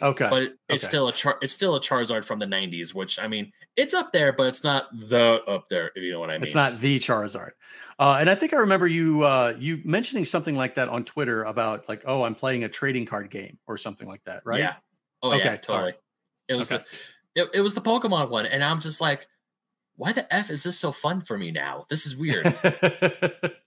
Okay, 0.00 0.28
but 0.30 0.42
it, 0.42 0.52
it's 0.68 0.84
okay. 0.84 0.88
still 0.88 1.08
a 1.08 1.12
char. 1.12 1.36
It's 1.42 1.52
still 1.52 1.74
a 1.74 1.80
Charizard 1.80 2.24
from 2.24 2.38
the 2.38 2.46
'90s, 2.46 2.94
which 2.94 3.18
I 3.18 3.26
mean, 3.26 3.52
it's 3.76 3.92
up 3.92 4.12
there, 4.12 4.32
but 4.32 4.46
it's 4.46 4.62
not 4.62 4.86
the 4.92 5.42
up 5.48 5.68
there. 5.68 5.90
If 5.94 6.02
you 6.02 6.12
know 6.12 6.20
what 6.20 6.30
I 6.30 6.38
mean. 6.38 6.44
It's 6.44 6.54
not 6.54 6.80
the 6.80 6.98
Charizard. 6.98 7.50
Uh, 7.98 8.18
and 8.20 8.30
I 8.30 8.34
think 8.34 8.54
I 8.54 8.56
remember 8.56 8.86
you 8.86 9.22
uh, 9.22 9.54
you 9.58 9.80
mentioning 9.84 10.24
something 10.24 10.54
like 10.54 10.76
that 10.76 10.88
on 10.88 11.04
Twitter 11.04 11.44
about 11.44 11.88
like, 11.88 12.02
oh, 12.06 12.22
I'm 12.22 12.34
playing 12.34 12.64
a 12.64 12.68
trading 12.68 13.04
card 13.04 13.30
game 13.30 13.58
or 13.66 13.76
something 13.76 14.08
like 14.08 14.22
that, 14.24 14.42
right? 14.44 14.60
Yeah. 14.60 14.74
Oh 15.22 15.32
okay. 15.32 15.44
yeah, 15.44 15.56
totally. 15.56 15.94
It 16.48 16.54
was 16.54 16.70
okay. 16.70 16.84
the 17.34 17.42
it, 17.42 17.50
it 17.54 17.60
was 17.60 17.74
the 17.74 17.80
Pokemon 17.80 18.30
one, 18.30 18.46
and 18.46 18.62
I'm 18.62 18.80
just 18.80 19.00
like, 19.00 19.26
why 19.96 20.12
the 20.12 20.32
f 20.32 20.50
is 20.50 20.62
this 20.62 20.78
so 20.78 20.92
fun 20.92 21.20
for 21.20 21.36
me 21.36 21.50
now? 21.50 21.84
This 21.88 22.06
is 22.06 22.16
weird. 22.16 22.46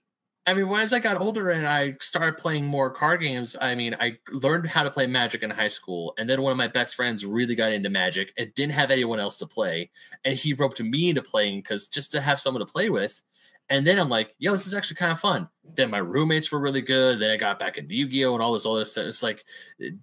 I 0.48 0.54
mean, 0.54 0.72
as 0.74 0.92
I 0.92 1.00
got 1.00 1.20
older 1.20 1.50
and 1.50 1.66
I 1.66 1.96
started 2.00 2.36
playing 2.36 2.66
more 2.66 2.88
card 2.88 3.20
games, 3.20 3.56
I 3.60 3.74
mean, 3.74 3.96
I 3.98 4.18
learned 4.30 4.68
how 4.68 4.84
to 4.84 4.92
play 4.92 5.08
Magic 5.08 5.42
in 5.42 5.50
high 5.50 5.66
school, 5.66 6.14
and 6.18 6.30
then 6.30 6.40
one 6.40 6.52
of 6.52 6.56
my 6.56 6.68
best 6.68 6.94
friends 6.94 7.26
really 7.26 7.56
got 7.56 7.72
into 7.72 7.90
Magic 7.90 8.32
and 8.38 8.54
didn't 8.54 8.74
have 8.74 8.92
anyone 8.92 9.18
else 9.18 9.36
to 9.38 9.46
play, 9.46 9.90
and 10.24 10.36
he 10.36 10.52
roped 10.52 10.80
me 10.80 11.08
into 11.08 11.22
playing 11.22 11.58
because 11.58 11.88
just 11.88 12.12
to 12.12 12.20
have 12.20 12.40
someone 12.40 12.64
to 12.64 12.72
play 12.72 12.90
with. 12.90 13.22
And 13.68 13.84
then 13.84 13.98
I'm 13.98 14.08
like, 14.08 14.34
yo, 14.38 14.52
this 14.52 14.68
is 14.68 14.74
actually 14.74 14.96
kind 14.96 15.10
of 15.10 15.18
fun. 15.18 15.48
Then 15.74 15.90
my 15.90 15.98
roommates 15.98 16.52
were 16.52 16.60
really 16.60 16.82
good. 16.82 17.18
Then 17.18 17.30
I 17.30 17.36
got 17.36 17.58
back 17.58 17.78
into 17.78 17.96
Yu-Gi-Oh 17.96 18.34
and 18.34 18.40
all 18.40 18.52
this 18.52 18.64
other 18.64 18.84
stuff. 18.84 19.06
It's 19.06 19.24
like, 19.24 19.44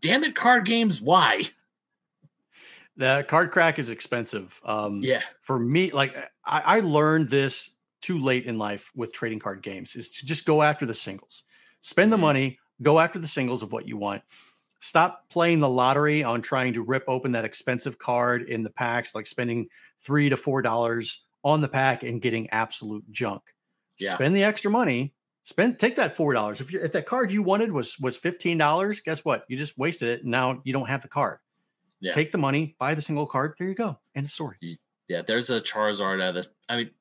damn 0.01 0.25
it, 0.25 0.35
card 0.35 0.65
games, 0.65 0.99
why? 0.99 1.43
The 2.95 3.25
card 3.27 3.51
crack 3.51 3.79
is 3.79 3.89
expensive. 3.89 4.59
Um, 4.63 4.99
yeah. 5.01 5.21
For 5.41 5.57
me, 5.57 5.91
like 5.91 6.15
I, 6.45 6.77
I 6.77 6.79
learned 6.81 7.29
this 7.29 7.71
too 8.01 8.19
late 8.19 8.45
in 8.45 8.57
life 8.57 8.91
with 8.95 9.13
trading 9.13 9.39
card 9.39 9.63
games 9.63 9.95
is 9.95 10.09
to 10.09 10.25
just 10.25 10.45
go 10.45 10.61
after 10.61 10.85
the 10.85 10.93
singles, 10.93 11.43
spend 11.81 12.11
the 12.11 12.17
mm-hmm. 12.17 12.21
money, 12.21 12.59
go 12.81 12.99
after 12.99 13.17
the 13.17 13.27
singles 13.27 13.63
of 13.63 13.71
what 13.71 13.87
you 13.87 13.97
want. 13.97 14.21
Stop 14.79 15.29
playing 15.29 15.61
the 15.61 15.69
lottery 15.69 16.23
on 16.23 16.41
trying 16.41 16.73
to 16.73 16.81
rip 16.81 17.05
open 17.07 17.31
that 17.31 17.45
expensive 17.45 17.97
card 17.97 18.49
in 18.49 18.63
the 18.63 18.69
packs, 18.69 19.15
like 19.15 19.25
spending 19.25 19.69
three 20.01 20.29
to 20.29 20.35
four 20.35 20.61
dollars 20.61 21.23
on 21.43 21.61
the 21.61 21.69
pack 21.69 22.03
and 22.03 22.21
getting 22.21 22.49
absolute 22.49 23.09
junk. 23.09 23.41
Yeah. 23.97 24.13
Spend 24.13 24.35
the 24.35 24.43
extra 24.43 24.69
money. 24.69 25.13
Spend 25.43 25.79
take 25.79 25.95
that 25.95 26.15
four 26.15 26.33
dollars. 26.33 26.61
If 26.61 26.71
you 26.73 26.81
if 26.81 26.91
that 26.91 27.05
card 27.05 27.31
you 27.31 27.43
wanted 27.43 27.71
was 27.71 27.97
was 27.99 28.17
fifteen 28.17 28.57
dollars, 28.57 28.99
guess 28.99 29.23
what? 29.23 29.45
You 29.47 29.57
just 29.57 29.77
wasted 29.77 30.09
it. 30.09 30.21
And 30.23 30.31
now 30.31 30.61
you 30.63 30.73
don't 30.73 30.89
have 30.89 31.01
the 31.01 31.07
card. 31.07 31.39
Yeah. 32.03 32.11
Take 32.11 32.33
the 32.33 32.37
money, 32.37 32.75
buy 32.79 32.93
the 32.95 33.01
single 33.01 33.25
card. 33.25 33.55
There 33.57 33.67
you 33.67 33.75
go. 33.75 33.97
End 34.13 34.25
of 34.25 34.31
story. 34.31 34.57
Yeah, 35.07 35.21
there's 35.25 35.49
a 35.49 35.61
Charizard 35.61 36.21
out 36.21 36.29
of 36.29 36.35
this. 36.35 36.49
I 36.67 36.77
mean, 36.77 36.91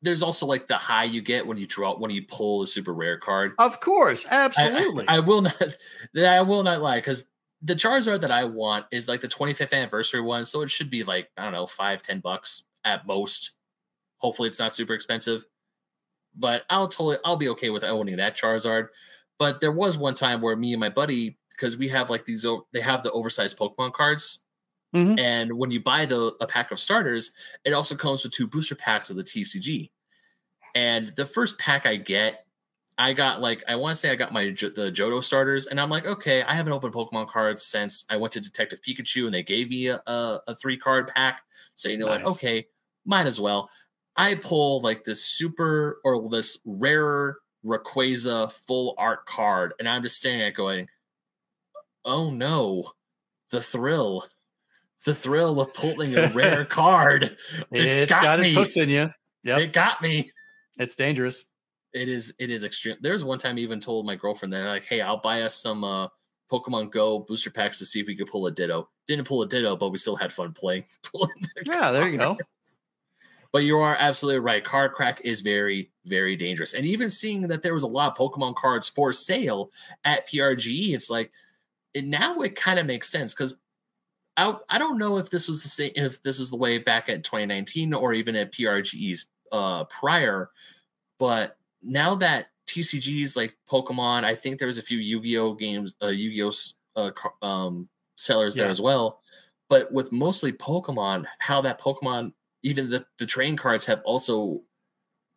there's 0.00 0.22
also 0.22 0.46
like 0.46 0.68
the 0.68 0.76
high 0.76 1.04
you 1.04 1.20
get 1.20 1.44
when 1.44 1.58
you 1.58 1.66
draw 1.66 1.98
when 1.98 2.12
you 2.12 2.22
pull 2.22 2.62
a 2.62 2.66
super 2.66 2.94
rare 2.94 3.18
card. 3.18 3.52
Of 3.58 3.80
course, 3.80 4.26
absolutely. 4.30 5.06
I, 5.08 5.14
I, 5.14 5.16
I 5.16 5.20
will 5.20 5.42
not. 5.42 5.76
I 6.16 6.42
will 6.42 6.62
not 6.62 6.80
lie 6.80 6.98
because 6.98 7.24
the 7.62 7.74
Charizard 7.74 8.20
that 8.20 8.30
I 8.30 8.44
want 8.44 8.86
is 8.92 9.08
like 9.08 9.20
the 9.20 9.28
25th 9.28 9.72
anniversary 9.72 10.20
one, 10.20 10.44
so 10.44 10.62
it 10.62 10.70
should 10.70 10.90
be 10.90 11.02
like 11.02 11.28
I 11.36 11.42
don't 11.42 11.52
know 11.52 11.66
five 11.66 12.02
ten 12.02 12.20
bucks 12.20 12.64
at 12.84 13.06
most. 13.06 13.56
Hopefully, 14.18 14.48
it's 14.48 14.60
not 14.60 14.72
super 14.72 14.94
expensive. 14.94 15.44
But 16.36 16.62
I'll 16.70 16.86
totally 16.86 17.16
I'll 17.24 17.36
be 17.36 17.48
okay 17.50 17.70
with 17.70 17.82
owning 17.82 18.18
that 18.18 18.36
Charizard. 18.36 18.88
But 19.38 19.60
there 19.60 19.72
was 19.72 19.98
one 19.98 20.14
time 20.14 20.40
where 20.40 20.54
me 20.54 20.72
and 20.72 20.80
my 20.80 20.88
buddy 20.88 21.38
because 21.58 21.76
we 21.76 21.88
have 21.88 22.10
like 22.10 22.24
these 22.24 22.46
they 22.72 22.80
have 22.80 23.02
the 23.02 23.12
oversized 23.12 23.58
Pokemon 23.58 23.92
cards. 23.92 24.44
Mm-hmm. 24.94 25.18
And 25.18 25.52
when 25.52 25.70
you 25.70 25.80
buy 25.80 26.06
the 26.06 26.34
a 26.40 26.46
pack 26.46 26.70
of 26.70 26.78
starters, 26.78 27.32
it 27.64 27.72
also 27.72 27.94
comes 27.94 28.22
with 28.22 28.32
two 28.32 28.46
booster 28.46 28.74
packs 28.74 29.10
of 29.10 29.16
the 29.16 29.24
TCG. 29.24 29.90
And 30.74 31.12
the 31.16 31.26
first 31.26 31.58
pack 31.58 31.86
I 31.86 31.96
get, 31.96 32.46
I 32.96 33.12
got 33.12 33.40
like 33.40 33.62
I 33.68 33.76
want 33.76 33.92
to 33.92 33.96
say 33.96 34.10
I 34.10 34.14
got 34.14 34.32
my 34.32 34.44
the 34.44 34.92
Johto 34.94 35.22
starters, 35.22 35.66
and 35.66 35.80
I'm 35.80 35.90
like, 35.90 36.06
okay, 36.06 36.42
I 36.42 36.54
haven't 36.54 36.72
opened 36.72 36.94
Pokemon 36.94 37.28
cards 37.28 37.62
since 37.62 38.04
I 38.08 38.16
went 38.16 38.32
to 38.34 38.40
Detective 38.40 38.80
Pikachu, 38.80 39.26
and 39.26 39.34
they 39.34 39.42
gave 39.42 39.68
me 39.68 39.88
a, 39.88 40.00
a, 40.06 40.40
a 40.48 40.54
three 40.54 40.76
card 40.76 41.10
pack. 41.14 41.42
So 41.74 41.88
you 41.88 41.98
know 41.98 42.06
nice. 42.06 42.24
what? 42.24 42.30
Okay, 42.32 42.66
might 43.04 43.26
as 43.26 43.40
well. 43.40 43.68
I 44.16 44.34
pull 44.36 44.80
like 44.80 45.04
this 45.04 45.24
super 45.24 46.00
or 46.04 46.28
this 46.28 46.58
rarer 46.64 47.38
Rayquaza 47.64 48.50
full 48.50 48.94
art 48.98 49.26
card, 49.26 49.74
and 49.78 49.88
I'm 49.88 50.02
just 50.02 50.16
staring 50.16 50.42
at 50.42 50.54
going, 50.54 50.88
oh 52.04 52.30
no, 52.30 52.92
the 53.50 53.60
thrill, 53.60 54.26
the 55.04 55.14
thrill 55.14 55.60
of 55.60 55.72
pulling 55.74 56.16
a 56.16 56.28
rare 56.34 56.64
card. 56.66 57.36
it's, 57.70 57.96
it's 57.96 58.10
got, 58.10 58.22
got 58.22 58.40
its 58.40 58.54
hooks 58.54 58.76
in 58.76 58.88
you. 58.88 59.10
Yeah, 59.42 59.58
it 59.58 59.72
got 59.72 60.02
me. 60.02 60.32
It's 60.78 60.94
dangerous. 60.94 61.44
It 61.92 62.08
is. 62.08 62.34
It 62.38 62.50
is 62.50 62.64
extreme. 62.64 62.96
There's 63.00 63.24
one 63.24 63.38
time 63.38 63.56
I 63.56 63.60
even 63.60 63.80
told 63.80 64.06
my 64.06 64.16
girlfriend 64.16 64.52
that 64.52 64.64
like, 64.64 64.84
hey, 64.84 65.00
I'll 65.00 65.20
buy 65.20 65.42
us 65.42 65.54
some 65.54 65.84
uh, 65.84 66.08
Pokemon 66.50 66.90
Go 66.90 67.20
booster 67.20 67.50
packs 67.50 67.78
to 67.78 67.86
see 67.86 68.00
if 68.00 68.06
we 68.06 68.16
could 68.16 68.26
pull 68.26 68.46
a 68.46 68.50
Ditto. 68.50 68.88
Didn't 69.06 69.26
pull 69.26 69.42
a 69.42 69.48
Ditto, 69.48 69.76
but 69.76 69.90
we 69.90 69.98
still 69.98 70.16
had 70.16 70.32
fun 70.32 70.52
playing. 70.52 70.84
yeah, 71.66 71.90
there 71.90 72.08
you 72.08 72.18
go. 72.18 72.36
But 73.50 73.64
you 73.64 73.78
are 73.78 73.96
absolutely 73.98 74.40
right. 74.40 74.62
Card 74.62 74.92
crack 74.92 75.22
is 75.24 75.40
very, 75.40 75.90
very 76.04 76.36
dangerous. 76.36 76.74
And 76.74 76.84
even 76.84 77.08
seeing 77.08 77.42
that 77.48 77.62
there 77.62 77.72
was 77.72 77.82
a 77.82 77.88
lot 77.88 78.12
of 78.12 78.18
Pokemon 78.18 78.56
cards 78.56 78.88
for 78.88 79.12
sale 79.12 79.70
at 80.04 80.28
PRGE, 80.28 80.92
it's 80.92 81.08
like, 81.08 81.32
and 81.94 82.10
now 82.10 82.40
it 82.40 82.56
kind 82.56 82.78
of 82.78 82.86
makes 82.86 83.08
sense 83.08 83.34
because 83.34 83.56
I 84.36 84.54
I 84.68 84.78
don't 84.78 84.98
know 84.98 85.18
if 85.18 85.30
this 85.30 85.48
was 85.48 85.62
the 85.62 85.68
same 85.68 85.92
if 85.94 86.22
this 86.22 86.38
was 86.38 86.50
the 86.50 86.56
way 86.56 86.78
back 86.78 87.08
at 87.08 87.24
2019 87.24 87.94
or 87.94 88.12
even 88.14 88.36
at 88.36 88.52
PRGE's 88.52 89.26
uh 89.52 89.84
prior, 89.84 90.50
but 91.18 91.56
now 91.82 92.14
that 92.16 92.46
TCGs 92.68 93.36
like 93.36 93.56
Pokemon, 93.68 94.24
I 94.24 94.34
think 94.34 94.58
there 94.58 94.66
was 94.66 94.78
a 94.78 94.82
few 94.82 94.98
Yu-Gi-Oh 94.98 95.54
games, 95.54 95.96
uh, 96.02 96.08
Yu-Gi-Oh 96.08 96.52
uh, 96.96 97.10
um, 97.44 97.88
sellers 98.16 98.56
yeah. 98.56 98.64
there 98.64 98.70
as 98.70 98.80
well. 98.80 99.20
But 99.70 99.90
with 99.90 100.12
mostly 100.12 100.52
Pokemon, 100.52 101.24
how 101.38 101.62
that 101.62 101.80
Pokemon, 101.80 102.32
even 102.62 102.90
the 102.90 103.06
the 103.18 103.26
train 103.26 103.56
cards 103.56 103.86
have 103.86 104.02
also 104.04 104.62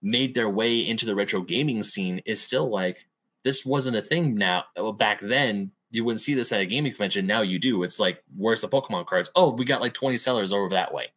made 0.02 0.34
their 0.34 0.50
way 0.50 0.80
into 0.80 1.06
the 1.06 1.16
retro 1.16 1.42
gaming 1.42 1.84
scene 1.84 2.22
is 2.26 2.42
still 2.42 2.70
like 2.70 3.08
this 3.44 3.66
wasn't 3.66 3.96
a 3.96 4.02
thing 4.02 4.36
now 4.36 4.64
back 4.98 5.20
then 5.20 5.72
you 5.92 6.04
wouldn't 6.04 6.22
see 6.22 6.34
this 6.34 6.52
at 6.52 6.62
a 6.62 6.66
gaming 6.66 6.92
convention. 6.92 7.28
Now 7.28 7.42
you 7.42 7.60
do. 7.60 7.84
It's 7.84 8.00
like, 8.00 8.24
where's 8.36 8.62
the 8.62 8.68
Pokemon 8.68 9.06
cards? 9.06 9.32
Oh, 9.36 9.54
we 9.54 9.66
got 9.66 9.82
like 9.82 9.94
20 9.94 10.18
sellers 10.18 10.54
over 10.54 10.70
that 10.70 10.94
way. 10.94 11.08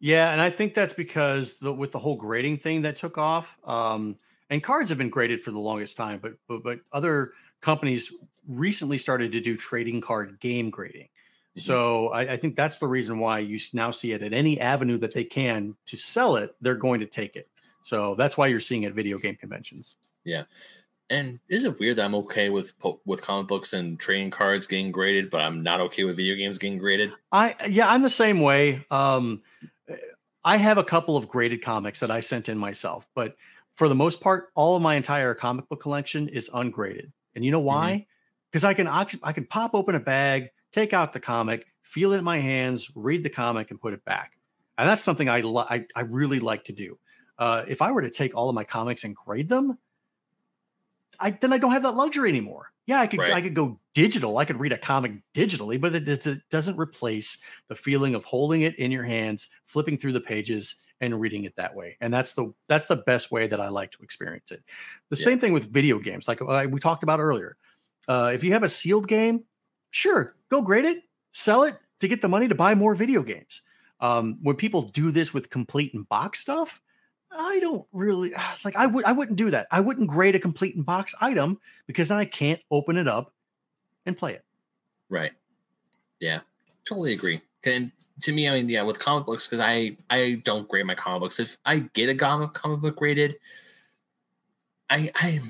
Yeah, 0.00 0.32
and 0.32 0.40
I 0.40 0.50
think 0.50 0.74
that's 0.74 0.92
because 0.92 1.58
the, 1.60 1.72
with 1.72 1.92
the 1.92 1.98
whole 1.98 2.16
grading 2.16 2.58
thing 2.58 2.82
that 2.82 2.96
took 2.96 3.18
off, 3.18 3.56
um, 3.64 4.16
and 4.50 4.62
cards 4.62 4.88
have 4.88 4.98
been 4.98 5.10
graded 5.10 5.40
for 5.40 5.52
the 5.52 5.60
longest 5.60 5.96
time, 5.96 6.18
but 6.20 6.34
but, 6.48 6.62
but 6.62 6.80
other 6.92 7.32
companies 7.60 8.12
recently 8.48 8.98
started 8.98 9.32
to 9.32 9.40
do 9.40 9.56
trading 9.56 10.00
card 10.00 10.38
game 10.40 10.70
grading. 10.70 11.08
Mm-hmm. 11.56 11.60
So 11.60 12.08
I, 12.08 12.32
I, 12.32 12.36
think 12.36 12.56
that's 12.56 12.78
the 12.78 12.88
reason 12.88 13.18
why 13.18 13.38
you 13.38 13.58
now 13.72 13.90
see 13.90 14.12
it 14.12 14.22
at 14.22 14.32
any 14.32 14.58
avenue 14.58 14.98
that 14.98 15.14
they 15.14 15.24
can 15.24 15.76
to 15.86 15.96
sell 15.96 16.36
it, 16.36 16.54
they're 16.60 16.74
going 16.74 17.00
to 17.00 17.06
take 17.06 17.36
it. 17.36 17.48
So 17.82 18.14
that's 18.14 18.36
why 18.36 18.48
you're 18.48 18.60
seeing 18.60 18.82
it 18.84 18.88
at 18.88 18.94
video 18.94 19.18
game 19.18 19.36
conventions. 19.36 19.96
Yeah. 20.24 20.44
And 21.12 21.40
is 21.46 21.66
it 21.66 21.78
weird 21.78 21.96
that 21.96 22.06
I'm 22.06 22.14
okay 22.14 22.48
with 22.48 22.72
with 23.04 23.20
comic 23.20 23.46
books 23.46 23.74
and 23.74 24.00
trading 24.00 24.30
cards 24.30 24.66
getting 24.66 24.90
graded, 24.90 25.28
but 25.28 25.42
I'm 25.42 25.62
not 25.62 25.82
okay 25.82 26.04
with 26.04 26.16
video 26.16 26.34
games 26.36 26.56
getting 26.56 26.78
graded? 26.78 27.12
I 27.30 27.54
yeah, 27.68 27.90
I'm 27.90 28.00
the 28.00 28.08
same 28.08 28.40
way. 28.40 28.86
Um, 28.90 29.42
I 30.42 30.56
have 30.56 30.78
a 30.78 30.84
couple 30.84 31.18
of 31.18 31.28
graded 31.28 31.60
comics 31.60 32.00
that 32.00 32.10
I 32.10 32.20
sent 32.20 32.48
in 32.48 32.56
myself, 32.56 33.06
but 33.14 33.36
for 33.72 33.90
the 33.90 33.94
most 33.94 34.22
part, 34.22 34.48
all 34.54 34.74
of 34.74 34.80
my 34.80 34.94
entire 34.94 35.34
comic 35.34 35.68
book 35.68 35.80
collection 35.80 36.28
is 36.28 36.48
ungraded. 36.52 37.12
And 37.34 37.44
you 37.44 37.50
know 37.50 37.60
why? 37.60 38.06
Because 38.50 38.62
mm-hmm. 38.62 38.88
I 38.88 39.04
can 39.04 39.20
I 39.22 39.32
can 39.34 39.44
pop 39.44 39.74
open 39.74 39.94
a 39.94 40.00
bag, 40.00 40.48
take 40.72 40.94
out 40.94 41.12
the 41.12 41.20
comic, 41.20 41.66
feel 41.82 42.12
it 42.12 42.18
in 42.18 42.24
my 42.24 42.38
hands, 42.38 42.90
read 42.94 43.22
the 43.22 43.28
comic, 43.28 43.70
and 43.70 43.78
put 43.78 43.92
it 43.92 44.02
back. 44.06 44.32
And 44.78 44.88
that's 44.88 45.02
something 45.02 45.28
I 45.28 45.42
I, 45.42 45.84
I 45.94 46.00
really 46.00 46.40
like 46.40 46.64
to 46.64 46.72
do. 46.72 46.98
Uh, 47.38 47.66
if 47.68 47.82
I 47.82 47.92
were 47.92 48.00
to 48.00 48.10
take 48.10 48.34
all 48.34 48.48
of 48.48 48.54
my 48.54 48.64
comics 48.64 49.04
and 49.04 49.14
grade 49.14 49.50
them, 49.50 49.76
I 51.22 51.30
then 51.30 51.52
I 51.52 51.58
don't 51.58 51.72
have 51.72 51.84
that 51.84 51.92
luxury 51.92 52.28
anymore. 52.28 52.72
Yeah, 52.86 53.00
I 53.00 53.06
could 53.06 53.20
right. 53.20 53.32
I 53.32 53.40
could 53.40 53.54
go 53.54 53.78
digital. 53.94 54.38
I 54.38 54.44
could 54.44 54.58
read 54.58 54.72
a 54.72 54.78
comic 54.78 55.12
digitally, 55.34 55.80
but 55.80 55.94
it, 55.94 56.08
it, 56.08 56.42
doesn't 56.50 56.76
replace 56.76 57.38
the 57.68 57.76
feeling 57.76 58.14
of 58.14 58.24
holding 58.24 58.62
it 58.62 58.76
in 58.78 58.90
your 58.90 59.04
hands, 59.04 59.48
flipping 59.64 59.96
through 59.96 60.12
the 60.12 60.20
pages, 60.20 60.76
and 61.00 61.20
reading 61.20 61.44
it 61.44 61.54
that 61.56 61.74
way. 61.74 61.96
And 62.00 62.12
that's 62.12 62.32
the 62.32 62.52
that's 62.68 62.88
the 62.88 62.96
best 62.96 63.30
way 63.30 63.46
that 63.46 63.60
I 63.60 63.68
like 63.68 63.92
to 63.92 64.02
experience 64.02 64.50
it. 64.50 64.62
The 65.10 65.16
yeah. 65.16 65.24
same 65.24 65.38
thing 65.38 65.52
with 65.52 65.72
video 65.72 66.00
games, 66.00 66.26
like 66.26 66.42
uh, 66.42 66.66
we 66.68 66.80
talked 66.80 67.04
about 67.04 67.20
earlier. 67.20 67.56
Uh, 68.08 68.32
if 68.34 68.42
you 68.42 68.52
have 68.52 68.64
a 68.64 68.68
sealed 68.68 69.06
game, 69.06 69.44
sure, 69.92 70.34
go 70.48 70.60
grade 70.60 70.84
it, 70.84 71.04
sell 71.32 71.62
it 71.62 71.76
to 72.00 72.08
get 72.08 72.20
the 72.20 72.28
money 72.28 72.48
to 72.48 72.54
buy 72.56 72.74
more 72.74 72.96
video 72.96 73.22
games. 73.22 73.62
Um, 74.00 74.38
when 74.42 74.56
people 74.56 74.82
do 74.82 75.12
this 75.12 75.32
with 75.32 75.50
complete 75.50 75.94
and 75.94 76.08
box 76.08 76.40
stuff, 76.40 76.82
I 77.36 77.60
don't 77.60 77.86
really 77.92 78.32
ah, 78.36 78.56
like 78.64 78.76
I 78.76 78.86
would 78.86 79.04
I 79.04 79.12
wouldn't 79.12 79.36
do 79.36 79.50
that. 79.50 79.66
I 79.70 79.80
wouldn't 79.80 80.08
grade 80.08 80.34
a 80.34 80.38
complete 80.38 80.74
in 80.74 80.82
box 80.82 81.14
item 81.20 81.58
because 81.86 82.08
then 82.08 82.18
I 82.18 82.24
can't 82.24 82.60
open 82.70 82.96
it 82.96 83.08
up 83.08 83.32
and 84.06 84.16
play 84.16 84.34
it. 84.34 84.44
Right. 85.08 85.32
Yeah. 86.20 86.40
Totally 86.86 87.12
agree. 87.12 87.40
And 87.64 87.92
to 88.22 88.32
me, 88.32 88.48
I 88.48 88.52
mean, 88.52 88.68
yeah, 88.68 88.82
with 88.82 88.98
comic 88.98 89.26
books, 89.26 89.46
because 89.46 89.60
I 89.60 89.96
I 90.10 90.42
don't 90.44 90.68
grade 90.68 90.86
my 90.86 90.94
comic 90.94 91.20
books. 91.20 91.40
If 91.40 91.56
I 91.64 91.80
get 91.94 92.08
a 92.08 92.14
comic 92.14 92.52
comic 92.52 92.80
book 92.80 92.96
graded, 92.96 93.36
I 94.90 95.10
I 95.14 95.40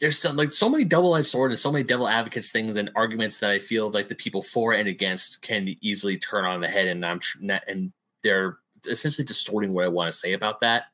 there's 0.00 0.18
some 0.18 0.36
like 0.36 0.52
so 0.52 0.68
many 0.68 0.84
double-edged 0.84 1.26
sword 1.26 1.50
and 1.50 1.58
so 1.58 1.72
many 1.72 1.82
devil 1.84 2.08
advocates 2.08 2.52
things 2.52 2.76
and 2.76 2.90
arguments 2.94 3.38
that 3.38 3.50
I 3.50 3.58
feel 3.58 3.90
like 3.90 4.06
the 4.06 4.14
people 4.14 4.42
for 4.42 4.72
and 4.72 4.88
against 4.88 5.42
can 5.42 5.74
easily 5.80 6.16
turn 6.16 6.44
on 6.44 6.60
the 6.60 6.68
head 6.68 6.86
and 6.86 7.04
I'm 7.04 7.18
and 7.66 7.92
they're 8.22 8.58
essentially 8.88 9.24
distorting 9.24 9.74
what 9.74 9.84
I 9.84 9.88
want 9.88 10.10
to 10.10 10.16
say 10.16 10.34
about 10.34 10.60
that 10.60 10.84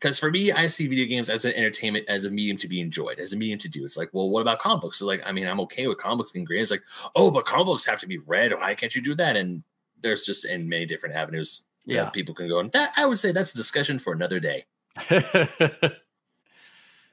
because 0.00 0.18
for 0.18 0.30
me, 0.30 0.50
I 0.50 0.66
see 0.66 0.86
video 0.86 1.04
games 1.04 1.28
as 1.28 1.44
an 1.44 1.52
entertainment, 1.52 2.06
as 2.08 2.24
a 2.24 2.30
medium 2.30 2.56
to 2.58 2.68
be 2.68 2.80
enjoyed, 2.80 3.18
as 3.18 3.34
a 3.34 3.36
medium 3.36 3.58
to 3.58 3.68
do. 3.68 3.84
It's 3.84 3.98
like, 3.98 4.08
well, 4.12 4.30
what 4.30 4.40
about 4.40 4.58
comic 4.58 4.80
books? 4.80 4.98
So 4.98 5.06
like, 5.06 5.20
I 5.26 5.32
mean, 5.32 5.46
I'm 5.46 5.60
okay 5.60 5.86
with 5.86 5.98
comic 5.98 6.18
books 6.18 6.32
being 6.32 6.46
great. 6.46 6.62
It's 6.62 6.70
like, 6.70 6.82
oh, 7.14 7.30
but 7.30 7.44
comic 7.44 7.66
books 7.66 7.84
have 7.84 8.00
to 8.00 8.06
be 8.06 8.16
read. 8.16 8.54
Why 8.54 8.74
can't 8.74 8.94
you 8.94 9.02
do 9.02 9.14
that? 9.16 9.36
And 9.36 9.62
there's 10.00 10.24
just 10.24 10.46
in 10.46 10.70
many 10.70 10.86
different 10.86 11.16
avenues 11.16 11.62
yeah. 11.84 12.08
people 12.08 12.34
can 12.34 12.48
go. 12.48 12.60
And 12.60 12.72
that 12.72 12.92
I 12.96 13.04
would 13.04 13.18
say 13.18 13.30
that's 13.30 13.52
a 13.52 13.56
discussion 13.56 13.98
for 13.98 14.14
another 14.14 14.40
day. 14.40 14.64
yeah, 15.10 15.20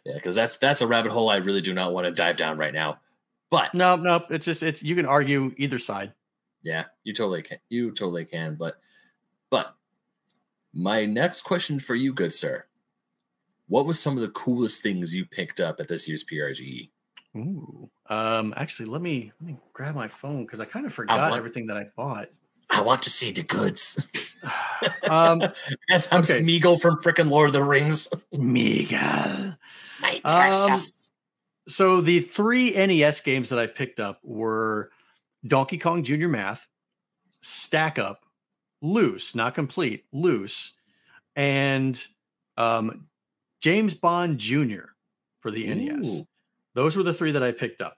because 0.06 0.36
that's 0.36 0.56
that's 0.56 0.82
a 0.82 0.88
rabbit 0.88 1.12
hole 1.12 1.30
I 1.30 1.38
really 1.38 1.62
do 1.62 1.74
not 1.74 1.94
want 1.94 2.06
to 2.06 2.12
dive 2.12 2.38
down 2.38 2.58
right 2.58 2.74
now. 2.74 3.00
But 3.50 3.74
no, 3.74 3.98
no, 3.98 4.24
it's 4.30 4.46
just 4.46 4.64
it's 4.64 4.82
you 4.82 4.96
can 4.96 5.06
argue 5.06 5.54
either 5.58 5.78
side. 5.78 6.14
Yeah, 6.64 6.86
you 7.04 7.14
totally 7.14 7.42
can. 7.42 7.58
You 7.68 7.92
totally 7.92 8.24
can. 8.24 8.56
But 8.56 8.78
but 9.50 9.76
my 10.74 11.06
next 11.06 11.42
question 11.42 11.80
for 11.80 11.94
you, 11.94 12.14
good 12.14 12.32
sir 12.32 12.64
what 13.68 13.86
was 13.86 14.00
some 14.00 14.16
of 14.16 14.22
the 14.22 14.30
coolest 14.30 14.82
things 14.82 15.14
you 15.14 15.26
picked 15.26 15.60
up 15.60 15.80
at 15.80 15.88
this 15.88 16.08
year's 16.08 16.24
PRGE? 16.24 16.90
Ooh, 17.36 17.90
um, 18.10 18.54
actually, 18.58 18.88
let 18.88 19.02
me 19.02 19.32
let 19.40 19.48
me 19.48 19.58
grab 19.74 19.96
my 19.96 20.08
phone 20.08 20.46
because 20.46 20.60
I 20.60 20.66
kind 20.66 20.86
of 20.86 20.94
forgot 20.94 21.20
want, 21.20 21.36
everything 21.36 21.68
that 21.68 21.78
I 21.78 21.88
bought. 21.96 22.28
I 22.70 22.82
want 22.82 23.02
to 23.04 23.10
see 23.10 23.32
the 23.32 23.44
goods. 23.44 24.08
um, 25.10 25.44
As 25.90 26.08
I'm 26.12 26.22
okay. 26.22 26.40
Smeagol 26.40 26.82
from 26.82 26.98
freaking 26.98 27.30
Lord 27.30 27.50
of 27.50 27.54
the 27.54 27.64
Rings. 27.64 28.08
Smeagol, 28.34 29.58
my 30.02 30.22
precious. 30.24 31.10
Um, 31.10 31.14
so 31.68 32.02
the 32.02 32.22
three 32.22 32.72
NES 32.72 33.22
games 33.22 33.50
that 33.50 33.60
I 33.60 33.68
picked 33.68 34.00
up 34.00 34.20
were 34.24 34.90
Donkey 35.46 35.78
Kong 35.78 36.02
Junior 36.02 36.30
Math, 36.30 36.66
Stack 37.42 38.00
Up, 38.00 38.26
Loose, 38.82 39.36
not 39.36 39.54
complete, 39.54 40.06
Loose, 40.14 40.74
and 41.36 42.02
um, 42.56 43.08
James 43.60 43.94
Bond 43.94 44.38
Jr. 44.38 44.92
for 45.40 45.52
the 45.52 45.68
Ooh. 45.70 45.76
NES. 45.76 46.22
Those 46.74 46.96
were 46.96 47.04
the 47.04 47.14
three 47.14 47.32
that 47.32 47.44
I 47.44 47.52
picked 47.52 47.82
up. 47.82 47.98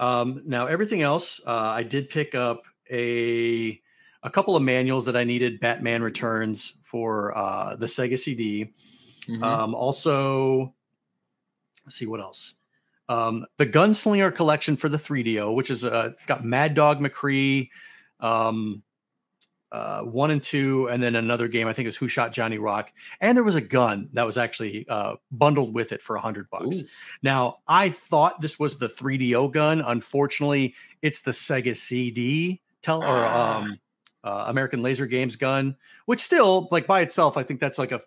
Um, 0.00 0.42
now 0.44 0.66
everything 0.66 1.02
else, 1.02 1.40
uh, 1.46 1.50
I 1.50 1.82
did 1.82 2.10
pick 2.10 2.34
up 2.34 2.62
a 2.90 3.80
a 4.22 4.30
couple 4.30 4.56
of 4.56 4.62
manuals 4.62 5.04
that 5.06 5.16
I 5.16 5.24
needed. 5.24 5.60
Batman 5.60 6.02
Returns 6.02 6.78
for 6.82 7.36
uh, 7.36 7.76
the 7.76 7.86
Sega 7.86 8.18
CD. 8.18 8.72
Mm-hmm. 9.28 9.42
Um, 9.44 9.74
also, 9.74 10.74
let's 11.84 11.96
see 11.96 12.06
what 12.06 12.20
else. 12.20 12.54
Um, 13.08 13.44
the 13.58 13.66
Gunslinger 13.66 14.34
collection 14.34 14.76
for 14.76 14.88
the 14.88 14.96
3DO, 14.96 15.54
which 15.54 15.70
is 15.70 15.84
uh, 15.84 16.08
it's 16.10 16.24
got 16.24 16.44
Mad 16.44 16.74
Dog 16.74 17.00
McCree, 17.00 17.68
um, 18.20 18.82
uh, 19.74 20.02
one 20.02 20.30
and 20.30 20.40
two, 20.40 20.88
and 20.88 21.02
then 21.02 21.16
another 21.16 21.48
game. 21.48 21.66
I 21.66 21.72
think 21.72 21.86
it 21.86 21.88
was 21.88 21.96
Who 21.96 22.06
Shot 22.06 22.32
Johnny 22.32 22.58
Rock, 22.58 22.92
and 23.20 23.36
there 23.36 23.42
was 23.42 23.56
a 23.56 23.60
gun 23.60 24.08
that 24.12 24.24
was 24.24 24.38
actually 24.38 24.86
uh, 24.88 25.16
bundled 25.32 25.74
with 25.74 25.90
it 25.90 26.00
for 26.00 26.14
a 26.14 26.20
hundred 26.20 26.48
bucks. 26.48 26.84
Now 27.24 27.56
I 27.66 27.88
thought 27.88 28.40
this 28.40 28.56
was 28.56 28.78
the 28.78 28.86
3DO 28.86 29.50
gun. 29.50 29.80
Unfortunately, 29.80 30.76
it's 31.02 31.22
the 31.22 31.32
Sega 31.32 31.76
CD 31.76 32.62
tell 32.82 33.02
or 33.02 33.24
ah. 33.24 33.62
um, 33.62 33.80
uh, 34.22 34.44
American 34.46 34.80
Laser 34.80 35.06
Games 35.06 35.34
gun, 35.34 35.74
which 36.06 36.20
still 36.20 36.68
like 36.70 36.86
by 36.86 37.00
itself, 37.00 37.36
I 37.36 37.42
think 37.42 37.58
that's 37.58 37.78
like 37.78 37.90
a 37.90 38.00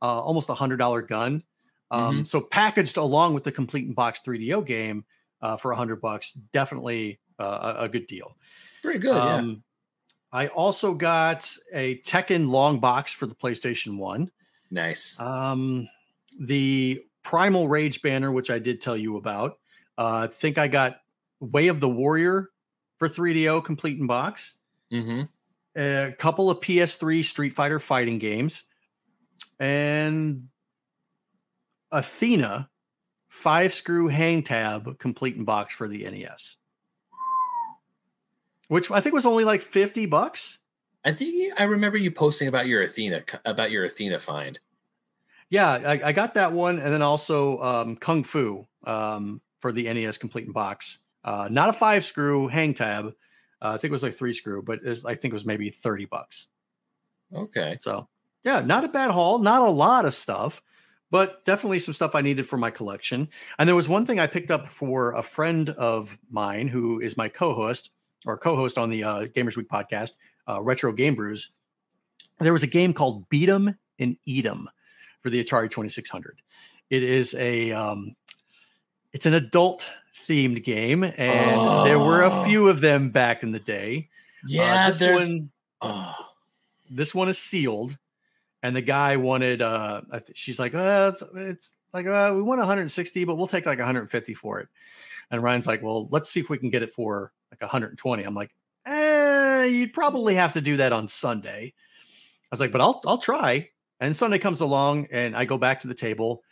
uh, 0.00 0.20
almost 0.20 0.48
a 0.48 0.54
hundred 0.54 0.78
dollar 0.78 1.02
gun. 1.02 1.42
Um, 1.90 2.14
mm-hmm. 2.14 2.24
So 2.24 2.40
packaged 2.40 2.96
along 2.96 3.34
with 3.34 3.44
the 3.44 3.52
complete 3.52 3.86
in 3.86 3.92
box 3.92 4.22
3DO 4.26 4.64
game 4.64 5.04
uh, 5.42 5.58
for 5.58 5.72
a 5.72 5.76
hundred 5.76 6.00
bucks, 6.00 6.32
definitely 6.32 7.20
uh, 7.38 7.74
a, 7.80 7.82
a, 7.84 7.88
good 7.90 8.06
deal. 8.06 8.34
Very 8.82 8.98
good. 8.98 9.14
Um, 9.14 9.48
yeah 9.48 9.54
I 10.36 10.48
also 10.48 10.92
got 10.92 11.50
a 11.72 11.96
Tekken 12.00 12.50
long 12.50 12.78
box 12.78 13.14
for 13.14 13.24
the 13.24 13.34
PlayStation 13.34 13.96
1. 13.96 14.30
Nice. 14.70 15.18
Um, 15.18 15.88
the 16.38 17.02
Primal 17.22 17.68
Rage 17.68 18.02
banner, 18.02 18.30
which 18.30 18.50
I 18.50 18.58
did 18.58 18.82
tell 18.82 18.98
you 18.98 19.16
about. 19.16 19.52
Uh, 19.96 20.24
I 20.24 20.26
think 20.26 20.58
I 20.58 20.68
got 20.68 21.00
Way 21.40 21.68
of 21.68 21.80
the 21.80 21.88
Warrior 21.88 22.50
for 22.98 23.08
3DO 23.08 23.64
complete 23.64 23.98
in 23.98 24.06
box. 24.06 24.58
Mm-hmm. 24.92 25.22
A 25.74 26.12
couple 26.18 26.50
of 26.50 26.60
PS3 26.60 27.24
Street 27.24 27.54
Fighter 27.54 27.80
fighting 27.80 28.18
games. 28.18 28.64
And 29.58 30.48
Athena 31.90 32.68
five 33.30 33.72
screw 33.72 34.08
hang 34.08 34.42
tab 34.42 34.98
complete 34.98 35.36
in 35.36 35.44
box 35.44 35.74
for 35.74 35.88
the 35.88 36.04
NES 36.04 36.56
which 38.68 38.90
I 38.90 39.00
think 39.00 39.14
was 39.14 39.26
only 39.26 39.44
like 39.44 39.62
50 39.62 40.06
bucks. 40.06 40.58
I 41.04 41.12
think 41.12 41.52
I 41.58 41.64
remember 41.64 41.96
you 41.96 42.10
posting 42.10 42.48
about 42.48 42.66
your 42.66 42.82
Athena 42.82 43.22
about 43.44 43.70
your 43.70 43.84
Athena 43.84 44.18
find. 44.18 44.58
Yeah, 45.48 45.70
I, 45.70 46.08
I 46.08 46.12
got 46.12 46.34
that 46.34 46.52
one, 46.52 46.80
and 46.80 46.92
then 46.92 47.02
also 47.02 47.60
um, 47.60 47.96
Kung 47.96 48.24
Fu 48.24 48.66
um, 48.84 49.40
for 49.60 49.70
the 49.70 49.84
NES 49.84 50.18
complete 50.18 50.46
in 50.46 50.52
box. 50.52 50.98
Uh, 51.24 51.48
not 51.50 51.68
a 51.68 51.72
five 51.72 52.04
screw 52.04 52.48
hang 52.48 52.74
tab, 52.74 53.06
Uh, 53.62 53.72
I 53.74 53.78
think 53.78 53.84
it 53.84 53.92
was 53.92 54.02
like 54.02 54.14
three 54.14 54.32
screw, 54.32 54.62
but 54.62 54.82
was, 54.82 55.04
I 55.04 55.14
think 55.14 55.32
it 55.32 55.34
was 55.34 55.46
maybe 55.46 55.70
30 55.70 56.06
bucks. 56.06 56.48
Okay. 57.34 57.78
So 57.80 58.08
yeah, 58.44 58.60
not 58.60 58.84
a 58.84 58.88
bad 58.88 59.10
haul. 59.10 59.38
Not 59.38 59.62
a 59.62 59.70
lot 59.70 60.04
of 60.04 60.14
stuff, 60.14 60.62
but 61.10 61.44
definitely 61.44 61.80
some 61.80 61.94
stuff 61.94 62.14
I 62.14 62.20
needed 62.20 62.48
for 62.48 62.56
my 62.56 62.70
collection. 62.70 63.28
And 63.58 63.68
there 63.68 63.74
was 63.74 63.88
one 63.88 64.06
thing 64.06 64.20
I 64.20 64.26
picked 64.26 64.50
up 64.50 64.68
for 64.68 65.12
a 65.12 65.22
friend 65.22 65.70
of 65.70 66.16
mine 66.30 66.68
who 66.68 67.00
is 67.00 67.16
my 67.16 67.28
co-host 67.28 67.90
or 68.26 68.36
co-host 68.36 68.76
on 68.76 68.90
the 68.90 69.04
uh, 69.04 69.26
Gamers 69.26 69.56
Week 69.56 69.68
podcast, 69.68 70.12
uh, 70.48 70.60
Retro 70.60 70.92
Game 70.92 71.14
Brews. 71.14 71.52
There 72.38 72.52
was 72.52 72.62
a 72.62 72.68
game 72.68 72.92
called 72.92 73.28
Beat 73.28 73.48
'em 73.48 73.78
and 73.98 74.16
Eat 74.26 74.44
'em 74.44 74.68
for 75.22 75.30
the 75.30 75.42
Atari 75.42 75.70
2600. 75.70 76.42
It 76.90 77.02
is 77.02 77.34
a 77.34 77.72
um, 77.72 78.14
it's 79.12 79.26
an 79.26 79.34
adult 79.34 79.90
themed 80.28 80.62
game, 80.62 81.04
and 81.04 81.60
oh. 81.60 81.84
there 81.84 81.98
were 81.98 82.22
a 82.22 82.30
oh. 82.30 82.44
few 82.44 82.68
of 82.68 82.80
them 82.80 83.10
back 83.10 83.42
in 83.42 83.52
the 83.52 83.60
day. 83.60 84.08
Uh, 84.44 84.46
yeah, 84.48 84.84
uh, 84.84 84.86
this 84.88 84.98
there's. 84.98 85.28
One, 85.28 85.50
oh. 85.80 86.14
This 86.88 87.14
one 87.14 87.28
is 87.28 87.38
sealed, 87.38 87.96
and 88.62 88.76
the 88.76 88.82
guy 88.82 89.16
wanted. 89.16 89.62
Uh, 89.62 90.02
she's 90.34 90.60
like, 90.60 90.74
uh, 90.74 91.12
it's, 91.12 91.22
it's 91.34 91.72
like 91.92 92.06
uh, 92.06 92.32
we 92.34 92.42
want 92.42 92.58
160, 92.58 93.24
but 93.24 93.36
we'll 93.36 93.46
take 93.46 93.66
like 93.66 93.78
150 93.78 94.34
for 94.34 94.60
it. 94.60 94.68
And 95.30 95.42
Ryan's 95.42 95.66
like, 95.66 95.82
well, 95.82 96.06
let's 96.10 96.30
see 96.30 96.38
if 96.38 96.48
we 96.48 96.58
can 96.58 96.70
get 96.70 96.82
it 96.82 96.92
for 96.92 97.32
like 97.50 97.60
120. 97.60 98.22
I'm 98.22 98.34
like, 98.34 98.54
eh, 98.86 99.64
you'd 99.64 99.92
probably 99.92 100.34
have 100.34 100.52
to 100.52 100.60
do 100.60 100.76
that 100.76 100.92
on 100.92 101.08
Sunday. 101.08 101.72
I 101.76 102.48
was 102.50 102.60
like, 102.60 102.72
but 102.72 102.80
I'll 102.80 103.00
I'll 103.06 103.18
try. 103.18 103.70
And 103.98 104.14
Sunday 104.14 104.38
comes 104.38 104.60
along, 104.60 105.08
and 105.10 105.34
I 105.36 105.46
go 105.46 105.58
back 105.58 105.80
to 105.80 105.88
the 105.88 105.94
table, 105.94 106.42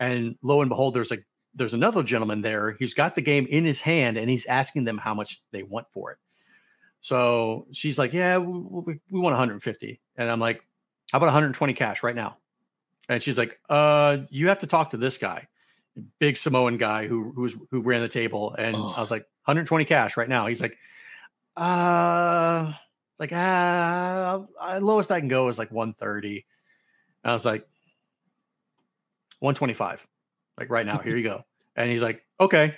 and 0.00 0.36
lo 0.42 0.60
and 0.62 0.68
behold, 0.68 0.94
there's 0.94 1.10
like 1.10 1.24
there's 1.54 1.74
another 1.74 2.02
gentleman 2.02 2.42
there. 2.42 2.76
He's 2.78 2.94
got 2.94 3.14
the 3.14 3.22
game 3.22 3.46
in 3.46 3.64
his 3.64 3.80
hand, 3.80 4.16
and 4.16 4.28
he's 4.28 4.46
asking 4.46 4.84
them 4.84 4.98
how 4.98 5.14
much 5.14 5.42
they 5.52 5.62
want 5.62 5.86
for 5.92 6.12
it. 6.12 6.18
So 7.00 7.66
she's 7.72 7.98
like, 7.98 8.12
"Yeah, 8.12 8.38
we, 8.38 8.98
we 9.10 9.20
want 9.20 9.34
150," 9.34 10.00
and 10.16 10.30
I'm 10.30 10.40
like, 10.40 10.64
"How 11.12 11.18
about 11.18 11.26
120 11.26 11.74
cash 11.74 12.02
right 12.02 12.16
now?" 12.16 12.38
And 13.08 13.22
she's 13.22 13.36
like, 13.36 13.60
"Uh, 13.68 14.18
you 14.30 14.48
have 14.48 14.60
to 14.60 14.66
talk 14.66 14.90
to 14.90 14.96
this 14.96 15.18
guy, 15.18 15.46
big 16.18 16.36
Samoan 16.36 16.76
guy 16.76 17.06
who 17.06 17.32
who's 17.32 17.56
who 17.70 17.82
ran 17.82 18.00
the 18.00 18.08
table." 18.08 18.54
And 18.54 18.76
oh. 18.76 18.94
I 18.96 19.00
was 19.00 19.10
like, 19.10 19.22
"120 19.44 19.84
cash 19.84 20.16
right 20.16 20.28
now." 20.28 20.46
He's 20.46 20.60
like, 20.60 20.76
"Uh." 21.56 22.72
like 23.18 23.32
ah, 23.32 24.44
lowest 24.80 25.12
I 25.12 25.20
can 25.20 25.28
go 25.28 25.48
is 25.48 25.58
like 25.58 25.70
130. 25.70 26.44
And 27.22 27.30
I 27.30 27.32
was 27.32 27.44
like, 27.44 27.66
125. 29.40 30.06
Like 30.58 30.70
right 30.70 30.86
now, 30.86 30.98
here 30.98 31.16
you 31.16 31.24
go. 31.24 31.44
And 31.76 31.90
he's 31.90 32.02
like, 32.02 32.24
okay. 32.38 32.76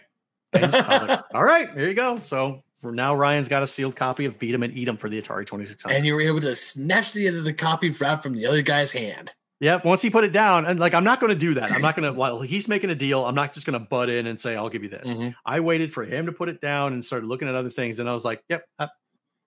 like, 0.54 0.72
All 1.34 1.44
right, 1.44 1.68
here 1.74 1.86
you 1.86 1.92
go. 1.92 2.18
So 2.22 2.62
for 2.80 2.92
now, 2.92 3.14
Ryan's 3.14 3.46
got 3.46 3.62
a 3.62 3.66
sealed 3.66 3.94
copy 3.94 4.24
of 4.24 4.38
Beat 4.38 4.54
'em 4.54 4.62
and 4.62 4.74
Eat 4.74 4.88
'em 4.88 4.96
for 4.96 5.10
the 5.10 5.20
Atari 5.20 5.44
2600. 5.44 5.94
And 5.94 6.06
you 6.06 6.14
were 6.14 6.22
able 6.22 6.40
to 6.40 6.54
snatch 6.54 7.12
the 7.12 7.26
end 7.26 7.36
of 7.36 7.44
the 7.44 7.52
copy 7.52 7.90
right 7.90 8.22
from 8.22 8.34
the 8.34 8.46
other 8.46 8.62
guy's 8.62 8.92
hand. 8.92 9.34
Yep. 9.60 9.86
Once 9.86 10.02
he 10.02 10.10
put 10.10 10.24
it 10.24 10.32
down, 10.32 10.66
and 10.66 10.78
like 10.78 10.92
I'm 10.92 11.04
not 11.04 11.18
going 11.18 11.30
to 11.30 11.38
do 11.38 11.54
that. 11.54 11.72
I'm 11.72 11.80
not 11.80 11.96
going 11.96 12.04
to 12.04 12.12
while 12.12 12.42
he's 12.42 12.68
making 12.68 12.90
a 12.90 12.94
deal. 12.94 13.24
I'm 13.24 13.34
not 13.34 13.54
just 13.54 13.64
going 13.64 13.78
to 13.78 13.84
butt 13.84 14.10
in 14.10 14.26
and 14.26 14.38
say 14.38 14.54
I'll 14.54 14.68
give 14.68 14.82
you 14.82 14.90
this. 14.90 15.10
Mm-hmm. 15.10 15.30
I 15.46 15.60
waited 15.60 15.92
for 15.92 16.04
him 16.04 16.26
to 16.26 16.32
put 16.32 16.48
it 16.48 16.60
down 16.60 16.92
and 16.92 17.02
started 17.02 17.26
looking 17.26 17.48
at 17.48 17.54
other 17.54 17.70
things, 17.70 17.98
and 17.98 18.08
I 18.08 18.12
was 18.12 18.24
like, 18.24 18.42
"Yep." 18.50 18.64
Uh, 18.78 18.88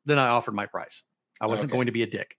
then 0.06 0.18
I 0.18 0.30
offered 0.30 0.56
my 0.56 0.66
price. 0.66 1.04
I 1.40 1.46
wasn't 1.46 1.72
okay. 1.72 1.78
going 1.78 1.86
to 1.86 1.92
be 1.92 2.02
a 2.02 2.08
dick. 2.08 2.38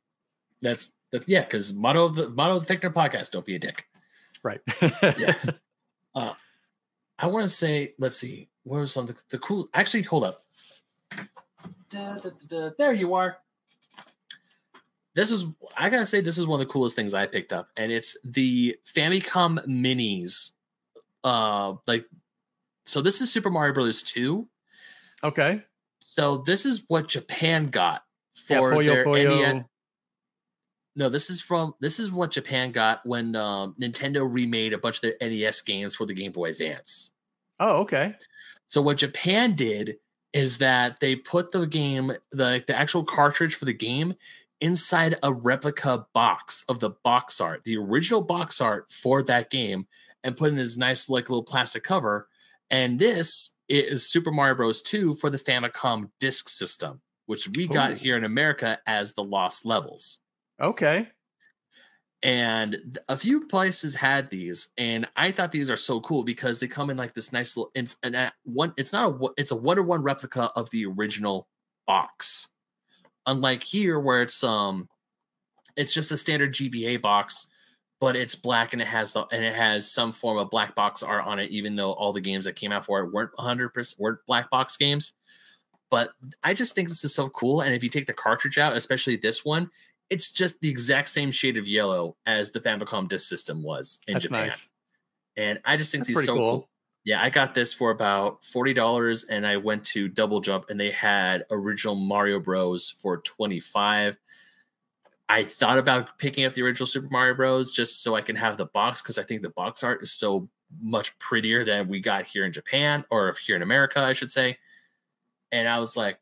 That's 0.63 0.93
that's 1.13 1.29
yeah, 1.29 1.43
because 1.43 1.73
motto 1.73 2.05
of 2.05 2.17
the 2.17 2.29
motto 2.31 2.57
of 2.57 2.67
the 2.67 2.75
Victor 2.75 2.91
podcast: 2.91 3.31
don't 3.31 3.47
be 3.47 3.55
a 3.55 3.61
dick. 3.61 3.87
Right. 4.43 4.61
yeah. 5.03 5.35
Uh, 6.13 6.35
I 7.21 7.29
want 7.29 7.45
to 7.45 7.49
say, 7.49 7.95
let's 8.01 8.17
see, 8.17 8.49
where 8.65 8.81
was 8.81 8.91
something 8.91 9.15
the 9.31 9.39
cool? 9.39 9.69
Actually, 9.75 10.03
hold 10.03 10.25
up. 10.25 10.41
Da, 11.89 12.17
da, 12.17 12.31
da, 12.49 12.71
there 12.79 12.93
you 12.93 13.15
are. 13.15 13.39
This 15.15 15.33
is 15.33 15.45
I 15.77 15.91
gotta 15.91 16.07
say 16.07 16.21
this 16.21 16.39
is 16.39 16.47
one 16.47 16.61
of 16.61 16.67
the 16.67 16.73
coolest 16.73 16.97
things 16.97 17.15
I 17.15 17.27
picked 17.27 17.53
up, 17.53 17.69
and 17.77 17.91
it's 17.91 18.17
the 18.25 18.77
Famicom 18.87 19.67
Minis. 19.67 20.53
Uh, 21.25 21.75
like, 21.87 22.07
so 22.85 23.03
this 23.03 23.21
is 23.21 23.33
Super 23.33 23.51
Mario 23.51 23.75
Brothers 23.75 24.03
two. 24.03 24.49
Okay. 25.23 25.63
So 25.99 26.39
this 26.39 26.65
is 26.65 26.85
what 26.89 27.09
Japan 27.09 27.67
got 27.67 28.05
for 28.35 28.55
yeah, 28.55 28.79
Puyo, 28.79 28.87
their 28.87 29.05
Puyo. 29.05 29.55
NES. 29.55 29.65
No, 30.97 31.09
this 31.09 31.31
is 31.31 31.41
from 31.41 31.75
this 31.81 31.99
is 31.99 32.11
what 32.11 32.31
Japan 32.31 32.73
got 32.73 33.05
when 33.07 33.37
um, 33.37 33.75
Nintendo 33.81 34.27
remade 34.31 34.73
a 34.73 34.79
bunch 34.79 34.97
of 34.97 35.03
their 35.03 35.17
NES 35.21 35.63
games 35.63 35.97
for 35.97 36.05
the 36.05 36.15
Game 36.15 36.33
Boy 36.33 36.51
Advance. 36.51 37.13
Oh, 37.59 37.81
okay. 37.83 38.15
So 38.67 38.81
what 38.83 38.99
Japan 38.99 39.55
did 39.55 39.99
is 40.33 40.59
that 40.59 40.99
they 41.01 41.17
put 41.17 41.53
the 41.53 41.67
game, 41.67 42.13
the 42.33 42.63
the 42.67 42.77
actual 42.77 43.05
cartridge 43.05 43.55
for 43.55 43.65
the 43.65 43.73
game, 43.73 44.15
inside 44.61 45.17
a 45.23 45.33
replica 45.33 46.07
box 46.15 46.65
of 46.69 46.81
the 46.81 46.91
box 47.05 47.41
art, 47.41 47.65
the 47.65 47.77
original 47.77 48.23
box 48.23 48.61
art 48.61 48.91
for 48.91 49.23
that 49.25 49.51
game, 49.51 49.87
and 50.25 50.37
put 50.37 50.51
in 50.51 50.57
this 50.57 50.77
nice 50.77 51.09
like 51.09 51.29
little 51.31 51.45
plastic 51.45 51.83
cover. 51.83 52.29
And 52.71 52.99
this 52.99 53.51
is 53.69 54.09
Super 54.09 54.31
Mario 54.31 54.55
Bros. 54.55 54.83
2 54.83 55.15
for 55.15 55.31
the 55.31 55.39
Famicom 55.39 56.11
Disk 56.21 56.49
System, 56.49 57.01
which 57.27 57.49
we 57.57 57.65
Ooh. 57.65 57.69
got 57.69 57.95
here 57.95 58.17
in 58.17 58.25
America 58.25 58.79
as 58.87 59.15
the 59.15 59.25
Lost 59.25 59.65
Levels. 59.65 60.19
Okay. 60.61 61.09
And 62.23 62.99
a 63.09 63.17
few 63.17 63.47
places 63.47 63.95
had 63.95 64.29
these, 64.29 64.69
and 64.77 65.09
I 65.17 65.31
thought 65.31 65.53
these 65.53 65.71
are 65.71 65.77
so 65.77 66.01
cool 66.01 66.23
because 66.23 66.61
they 66.61 66.67
come 66.67 66.91
in 66.91 66.99
like 66.99 67.15
this 67.15 67.33
nice 67.33 67.57
little. 67.57 67.71
It's 67.75 67.97
an 68.03 68.31
one. 68.45 68.75
It's 68.77 68.93
not 68.93 69.11
a. 69.11 69.29
It's 69.39 69.53
a 69.53 69.57
one 69.57 69.79
to 69.79 69.83
one 69.83 70.03
replica 70.03 70.51
of 70.55 70.69
the 70.69 70.85
original 70.85 71.49
box. 71.87 72.49
Unlike 73.27 73.63
here, 73.63 74.01
where 74.01 74.23
it's 74.23 74.43
um, 74.43 74.89
it's 75.77 75.93
just 75.93 76.13
a 76.13 76.17
standard 76.17 76.55
GBA 76.55 77.01
box, 77.01 77.49
but 78.01 78.17
it's 78.17 78.35
black 78.35 78.73
and 78.73 78.81
it 78.81 78.89
has 78.89 79.13
the 79.13 79.27
and 79.27 79.45
it 79.45 79.55
has 79.55 79.91
some 79.91 80.13
form 80.13 80.39
of 80.39 80.51
black 80.51 80.75
box 80.75 81.03
art 81.03 81.27
on 81.27 81.39
it. 81.39 81.51
Even 81.51 81.77
though 81.77 81.93
all 81.93 82.13
the 82.13 82.21
games 82.21 82.45
that 82.45 82.57
came 82.57 82.73
out 82.73 82.85
for 82.85 83.01
it 83.01 83.13
weren't 83.13 83.31
100 83.37 83.71
percent 83.71 84.01
weren't 84.01 84.19
black 84.27 84.51
box 84.51 84.77
games, 84.77 85.13
but 85.91 86.11
I 86.43 86.55
just 86.55 86.75
think 86.75 86.89
this 86.89 87.05
is 87.05 87.15
so 87.15 87.29
cool. 87.31 87.61
And 87.63 87.75
if 87.75 87.83
you 87.83 87.89
take 87.89 88.07
the 88.07 88.13
cartridge 88.13 88.59
out, 88.59 88.77
especially 88.77 89.17
this 89.17 89.45
one, 89.45 89.71
it's 90.09 90.33
just 90.33 90.61
the 90.61 90.69
exact 90.69 91.09
same 91.09 91.31
shade 91.31 91.57
of 91.57 91.69
yellow 91.69 92.17
as 92.27 92.51
the 92.51 92.61
Famicom 92.61 93.09
Disk 93.09 93.29
System 93.29 93.63
was 93.63 94.01
in 94.07 94.15
That's 94.15 94.25
Japan. 94.25 94.47
Nice. 94.47 94.69
And 95.37 95.61
I 95.65 95.77
just 95.77 95.93
think 95.93 96.07
he's 96.07 96.25
so 96.25 96.35
cool. 96.35 96.51
cool. 96.51 96.69
Yeah, 97.05 97.23
I 97.23 97.31
got 97.31 97.55
this 97.55 97.73
for 97.73 97.91
about 97.91 98.45
forty 98.45 98.75
dollars, 98.75 99.25
and 99.25 99.47
I 99.47 99.57
went 99.57 99.85
to 99.87 100.09
Double 100.09 100.41
Jump, 100.41 100.67
and 100.69 100.79
they 100.79 100.91
had 100.91 101.45
original 101.51 101.95
Mario 101.95 102.39
Bros 102.39 102.91
for 102.91 103.19
twenty 103.19 103.61
five. 103.61 104.19
I 105.31 105.45
thought 105.45 105.79
about 105.79 106.19
picking 106.19 106.45
up 106.45 106.55
the 106.55 106.63
original 106.63 106.87
Super 106.87 107.09
Mario 107.09 107.35
Bros. 107.35 107.71
just 107.71 108.03
so 108.03 108.17
I 108.17 108.21
can 108.21 108.35
have 108.35 108.57
the 108.57 108.67
box 108.67 109.01
because 109.01 109.17
I 109.17 109.23
think 109.23 109.43
the 109.43 109.51
box 109.51 109.85
art 109.85 110.03
is 110.03 110.11
so 110.11 110.49
much 110.81 111.17
prettier 111.19 111.65
than 111.65 111.89
we 111.89 112.01
got 112.01 112.27
here 112.27 112.45
in 112.45 112.53
Japan 112.53 113.05
or 113.11 113.35
here 113.45 113.57
in 113.57 113.63
America, 113.63 114.01
I 114.01 114.13
should 114.13 114.33
say. 114.33 114.59
And 115.53 115.69
I 115.69 115.79
was 115.79 115.97
like, 115.97 116.19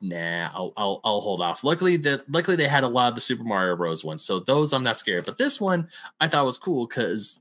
nah, 0.00 0.50
I'll, 0.54 0.72
I'll, 0.76 1.00
I'll 1.04 1.20
hold 1.20 1.40
off. 1.40 1.64
Luckily, 1.64 1.96
the 1.96 2.24
luckily 2.28 2.56
they 2.56 2.68
had 2.68 2.84
a 2.84 2.88
lot 2.88 3.08
of 3.08 3.16
the 3.16 3.20
Super 3.20 3.44
Mario 3.44 3.76
Bros. 3.76 4.04
ones, 4.04 4.24
so 4.24 4.40
those 4.40 4.72
I'm 4.72 4.84
not 4.84 4.98
scared. 4.98 5.24
But 5.24 5.38
this 5.38 5.60
one 5.60 5.88
I 6.20 6.28
thought 6.28 6.44
was 6.44 6.58
cool 6.58 6.86
because 6.86 7.40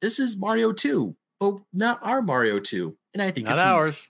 this 0.00 0.18
is 0.18 0.36
Mario 0.36 0.72
2, 0.72 1.14
but 1.40 1.54
not 1.72 1.98
our 2.02 2.22
Mario 2.22 2.58
2, 2.58 2.96
and 3.14 3.22
I 3.22 3.30
think 3.30 3.46
not 3.46 3.54
it's 3.54 3.60
ours, 3.60 4.08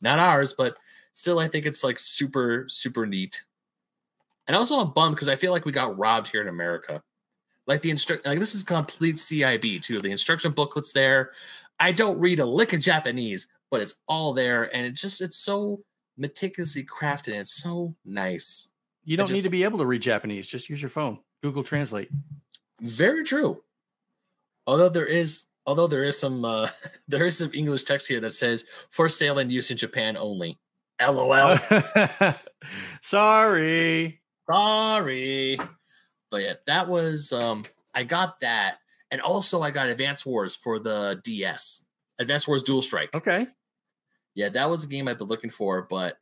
neat. 0.00 0.08
not 0.08 0.18
ours, 0.18 0.54
but 0.56 0.76
still 1.14 1.40
I 1.40 1.48
think 1.48 1.66
it's 1.66 1.82
like 1.82 1.98
super 1.98 2.66
super 2.68 3.06
neat. 3.06 3.42
And 4.46 4.56
also 4.56 4.76
I'm 4.76 4.92
bummed 4.92 5.16
because 5.16 5.28
I 5.28 5.36
feel 5.36 5.50
like 5.52 5.64
we 5.64 5.72
got 5.72 5.98
robbed 5.98 6.28
here 6.28 6.42
in 6.42 6.48
America. 6.48 7.02
Like 7.66 7.82
the 7.82 7.90
instruct, 7.90 8.24
like 8.24 8.38
this 8.38 8.54
is 8.54 8.62
complete 8.62 9.16
CIB 9.16 9.82
too. 9.82 10.00
The 10.00 10.10
instruction 10.10 10.52
booklets 10.52 10.92
there. 10.92 11.32
I 11.80 11.92
don't 11.92 12.18
read 12.18 12.40
a 12.40 12.46
lick 12.46 12.72
of 12.72 12.80
Japanese, 12.80 13.46
but 13.70 13.80
it's 13.80 13.96
all 14.06 14.32
there, 14.32 14.74
and 14.74 14.86
it 14.86 14.92
just 14.92 15.20
it's 15.20 15.36
so 15.36 15.80
meticulously 16.16 16.84
crafted. 16.84 17.28
And 17.28 17.36
it's 17.36 17.62
so 17.62 17.94
nice. 18.04 18.70
You 19.04 19.16
don't 19.16 19.26
just, 19.26 19.36
need 19.36 19.44
to 19.44 19.50
be 19.50 19.64
able 19.64 19.78
to 19.78 19.86
read 19.86 20.02
Japanese. 20.02 20.48
Just 20.48 20.68
use 20.68 20.82
your 20.82 20.90
phone. 20.90 21.18
Google 21.42 21.62
Translate. 21.62 22.10
Very 22.80 23.24
true. 23.24 23.62
Although 24.66 24.90
there 24.90 25.06
is, 25.06 25.46
although 25.68 25.86
there 25.86 26.02
is 26.02 26.18
some, 26.18 26.44
uh, 26.44 26.70
there 27.08 27.24
is 27.24 27.38
some 27.38 27.52
English 27.54 27.84
text 27.84 28.08
here 28.08 28.20
that 28.20 28.32
says 28.32 28.64
for 28.90 29.08
sale 29.08 29.38
and 29.38 29.52
use 29.52 29.70
in 29.70 29.76
Japan 29.76 30.16
only. 30.16 30.58
LOL. 31.00 31.58
Sorry. 33.02 34.20
Sorry. 34.50 35.60
But 36.30 36.42
yeah, 36.42 36.54
that 36.66 36.88
was 36.88 37.32
um 37.32 37.64
I 37.94 38.02
got 38.02 38.40
that. 38.40 38.78
And 39.12 39.20
also 39.20 39.62
I 39.62 39.70
got 39.70 39.88
Advance 39.88 40.26
Wars 40.26 40.56
for 40.56 40.80
the 40.80 41.20
DS. 41.22 41.86
Advance 42.18 42.48
Wars 42.48 42.64
Dual 42.64 42.82
Strike. 42.82 43.14
Okay 43.14 43.46
yeah, 44.38 44.48
that 44.50 44.70
was 44.70 44.84
a 44.84 44.86
game 44.86 45.08
I've 45.08 45.18
been 45.18 45.26
looking 45.26 45.50
for, 45.50 45.82
but 45.82 46.16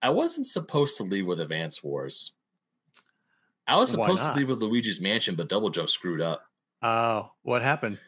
I 0.00 0.10
wasn't 0.10 0.46
supposed 0.46 0.96
to 0.98 1.02
leave 1.02 1.26
with 1.26 1.40
Advance 1.40 1.82
Wars. 1.82 2.36
I 3.66 3.74
was 3.74 3.90
supposed 3.90 4.24
to 4.26 4.32
leave 4.34 4.48
with 4.48 4.60
Luigi's 4.62 5.00
Mansion, 5.00 5.34
but 5.34 5.48
Double 5.48 5.68
Jump 5.68 5.88
screwed 5.88 6.20
up. 6.20 6.44
Oh, 6.82 7.32
what 7.42 7.62
happened? 7.62 7.98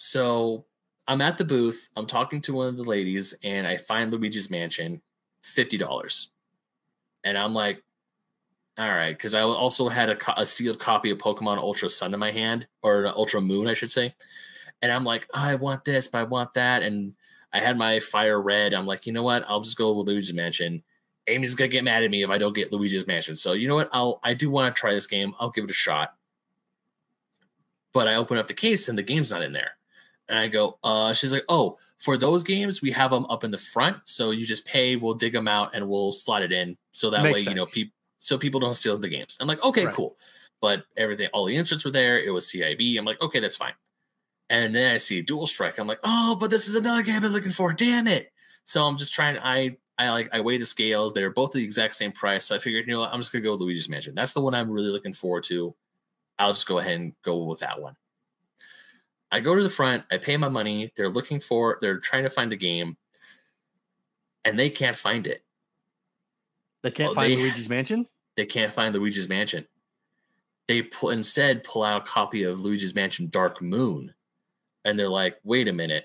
So 0.00 0.64
I'm 1.08 1.20
at 1.20 1.38
the 1.38 1.44
booth. 1.44 1.88
I'm 1.96 2.06
talking 2.06 2.40
to 2.42 2.52
one 2.54 2.68
of 2.68 2.76
the 2.76 2.84
ladies, 2.84 3.34
and 3.42 3.66
I 3.66 3.76
find 3.76 4.12
Luigi's 4.12 4.48
Mansion, 4.48 5.02
fifty 5.42 5.76
dollars. 5.76 6.30
and 7.24 7.36
I'm 7.36 7.52
like, 7.52 7.82
all 8.78 8.88
right, 8.88 9.16
because 9.16 9.34
I 9.34 9.40
also 9.40 9.88
had 9.88 10.08
a, 10.08 10.14
co- 10.14 10.34
a, 10.36 10.46
sealed 10.46 10.78
copy 10.78 11.10
of 11.10 11.18
Pokemon 11.18 11.58
Ultra 11.58 11.88
Sun 11.88 12.14
in 12.14 12.20
my 12.20 12.30
hand, 12.30 12.68
or 12.82 13.06
an 13.06 13.12
Ultra 13.16 13.40
Moon, 13.40 13.66
I 13.66 13.72
should 13.74 13.90
say. 13.90 14.14
And 14.82 14.92
I'm 14.92 15.02
like, 15.04 15.26
oh, 15.34 15.40
I 15.40 15.56
want 15.56 15.84
this, 15.84 16.06
but 16.06 16.18
I 16.18 16.22
want 16.22 16.54
that, 16.54 16.84
and 16.84 17.16
I 17.52 17.58
had 17.58 17.76
my 17.76 17.98
Fire 17.98 18.40
Red. 18.40 18.74
I'm 18.74 18.86
like, 18.86 19.04
you 19.04 19.12
know 19.12 19.24
what? 19.24 19.44
I'll 19.48 19.62
just 19.62 19.76
go 19.76 19.92
with 19.94 20.06
Luigi's 20.06 20.32
Mansion. 20.32 20.84
Amy's 21.26 21.56
gonna 21.56 21.68
get 21.68 21.82
mad 21.82 22.04
at 22.04 22.10
me 22.10 22.22
if 22.22 22.30
I 22.30 22.38
don't 22.38 22.54
get 22.54 22.72
Luigi's 22.72 23.08
Mansion. 23.08 23.34
So 23.34 23.52
you 23.52 23.66
know 23.66 23.74
what? 23.74 23.88
I'll 23.92 24.20
I 24.22 24.34
do 24.34 24.48
want 24.48 24.74
to 24.74 24.80
try 24.80 24.94
this 24.94 25.08
game. 25.08 25.34
I'll 25.40 25.50
give 25.50 25.64
it 25.64 25.70
a 25.70 25.74
shot. 25.74 26.14
But 27.92 28.06
I 28.06 28.14
open 28.14 28.38
up 28.38 28.46
the 28.46 28.54
case 28.54 28.88
and 28.88 28.96
the 28.96 29.02
game's 29.02 29.32
not 29.32 29.42
in 29.42 29.52
there. 29.52 29.72
And 30.28 30.38
I 30.38 30.48
go, 30.48 30.78
uh, 30.84 31.12
she's 31.12 31.32
like, 31.32 31.44
oh, 31.48 31.78
for 31.98 32.16
those 32.16 32.42
games, 32.42 32.82
we 32.82 32.90
have 32.90 33.10
them 33.10 33.24
up 33.26 33.44
in 33.44 33.50
the 33.50 33.58
front. 33.58 33.96
So 34.04 34.30
you 34.30 34.44
just 34.44 34.66
pay, 34.66 34.96
we'll 34.96 35.14
dig 35.14 35.32
them 35.32 35.48
out 35.48 35.74
and 35.74 35.88
we'll 35.88 36.12
slide 36.12 36.42
it 36.42 36.52
in. 36.52 36.76
So 36.92 37.10
that 37.10 37.22
Makes 37.22 37.32
way, 37.32 37.42
sense. 37.44 37.48
you 37.48 37.54
know, 37.54 37.64
people 37.64 37.92
so 38.18 38.36
people 38.36 38.60
don't 38.60 38.74
steal 38.74 38.98
the 38.98 39.08
games. 39.08 39.36
I'm 39.40 39.46
like, 39.46 39.62
okay, 39.62 39.86
right. 39.86 39.94
cool. 39.94 40.16
But 40.60 40.82
everything, 40.96 41.28
all 41.32 41.46
the 41.46 41.56
inserts 41.56 41.84
were 41.84 41.92
there. 41.92 42.20
It 42.20 42.30
was 42.30 42.46
CIB. 42.46 42.98
I'm 42.98 43.04
like, 43.04 43.20
okay, 43.22 43.38
that's 43.38 43.56
fine. 43.56 43.74
And 44.50 44.74
then 44.74 44.92
I 44.92 44.96
see 44.96 45.22
Dual 45.22 45.46
Strike. 45.46 45.78
I'm 45.78 45.86
like, 45.86 46.00
oh, 46.02 46.36
but 46.38 46.50
this 46.50 46.68
is 46.68 46.74
another 46.74 47.02
game 47.02 47.24
I'm 47.24 47.32
looking 47.32 47.52
for. 47.52 47.72
Damn 47.72 48.08
it. 48.08 48.32
So 48.64 48.84
I'm 48.84 48.96
just 48.96 49.14
trying. 49.14 49.38
I 49.38 49.76
I 49.98 50.10
like 50.10 50.30
I 50.32 50.40
weigh 50.40 50.58
the 50.58 50.66
scales. 50.66 51.12
They're 51.12 51.30
both 51.30 51.52
the 51.52 51.62
exact 51.62 51.94
same 51.94 52.12
price. 52.12 52.46
So 52.46 52.56
I 52.56 52.58
figured, 52.58 52.86
you 52.86 52.94
know 52.94 53.00
what, 53.00 53.12
I'm 53.12 53.20
just 53.20 53.32
gonna 53.32 53.42
go 53.42 53.52
with 53.52 53.60
Luigi's 53.60 53.88
Mansion. 53.88 54.14
That's 54.14 54.32
the 54.32 54.40
one 54.40 54.54
I'm 54.54 54.70
really 54.70 54.90
looking 54.90 55.12
forward 55.12 55.44
to. 55.44 55.74
I'll 56.38 56.52
just 56.52 56.66
go 56.66 56.78
ahead 56.78 57.00
and 57.00 57.12
go 57.22 57.44
with 57.44 57.60
that 57.60 57.80
one. 57.80 57.96
I 59.30 59.40
go 59.40 59.54
to 59.54 59.62
the 59.62 59.70
front, 59.70 60.04
I 60.10 60.16
pay 60.16 60.36
my 60.36 60.48
money. 60.48 60.92
They're 60.96 61.08
looking 61.08 61.40
for, 61.40 61.78
they're 61.80 61.98
trying 61.98 62.24
to 62.24 62.30
find 62.30 62.52
a 62.52 62.56
game, 62.56 62.96
and 64.44 64.58
they 64.58 64.70
can't 64.70 64.96
find 64.96 65.26
it. 65.26 65.44
They 66.82 66.90
can't 66.90 67.08
well, 67.08 67.16
find 67.16 67.32
they, 67.32 67.36
Luigi's 67.36 67.68
Mansion. 67.68 68.06
They 68.36 68.46
can't 68.46 68.72
find 68.72 68.94
Luigi's 68.94 69.28
Mansion. 69.28 69.66
They 70.68 70.82
pull, 70.82 71.10
instead 71.10 71.64
pull 71.64 71.82
out 71.82 72.02
a 72.02 72.04
copy 72.04 72.44
of 72.44 72.60
Luigi's 72.60 72.94
Mansion 72.94 73.28
Dark 73.30 73.60
Moon, 73.60 74.14
and 74.84 74.98
they're 74.98 75.08
like, 75.08 75.38
"Wait 75.42 75.66
a 75.66 75.72
minute, 75.72 76.04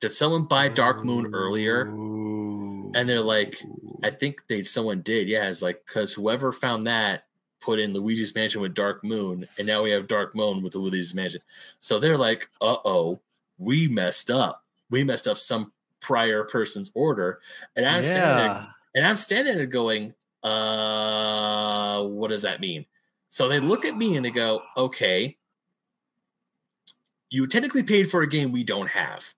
did 0.00 0.10
someone 0.10 0.46
buy 0.46 0.68
Dark 0.68 1.04
Moon 1.04 1.32
earlier?" 1.32 1.82
And 1.82 3.08
they're 3.08 3.20
like, 3.20 3.62
"I 4.02 4.10
think 4.10 4.46
they 4.48 4.64
someone 4.64 5.02
did, 5.02 5.28
yeah." 5.28 5.48
It's 5.48 5.62
like 5.62 5.82
because 5.86 6.12
whoever 6.12 6.52
found 6.52 6.86
that 6.88 7.24
put 7.60 7.78
in 7.78 7.92
Luigi's 7.92 8.34
Mansion 8.34 8.60
with 8.60 8.74
Dark 8.74 9.04
Moon, 9.04 9.46
and 9.58 9.66
now 9.66 9.82
we 9.82 9.90
have 9.90 10.08
Dark 10.08 10.34
Moon 10.34 10.62
with 10.62 10.72
the 10.72 10.78
Luigi's 10.78 11.14
Mansion. 11.14 11.42
So 11.78 11.98
they're 11.98 12.16
like, 12.16 12.48
uh 12.60 12.76
oh, 12.84 13.20
we 13.58 13.86
messed 13.88 14.30
up. 14.30 14.64
We 14.90 15.04
messed 15.04 15.28
up 15.28 15.38
some 15.38 15.72
prior 16.00 16.44
person's 16.44 16.90
order. 16.94 17.40
And 17.76 17.86
I'm 17.86 17.96
yeah. 17.96 18.00
standing 18.00 18.36
there 18.36 18.66
and 18.94 19.06
I'm 19.06 19.16
standing 19.16 19.56
there 19.56 19.66
going, 19.66 20.14
uh, 20.42 22.02
what 22.04 22.28
does 22.28 22.42
that 22.42 22.60
mean? 22.60 22.86
So 23.28 23.48
they 23.48 23.60
look 23.60 23.84
at 23.84 23.96
me 23.96 24.16
and 24.16 24.24
they 24.24 24.30
go, 24.30 24.62
okay, 24.76 25.36
you 27.28 27.46
technically 27.46 27.84
paid 27.84 28.10
for 28.10 28.22
a 28.22 28.28
game 28.28 28.50
we 28.50 28.64
don't 28.64 28.88
have. 28.88 29.34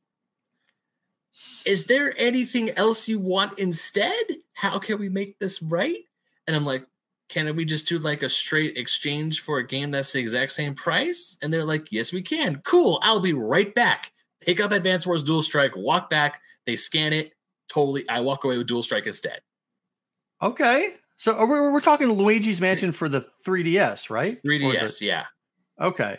Is 1.66 1.86
there 1.86 2.14
anything 2.16 2.70
else 2.70 3.08
you 3.08 3.18
want 3.18 3.58
instead? 3.58 4.24
How 4.54 4.78
can 4.78 4.98
we 4.98 5.08
make 5.08 5.38
this 5.38 5.60
right? 5.62 5.98
And 6.46 6.56
I'm 6.56 6.64
like, 6.64 6.86
can 7.32 7.56
we 7.56 7.64
just 7.64 7.88
do 7.88 7.98
like 7.98 8.22
a 8.22 8.28
straight 8.28 8.76
exchange 8.76 9.40
for 9.40 9.56
a 9.56 9.66
game 9.66 9.90
that's 9.90 10.12
the 10.12 10.20
exact 10.20 10.52
same 10.52 10.74
price? 10.74 11.38
And 11.40 11.52
they're 11.52 11.64
like, 11.64 11.90
yes, 11.90 12.12
we 12.12 12.20
can. 12.20 12.60
Cool. 12.64 13.00
I'll 13.02 13.20
be 13.20 13.32
right 13.32 13.74
back. 13.74 14.12
Pick 14.42 14.60
up 14.60 14.70
Advance 14.70 15.06
Wars 15.06 15.22
Dual 15.22 15.40
Strike, 15.40 15.74
walk 15.74 16.10
back. 16.10 16.42
They 16.66 16.76
scan 16.76 17.14
it. 17.14 17.32
Totally. 17.70 18.06
I 18.06 18.20
walk 18.20 18.44
away 18.44 18.58
with 18.58 18.66
Dual 18.66 18.82
Strike 18.82 19.06
instead. 19.06 19.40
Okay. 20.42 20.94
So 21.16 21.46
we're, 21.46 21.72
we're 21.72 21.80
talking 21.80 22.08
Luigi's 22.12 22.60
Mansion 22.60 22.92
for 22.92 23.08
the 23.08 23.24
3DS, 23.46 24.10
right? 24.10 24.42
3DS, 24.42 24.98
the, 24.98 25.06
yeah. 25.06 25.24
Okay. 25.80 26.18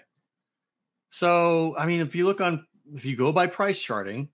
So, 1.10 1.76
I 1.78 1.86
mean, 1.86 2.02
if 2.02 2.16
you 2.16 2.26
look 2.26 2.42
on, 2.42 2.66
if 2.96 3.06
you 3.06 3.16
go 3.16 3.32
by 3.32 3.46
price 3.46 3.80
charting, 3.80 4.30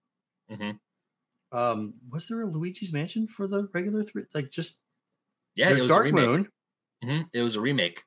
mm-hmm. 0.49 1.57
um, 1.57 1.95
was 2.09 2.29
there 2.29 2.41
a 2.41 2.45
Luigi's 2.45 2.93
Mansion 2.93 3.27
for 3.27 3.47
the 3.47 3.67
regular 3.73 4.01
three? 4.01 4.23
Like 4.33 4.49
just, 4.49 4.79
yeah, 5.55 5.69
there's 5.69 5.85
Dark 5.85 6.13
Moon. 6.13 6.47
Mm-hmm. 7.03 7.21
It 7.33 7.41
was 7.41 7.55
a 7.55 7.61
remake. 7.61 8.03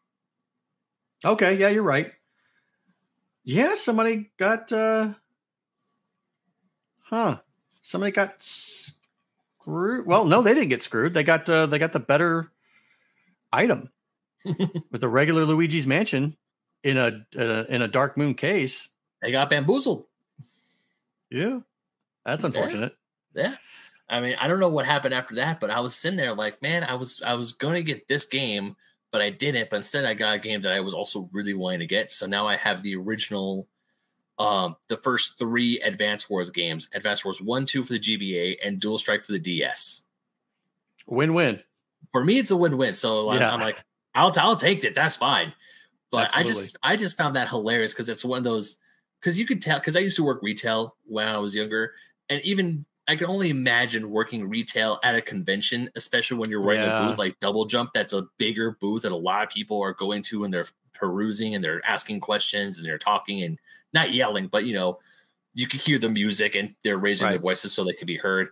Okay, 1.25 1.57
yeah, 1.57 1.69
you're 1.69 1.83
right. 1.83 2.11
Yeah, 3.45 3.75
somebody 3.75 4.31
got 4.39 4.73
uh 4.73 5.15
huh. 7.01 7.39
Somebody 7.81 8.13
got 8.13 8.35
screwed. 8.39 10.07
Well, 10.07 10.25
no, 10.25 10.43
they 10.43 10.55
didn't 10.55 10.69
get 10.69 10.83
screwed. 10.83 11.15
They 11.15 11.25
got 11.25 11.49
uh 11.49 11.67
they 11.67 11.79
got 11.79 11.93
the 11.93 12.01
better 12.01 12.51
item 13.53 13.91
with 14.45 15.01
the 15.01 15.09
regular 15.09 15.45
Luigi's 15.45 15.87
Mansion 15.87 16.37
in 16.83 16.97
a, 16.97 17.25
uh, 17.39 17.65
in 17.69 17.83
a 17.83 17.89
Dark 17.89 18.17
Moon 18.17 18.35
case. 18.35 18.89
They 19.21 19.31
got 19.31 19.51
bamboozled. 19.51 20.07
Yeah. 21.31 21.61
That's 22.25 22.45
unfortunate. 22.45 22.97
Yeah. 23.35 23.43
yeah. 23.43 23.55
I 24.13 24.21
mean, 24.21 24.37
I 24.39 24.47
don't 24.47 24.61
know 24.61 24.69
what 24.69 24.85
happened 24.85 25.15
after 25.15 25.35
that, 25.37 25.59
but 25.59 25.71
I 25.71 25.81
was 25.81 25.97
sitting 25.97 26.19
there 26.19 26.35
like, 26.35 26.61
man, 26.61 26.85
I 26.85 26.95
was 26.95 27.23
I 27.25 27.35
was 27.35 27.53
going 27.53 27.77
to 27.77 27.83
get 27.83 28.09
this 28.09 28.27
game, 28.27 28.77
but 29.11 29.23
I 29.23 29.31
didn't. 29.31 29.71
But 29.71 29.77
instead, 29.77 30.05
I 30.05 30.13
got 30.13 30.35
a 30.35 30.39
game 30.39 30.61
that 30.61 30.73
I 30.73 30.81
was 30.81 30.93
also 30.93 31.31
really 31.33 31.55
wanting 31.55 31.81
to 31.81 31.87
get. 31.87 32.11
So 32.11 32.27
now 32.27 32.47
I 32.47 32.57
have 32.57 32.83
the 32.83 32.95
original, 32.95 33.69
um, 34.39 34.77
the 34.89 34.99
first 34.99 35.39
three 35.39 35.81
Advance 35.81 36.29
Wars 36.29 36.51
games: 36.51 36.91
Advance 36.95 37.25
Wars 37.25 37.41
One, 37.41 37.65
Two 37.65 37.83
for 37.83 37.95
the 37.95 37.99
GBA, 37.99 38.59
and 38.63 38.79
Dual 38.79 38.99
Strike 38.99 39.25
for 39.25 39.33
the 39.33 39.39
DS. 39.39 40.03
Win 41.07 41.33
win. 41.33 41.61
For 42.13 42.23
me, 42.23 42.39
it's 42.39 42.51
a 42.51 42.57
win 42.57 42.77
win. 42.77 42.93
So 42.93 43.33
yeah. 43.33 43.49
I'm, 43.49 43.55
I'm 43.55 43.61
like, 43.61 43.83
I'll 44.15 44.33
I'll 44.37 44.57
take 44.57 44.85
it. 44.85 44.95
That's 44.95 45.17
fine. 45.17 45.55
But 46.11 46.27
Absolutely. 46.35 46.51
I 46.51 46.53
just 46.53 46.77
I 46.83 46.97
just 46.97 47.17
found 47.17 47.37
that 47.37 47.49
hilarious 47.49 47.95
because 47.95 48.11
it's 48.11 48.27
one 48.27 48.37
of 48.37 48.45
those 48.45 48.77
because 49.21 49.39
you 49.39 49.47
could 49.47 49.63
tell 49.63 49.79
because 49.79 49.97
I 49.97 50.01
used 50.01 50.17
to 50.17 50.25
work 50.25 50.43
retail 50.43 50.97
when 51.07 51.27
I 51.29 51.39
was 51.39 51.55
younger, 51.55 51.95
and 52.29 52.43
even 52.43 52.85
I 53.09 53.17
can 53.17 53.27
only 53.27 53.51
imagine 53.51 54.11
working 54.11 54.49
retail 54.49 55.01
at 55.03 55.17
a 55.17 55.21
convention, 55.21 55.91
especially 55.97 56.39
when 56.39 56.51
you're 56.51 56.63
running 56.63 56.83
yeah. 56.85 57.05
a 57.05 57.09
booth 57.09 57.19
like 57.19 57.39
Double 57.41 57.65
Jump. 57.65 57.91
That's 57.95 58.13
a 58.13 58.27
bigger 58.39 58.77
booth 58.81 59.03
that 59.03 59.13
a 59.13 59.17
lot 59.17 59.43
of 59.43 59.51
people 59.51 59.81
are 59.81 59.95
going 59.95 60.23
to 60.23 60.45
and 60.45 60.55
they're 60.55 60.67
perusing 60.95 61.55
and 61.55 61.65
they're 61.65 61.85
asking 61.85 62.21
questions 62.21 62.79
and 62.79 62.87
they're 62.87 62.99
talking 62.99 63.43
and 63.43 63.59
not 63.93 64.13
yelling, 64.13 64.47
but 64.47 64.65
you 64.65 64.75
know, 64.75 64.99
you 65.55 65.67
could 65.67 65.81
hear 65.81 65.99
the 65.99 66.09
music 66.09 66.55
and 66.55 66.75
they're 66.85 66.97
raising 66.97 67.27
right. 67.27 67.33
their 67.33 67.41
voices 67.41 67.73
so 67.73 67.85
they 67.85 67.93
could 67.93 68.07
be 68.07 68.17
heard. 68.17 68.49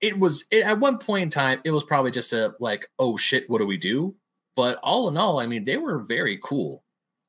It 0.00 0.18
was 0.18 0.44
it, 0.50 0.64
at 0.64 0.80
one 0.80 0.98
point 0.98 1.24
in 1.24 1.30
time, 1.30 1.60
it 1.64 1.70
was 1.70 1.84
probably 1.84 2.10
just 2.10 2.32
a 2.32 2.54
like, 2.60 2.86
oh 2.98 3.16
shit, 3.16 3.48
what 3.50 3.58
do 3.58 3.66
we 3.66 3.76
do? 3.76 4.14
But 4.56 4.78
all 4.82 5.08
in 5.08 5.16
all, 5.16 5.40
I 5.40 5.46
mean, 5.46 5.64
they 5.64 5.76
were 5.76 6.00
very 6.00 6.38
cool. 6.42 6.82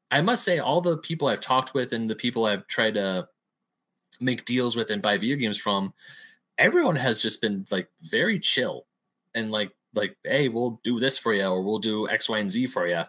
I 0.10 0.22
must 0.22 0.44
say, 0.44 0.58
all 0.58 0.82
the 0.82 0.98
people 0.98 1.28
I've 1.28 1.40
talked 1.40 1.74
with 1.74 1.94
and 1.94 2.10
the 2.10 2.16
people 2.16 2.46
I've 2.46 2.66
tried 2.66 2.96
to 2.96 3.28
make 4.20 4.46
deals 4.46 4.76
with 4.76 4.90
and 4.90 5.02
buy 5.02 5.18
video 5.18 5.36
games 5.36 5.58
from, 5.58 5.94
everyone 6.60 6.96
has 6.96 7.22
just 7.22 7.42
been 7.42 7.66
like 7.72 7.90
very 8.04 8.38
chill 8.38 8.86
and 9.34 9.50
like 9.50 9.72
like 9.96 10.16
hey 10.24 10.50
we'll 10.50 10.80
do 10.84 11.00
this 11.00 11.18
for 11.18 11.34
you 11.34 11.46
or 11.46 11.64
we'll 11.64 11.80
do 11.80 12.08
x 12.10 12.30
y 12.30 12.38
and 12.38 12.52
z 12.52 12.68
for 12.68 12.88
you 12.88 13.02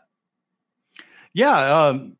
yeah 1.34 1.88
um 1.88 2.16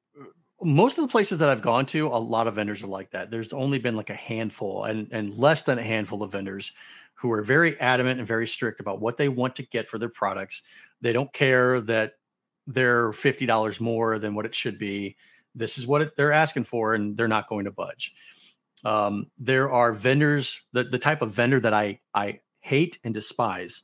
most 0.63 0.99
of 0.99 1.03
the 1.03 1.11
places 1.11 1.39
that 1.39 1.49
I've 1.49 1.63
gone 1.63 1.87
to, 1.87 2.09
a 2.09 2.19
lot 2.19 2.47
of 2.47 2.57
vendors 2.57 2.83
are 2.83 2.87
like 2.87 3.11
that. 3.13 3.31
There's 3.31 3.53
only 3.53 3.79
been 3.79 3.97
like 3.97 4.11
a 4.11 4.15
handful 4.15 4.85
and, 4.85 5.09
and 5.11 5.35
less 5.35 5.63
than 5.63 5.79
a 5.79 5.83
handful 5.83 6.23
of 6.23 6.33
vendors 6.33 6.73
who 7.15 7.33
are 7.33 7.43
very 7.43 7.81
adamant 7.81 8.19
and 8.19 8.29
very 8.29 8.47
strict 8.47 8.81
about 8.81 9.01
what 9.01 9.17
they 9.17 9.29
want 9.29 9.55
to 9.57 9.63
get 9.63 9.89
for 9.89 9.99
their 9.99 10.11
products. 10.11 10.63
They 11.01 11.13
don't 11.13 11.33
care 11.33 11.81
that 11.83 12.15
they're 12.67 13.11
$50 13.13 13.81
more 13.81 14.19
than 14.19 14.35
what 14.35 14.47
it 14.47 14.55
should 14.55 14.79
be. 14.79 15.17
This 15.55 15.79
is 15.79 15.87
what 15.87 16.03
it, 16.03 16.17
they're 16.17 16.33
asking 16.33 16.65
for, 16.65 16.95
and 16.95 17.17
they're 17.17 17.27
not 17.27 17.49
going 17.49 17.65
to 17.65 17.71
budge. 17.71 18.15
Um, 18.85 19.31
there 19.39 19.71
are 19.71 19.93
vendors, 19.93 20.61
the, 20.73 20.85
the 20.85 20.99
type 20.99 21.23
of 21.23 21.33
vendor 21.33 21.61
that 21.61 21.75
I, 21.75 22.01
I 22.15 22.41
hate 22.61 22.99
and 23.05 23.13
despise 23.13 23.83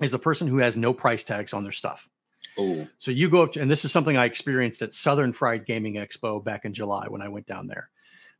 is 0.00 0.12
the 0.12 0.18
person 0.18 0.48
who 0.48 0.58
has 0.58 0.76
no 0.76 0.92
price 0.92 1.22
tags 1.22 1.52
on 1.52 1.62
their 1.62 1.72
stuff. 1.72 2.08
Oh. 2.58 2.86
So 2.98 3.10
you 3.10 3.30
go 3.30 3.42
up 3.42 3.52
to, 3.52 3.60
and 3.60 3.70
this 3.70 3.84
is 3.84 3.92
something 3.92 4.16
I 4.16 4.26
experienced 4.26 4.82
at 4.82 4.92
Southern 4.92 5.32
Fried 5.32 5.64
Gaming 5.64 5.94
Expo 5.94 6.44
back 6.44 6.64
in 6.64 6.74
July 6.74 7.06
when 7.08 7.22
I 7.22 7.28
went 7.28 7.46
down 7.46 7.66
there. 7.66 7.88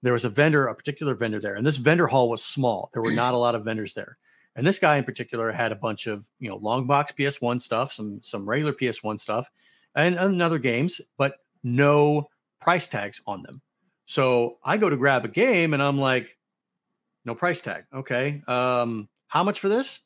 There 0.03 0.13
was 0.13 0.25
a 0.25 0.31
vendor, 0.31 0.67
a 0.67 0.75
particular 0.75 1.15
vendor 1.15 1.41
there, 1.41 1.55
and 1.55 1.65
this 1.67 1.77
vendor 1.77 2.09
hall 2.09 2.29
was 2.29 2.45
small. 2.45 2.91
There 2.93 3.03
were 3.03 3.13
not 3.13 3.35
a 3.35 3.39
lot 3.39 3.55
of 3.55 3.65
vendors 3.65 3.95
there. 3.95 4.19
And 4.57 4.67
this 4.67 4.79
guy 4.79 4.99
in 4.99 5.05
particular 5.05 5.53
had 5.53 5.73
a 5.73 5.77
bunch 5.77 6.07
of, 6.07 6.29
you 6.39 6.49
know, 6.49 6.57
long 6.57 6.87
box 6.87 7.13
PS1 7.13 7.61
stuff, 7.61 7.93
some 7.93 8.21
some 8.23 8.47
regular 8.47 8.73
PS1 8.73 9.21
stuff, 9.21 9.49
and, 9.95 10.17
and 10.17 10.43
other 10.43 10.59
games, 10.59 11.01
but 11.17 11.37
no 11.63 12.29
price 12.61 12.87
tags 12.87 13.21
on 13.27 13.43
them. 13.43 13.63
So 14.13 14.59
I 14.63 14.77
go 14.77 14.91
to 14.91 14.97
grab 14.99 15.25
a 15.25 15.29
game 15.29 15.73
and 15.73 15.83
I'm 15.83 15.97
like, 15.97 16.37
no 17.25 17.35
price 17.35 17.63
tag. 17.63 17.85
Okay. 17.95 18.43
Um, 18.47 19.09
how 19.27 19.43
much 19.43 19.59
for 19.59 19.71
this? 19.71 20.03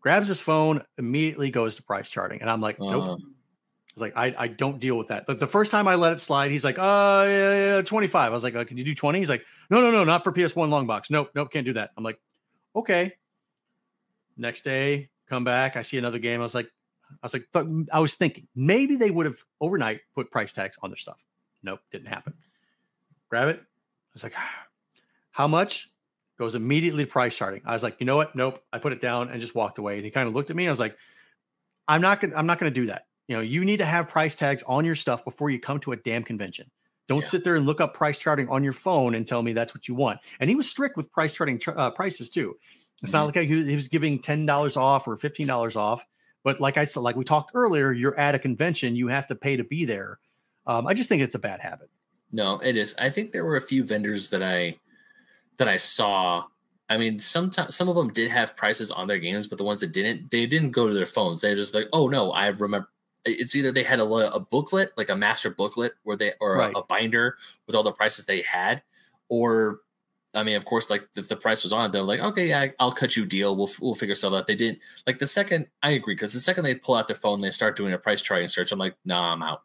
Grabs 0.00 0.28
his 0.28 0.40
phone, 0.40 0.82
immediately 0.96 1.50
goes 1.50 1.76
to 1.76 1.82
price 1.82 2.08
charting. 2.08 2.40
And 2.40 2.48
I'm 2.48 2.62
like, 2.62 2.80
nope. 2.80 3.04
Uh-huh. 3.04 3.16
I 3.18 4.00
like, 4.00 4.16
I, 4.16 4.34
I 4.38 4.48
don't 4.48 4.80
deal 4.80 4.96
with 4.96 5.08
that. 5.08 5.28
Like 5.28 5.40
the 5.40 5.46
first 5.46 5.70
time 5.70 5.86
I 5.86 5.94
let 5.96 6.14
it 6.14 6.20
slide, 6.20 6.52
he's 6.52 6.64
like, 6.64 6.78
uh, 6.78 7.26
yeah, 7.28 7.76
yeah, 7.76 7.82
25. 7.82 8.14
I 8.14 8.32
was 8.32 8.42
like, 8.42 8.56
uh, 8.56 8.64
can 8.64 8.78
you 8.78 8.84
do 8.84 8.94
20? 8.94 9.18
He's 9.18 9.28
like, 9.28 9.44
no, 9.68 9.82
no, 9.82 9.90
no, 9.90 10.04
not 10.04 10.24
for 10.24 10.32
PS1 10.32 10.70
long 10.70 10.86
box. 10.86 11.10
Nope, 11.10 11.28
nope, 11.34 11.52
can't 11.52 11.66
do 11.66 11.74
that. 11.74 11.90
I'm 11.98 12.02
like, 12.02 12.18
okay. 12.74 13.12
Next 14.38 14.64
day, 14.64 15.10
come 15.28 15.44
back. 15.44 15.76
I 15.76 15.82
see 15.82 15.98
another 15.98 16.18
game. 16.18 16.40
I 16.40 16.44
was 16.44 16.54
like, 16.54 16.70
I 17.10 17.26
was 17.26 17.34
like, 17.34 17.46
I 17.92 18.00
was 18.00 18.14
thinking 18.14 18.48
maybe 18.56 18.96
they 18.96 19.10
would 19.10 19.26
have 19.26 19.44
overnight 19.60 20.00
put 20.14 20.30
price 20.30 20.54
tags 20.54 20.78
on 20.82 20.88
their 20.88 20.96
stuff. 20.96 21.18
Nope, 21.62 21.80
didn't 21.92 22.08
happen. 22.08 22.32
Grab 23.28 23.48
it. 23.48 23.58
I 23.58 24.12
was 24.12 24.22
like, 24.22 24.34
how 25.30 25.48
much? 25.48 25.90
Goes 26.36 26.56
immediately 26.56 27.04
to 27.04 27.10
price 27.10 27.36
charting. 27.36 27.62
I 27.64 27.72
was 27.72 27.84
like, 27.84 27.96
you 28.00 28.06
know 28.06 28.16
what? 28.16 28.34
Nope. 28.34 28.60
I 28.72 28.78
put 28.78 28.92
it 28.92 29.00
down 29.00 29.28
and 29.28 29.40
just 29.40 29.54
walked 29.54 29.78
away. 29.78 29.96
And 29.96 30.04
he 30.04 30.10
kind 30.10 30.26
of 30.26 30.34
looked 30.34 30.50
at 30.50 30.56
me. 30.56 30.66
I 30.66 30.70
was 30.70 30.80
like, 30.80 30.96
I'm 31.86 32.00
not 32.00 32.20
gonna, 32.20 32.34
I'm 32.34 32.46
not 32.46 32.58
gonna 32.58 32.72
do 32.72 32.86
that. 32.86 33.06
You 33.28 33.36
know, 33.36 33.42
you 33.42 33.64
need 33.64 33.76
to 33.78 33.84
have 33.84 34.08
price 34.08 34.34
tags 34.34 34.62
on 34.66 34.84
your 34.84 34.96
stuff 34.96 35.24
before 35.24 35.50
you 35.50 35.60
come 35.60 35.78
to 35.80 35.92
a 35.92 35.96
damn 35.96 36.24
convention. 36.24 36.70
Don't 37.06 37.20
yeah. 37.20 37.28
sit 37.28 37.44
there 37.44 37.54
and 37.54 37.66
look 37.66 37.80
up 37.80 37.94
price 37.94 38.18
charting 38.18 38.48
on 38.48 38.64
your 38.64 38.72
phone 38.72 39.14
and 39.14 39.26
tell 39.26 39.42
me 39.42 39.52
that's 39.52 39.74
what 39.74 39.88
you 39.88 39.94
want. 39.94 40.20
And 40.40 40.48
he 40.48 40.56
was 40.56 40.68
strict 40.68 40.96
with 40.96 41.12
price 41.12 41.34
charting 41.34 41.60
uh, 41.68 41.90
prices 41.90 42.28
too. 42.28 42.56
It's 43.02 43.12
mm-hmm. 43.12 43.18
not 43.18 43.36
like 43.36 43.48
he 43.48 43.54
was, 43.54 43.66
he 43.66 43.74
was 43.74 43.88
giving 43.88 44.18
ten 44.18 44.46
dollars 44.46 44.76
off 44.76 45.06
or 45.06 45.16
fifteen 45.16 45.46
dollars 45.46 45.76
off. 45.76 46.04
But 46.42 46.60
like 46.60 46.76
I 46.76 46.84
said, 46.84 47.00
like 47.00 47.16
we 47.16 47.24
talked 47.24 47.52
earlier, 47.54 47.92
you're 47.92 48.18
at 48.18 48.34
a 48.34 48.38
convention, 48.38 48.96
you 48.96 49.08
have 49.08 49.26
to 49.28 49.34
pay 49.34 49.56
to 49.56 49.64
be 49.64 49.84
there. 49.84 50.18
Um, 50.66 50.86
I 50.86 50.94
just 50.94 51.08
think 51.08 51.22
it's 51.22 51.34
a 51.34 51.38
bad 51.38 51.60
habit. 51.60 51.90
No, 52.34 52.58
it 52.58 52.76
is. 52.76 52.96
I 52.98 53.10
think 53.10 53.30
there 53.30 53.44
were 53.44 53.54
a 53.54 53.60
few 53.60 53.84
vendors 53.84 54.28
that 54.30 54.42
I 54.42 54.76
that 55.58 55.68
I 55.68 55.76
saw. 55.76 56.42
I 56.90 56.98
mean, 56.98 57.20
sometimes 57.20 57.76
some 57.76 57.88
of 57.88 57.94
them 57.94 58.12
did 58.12 58.28
have 58.28 58.56
prices 58.56 58.90
on 58.90 59.06
their 59.06 59.20
games, 59.20 59.46
but 59.46 59.56
the 59.56 59.64
ones 59.64 59.78
that 59.80 59.92
didn't, 59.92 60.32
they 60.32 60.44
didn't 60.44 60.72
go 60.72 60.88
to 60.88 60.94
their 60.94 61.06
phones. 61.06 61.40
They're 61.40 61.54
just 61.54 61.74
like, 61.74 61.86
oh 61.92 62.08
no, 62.08 62.32
I 62.32 62.48
remember. 62.48 62.88
It's 63.24 63.54
either 63.54 63.70
they 63.70 63.84
had 63.84 64.00
a, 64.00 64.04
a 64.04 64.40
booklet, 64.40 64.90
like 64.96 65.10
a 65.10 65.16
master 65.16 65.48
booklet, 65.48 65.92
where 66.02 66.16
they 66.16 66.32
or 66.40 66.56
right. 66.56 66.74
a, 66.74 66.80
a 66.80 66.84
binder 66.86 67.38
with 67.68 67.76
all 67.76 67.84
the 67.84 67.92
prices 67.92 68.24
they 68.24 68.42
had, 68.42 68.82
or 69.28 69.78
I 70.34 70.42
mean, 70.42 70.56
of 70.56 70.64
course, 70.64 70.90
like 70.90 71.06
if 71.14 71.28
the 71.28 71.36
price 71.36 71.62
was 71.62 71.72
on, 71.72 71.92
they're 71.92 72.02
like, 72.02 72.18
okay, 72.18 72.48
yeah, 72.48 72.66
I'll 72.80 72.90
cut 72.90 73.16
you 73.16 73.22
a 73.22 73.26
deal. 73.26 73.56
We'll 73.56 73.70
we'll 73.80 73.94
figure 73.94 74.16
stuff 74.16 74.32
out. 74.32 74.48
They 74.48 74.56
didn't 74.56 74.80
like 75.06 75.18
the 75.18 75.26
second. 75.28 75.68
I 75.84 75.92
agree 75.92 76.16
because 76.16 76.32
the 76.32 76.40
second 76.40 76.64
they 76.64 76.74
pull 76.74 76.96
out 76.96 77.06
their 77.06 77.14
phone, 77.14 77.40
they 77.40 77.50
start 77.50 77.76
doing 77.76 77.92
a 77.92 77.98
price 77.98 78.20
charting 78.20 78.48
search. 78.48 78.72
I'm 78.72 78.80
like, 78.80 78.96
nah, 79.04 79.32
I'm 79.32 79.42
out. 79.42 79.62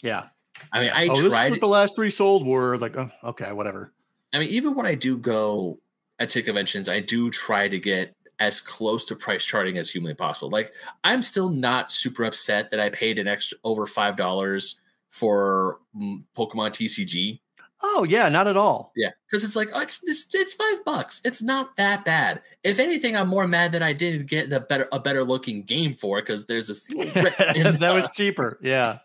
Yeah. 0.00 0.28
I 0.72 0.80
mean, 0.80 0.90
I 0.94 1.04
oh, 1.04 1.08
tried. 1.08 1.16
This 1.16 1.24
is 1.24 1.50
what 1.50 1.60
the 1.60 1.68
last 1.68 1.96
three 1.96 2.10
sold 2.10 2.46
were 2.46 2.76
like, 2.78 2.96
oh, 2.96 3.10
okay, 3.24 3.52
whatever. 3.52 3.92
I 4.32 4.38
mean, 4.38 4.48
even 4.48 4.74
when 4.74 4.86
I 4.86 4.94
do 4.94 5.16
go 5.16 5.78
at 6.18 6.28
tick 6.28 6.46
conventions, 6.46 6.88
I 6.88 7.00
do 7.00 7.30
try 7.30 7.68
to 7.68 7.78
get 7.78 8.14
as 8.40 8.60
close 8.60 9.04
to 9.06 9.16
price 9.16 9.44
charting 9.44 9.78
as 9.78 9.90
humanly 9.90 10.14
possible. 10.14 10.50
Like, 10.50 10.72
I'm 11.04 11.22
still 11.22 11.48
not 11.48 11.92
super 11.92 12.24
upset 12.24 12.70
that 12.70 12.80
I 12.80 12.90
paid 12.90 13.18
an 13.18 13.28
extra 13.28 13.58
over 13.64 13.86
five 13.86 14.16
dollars 14.16 14.80
for 15.10 15.78
mm, 15.96 16.22
Pokemon 16.36 16.70
TCG 16.70 17.40
Oh 17.86 18.02
yeah, 18.08 18.30
not 18.30 18.48
at 18.48 18.56
all. 18.56 18.92
Yeah, 18.96 19.10
because 19.30 19.44
it's 19.44 19.54
like 19.54 19.68
oh, 19.74 19.80
it's, 19.80 20.00
it's 20.04 20.26
it's 20.32 20.54
five 20.54 20.82
bucks. 20.86 21.20
It's 21.22 21.42
not 21.42 21.76
that 21.76 22.02
bad. 22.02 22.40
If 22.62 22.78
anything, 22.78 23.14
I'm 23.14 23.28
more 23.28 23.46
mad 23.46 23.72
that 23.72 23.82
I 23.82 23.92
didn't 23.92 24.26
get 24.26 24.48
the 24.48 24.60
better 24.60 24.88
a 24.90 24.98
better 24.98 25.22
looking 25.22 25.64
game 25.64 25.92
for 25.92 26.18
it 26.18 26.22
because 26.22 26.46
there's 26.46 26.68
this 26.68 26.86
that 26.86 27.76
the, 27.78 27.92
was 27.94 28.08
cheaper. 28.16 28.58
Yeah, 28.62 29.00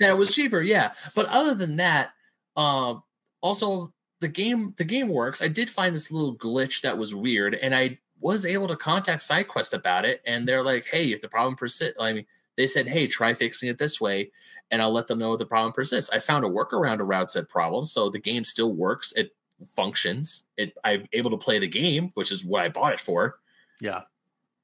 that 0.00 0.16
was 0.16 0.34
cheaper. 0.34 0.62
Yeah, 0.62 0.92
but 1.14 1.26
other 1.26 1.54
than 1.54 1.76
that, 1.76 2.12
um, 2.56 3.02
also 3.42 3.92
the 4.22 4.28
game 4.28 4.72
the 4.78 4.84
game 4.84 5.08
works. 5.08 5.42
I 5.42 5.48
did 5.48 5.68
find 5.68 5.94
this 5.94 6.10
little 6.10 6.34
glitch 6.34 6.80
that 6.80 6.96
was 6.96 7.14
weird, 7.14 7.54
and 7.54 7.74
I 7.74 7.98
was 8.18 8.46
able 8.46 8.68
to 8.68 8.76
contact 8.76 9.20
SideQuest 9.22 9.74
about 9.74 10.06
it, 10.06 10.22
and 10.24 10.48
they're 10.48 10.62
like, 10.62 10.86
"Hey, 10.86 11.12
if 11.12 11.20
the 11.20 11.28
problem 11.28 11.54
persists, 11.54 11.96
I 12.00 12.14
mean." 12.14 12.26
They 12.56 12.66
said, 12.66 12.88
"Hey, 12.88 13.06
try 13.06 13.34
fixing 13.34 13.68
it 13.68 13.78
this 13.78 14.00
way," 14.00 14.30
and 14.70 14.82
I'll 14.82 14.92
let 14.92 15.06
them 15.06 15.18
know 15.18 15.32
if 15.32 15.38
the 15.38 15.46
problem 15.46 15.72
persists. 15.72 16.10
I 16.10 16.18
found 16.18 16.44
a 16.44 16.48
workaround 16.48 17.00
around 17.00 17.28
said 17.28 17.48
problem, 17.48 17.86
so 17.86 18.10
the 18.10 18.18
game 18.18 18.44
still 18.44 18.72
works. 18.72 19.12
It 19.12 19.34
functions. 19.66 20.44
It 20.56 20.76
I'm 20.84 21.06
able 21.12 21.30
to 21.30 21.36
play 21.36 21.58
the 21.58 21.68
game, 21.68 22.10
which 22.14 22.32
is 22.32 22.44
what 22.44 22.64
I 22.64 22.68
bought 22.68 22.92
it 22.92 23.00
for. 23.00 23.38
Yeah. 23.80 24.02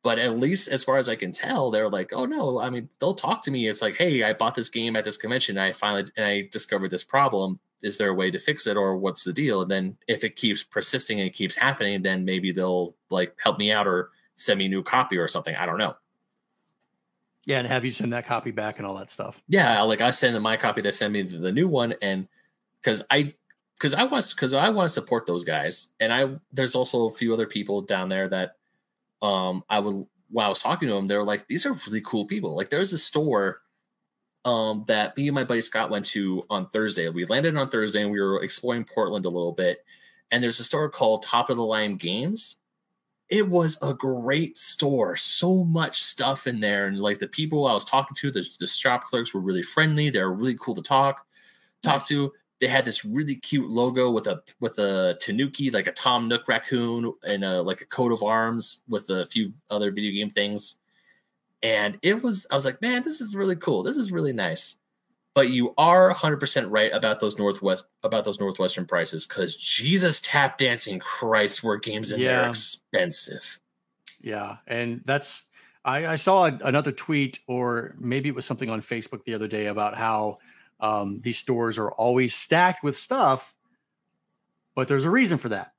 But 0.02 0.18
at 0.18 0.38
least 0.38 0.68
as 0.68 0.84
far 0.84 0.96
as 0.96 1.08
I 1.08 1.16
can 1.16 1.32
tell, 1.32 1.70
they're 1.70 1.88
like, 1.88 2.12
oh 2.12 2.24
no, 2.24 2.60
I 2.60 2.70
mean, 2.70 2.88
they'll 3.00 3.14
talk 3.14 3.42
to 3.42 3.50
me. 3.50 3.66
It's 3.66 3.82
like, 3.82 3.96
hey, 3.96 4.22
I 4.22 4.32
bought 4.32 4.54
this 4.54 4.68
game 4.68 4.96
at 4.96 5.04
this 5.04 5.16
convention. 5.16 5.58
I 5.58 5.72
finally 5.72 6.04
and 6.16 6.24
I 6.24 6.48
discovered 6.50 6.90
this 6.90 7.04
problem. 7.04 7.58
Is 7.82 7.96
there 7.96 8.10
a 8.10 8.14
way 8.14 8.30
to 8.30 8.38
fix 8.38 8.66
it 8.66 8.76
or 8.76 8.96
what's 8.96 9.24
the 9.24 9.32
deal? 9.32 9.62
And 9.62 9.70
then 9.70 9.96
if 10.06 10.24
it 10.24 10.36
keeps 10.36 10.64
persisting 10.64 11.20
and 11.20 11.28
it 11.28 11.34
keeps 11.34 11.56
happening, 11.56 12.02
then 12.02 12.24
maybe 12.24 12.52
they'll 12.52 12.96
like 13.10 13.36
help 13.42 13.58
me 13.58 13.70
out 13.70 13.86
or 13.86 14.10
send 14.36 14.58
me 14.58 14.66
a 14.66 14.68
new 14.68 14.82
copy 14.82 15.16
or 15.16 15.28
something. 15.28 15.54
I 15.54 15.66
don't 15.66 15.78
know. 15.78 15.94
Yeah, 17.48 17.60
and 17.60 17.66
have 17.66 17.82
you 17.82 17.90
send 17.90 18.12
that 18.12 18.26
copy 18.26 18.50
back 18.50 18.76
and 18.76 18.86
all 18.86 18.94
that 18.98 19.10
stuff. 19.10 19.42
Yeah, 19.48 19.80
like 19.80 20.02
I 20.02 20.10
send 20.10 20.36
them 20.36 20.42
my 20.42 20.58
copy, 20.58 20.82
they 20.82 20.90
send 20.90 21.14
me 21.14 21.22
the 21.22 21.50
new 21.50 21.66
one, 21.66 21.94
and 22.02 22.28
because 22.82 23.02
I 23.10 23.32
because 23.72 23.94
I 23.94 24.04
want 24.04 24.30
because 24.36 24.52
I 24.52 24.68
want 24.68 24.86
to 24.86 24.92
support 24.92 25.24
those 25.24 25.44
guys, 25.44 25.86
and 25.98 26.12
I 26.12 26.26
there's 26.52 26.74
also 26.74 27.08
a 27.08 27.10
few 27.10 27.32
other 27.32 27.46
people 27.46 27.80
down 27.80 28.10
there 28.10 28.28
that 28.28 28.56
um 29.22 29.64
I 29.70 29.80
would 29.80 30.06
when 30.28 30.44
I 30.44 30.50
was 30.50 30.62
talking 30.62 30.88
to 30.88 30.94
them, 30.94 31.06
they 31.06 31.16
were 31.16 31.24
like, 31.24 31.48
these 31.48 31.64
are 31.64 31.72
really 31.86 32.02
cool 32.02 32.26
people. 32.26 32.54
Like 32.54 32.68
there's 32.68 32.92
a 32.92 32.98
store 32.98 33.62
um 34.44 34.84
that 34.86 35.16
me 35.16 35.26
and 35.28 35.34
my 35.34 35.44
buddy 35.44 35.62
Scott 35.62 35.88
went 35.88 36.04
to 36.06 36.44
on 36.50 36.66
Thursday. 36.66 37.08
We 37.08 37.24
landed 37.24 37.56
on 37.56 37.70
Thursday 37.70 38.02
and 38.02 38.10
we 38.10 38.20
were 38.20 38.42
exploring 38.42 38.84
Portland 38.84 39.24
a 39.24 39.30
little 39.30 39.52
bit, 39.52 39.86
and 40.30 40.44
there's 40.44 40.60
a 40.60 40.64
store 40.64 40.90
called 40.90 41.22
Top 41.22 41.48
of 41.48 41.56
the 41.56 41.64
Line 41.64 41.96
Games 41.96 42.57
it 43.28 43.46
was 43.46 43.78
a 43.82 43.92
great 43.92 44.56
store. 44.56 45.16
So 45.16 45.64
much 45.64 46.02
stuff 46.02 46.46
in 46.46 46.60
there. 46.60 46.86
And 46.86 46.98
like 46.98 47.18
the 47.18 47.28
people 47.28 47.66
I 47.66 47.74
was 47.74 47.84
talking 47.84 48.14
to, 48.16 48.30
the, 48.30 48.46
the 48.58 48.66
shop 48.66 49.04
clerks 49.04 49.34
were 49.34 49.40
really 49.40 49.62
friendly. 49.62 50.10
They 50.10 50.20
were 50.20 50.32
really 50.32 50.56
cool 50.58 50.74
to 50.74 50.82
talk, 50.82 51.26
talk 51.82 52.00
nice. 52.00 52.08
to. 52.08 52.32
They 52.60 52.66
had 52.66 52.84
this 52.84 53.04
really 53.04 53.36
cute 53.36 53.70
logo 53.70 54.10
with 54.10 54.26
a 54.26 54.42
with 54.58 54.78
a 54.78 55.16
tanuki, 55.20 55.70
like 55.70 55.86
a 55.86 55.92
Tom 55.92 56.26
Nook 56.26 56.48
raccoon, 56.48 57.12
and 57.24 57.44
a, 57.44 57.62
like 57.62 57.82
a 57.82 57.86
coat 57.86 58.10
of 58.10 58.24
arms 58.24 58.82
with 58.88 59.10
a 59.10 59.26
few 59.26 59.52
other 59.70 59.92
video 59.92 60.12
game 60.12 60.30
things. 60.30 60.76
And 61.62 61.98
it 62.02 62.22
was, 62.22 62.46
I 62.50 62.54
was 62.54 62.64
like, 62.64 62.80
man, 62.82 63.02
this 63.02 63.20
is 63.20 63.36
really 63.36 63.56
cool. 63.56 63.82
This 63.82 63.96
is 63.96 64.10
really 64.10 64.32
nice 64.32 64.76
but 65.38 65.50
you 65.50 65.72
are 65.78 66.12
100% 66.12 66.66
right 66.68 66.92
about 66.92 67.20
those 67.20 67.38
northwest 67.38 67.84
about 68.02 68.24
those 68.24 68.40
northwestern 68.40 68.84
prices 68.84 69.24
because 69.24 69.54
jesus 69.56 70.18
tap 70.18 70.58
dancing 70.58 70.98
christ 70.98 71.62
were 71.62 71.76
games 71.76 72.10
in 72.10 72.20
yeah. 72.20 72.40
there 72.40 72.48
expensive 72.48 73.60
yeah 74.20 74.56
and 74.66 75.00
that's 75.04 75.44
i, 75.84 76.08
I 76.08 76.16
saw 76.16 76.46
a, 76.46 76.58
another 76.64 76.90
tweet 76.90 77.38
or 77.46 77.94
maybe 78.00 78.28
it 78.28 78.34
was 78.34 78.44
something 78.44 78.68
on 78.68 78.82
facebook 78.82 79.22
the 79.22 79.34
other 79.34 79.46
day 79.46 79.66
about 79.66 79.94
how 79.94 80.38
um, 80.80 81.20
these 81.22 81.38
stores 81.38 81.78
are 81.78 81.92
always 81.92 82.34
stacked 82.34 82.82
with 82.82 82.96
stuff 82.96 83.54
but 84.74 84.88
there's 84.88 85.04
a 85.04 85.10
reason 85.10 85.38
for 85.38 85.50
that 85.50 85.72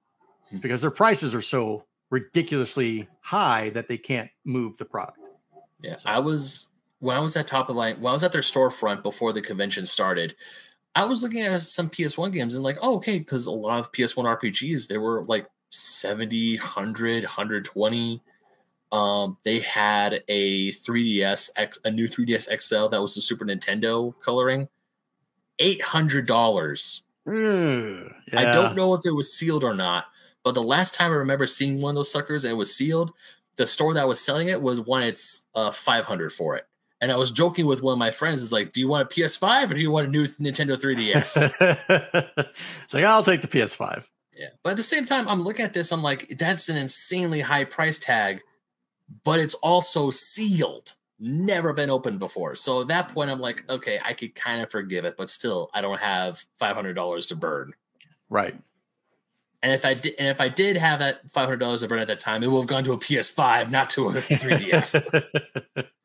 it's 0.44 0.52
hmm. 0.52 0.58
because 0.60 0.82
their 0.82 0.90
prices 0.90 1.36
are 1.36 1.42
so 1.42 1.84
ridiculously 2.12 3.10
high 3.20 3.72
that 3.72 3.90
they 3.90 3.98
can't 3.98 4.30
move 4.46 4.78
the 4.78 4.86
product 4.86 5.20
yeah 5.82 5.98
so. 5.98 6.10
i 6.10 6.18
was 6.18 6.70
when 7.00 7.16
I 7.16 7.20
was 7.20 7.36
at 7.36 7.48
top 7.48 7.70
of 7.70 7.76
the 7.76 7.80
line, 7.80 7.96
when 8.02 8.12
I 8.12 8.14
was 8.14 8.24
at 8.24 8.32
their 8.32 8.42
storefront 8.42 9.04
before 9.04 9.34
the 9.34 9.42
convention 9.42 9.86
started, 9.86 10.36
I 10.96 11.06
was 11.06 11.24
looking 11.24 11.42
at 11.42 11.62
some 11.62 11.90
PS1 11.90 12.32
games 12.32 12.56
and 12.56 12.64
like, 12.64 12.78
oh, 12.82 12.96
okay, 12.98 13.20
because 13.20 13.46
a 13.46 13.52
lot 13.52 13.80
of 13.80 13.92
PS1 13.92 14.26
RPGs, 14.40 14.88
they 14.88 14.98
were 14.98 15.24
like 15.26 15.48
70, 15.70 16.58
100, 16.58 17.24
120. 17.24 18.22
Um, 18.92 19.38
they 19.44 19.60
had 19.60 20.24
a 20.28 20.72
3DS 20.72 21.52
X, 21.56 21.80
a 21.86 21.92
new 21.92 22.08
3DS 22.08 22.62
XL 22.62 22.88
that 22.88 23.02
was 23.02 23.16
the 23.16 23.22
Super 23.22 23.46
Nintendo 23.46 24.14
coloring, 24.20 24.68
eight 25.60 25.82
hundred 25.82 26.26
dollars. 26.26 27.04
Mm, 27.28 28.12
yeah. 28.34 28.40
I 28.40 28.52
don't 28.52 28.76
know 28.76 28.94
if 28.96 29.06
it 29.06 29.12
was 29.12 29.32
sealed 29.32 29.64
or 29.64 29.76
not, 29.76 30.06
but 30.44 30.56
the 30.56 30.64
last 30.64 30.96
time 30.96 31.12
I 31.12 31.16
remember 31.16 31.46
seeing 31.46 31.80
one 31.80 31.92
of 31.92 31.96
those 31.96 32.12
suckers 32.12 32.44
and 32.44 32.52
it 32.52 32.56
was 32.56 32.76
sealed, 32.76 33.14
the 33.58 33.68
store 33.68 33.94
that 33.94 34.08
was 34.08 34.20
selling 34.20 34.48
it 34.48 34.62
was 34.62 34.82
one 34.82 35.04
it's 35.04 35.44
uh 35.54 35.70
500 35.70 36.32
for 36.32 36.56
it. 36.56 36.66
And 37.02 37.12
I 37.12 37.16
was 37.16 37.32
joking 37.32 37.66
with 37.66 37.82
one 37.82 37.94
of 37.94 37.98
my 37.98 38.12
friends, 38.12 38.42
is 38.42 38.52
like, 38.52 38.72
do 38.72 38.82
you 38.82 38.88
want 38.88 39.10
a 39.10 39.14
PS5 39.14 39.72
or 39.72 39.74
do 39.74 39.80
you 39.80 39.92
want 39.92 40.08
a 40.08 40.12
new 40.12 40.26
Nintendo 40.26 40.76
3DS? 40.76 41.52
it's 42.84 42.94
like, 42.94 43.06
I'll 43.06 43.24
take 43.24 43.42
the 43.42 43.48
PS5. 43.48 44.04
Yeah. 44.34 44.50
But 44.64 44.72
at 44.72 44.78
the 44.78 44.84
same 44.84 45.06
time, 45.06 45.28
I'm 45.28 45.42
looking 45.42 45.66
at 45.66 45.74
this, 45.74 45.92
I'm 45.92 46.04
like, 46.04 46.36
that's 46.38 46.70
an 46.70 46.78
insanely 46.78 47.42
high 47.42 47.64
price 47.66 48.00
tag, 48.00 48.42
but 49.24 49.40
it's 49.40 49.54
also 49.56 50.10
sealed. 50.10 50.96
Never 51.20 51.74
been 51.74 51.90
opened 51.90 52.20
before. 52.20 52.56
So 52.56 52.82
at 52.82 52.88
that 52.88 53.10
point, 53.10 53.30
I'm 53.30 53.42
like, 53.42 53.70
okay, 53.70 54.00
I 54.04 54.14
could 54.14 54.36
kind 54.36 54.62
of 54.62 54.70
forgive 54.70 55.04
it, 55.04 55.16
but 55.18 55.30
still, 55.30 55.70
I 55.74 55.82
don't 55.82 56.00
have 56.00 56.44
$500 56.62 57.28
to 57.28 57.36
burn. 57.36 57.74
Right. 58.30 58.56
And 59.62 59.74
if 59.74 59.86
I 59.86 59.94
did, 59.94 60.16
and 60.18 60.30
if 60.30 60.40
I 60.40 60.48
did 60.48 60.78
have 60.78 61.00
that 61.00 61.30
five 61.30 61.46
hundred 61.46 61.60
dollars 61.60 61.82
to 61.82 61.88
burn 61.88 62.00
at 62.00 62.08
that 62.08 62.20
time, 62.20 62.44
it 62.44 62.48
would 62.48 62.60
have 62.60 62.68
gone 62.68 62.86
to 62.86 62.94
a 62.94 62.98
PS5, 62.98 63.70
not 63.70 63.90
to 63.92 64.08
a 64.08 64.14
3DS. 64.14 65.86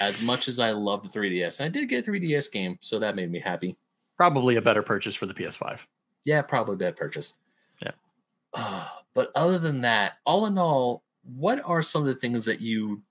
as 0.00 0.22
much 0.22 0.48
as 0.48 0.60
I 0.60 0.70
love 0.70 1.02
the 1.02 1.08
3DS, 1.08 1.64
I 1.64 1.68
did 1.68 1.88
get 1.88 2.06
a 2.06 2.10
3DS 2.10 2.52
game, 2.52 2.78
so 2.80 2.98
that 2.98 3.16
made 3.16 3.30
me 3.30 3.40
happy. 3.40 3.76
Probably 4.16 4.56
a 4.56 4.62
better 4.62 4.82
purchase 4.82 5.14
for 5.16 5.26
the 5.26 5.34
PS5. 5.34 5.80
Yeah, 6.24 6.42
probably 6.42 6.74
a 6.74 6.78
better 6.78 6.96
purchase. 6.96 7.34
Yeah. 7.82 7.92
Uh, 8.54 8.86
but 9.14 9.32
other 9.34 9.58
than 9.58 9.80
that, 9.80 10.14
all 10.24 10.46
in 10.46 10.58
all, 10.58 11.02
what 11.22 11.60
are 11.64 11.82
some 11.82 12.02
of 12.02 12.08
the 12.08 12.14
things 12.14 12.44
that 12.44 12.60
you 12.60 13.02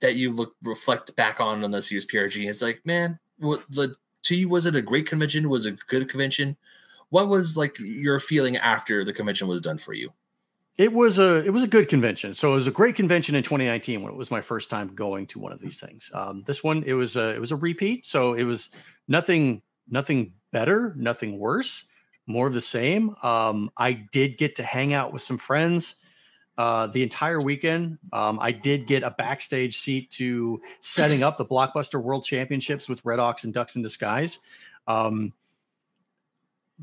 that 0.00 0.14
you 0.14 0.30
look 0.30 0.54
reflect 0.62 1.14
back 1.16 1.40
on 1.40 1.64
on 1.64 1.70
this 1.70 1.90
year's 1.90 2.06
PRG? 2.06 2.48
It's 2.48 2.62
like, 2.62 2.84
man, 2.84 3.18
what 3.38 3.62
the 3.70 3.94
to 4.24 4.36
you 4.36 4.48
was 4.48 4.66
it 4.66 4.76
a 4.76 4.82
great 4.82 5.08
convention? 5.08 5.48
Was 5.48 5.66
it 5.66 5.74
a 5.74 5.86
good 5.86 6.08
convention? 6.08 6.56
What 7.10 7.28
was 7.28 7.56
like 7.56 7.78
your 7.78 8.18
feeling 8.18 8.56
after 8.56 9.04
the 9.04 9.12
convention 9.12 9.48
was 9.48 9.60
done 9.60 9.78
for 9.78 9.94
you? 9.94 10.12
It 10.78 10.92
was 10.92 11.18
a 11.18 11.44
it 11.44 11.52
was 11.52 11.64
a 11.64 11.68
good 11.68 11.88
convention. 11.88 12.32
So 12.34 12.52
it 12.52 12.54
was 12.54 12.68
a 12.68 12.72
great 12.72 12.94
convention 12.94 13.34
in 13.34 13.42
2019 13.42 14.00
when 14.00 14.12
it 14.12 14.16
was 14.16 14.30
my 14.30 14.40
first 14.40 14.70
time 14.70 14.94
going 14.94 15.26
to 15.28 15.40
one 15.40 15.52
of 15.52 15.60
these 15.60 15.80
things. 15.80 16.10
Um, 16.14 16.44
this 16.46 16.62
one 16.62 16.84
it 16.84 16.94
was 16.94 17.16
a 17.16 17.34
it 17.34 17.40
was 17.40 17.50
a 17.50 17.56
repeat, 17.56 18.06
so 18.06 18.34
it 18.34 18.44
was 18.44 18.70
nothing 19.08 19.62
nothing 19.88 20.34
better, 20.52 20.94
nothing 20.96 21.38
worse, 21.38 21.84
more 22.26 22.46
of 22.46 22.54
the 22.54 22.60
same. 22.60 23.14
Um, 23.24 23.70
I 23.76 23.92
did 23.92 24.38
get 24.38 24.56
to 24.56 24.62
hang 24.62 24.94
out 24.94 25.12
with 25.12 25.20
some 25.20 25.36
friends 25.36 25.96
uh, 26.56 26.86
the 26.86 27.02
entire 27.02 27.40
weekend. 27.40 27.98
Um, 28.12 28.38
I 28.40 28.52
did 28.52 28.86
get 28.86 29.02
a 29.02 29.10
backstage 29.10 29.76
seat 29.76 30.10
to 30.12 30.60
setting 30.80 31.24
up 31.24 31.36
the 31.36 31.44
Blockbuster 31.44 32.00
World 32.00 32.24
Championships 32.24 32.88
with 32.88 33.04
Red 33.04 33.18
Ox 33.18 33.42
and 33.42 33.52
Ducks 33.52 33.74
in 33.74 33.82
Disguise. 33.82 34.38
Um, 34.86 35.32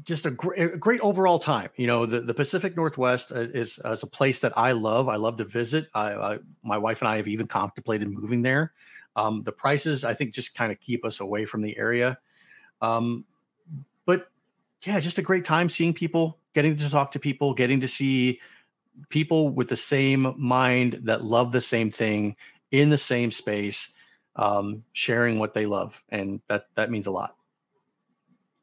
just 0.03 0.26
a, 0.26 0.31
gr- 0.31 0.53
a, 0.53 0.77
great 0.77 1.01
overall 1.01 1.39
time. 1.39 1.69
You 1.77 1.88
know, 1.88 2.05
the, 2.05 2.19
the 2.19 2.34
Pacific 2.34 2.76
Northwest 2.76 3.31
uh, 3.31 3.39
is, 3.39 3.80
is 3.84 4.03
a 4.03 4.07
place 4.07 4.39
that 4.39 4.57
I 4.57 4.73
love. 4.73 5.07
I 5.07 5.15
love 5.15 5.38
to 5.38 5.45
visit. 5.45 5.88
I, 5.93 6.13
I 6.13 6.39
my 6.63 6.77
wife 6.77 7.01
and 7.01 7.07
I 7.07 7.17
have 7.17 7.27
even 7.27 7.47
contemplated 7.47 8.09
moving 8.09 8.41
there. 8.41 8.73
Um, 9.15 9.43
the 9.43 9.51
prices, 9.51 10.03
I 10.03 10.13
think, 10.13 10.34
just 10.34 10.55
kind 10.55 10.72
of 10.72 10.80
keep 10.81 11.05
us 11.05 11.22
away 11.22 11.45
from 11.45 11.61
the 11.61 11.77
area. 11.77 12.17
Um, 12.81 13.23
but 14.05 14.30
yeah, 14.85 14.99
just 14.99 15.17
a 15.17 15.22
great 15.22 15.45
time 15.45 15.69
seeing 15.69 15.93
people, 15.93 16.38
getting 16.53 16.76
to 16.76 16.89
talk 16.89 17.11
to 17.11 17.19
people, 17.19 17.53
getting 17.53 17.80
to 17.80 17.88
see 17.88 18.41
people 19.09 19.49
with 19.49 19.69
the 19.69 19.76
same 19.76 20.34
mind 20.38 20.93
that 21.03 21.23
love 21.23 21.51
the 21.51 21.61
same 21.61 21.91
thing 21.91 22.35
in 22.72 22.89
the 22.89 22.97
same 22.97 23.31
space, 23.31 23.93
um, 24.35 24.84
sharing 24.91 25.39
what 25.39 25.53
they 25.53 25.65
love, 25.65 26.03
and 26.09 26.41
that 26.47 26.67
that 26.76 26.91
means 26.91 27.07
a 27.07 27.11
lot. 27.11 27.35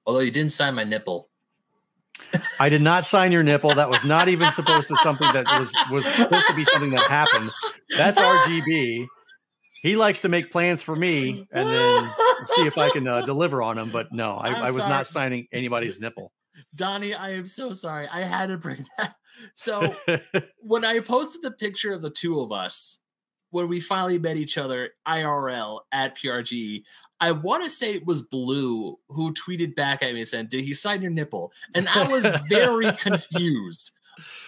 Although 0.06 0.20
you 0.20 0.30
didn't 0.30 0.52
sign 0.52 0.74
my 0.74 0.84
nipple. 0.84 1.28
I 2.58 2.68
did 2.68 2.82
not 2.82 3.04
sign 3.04 3.32
your 3.32 3.42
nipple. 3.42 3.74
That 3.74 3.90
was 3.90 4.04
not 4.04 4.28
even 4.28 4.52
supposed 4.52 4.88
to 4.88 4.96
something 4.96 5.30
that 5.32 5.44
was 5.58 5.72
was 5.90 6.06
supposed 6.06 6.46
to 6.48 6.54
be 6.54 6.64
something 6.64 6.90
that 6.90 7.00
happened. 7.02 7.50
That's 7.96 8.18
RGB. 8.18 9.06
He 9.82 9.96
likes 9.96 10.20
to 10.20 10.28
make 10.28 10.52
plans 10.52 10.82
for 10.82 10.94
me 10.94 11.46
and 11.52 11.68
then 11.68 12.10
see 12.46 12.66
if 12.66 12.78
I 12.78 12.90
can 12.90 13.08
uh, 13.08 13.22
deliver 13.22 13.62
on 13.62 13.76
them. 13.76 13.90
But 13.90 14.12
no, 14.12 14.36
I, 14.36 14.50
I 14.52 14.60
was 14.66 14.76
sorry. 14.76 14.90
not 14.90 15.06
signing 15.06 15.48
anybody's 15.52 16.00
nipple. 16.00 16.32
Donnie, 16.74 17.14
I 17.14 17.30
am 17.30 17.46
so 17.46 17.72
sorry. 17.72 18.08
I 18.08 18.22
had 18.22 18.46
to 18.46 18.58
bring 18.58 18.86
that. 18.98 19.16
So 19.54 19.94
when 20.60 20.84
I 20.84 21.00
posted 21.00 21.42
the 21.42 21.50
picture 21.50 21.92
of 21.92 22.02
the 22.02 22.10
two 22.10 22.40
of 22.40 22.52
us 22.52 22.98
when 23.50 23.68
we 23.68 23.80
finally 23.80 24.18
met 24.18 24.36
each 24.36 24.56
other 24.56 24.90
IRL 25.06 25.80
at 25.92 26.16
PRG, 26.16 26.82
I 27.22 27.30
want 27.30 27.62
to 27.62 27.70
say 27.70 27.94
it 27.94 28.04
was 28.04 28.20
Blue 28.20 28.98
who 29.06 29.32
tweeted 29.32 29.76
back 29.76 30.02
at 30.02 30.12
me 30.12 30.20
and 30.20 30.28
said, 30.28 30.48
Did 30.48 30.64
he 30.64 30.74
sign 30.74 31.02
your 31.02 31.12
nipple? 31.12 31.52
And 31.72 31.88
I 31.88 32.08
was 32.08 32.26
very 32.48 32.92
confused. 32.98 33.92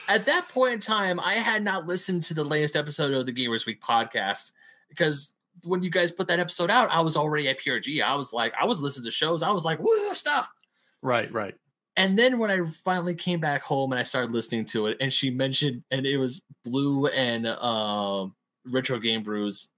At 0.09 0.27
that 0.27 0.49
point 0.49 0.75
in 0.75 0.81
time, 0.81 1.21
I 1.21 1.35
had 1.35 1.63
not 1.63 1.87
listened 1.87 2.25
to 2.25 2.35
the 2.35 2.43
latest 2.43 2.75
episode 2.75 3.13
of 3.13 3.27
the 3.27 3.33
Gamers 3.33 3.65
Week 3.65 3.81
podcast 3.81 4.51
because 4.89 5.35
when 5.63 5.85
you 5.85 5.91
guys 5.91 6.11
put 6.11 6.27
that 6.27 6.41
episode 6.41 6.69
out, 6.69 6.91
I 6.91 7.01
was 7.01 7.17
already 7.17 7.49
at 7.49 7.61
PRG. 7.61 8.03
I 8.03 8.17
was 8.17 8.33
like, 8.33 8.53
I 8.61 8.65
was 8.65 8.83
listening 8.83 9.05
to 9.05 9.13
shows. 9.13 9.45
I 9.45 9.51
was 9.51 9.65
like, 9.65 9.79
woo, 9.79 10.15
stuff. 10.15 10.53
Right, 11.01 11.33
right. 11.33 11.55
And 11.97 12.19
then 12.19 12.41
when 12.41 12.51
I 12.51 12.69
finally 12.83 13.15
came 13.15 13.39
back 13.39 13.63
home 13.63 13.93
and 13.93 14.01
I 14.01 14.03
started 14.03 14.33
listening 14.33 14.65
to 14.67 14.87
it, 14.87 14.97
and 15.01 15.13
she 15.13 15.31
mentioned, 15.31 15.85
and 15.93 16.05
it 16.05 16.17
was 16.17 16.43
Blue 16.65 17.07
and 17.07 17.47
um, 17.47 18.35
Retro 18.67 18.99
Game 18.99 19.23
Brews 19.23 19.69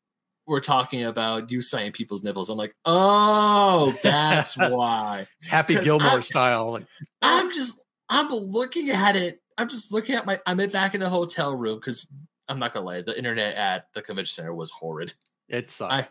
we're 0.46 0.60
talking 0.60 1.04
about 1.04 1.50
you 1.50 1.60
signing 1.60 1.92
people's 1.92 2.22
nipples. 2.22 2.50
I'm 2.50 2.58
like, 2.58 2.74
oh, 2.84 3.96
that's 4.02 4.56
why. 4.56 5.26
Happy 5.48 5.74
Gilmore 5.82 6.08
I'm, 6.08 6.22
style. 6.22 6.72
Like, 6.72 6.86
I'm 7.22 7.52
just, 7.52 7.82
I'm 8.08 8.28
looking 8.28 8.90
at 8.90 9.16
it. 9.16 9.42
I'm 9.58 9.68
just 9.68 9.92
looking 9.92 10.14
at 10.14 10.26
my. 10.26 10.40
I'm 10.46 10.58
back 10.68 10.94
in 10.94 11.00
the 11.00 11.08
hotel 11.08 11.54
room 11.54 11.78
because 11.78 12.08
I'm 12.48 12.58
not 12.58 12.72
gonna 12.72 12.86
lie, 12.86 13.02
the 13.02 13.16
internet 13.16 13.56
at 13.56 13.88
the 13.94 14.02
convention 14.02 14.32
center 14.32 14.54
was 14.54 14.70
horrid. 14.70 15.14
It 15.48 15.70
sucked. 15.70 16.10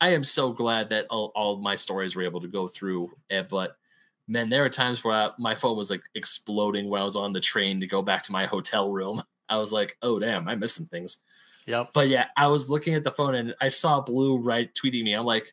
I, 0.00 0.06
I 0.08 0.10
am 0.10 0.24
so 0.24 0.52
glad 0.52 0.90
that 0.90 1.06
all, 1.10 1.32
all 1.34 1.56
my 1.56 1.74
stories 1.74 2.16
were 2.16 2.22
able 2.22 2.40
to 2.40 2.48
go 2.48 2.66
through 2.66 3.10
it, 3.30 3.48
but 3.48 3.76
man, 4.28 4.50
there 4.50 4.64
are 4.64 4.68
times 4.68 5.02
where 5.04 5.14
I, 5.14 5.30
my 5.38 5.54
phone 5.54 5.76
was 5.76 5.90
like 5.90 6.02
exploding 6.14 6.88
when 6.88 7.00
I 7.00 7.04
was 7.04 7.16
on 7.16 7.32
the 7.32 7.40
train 7.40 7.80
to 7.80 7.86
go 7.86 8.02
back 8.02 8.22
to 8.24 8.32
my 8.32 8.46
hotel 8.46 8.90
room. 8.90 9.22
I 9.48 9.58
was 9.58 9.72
like, 9.72 9.96
oh 10.02 10.18
damn, 10.18 10.48
I 10.48 10.54
missed 10.54 10.74
some 10.74 10.86
things. 10.86 11.18
Yep. 11.66 11.90
But 11.92 12.08
yeah, 12.08 12.26
I 12.36 12.46
was 12.46 12.70
looking 12.70 12.94
at 12.94 13.04
the 13.04 13.10
phone 13.10 13.34
and 13.34 13.54
I 13.60 13.68
saw 13.68 14.00
Blue 14.00 14.38
right 14.38 14.72
tweeting 14.74 15.04
me. 15.04 15.12
I'm 15.14 15.26
like, 15.26 15.52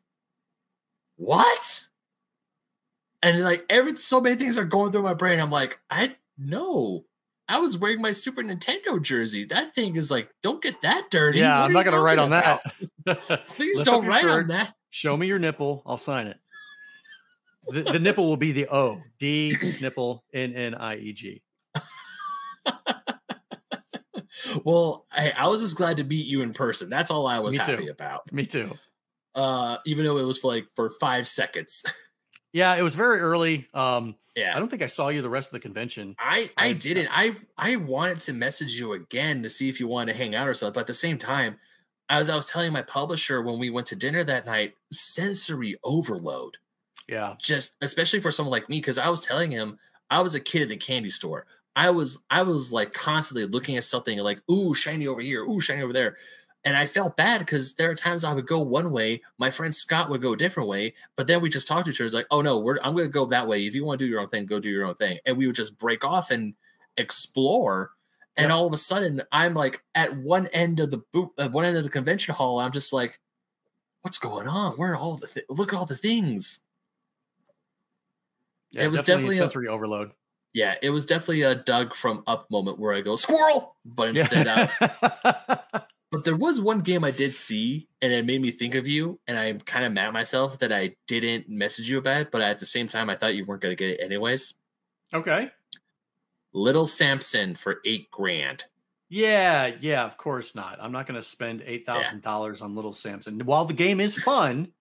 what? 1.16 1.88
And 3.22 3.44
like 3.44 3.66
every 3.70 3.96
so 3.96 4.22
many 4.22 4.36
things 4.36 4.58
are 4.58 4.66
going 4.66 4.92
through 4.92 5.04
my 5.04 5.14
brain. 5.14 5.40
I'm 5.40 5.52
like, 5.52 5.80
I 5.90 6.16
know. 6.38 7.06
I 7.48 7.60
was 7.60 7.78
wearing 7.78 8.02
my 8.02 8.12
Super 8.12 8.42
Nintendo 8.42 9.02
jersey. 9.02 9.46
That 9.46 9.76
thing 9.76 9.96
is 9.96 10.10
like, 10.10 10.30
don't 10.42 10.62
get 10.62 10.82
that 10.82 11.10
dirty. 11.12 11.40
Yeah, 11.40 11.60
what 11.60 11.66
I'm 11.66 11.74
not 11.74 11.86
gonna 11.86 12.02
write 12.02 12.20
on 12.20 12.28
about? 12.28 12.62
that. 13.06 13.48
Please 13.50 13.82
don't 13.82 14.06
write 14.06 14.22
shirt, 14.22 14.44
on 14.44 14.48
that. 14.48 14.74
Show 14.92 15.18
me 15.18 15.28
your 15.28 15.40
nipple. 15.40 15.84
I'll 15.86 15.98
sign 15.98 16.28
it. 16.28 16.38
The, 17.68 17.84
the 17.84 18.00
nipple 18.00 18.28
will 18.28 18.38
be 18.38 18.52
the 18.52 18.68
O 18.70 19.02
D 19.20 19.56
nipple 19.82 20.24
N 20.34 20.54
N 20.54 20.76
I 20.76 20.98
E 20.98 21.14
G. 21.14 21.42
well, 24.64 25.06
I, 25.12 25.32
I 25.32 25.48
was 25.48 25.62
just 25.62 25.78
glad 25.78 25.98
to 25.98 26.04
meet 26.04 26.26
you 26.26 26.42
in 26.42 26.54
person. 26.54 26.90
That's 26.90 27.12
all 27.12 27.28
I 27.28 27.40
was 27.40 27.56
Me 27.56 27.60
happy 27.60 27.86
too. 27.86 27.92
about. 27.92 28.32
Me 28.32 28.46
too. 28.46 28.78
Uh, 29.36 29.78
even 29.86 30.06
though 30.06 30.18
it 30.18 30.24
was 30.24 30.38
for 30.38 30.48
like 30.48 30.68
for 30.76 30.90
five 30.90 31.28
seconds. 31.28 31.84
yeah, 32.54 32.76
it 32.76 32.82
was 32.84 32.96
very 32.96 33.20
early. 33.20 33.68
Um, 33.74 34.16
yeah, 34.36 34.56
I 34.56 34.60
don't 34.60 34.70
think 34.70 34.82
I 34.82 34.88
saw 34.88 35.10
you 35.10 35.22
the 35.22 35.30
rest 35.30 35.50
of 35.50 35.54
the 35.54 35.60
convention. 35.60 36.16
I 36.20 36.50
I, 36.58 36.68
I 36.70 36.74
didn't. 36.74 37.10
I 37.12 37.36
I 37.58 37.76
wanted 37.78 38.20
to 38.22 38.34
message 38.34 38.80
you 38.80 38.94
again 38.94 39.44
to 39.44 39.50
see 39.50 39.70
if 39.70 39.80
you 39.80 39.88
wanted 39.88 40.14
to 40.14 40.18
hang 40.18 40.36
out 40.36 40.48
or 40.48 40.54
something, 40.54 40.74
but 40.74 40.82
at 40.82 40.88
the 40.88 40.94
same 40.94 41.18
time, 41.18 41.58
as 42.10 42.30
I 42.30 42.36
was 42.36 42.46
telling 42.46 42.74
my 42.74 42.82
publisher 42.82 43.42
when 43.42 43.60
we 43.60 43.70
went 43.70 43.88
to 43.88 43.96
dinner 43.96 44.24
that 44.24 44.46
night, 44.46 44.74
sensory 44.92 45.76
overload. 45.84 46.58
Yeah, 47.08 47.34
just 47.40 47.76
especially 47.82 48.22
for 48.22 48.32
someone 48.32 48.52
like 48.52 48.70
me, 48.70 48.78
because 48.78 48.98
I 48.98 49.10
was 49.10 49.22
telling 49.22 49.52
him 49.52 49.78
I 50.10 50.22
was 50.22 50.36
a 50.36 50.40
kid 50.40 50.64
at 50.64 50.70
the 50.70 50.78
candy 50.78 51.10
store. 51.10 51.46
I 51.76 51.90
was 51.90 52.20
I 52.30 52.44
was 52.44 52.72
like 52.72 52.94
constantly 52.94 53.46
looking 53.48 53.78
at 53.78 53.84
something 53.84 54.18
like, 54.20 54.42
ooh, 54.50 54.74
shiny 54.74 55.08
over 55.08 55.22
here, 55.22 55.44
ooh, 55.44 55.60
shiny 55.60 55.82
over 55.82 55.94
there. 55.94 56.18
And 56.66 56.78
I 56.78 56.86
felt 56.86 57.18
bad 57.18 57.40
because 57.40 57.76
there 57.76 57.92
are 57.92 57.96
times 57.96 58.24
I 58.24 58.34
would 58.34 58.48
go 58.48 58.60
one 58.60 58.92
way, 58.92 59.22
my 59.38 59.50
friend 59.50 59.76
Scott 59.76 60.10
would 60.10 60.22
go 60.22 60.34
a 60.34 60.38
different 60.38 60.70
way, 60.70 60.94
but 61.18 61.28
then 61.28 61.42
we 61.42 61.50
just 61.50 61.68
talked 61.68 61.86
to 61.86 61.92
each 61.92 62.00
other. 62.00 62.06
It's 62.06 62.16
like, 62.16 62.28
oh 62.32 62.42
no, 62.42 62.60
we're 62.60 62.78
I'm 62.84 62.96
gonna 62.96 63.10
go 63.10 63.26
that 63.26 63.48
way. 63.48 63.66
If 63.66 63.76
you 63.76 63.84
want 63.84 64.00
to 64.00 64.06
do 64.06 64.10
your 64.10 64.22
own 64.22 64.30
thing, 64.30 64.46
go 64.46 64.60
do 64.60 64.70
your 64.70 64.86
own 64.86 64.96
thing. 64.96 65.18
And 65.26 65.38
we 65.38 65.48
would 65.48 65.56
just 65.56 65.78
break 65.78 66.06
off 66.06 66.32
and 66.32 66.54
explore. 66.98 67.92
And 68.38 68.52
all 68.52 68.66
of 68.66 68.74
a 68.74 68.78
sudden, 68.78 69.22
I'm 69.32 69.54
like 69.54 69.84
at 69.94 70.16
one 70.16 70.48
end 70.48 70.80
of 70.80 70.90
the 70.90 71.04
boot, 71.12 71.30
at 71.38 71.52
one 71.52 71.66
end 71.66 71.78
of 71.78 71.84
the 71.84 71.90
convention 71.90 72.34
hall. 72.34 72.60
I'm 72.60 72.72
just 72.72 72.94
like, 72.94 73.20
what's 74.02 74.18
going 74.18 74.48
on? 74.48 74.74
Where 74.74 74.94
are 74.94 74.98
all 74.98 75.18
the 75.18 75.28
th- 75.28 75.46
look 75.50 75.74
at 75.74 75.78
all 75.78 75.86
the 75.86 75.96
things? 75.96 76.60
Yeah, 78.72 78.86
it 78.86 78.88
was 78.92 79.02
definitely, 79.02 79.36
definitely 79.36 79.38
sensory 79.38 79.68
a, 79.68 79.72
overload 79.72 80.12
yeah, 80.54 80.76
it 80.82 80.92
was 80.92 81.06
definitely 81.06 81.42
a 81.42 81.56
Doug 81.56 81.96
from 81.96 82.24
Up 82.28 82.50
moment 82.52 82.80
where 82.80 82.94
I 82.94 83.02
go 83.02 83.16
squirrel, 83.16 83.76
but 83.84 84.10
instead, 84.10 84.46
yeah. 84.46 84.70
Uh, 84.80 85.62
I, 85.74 85.82
but 86.12 86.24
there 86.24 86.36
was 86.36 86.62
one 86.62 86.80
game 86.80 87.04
I 87.04 87.12
did 87.12 87.34
see, 87.34 87.88
and 88.02 88.14
it 88.14 88.26
made 88.26 88.42
me 88.42 88.52
think 88.52 88.76
of 88.76 88.88
you, 88.88 89.20
and 89.28 89.38
I'm 89.38 89.60
kind 89.60 89.84
of 89.84 89.92
mad 89.92 90.08
at 90.08 90.14
myself 90.14 90.60
that 90.60 90.72
I 90.72 90.96
didn't 91.08 91.50
message 91.50 91.90
you 91.90 91.98
about 91.98 92.22
it. 92.22 92.32
But 92.32 92.42
at 92.42 92.60
the 92.60 92.68
same 92.68 92.88
time, 92.88 93.10
I 93.10 93.16
thought 93.16 93.36
you 93.36 93.46
weren't 93.46 93.62
going 93.62 93.76
to 93.76 93.84
get 93.84 94.00
it 94.00 94.04
anyways. 94.04 94.54
Okay. 95.12 95.50
Little 96.54 96.86
Samson 96.86 97.56
for 97.56 97.80
eight 97.84 98.12
grand. 98.12 98.66
Yeah, 99.10 99.72
yeah, 99.80 100.06
of 100.06 100.18
course 100.18 100.54
not. 100.54 100.78
I'm 100.80 100.92
not 100.92 101.08
going 101.08 101.20
to 101.20 101.28
spend 101.28 101.64
eight 101.66 101.86
thousand 101.86 102.18
yeah. 102.18 102.30
dollars 102.30 102.62
on 102.62 102.76
Little 102.76 102.94
Samson. 102.94 103.40
While 103.40 103.66
the 103.66 103.74
game 103.74 104.00
is 104.00 104.18
fun, 104.18 104.72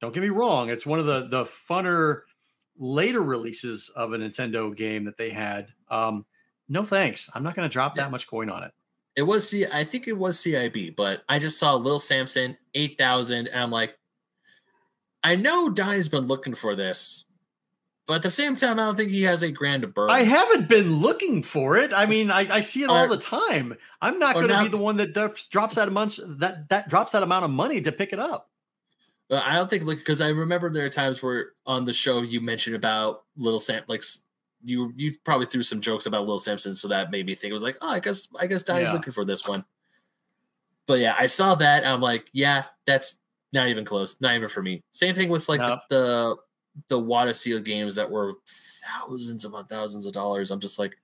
don't 0.00 0.14
get 0.14 0.22
me 0.22 0.28
wrong, 0.28 0.68
it's 0.68 0.86
one 0.86 0.98
of 0.98 1.06
the 1.06 1.26
the 1.26 1.44
funner 1.44 2.22
later 2.80 3.20
releases 3.20 3.90
of 3.90 4.12
a 4.12 4.18
Nintendo 4.18 4.74
game 4.74 5.04
that 5.04 5.18
they 5.18 5.30
had. 5.30 5.68
Um, 5.88 6.24
no 6.68 6.82
thanks. 6.82 7.30
I'm 7.34 7.44
not 7.44 7.54
going 7.54 7.68
to 7.68 7.72
drop 7.72 7.94
that 7.96 8.10
much 8.10 8.26
coin 8.26 8.48
on 8.50 8.64
it. 8.64 8.72
It 9.14 9.22
was 9.22 9.48
C. 9.48 9.66
I 9.66 9.84
think 9.84 10.08
it 10.08 10.16
was 10.16 10.38
CIB, 10.38 10.96
but 10.96 11.22
I 11.28 11.38
just 11.38 11.58
saw 11.58 11.74
Little 11.74 11.98
Samson 11.98 12.56
eight 12.74 12.96
thousand, 12.96 13.48
and 13.48 13.60
I'm 13.60 13.70
like, 13.70 13.98
I 15.22 15.36
know 15.36 15.68
Donnie's 15.68 16.08
been 16.08 16.26
looking 16.26 16.54
for 16.54 16.76
this, 16.76 17.24
but 18.06 18.14
at 18.14 18.22
the 18.22 18.30
same 18.30 18.54
time, 18.54 18.78
I 18.78 18.84
don't 18.84 18.96
think 18.96 19.10
he 19.10 19.24
has 19.24 19.42
a 19.42 19.50
grand 19.50 19.82
to 19.82 19.88
burn. 19.88 20.10
I 20.10 20.20
haven't 20.22 20.68
been 20.68 20.94
looking 20.94 21.42
for 21.42 21.76
it. 21.76 21.92
I 21.92 22.06
mean, 22.06 22.30
I, 22.30 22.56
I 22.56 22.60
see 22.60 22.84
it 22.84 22.88
or, 22.88 22.96
all 22.96 23.08
the 23.08 23.16
time. 23.16 23.76
I'm 24.00 24.20
not 24.20 24.36
going 24.36 24.48
to 24.48 24.62
be 24.62 24.68
the 24.68 24.78
one 24.78 24.96
that 24.98 25.12
drops 25.50 25.74
that 25.74 25.88
amount 25.88 26.18
that 26.38 26.68
that 26.70 26.88
drops 26.88 27.12
that 27.12 27.24
amount 27.24 27.44
of 27.44 27.50
money 27.50 27.80
to 27.80 27.92
pick 27.92 28.12
it 28.12 28.20
up. 28.20 28.48
I 29.30 29.54
don't 29.54 29.70
think 29.70 29.84
like 29.84 29.98
because 29.98 30.20
I 30.20 30.28
remember 30.28 30.70
there 30.70 30.84
are 30.84 30.90
times 30.90 31.22
where 31.22 31.52
on 31.66 31.84
the 31.84 31.92
show 31.92 32.22
you 32.22 32.40
mentioned 32.40 32.76
about 32.76 33.24
Little 33.36 33.60
Sam 33.60 33.82
like 33.86 34.02
you 34.64 34.92
you 34.96 35.14
probably 35.24 35.46
threw 35.46 35.62
some 35.62 35.80
jokes 35.80 36.06
about 36.06 36.22
Little 36.22 36.38
Samson, 36.38 36.74
so 36.74 36.88
that 36.88 37.10
made 37.10 37.26
me 37.26 37.34
think 37.34 37.50
it 37.50 37.54
was 37.54 37.62
like, 37.62 37.76
oh, 37.80 37.88
I 37.88 38.00
guess 38.00 38.28
I 38.38 38.46
guess 38.46 38.62
Donnie's 38.62 38.88
yeah. 38.88 38.94
looking 38.94 39.12
for 39.12 39.24
this 39.24 39.46
one. 39.46 39.64
But 40.86 40.98
yeah, 40.98 41.14
I 41.18 41.26
saw 41.26 41.54
that. 41.56 41.86
I'm 41.86 42.00
like, 42.00 42.28
yeah, 42.32 42.64
that's 42.86 43.20
not 43.52 43.68
even 43.68 43.84
close. 43.84 44.20
Not 44.20 44.34
even 44.34 44.48
for 44.48 44.62
me. 44.62 44.82
Same 44.90 45.14
thing 45.14 45.28
with 45.28 45.48
like 45.48 45.60
the, 45.60 45.80
the 45.88 46.36
the 46.88 47.00
WATA 47.00 47.34
Seal 47.34 47.60
games 47.60 47.94
that 47.96 48.10
were 48.10 48.34
thousands 48.82 49.44
upon 49.44 49.66
thousands 49.66 50.06
of 50.06 50.12
dollars. 50.12 50.50
I'm 50.50 50.60
just 50.60 50.78
like, 50.78 50.96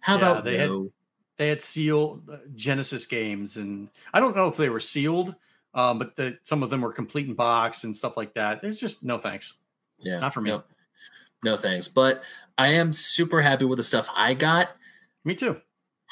how 0.00 0.18
yeah, 0.18 0.30
about 0.30 0.44
they 0.44 0.58
no? 0.58 0.82
Had, 0.82 0.90
they 1.36 1.48
had 1.48 1.62
sealed 1.62 2.28
uh, 2.30 2.38
Genesis 2.54 3.06
games, 3.06 3.56
and 3.56 3.88
I 4.14 4.20
don't 4.20 4.36
know 4.36 4.48
if 4.48 4.56
they 4.56 4.70
were 4.70 4.80
sealed, 4.80 5.34
um, 5.76 5.98
but 5.98 6.16
the, 6.16 6.38
some 6.42 6.62
of 6.62 6.70
them 6.70 6.80
were 6.80 6.92
complete 6.92 7.28
in 7.28 7.34
box 7.34 7.84
and 7.84 7.94
stuff 7.94 8.16
like 8.16 8.34
that. 8.34 8.64
It's 8.64 8.80
just 8.80 9.04
no 9.04 9.18
thanks. 9.18 9.58
Yeah, 9.98 10.18
not 10.18 10.32
for 10.32 10.40
me. 10.40 10.50
No, 10.50 10.62
no 11.44 11.56
thanks. 11.58 11.86
But 11.86 12.22
I 12.56 12.68
am 12.68 12.94
super 12.94 13.42
happy 13.42 13.66
with 13.66 13.76
the 13.76 13.84
stuff 13.84 14.08
I 14.14 14.32
got. 14.32 14.70
Me 15.24 15.34
too. 15.34 15.60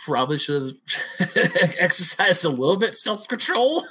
Probably 0.04 0.38
should 0.38 0.76
have 1.18 1.30
exercised 1.78 2.44
a 2.44 2.50
little 2.50 2.76
bit 2.76 2.94
self 2.94 3.26
control. 3.26 3.84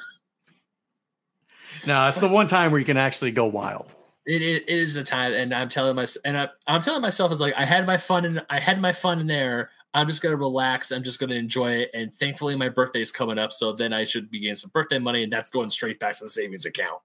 No, 1.87 2.07
it's 2.07 2.19
the 2.19 2.29
one 2.29 2.47
time 2.47 2.71
where 2.71 2.79
you 2.79 2.85
can 2.85 2.97
actually 2.97 3.31
go 3.31 3.45
wild. 3.45 3.95
It, 4.25 4.41
it 4.41 4.69
is 4.69 4.93
the 4.93 5.03
time, 5.03 5.33
and 5.33 5.53
I'm 5.53 5.69
telling 5.69 5.95
myself, 5.95 6.21
and 6.23 6.37
I, 6.37 6.49
I'm 6.67 6.81
telling 6.81 7.01
myself, 7.01 7.31
it's 7.31 7.41
like 7.41 7.55
I 7.57 7.65
had 7.65 7.87
my 7.87 7.97
fun, 7.97 8.25
and 8.25 8.45
I 8.49 8.59
had 8.59 8.79
my 8.79 8.93
fun 8.93 9.19
in 9.19 9.27
there. 9.27 9.71
I'm 9.93 10.07
just 10.07 10.21
gonna 10.21 10.35
relax. 10.35 10.91
I'm 10.91 11.03
just 11.03 11.19
gonna 11.19 11.35
enjoy 11.35 11.71
it, 11.73 11.91
and 11.93 12.13
thankfully, 12.13 12.55
my 12.55 12.69
birthday 12.69 13.01
is 13.01 13.11
coming 13.11 13.37
up, 13.37 13.51
so 13.51 13.73
then 13.73 13.93
I 13.93 14.03
should 14.03 14.29
be 14.31 14.39
getting 14.39 14.55
some 14.55 14.71
birthday 14.73 14.99
money, 14.99 15.23
and 15.23 15.31
that's 15.31 15.49
going 15.49 15.69
straight 15.69 15.99
back 15.99 16.17
to 16.17 16.23
the 16.23 16.29
savings 16.29 16.65
account. 16.65 17.01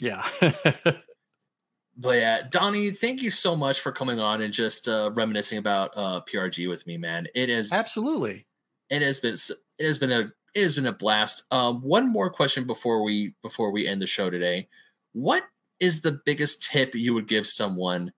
Yeah. 0.00 0.24
but 1.96 2.16
yeah, 2.16 2.42
Donnie, 2.48 2.92
thank 2.92 3.22
you 3.22 3.30
so 3.30 3.56
much 3.56 3.80
for 3.80 3.90
coming 3.90 4.20
on 4.20 4.40
and 4.42 4.52
just 4.52 4.88
uh, 4.88 5.10
reminiscing 5.14 5.58
about 5.58 5.90
uh, 5.96 6.20
PRG 6.22 6.68
with 6.68 6.86
me, 6.86 6.96
man. 6.96 7.26
It 7.34 7.50
is 7.50 7.72
absolutely. 7.72 8.46
It 8.90 9.02
has 9.02 9.18
been. 9.18 9.34
It 9.34 9.84
has 9.84 9.98
been 9.98 10.12
a. 10.12 10.32
It 10.54 10.62
has 10.62 10.74
been 10.74 10.86
a 10.86 10.92
blast. 10.92 11.42
Um, 11.50 11.82
one 11.82 12.10
more 12.10 12.30
question 12.30 12.66
before 12.66 13.02
we 13.02 13.34
before 13.42 13.70
we 13.70 13.86
end 13.86 14.00
the 14.00 14.06
show 14.06 14.30
today. 14.30 14.68
What 15.12 15.42
is 15.80 16.00
the 16.00 16.20
biggest 16.24 16.62
tip 16.62 16.94
you 16.94 17.14
would 17.14 17.28
give 17.28 17.46
someone 17.46 18.12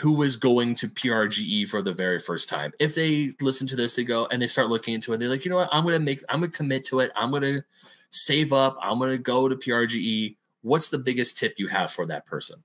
who 0.00 0.22
is 0.22 0.36
going 0.36 0.74
to 0.76 0.88
PRGE 0.88 1.68
for 1.68 1.82
the 1.82 1.92
very 1.92 2.18
first 2.18 2.48
time? 2.48 2.72
If 2.78 2.94
they 2.94 3.34
listen 3.40 3.66
to 3.68 3.76
this, 3.76 3.94
they 3.94 4.04
go 4.04 4.26
and 4.26 4.40
they 4.40 4.46
start 4.46 4.68
looking 4.68 4.94
into 4.94 5.12
it. 5.12 5.18
they're 5.18 5.28
like, 5.28 5.44
you 5.44 5.50
know 5.50 5.58
what? 5.58 5.68
I'm 5.72 5.84
gonna 5.84 6.00
make. 6.00 6.22
I'm 6.28 6.40
gonna 6.40 6.52
commit 6.52 6.84
to 6.86 7.00
it. 7.00 7.10
I'm 7.14 7.30
gonna 7.30 7.64
save 8.10 8.52
up. 8.52 8.76
I'm 8.82 8.98
gonna 8.98 9.18
go 9.18 9.48
to 9.48 9.56
PRGE. 9.56 10.36
What's 10.62 10.88
the 10.88 10.98
biggest 10.98 11.36
tip 11.36 11.54
you 11.58 11.68
have 11.68 11.90
for 11.90 12.06
that 12.06 12.24
person? 12.26 12.62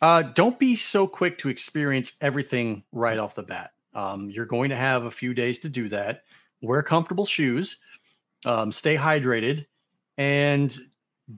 Uh, 0.00 0.22
don't 0.22 0.58
be 0.58 0.74
so 0.74 1.06
quick 1.06 1.38
to 1.38 1.48
experience 1.48 2.14
everything 2.20 2.82
right 2.90 3.18
off 3.18 3.36
the 3.36 3.42
bat. 3.42 3.70
Um, 3.94 4.30
you're 4.30 4.46
going 4.46 4.70
to 4.70 4.76
have 4.76 5.04
a 5.04 5.10
few 5.10 5.34
days 5.34 5.60
to 5.60 5.68
do 5.68 5.88
that. 5.90 6.22
Wear 6.60 6.82
comfortable 6.82 7.26
shoes, 7.26 7.78
um, 8.46 8.72
stay 8.72 8.96
hydrated, 8.96 9.66
and 10.16 10.76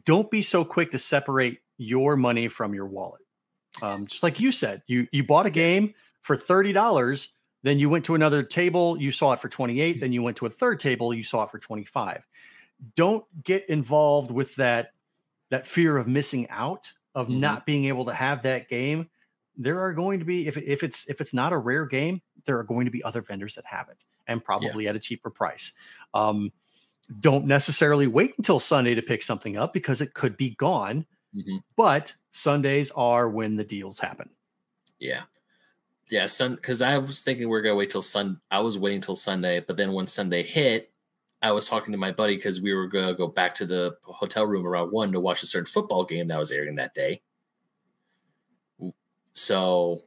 don't 0.05 0.31
be 0.31 0.41
so 0.41 0.65
quick 0.65 0.91
to 0.93 0.99
separate 0.99 1.61
your 1.77 2.17
money 2.17 2.49
from 2.49 2.75
your 2.75 2.87
wallet. 2.87 3.24
Um, 3.83 4.07
just 4.07 4.23
like 4.23 4.41
you 4.41 4.53
said, 4.53 4.83
you 4.87 5.07
you 5.13 5.25
bought 5.25 5.47
a 5.47 5.51
game 5.51 5.95
for 6.23 6.37
thirty 6.37 6.73
dollars, 6.73 7.31
then 7.63 7.79
you 7.79 7.89
went 7.89 8.05
to 8.07 8.15
another 8.15 8.43
table, 8.43 9.01
you 9.01 9.11
saw 9.11 9.33
it 9.33 9.41
for 9.41 9.49
twenty 9.49 9.81
eight, 9.81 10.01
then 10.01 10.13
you 10.13 10.23
went 10.23 10.37
to 10.39 10.47
a 10.47 10.51
third 10.51 10.79
table, 10.81 11.13
you 11.13 11.23
saw 11.23 11.45
it 11.45 11.51
for 11.51 11.59
twenty 11.59 11.85
five. 11.85 12.27
Don't 12.97 13.25
get 13.43 13.69
involved 13.69 14.31
with 14.31 14.55
that 14.57 14.93
that 15.51 15.67
fear 15.67 15.97
of 15.97 16.07
missing 16.07 16.49
out, 16.51 16.93
of 17.15 17.29
mm-hmm. 17.29 17.41
not 17.41 17.67
being 17.67 17.87
able 17.87 18.05
to 18.05 18.15
have 18.15 18.43
that 18.43 18.69
game. 18.69 19.09
There 19.57 19.81
are 19.81 19.93
going 19.93 20.19
to 20.19 20.25
be 20.25 20.47
if 20.47 20.57
if 20.57 20.83
it's 20.83 21.09
if 21.09 21.21
it's 21.21 21.33
not 21.33 21.53
a 21.53 21.59
rare 21.59 21.87
game, 21.87 22.23
there 22.45 22.59
are 22.59 22.65
going 22.65 22.85
to 22.87 22.91
be 22.91 23.03
other 23.03 23.23
vendors 23.23 23.55
that 23.55 23.65
have 23.67 23.89
it 23.89 24.05
and 24.27 24.43
probably 24.43 24.85
yeah. 24.85 24.91
at 24.91 24.97
a 24.97 25.01
cheaper 25.01 25.31
price. 25.31 25.73
Um, 26.13 26.53
don't 27.21 27.45
necessarily 27.47 28.07
wait 28.07 28.35
until 28.39 28.59
Sunday 28.59 28.95
to 28.95 29.03
pick 29.03 29.23
something 29.23 29.59
up 29.59 29.73
because 29.73 30.01
it 30.01 30.15
could 30.15 30.37
be 30.37 30.51
gone. 30.51 31.07
Mm-hmm. 31.37 31.57
But 31.77 32.15
Sundays 32.31 32.91
are 32.93 33.29
when 33.29 33.57
the 33.57 33.65
deals 33.65 33.99
happen. 33.99 34.31
Yeah. 34.99 35.23
Yeah, 36.11 36.27
sun 36.27 36.55
because 36.57 36.83
I 36.83 36.99
was 36.99 37.23
thinking 37.23 37.49
we 37.49 37.59
are 37.59 37.63
gonna 37.63 37.75
wait 37.75 37.91
till 37.91 38.03
sun. 38.03 38.41
I 38.51 38.61
was 38.61 38.79
waiting 38.79 39.01
till 39.01 39.17
Sunday, 39.17 39.61
but 39.61 39.77
then 39.77 39.93
when 39.93 40.07
Sunday 40.07 40.43
hit, 40.43 40.93
I 41.43 41.53
was 41.53 41.69
talking 41.69 41.93
to 41.93 41.99
my 41.99 42.13
buddy 42.13 42.37
because 42.37 42.61
we 42.61 42.75
were 42.75 42.87
gonna 42.87 43.15
go 43.15 43.27
back 43.27 43.55
to 43.55 43.67
the 43.67 43.97
hotel 44.03 44.47
room 44.47 44.67
around 44.67 44.93
one 44.93 45.13
to 45.13 45.21
watch 45.21 45.43
a 45.43 45.47
certain 45.47 45.67
football 45.67 46.05
game 46.05 46.29
that 46.29 46.39
was 46.39 46.53
airing 46.53 46.77
that 46.77 46.95
day. 46.95 47.23
So 49.33 50.03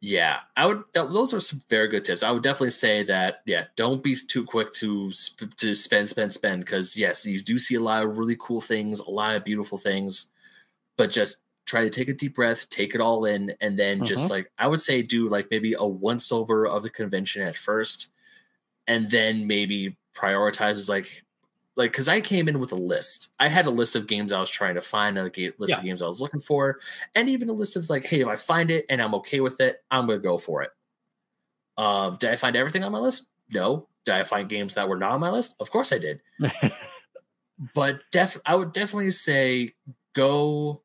yeah, 0.00 0.38
I 0.56 0.66
would. 0.66 0.82
Those 0.94 1.34
are 1.34 1.40
some 1.40 1.60
very 1.68 1.88
good 1.88 2.04
tips. 2.04 2.22
I 2.22 2.30
would 2.30 2.42
definitely 2.42 2.70
say 2.70 3.02
that. 3.04 3.42
Yeah, 3.44 3.64
don't 3.76 4.02
be 4.02 4.14
too 4.14 4.44
quick 4.44 4.72
to 4.74 5.10
to 5.10 5.74
spend, 5.74 6.08
spend, 6.08 6.32
spend. 6.32 6.64
Because 6.64 6.96
yes, 6.96 7.26
you 7.26 7.40
do 7.40 7.58
see 7.58 7.74
a 7.74 7.80
lot 7.80 8.04
of 8.04 8.16
really 8.16 8.36
cool 8.38 8.60
things, 8.60 9.00
a 9.00 9.10
lot 9.10 9.36
of 9.36 9.44
beautiful 9.44 9.76
things, 9.78 10.28
but 11.00 11.08
just 11.10 11.38
try 11.64 11.82
to 11.82 11.88
take 11.88 12.10
a 12.10 12.12
deep 12.12 12.34
breath, 12.34 12.68
take 12.68 12.94
it 12.94 13.00
all 13.00 13.24
in, 13.24 13.54
and 13.62 13.78
then 13.78 14.00
uh-huh. 14.00 14.06
just 14.06 14.28
like 14.28 14.52
I 14.58 14.66
would 14.66 14.82
say, 14.82 15.00
do 15.00 15.28
like 15.28 15.46
maybe 15.50 15.72
a 15.72 15.86
once 15.86 16.30
over 16.30 16.66
of 16.66 16.82
the 16.82 16.90
convention 16.90 17.40
at 17.40 17.56
first, 17.56 18.08
and 18.86 19.10
then 19.10 19.46
maybe 19.46 19.96
prioritizes 20.14 20.90
like 20.90 21.24
like 21.76 21.90
because 21.90 22.06
I 22.06 22.20
came 22.20 22.48
in 22.48 22.60
with 22.60 22.72
a 22.72 22.76
list. 22.76 23.30
I 23.40 23.48
had 23.48 23.64
a 23.64 23.70
list 23.70 23.96
of 23.96 24.08
games 24.08 24.30
I 24.30 24.40
was 24.40 24.50
trying 24.50 24.74
to 24.74 24.82
find, 24.82 25.16
a 25.16 25.22
list 25.22 25.54
yeah. 25.68 25.78
of 25.78 25.82
games 25.82 26.02
I 26.02 26.06
was 26.06 26.20
looking 26.20 26.40
for, 26.40 26.80
and 27.14 27.30
even 27.30 27.48
a 27.48 27.54
list 27.54 27.78
of 27.78 27.88
like, 27.88 28.04
hey, 28.04 28.20
if 28.20 28.28
I 28.28 28.36
find 28.36 28.70
it 28.70 28.84
and 28.90 29.00
I'm 29.00 29.14
okay 29.14 29.40
with 29.40 29.58
it, 29.62 29.82
I'm 29.90 30.06
gonna 30.06 30.18
go 30.18 30.36
for 30.36 30.60
it. 30.60 30.70
Uh, 31.78 32.10
did 32.10 32.28
I 32.28 32.36
find 32.36 32.56
everything 32.56 32.84
on 32.84 32.92
my 32.92 32.98
list? 32.98 33.26
No. 33.48 33.88
Did 34.04 34.16
I 34.16 34.24
find 34.24 34.50
games 34.50 34.74
that 34.74 34.86
were 34.86 34.98
not 34.98 35.12
on 35.12 35.20
my 35.20 35.30
list? 35.30 35.56
Of 35.60 35.70
course 35.70 35.94
I 35.94 35.98
did. 35.98 36.20
but 37.74 38.00
def 38.12 38.36
I 38.44 38.54
would 38.54 38.72
definitely 38.72 39.12
say 39.12 39.72
go 40.14 40.82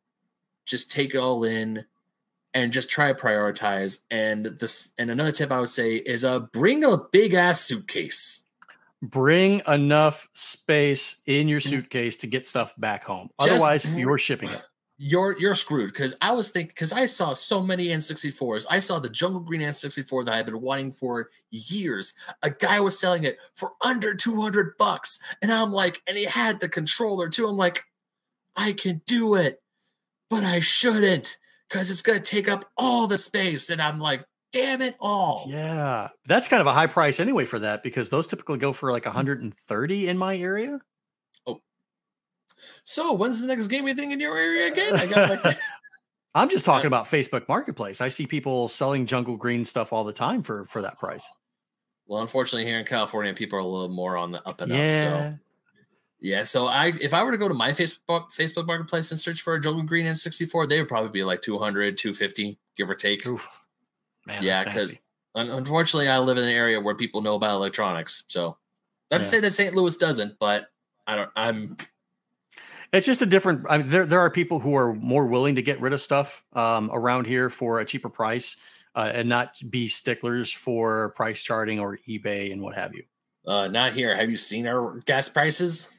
just 0.66 0.92
take 0.92 1.16
it 1.16 1.20
all 1.20 1.44
in 1.44 1.86
and 2.54 2.72
just 2.72 2.90
try 2.90 3.12
to 3.12 3.20
prioritize. 3.20 4.00
And 4.10 4.46
this 4.46 4.92
and 4.98 5.12
another 5.12 5.32
tip 5.32 5.52
I 5.52 5.60
would 5.60 5.70
say 5.70 5.96
is 5.96 6.26
uh 6.26 6.40
bring 6.40 6.84
a 6.84 6.98
big 6.98 7.34
ass 7.34 7.62
suitcase 7.62 8.46
bring 9.02 9.62
enough 9.68 10.28
space 10.34 11.18
in 11.26 11.48
your 11.48 11.60
suitcase 11.60 12.18
to 12.18 12.28
get 12.28 12.46
stuff 12.46 12.74
back 12.78 13.04
home. 13.04 13.30
Otherwise, 13.40 13.84
Just, 13.84 13.98
you're 13.98 14.18
shipping 14.18 14.50
it. 14.50 14.64
You're 14.98 15.38
you're 15.38 15.54
screwed 15.54 15.92
because 15.92 16.16
I 16.22 16.32
was 16.32 16.52
thinking 16.52 16.70
because 16.70 16.94
I 16.94 17.06
saw 17.06 17.34
so 17.34 17.62
many 17.62 17.88
N64s. 17.88 18.66
I 18.70 18.80
saw 18.80 19.00
the 19.00 19.10
Jungle 19.10 19.42
Green 19.42 19.62
N64 19.62 20.26
that 20.26 20.34
I've 20.34 20.46
been 20.46 20.62
wanting 20.62 20.94
for 20.94 21.30
years. 21.52 22.14
A 22.44 22.50
guy 22.50 22.80
was 22.80 22.98
selling 22.98 23.26
it 23.26 23.38
for 23.56 23.74
under 23.82 24.16
200 24.16 24.78
bucks. 24.78 25.20
And 25.42 25.52
I'm 25.52 25.74
like, 25.74 26.02
and 26.08 26.18
he 26.18 26.24
had 26.24 26.62
the 26.62 26.70
controller 26.70 27.28
too. 27.28 27.46
I'm 27.46 27.58
like, 27.58 27.84
I 28.56 28.72
can 28.72 29.02
do 29.06 29.36
it, 29.36 29.62
but 30.30 30.44
I 30.44 30.60
shouldn't 30.60 31.38
because 31.70 31.92
it's 31.92 32.02
gonna 32.02 32.20
take 32.20 32.48
up 32.48 32.66
all 32.78 33.08
the 33.08 33.18
space. 33.18 33.70
And 33.70 33.82
I'm 33.82 34.00
like, 34.00 34.26
damn 34.52 34.82
it 34.82 34.96
all. 35.00 35.46
Yeah. 35.48 36.10
That's 36.28 36.48
kind 36.48 36.62
of 36.62 36.68
a 36.68 36.74
high 36.74 36.88
price 36.88 37.20
anyway 37.20 37.46
for 37.46 37.60
that 37.60 37.84
because 37.84 38.10
those 38.10 38.28
typically 38.28 38.58
go 38.58 38.74
for 38.74 38.92
like 38.92 39.06
130 39.06 40.08
in 40.08 40.18
my 40.18 40.38
area. 40.38 40.80
Oh. 41.46 41.62
So 42.84 43.14
when's 43.14 43.42
the 43.42 43.48
next 43.48 43.68
gaming 43.68 43.96
thing 43.96 44.12
in 44.12 44.20
your 44.20 44.38
area 44.38 44.72
again? 44.72 44.96
I 44.96 45.06
got 45.06 45.46
like 45.46 45.58
I'm 46.36 46.50
just 46.50 46.66
talking 46.66 46.88
about 46.88 47.10
Facebook 47.10 47.48
Marketplace. 47.48 48.02
I 48.02 48.10
see 48.10 48.28
people 48.28 48.68
selling 48.68 49.06
jungle 49.06 49.38
green 49.38 49.64
stuff 49.64 49.94
all 49.94 50.04
the 50.04 50.14
time 50.14 50.44
for 50.44 50.66
for 50.66 50.82
that 50.82 51.00
price. 51.00 51.30
Well, 52.08 52.22
unfortunately, 52.22 52.66
here 52.66 52.78
in 52.78 52.86
California, 52.86 53.34
people 53.34 53.58
are 53.58 53.62
a 53.62 53.66
little 53.66 53.90
more 53.90 54.16
on 54.16 54.32
the 54.32 54.48
up 54.48 54.62
and 54.62 54.72
yeah. 54.72 54.78
up. 54.78 54.90
So, 54.90 55.40
yeah. 56.20 56.44
So 56.44 56.68
I, 56.68 56.94
if 57.00 57.14
I 57.14 57.24
were 57.24 57.32
to 57.32 57.38
go 57.38 57.48
to 57.48 57.54
my 57.54 57.72
Facebook 57.72 58.34
Facebook 58.34 58.66
Marketplace 58.66 59.12
and 59.12 59.20
search 59.20 59.42
for 59.42 59.56
a 59.56 59.62
jungle 59.62 59.84
green 59.84 60.06
N64, 60.06 60.70
they 60.70 60.80
would 60.80 60.88
probably 60.88 61.12
be 61.12 61.24
like 61.24 61.42
200, 61.42 61.98
250, 61.98 62.58
give 62.76 62.90
or 62.90 62.96
take. 62.96 63.26
Oof. 63.26 63.48
Man, 64.26 64.42
yeah, 64.42 64.64
because 64.64 65.00
unfortunately, 65.36 66.10
I 66.10 66.18
live 66.20 66.38
in 66.38 66.44
an 66.44 66.50
area 66.50 66.82
where 66.82 66.96
people 66.96 67.22
know 67.22 67.36
about 67.36 67.56
electronics. 67.56 68.24
So, 68.28 68.58
not 69.12 69.18
yeah. 69.18 69.18
to 69.18 69.24
say 69.24 69.40
that 69.40 69.52
St. 69.52 69.76
Louis 69.76 69.96
doesn't, 69.98 70.40
but 70.40 70.68
I 71.06 71.16
don't. 71.16 71.30
I'm. 71.36 71.78
It's 72.92 73.06
just 73.06 73.22
a 73.22 73.26
different. 73.26 73.66
I 73.70 73.78
mean, 73.78 73.90
there 73.90 74.06
there 74.06 74.20
are 74.20 74.32
people 74.32 74.60
who 74.60 74.76
are 74.76 74.96
more 74.96 75.28
willing 75.28 75.56
to 75.56 75.62
get 75.62 75.80
rid 75.80 75.94
of 75.94 76.02
stuff 76.02 76.44
um, 76.54 76.90
around 76.92 77.28
here 77.28 77.50
for 77.52 77.82
a 77.82 77.86
cheaper 77.86 78.10
price, 78.10 78.58
uh, 78.96 79.12
and 79.14 79.30
not 79.30 79.56
be 79.70 79.88
sticklers 79.88 80.52
for 80.52 81.10
price 81.10 81.44
charting 81.44 81.80
or 81.80 82.00
eBay 82.08 82.52
and 82.52 82.62
what 82.62 82.74
have 82.74 82.96
you. 82.96 83.04
Uh, 83.46 83.68
not 83.68 83.94
here. 83.94 84.16
Have 84.16 84.32
you 84.32 84.38
seen 84.38 84.68
our 84.68 85.00
gas 85.06 85.30
prices? 85.30 85.92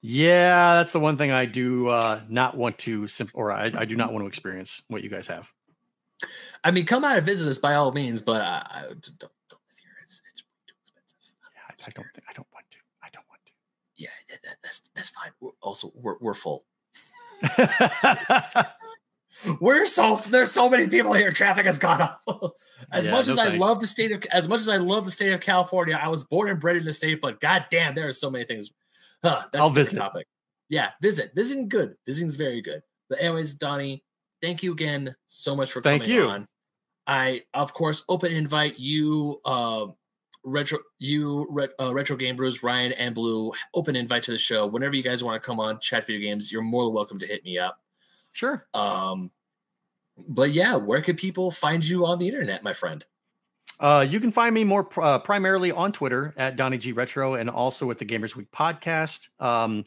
Yeah, 0.00 0.74
that's 0.74 0.92
the 0.92 1.00
one 1.00 1.16
thing 1.16 1.32
I 1.32 1.46
do 1.46 1.88
uh, 1.88 2.20
not 2.28 2.56
want 2.56 2.78
to, 2.78 3.08
or 3.34 3.50
I, 3.50 3.72
I 3.76 3.84
do 3.84 3.96
not 3.96 4.12
want 4.12 4.24
to 4.24 4.28
experience 4.28 4.82
what 4.88 5.02
you 5.02 5.10
guys 5.10 5.26
have. 5.26 5.52
I 6.62 6.70
mean, 6.70 6.86
come 6.86 7.04
out 7.04 7.16
and 7.16 7.26
visit 7.26 7.48
us 7.48 7.58
by 7.58 7.74
all 7.74 7.92
means, 7.92 8.20
but 8.22 8.42
I, 8.42 8.66
I 8.70 8.82
don't, 8.82 9.18
don't 9.18 9.32
live 9.50 9.78
here. 9.80 9.90
It's 10.02 10.20
it's 10.30 10.40
too 10.66 10.74
expensive. 10.82 11.18
Yeah, 11.54 11.62
I, 11.68 11.72
I, 11.72 11.90
don't 11.94 12.06
think 12.14 12.26
I 12.28 12.32
don't 12.32 12.46
want 12.52 12.66
to. 12.70 12.78
I 13.02 13.08
don't 13.12 13.24
want 13.28 13.40
to. 13.46 13.52
Yeah, 13.96 14.08
that, 14.44 14.56
that's 14.62 14.82
that's 14.94 15.10
fine. 15.10 15.32
We're 15.40 15.50
also, 15.60 15.92
we're 15.94 16.16
we're 16.20 16.34
full. 16.34 16.64
we're 19.60 19.86
so 19.86 20.16
there's 20.30 20.52
so 20.52 20.68
many 20.68 20.88
people 20.88 21.12
here. 21.12 21.32
Traffic 21.32 21.66
has 21.66 21.78
gone 21.78 22.00
up. 22.02 22.20
as 22.92 23.06
yeah, 23.06 23.12
much 23.12 23.26
no 23.26 23.32
as 23.32 23.38
thanks. 23.38 23.52
I 23.52 23.56
love 23.56 23.80
the 23.80 23.86
state 23.86 24.12
of 24.12 24.24
as 24.30 24.48
much 24.48 24.60
as 24.60 24.68
I 24.68 24.76
love 24.76 25.04
the 25.04 25.10
state 25.10 25.32
of 25.32 25.40
California, 25.40 25.98
I 26.00 26.08
was 26.08 26.24
born 26.24 26.48
and 26.50 26.60
bred 26.60 26.76
in 26.76 26.84
the 26.84 26.92
state, 26.92 27.20
but 27.20 27.40
goddamn, 27.40 27.94
there 27.94 28.08
are 28.08 28.12
so 28.12 28.30
many 28.30 28.44
things. 28.44 28.70
Huh, 29.24 29.44
that's 29.52 29.60
I'll 29.62 29.68
a 29.70 29.72
visit. 29.72 29.96
topic. 29.96 30.26
Yeah, 30.68 30.90
visit. 31.02 31.32
Visiting 31.34 31.68
good. 31.68 31.96
Visiting's 32.06 32.36
very 32.36 32.60
good. 32.62 32.82
But 33.08 33.20
anyways, 33.20 33.54
Donnie, 33.54 34.04
thank 34.42 34.62
you 34.62 34.72
again 34.72 35.14
so 35.26 35.56
much 35.56 35.72
for 35.72 35.80
thank 35.82 36.02
coming 36.02 36.14
you. 36.16 36.28
on. 36.28 36.46
I, 37.06 37.42
of 37.54 37.72
course, 37.72 38.04
open 38.08 38.32
invite 38.32 38.78
you, 38.78 39.40
uh, 39.46 39.86
retro 40.44 40.78
you 40.98 41.46
ret, 41.50 41.70
uh, 41.80 41.92
retro 41.92 42.16
game 42.16 42.36
brews 42.36 42.62
ryan 42.62 42.92
and 42.92 43.14
blue 43.14 43.52
open 43.74 43.96
invite 43.96 44.22
to 44.22 44.30
the 44.30 44.38
show 44.38 44.66
whenever 44.66 44.94
you 44.94 45.02
guys 45.02 45.22
want 45.22 45.40
to 45.40 45.44
come 45.44 45.58
on 45.58 45.78
chat 45.80 46.06
video 46.06 46.22
games 46.22 46.50
you're 46.52 46.62
more 46.62 46.84
than 46.84 46.94
welcome 46.94 47.18
to 47.18 47.26
hit 47.26 47.44
me 47.44 47.58
up 47.58 47.80
Sure. 48.32 48.64
um 48.72 49.30
but 50.28 50.50
yeah 50.52 50.76
where 50.76 51.02
could 51.02 51.16
people 51.18 51.50
find 51.50 51.84
you 51.84 52.06
on 52.06 52.18
the 52.20 52.28
internet 52.28 52.62
my 52.62 52.72
friend 52.72 53.04
Uh, 53.80 54.04
you 54.08 54.18
can 54.18 54.32
find 54.32 54.54
me 54.54 54.64
more 54.64 54.84
pr- 54.84 55.02
uh, 55.02 55.18
primarily 55.20 55.70
on 55.70 55.92
Twitter 55.92 56.34
at 56.36 56.56
Donnie 56.56 56.78
G 56.78 56.92
Retro 56.92 57.34
and 57.34 57.48
also 57.48 57.86
with 57.86 57.98
the 57.98 58.04
Gamers 58.04 58.34
Week 58.34 58.50
podcast. 58.50 59.28
Um, 59.40 59.84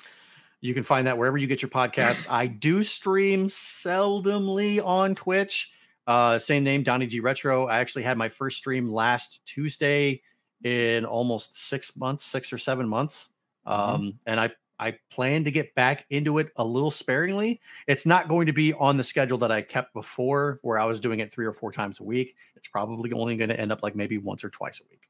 you 0.62 0.74
can 0.74 0.84
find 0.84 1.08
that 1.08 1.18
wherever 1.18 1.38
you 1.38 1.48
get 1.48 1.62
your 1.62 1.70
podcasts. 1.70 2.28
I 2.30 2.46
do 2.46 2.84
stream 2.84 3.48
seldomly 3.48 4.84
on 4.84 5.16
Twitch. 5.16 5.72
Uh, 6.08 6.40
same 6.40 6.64
name, 6.64 6.84
Donnie 6.84 7.08
G 7.08 7.20
Retro. 7.20 7.68
I 7.68 7.80
actually 7.80 8.04
had 8.04 8.18
my 8.18 8.30
first 8.30 8.58
stream 8.58 8.90
last 8.90 9.46
Tuesday 9.46 10.22
in 10.64 11.06
almost 11.06 11.58
six 11.58 11.98
months, 11.98 12.24
six 12.24 12.54
or 12.54 12.58
seven 12.58 12.88
months. 12.88 13.30
Um, 13.66 14.20
and 14.26 14.40
I 14.40 14.52
I 14.82 14.98
plan 15.12 15.44
to 15.44 15.52
get 15.52 15.74
back 15.76 16.06
into 16.10 16.40
it 16.40 16.50
a 16.56 16.66
little 16.66 16.90
sparingly. 16.90 17.62
It's 17.88 18.06
not 18.06 18.28
going 18.28 18.48
to 18.48 18.54
be 18.54 18.74
on 18.74 18.98
the 18.98 19.04
schedule 19.04 19.38
that 19.38 19.52
I 19.52 19.62
kept 19.62 19.94
before, 19.94 20.60
where 20.64 20.80
I 20.80 20.86
was 20.86 21.00
doing 21.00 21.20
it 21.20 21.32
three 21.32 21.46
or 21.46 21.54
four 21.54 21.72
times 21.72 22.00
a 22.00 22.04
week. 22.04 22.36
It's 22.56 22.68
probably 22.68 23.12
only 23.14 23.38
going 23.38 23.50
to 23.50 23.60
end 23.60 23.72
up 23.72 23.84
like 23.84 23.96
maybe 23.96 24.18
once 24.18 24.44
or 24.44 24.50
twice 24.50 24.82
a 24.82 24.84
week. 24.90 25.08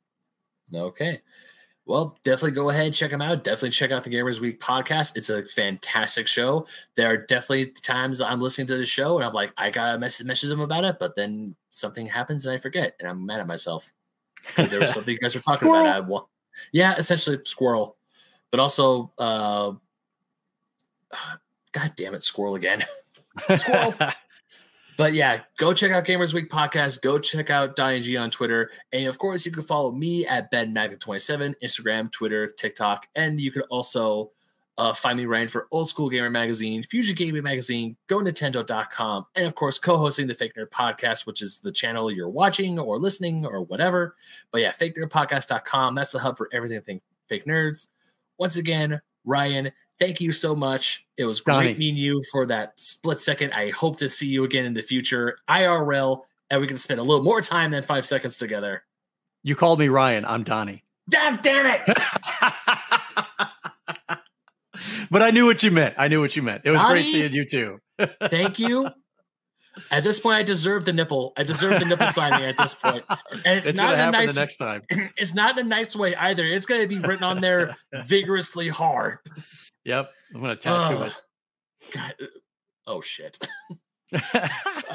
Okay. 0.76 1.22
Well, 1.86 2.20
definitely 2.24 2.52
go 2.52 2.70
ahead, 2.70 2.94
check 2.94 3.12
them 3.12 3.22
out. 3.22 3.44
Definitely 3.44 3.72
check 3.72 3.92
out 3.92 4.04
the 4.04 4.10
Gamers 4.10 4.40
Week 4.40 4.60
podcast. 4.60 5.14
It's 5.16 5.30
a 5.30 5.46
fantastic 5.46 6.28
show. 6.28 6.68
There 6.96 7.08
are 7.08 7.18
definitely 7.18 7.68
times 7.68 8.22
I'm 8.22 8.40
listening 8.40 8.68
to 8.68 8.78
the 8.78 8.86
show 8.86 9.18
and 9.18 9.26
I'm 9.26 9.34
like, 9.34 9.52
I 9.58 9.72
gotta 9.72 9.98
message, 9.98 10.28
message 10.28 10.50
them 10.50 10.62
about 10.62 10.86
it, 10.86 10.98
but 11.00 11.16
then 11.16 11.56
something 11.72 12.06
happens 12.06 12.46
and 12.46 12.54
I 12.54 12.58
forget, 12.58 12.96
and 13.00 13.10
I'm 13.10 13.26
mad 13.26 13.40
at 13.40 13.48
myself 13.48 13.92
because 14.46 14.70
there 14.70 14.80
was 14.80 14.92
something 14.94 15.14
you 15.14 15.20
guys 15.20 15.34
were 15.34 15.42
talking 15.42 15.70
about. 15.70 15.88
I 15.88 16.02
want, 16.02 16.28
yeah, 16.72 16.96
essentially 16.98 17.40
squirrel, 17.46 17.98
but 18.52 18.60
also, 18.60 19.12
uh, 19.18 19.74
God 21.72 21.94
damn 21.96 22.14
it, 22.14 22.24
squirrel 22.24 22.56
again. 22.56 22.84
Squirrel. 23.56 23.94
But 24.98 25.14
yeah, 25.14 25.40
go 25.58 25.74
check 25.74 25.90
out 25.90 26.06
Gamers 26.06 26.32
Week 26.32 26.48
podcast. 26.48 27.02
Go 27.02 27.18
check 27.18 27.50
out 27.50 27.76
Donnie 27.76 28.02
G 28.02 28.18
on 28.18 28.30
Twitter. 28.30 28.70
And 28.94 29.08
of 29.08 29.18
course, 29.18 29.46
you 29.48 29.52
can 29.52 29.64
follow 29.64 29.92
me 29.92 30.28
at 30.28 30.52
Ben 30.52 30.76
Magnet27, 30.76 31.56
Instagram, 31.64 32.12
Twitter, 32.12 32.46
TikTok. 32.46 33.08
And 33.16 33.42
you 33.42 33.52
can 33.52 33.64
also 33.64 34.32
uh, 34.78 34.94
find 34.94 35.18
me 35.18 35.26
writing 35.26 35.48
for 35.48 35.68
Old 35.72 35.88
School 35.90 36.10
Gamer 36.10 36.30
Magazine, 36.30 36.84
Fusion 36.84 37.16
Gaming 37.16 37.44
Magazine, 37.44 37.96
GoNintendo.com, 38.08 39.26
and 39.36 39.46
of 39.46 39.56
course, 39.56 39.80
co 39.80 39.98
hosting 39.98 40.28
the 40.28 40.34
Fake 40.34 40.54
Nerd 40.56 40.70
Podcast, 40.70 41.26
which 41.26 41.42
is 41.42 41.58
the 41.60 41.72
channel 41.72 42.12
you're 42.12 42.30
watching 42.30 42.80
or 42.80 42.98
listening 42.98 43.46
or 43.46 43.62
whatever. 43.62 44.16
But 44.52 44.62
yeah, 44.62 44.72
Fake 44.72 44.96
Nerd 44.96 45.10
Podcast.com. 45.10 45.96
That's 45.96 46.12
the 46.12 46.20
hub 46.20 46.38
for 46.38 46.50
everything 46.54 47.02
Fake 47.28 47.46
Nerds. 47.46 47.88
Once 48.42 48.58
again, 48.58 49.00
Ryan, 49.24 49.72
thank 50.00 50.20
you 50.20 50.32
so 50.32 50.56
much. 50.56 51.06
It 51.16 51.26
was 51.26 51.42
great 51.42 51.54
Donnie. 51.54 51.76
meeting 51.76 51.98
you 51.98 52.20
for 52.32 52.48
that 52.48 52.74
split 52.76 53.22
second. 53.22 53.54
I 53.54 53.70
hope 53.70 53.98
to 53.98 54.10
see 54.10 54.30
you 54.30 54.46
again 54.46 54.66
in 54.66 54.74
the 54.74 54.82
future, 54.82 55.38
IRL, 55.48 56.22
and 56.50 56.60
we 56.60 56.66
can 56.66 56.80
spend 56.80 57.00
a 57.00 57.04
little 57.04 57.24
more 57.24 57.42
time 57.42 57.70
than 57.70 57.84
five 57.84 58.04
seconds 58.04 58.38
together. 58.38 58.82
you 59.44 59.56
called 59.56 59.78
me 59.78 59.90
Ryan. 59.90 60.26
I'm 60.26 60.42
Donnie. 60.42 60.84
Damn, 61.08 61.40
damn 61.44 61.68
it! 61.68 61.82
but 65.12 65.22
I 65.22 65.30
knew 65.30 65.46
what 65.46 65.62
you 65.62 65.70
meant. 65.70 65.94
I 66.00 66.08
knew 66.08 66.20
what 66.20 66.36
you 66.36 66.42
meant. 66.42 66.64
It 66.66 66.72
was 66.72 66.82
great 66.82 67.06
seeing 67.06 67.34
you 67.34 67.46
too. 67.46 67.78
Thank 68.28 68.58
you. 68.58 68.90
At 69.90 70.04
this 70.04 70.20
point, 70.20 70.36
I 70.36 70.44
deserve 70.44 70.86
the 70.86 70.94
nipple. 70.94 71.34
I 71.38 71.44
deserve 71.44 71.80
the 71.80 71.86
nipple 71.86 72.08
signing 72.08 72.46
at 72.46 72.58
this 72.58 72.74
point, 72.74 73.06
and 73.10 73.58
it's, 73.58 73.70
It's, 73.70 73.78
not 73.78 73.94
a 73.94 74.12
nice. 74.12 74.34
the 74.34 74.40
next 74.40 74.58
time. 74.58 74.82
it's 75.18 75.34
not 75.34 75.58
a 75.58 75.64
nice 75.64 75.96
way 75.96 76.16
either. 76.16 76.46
It's 76.46 76.66
going 76.66 76.82
to 76.82 76.88
be 76.88 77.00
written 77.00 77.24
on 77.24 77.40
there 77.42 77.76
vigorously 78.06 78.68
hard. 78.70 79.20
Yep. 79.86 80.12
I'm 80.36 80.42
gonna 80.42 80.56
tattoo 80.56 80.96
Ugh. 80.98 81.12
God. 81.92 82.14
Uh, 82.22 82.26
oh 82.88 83.02
shit. 83.02 83.38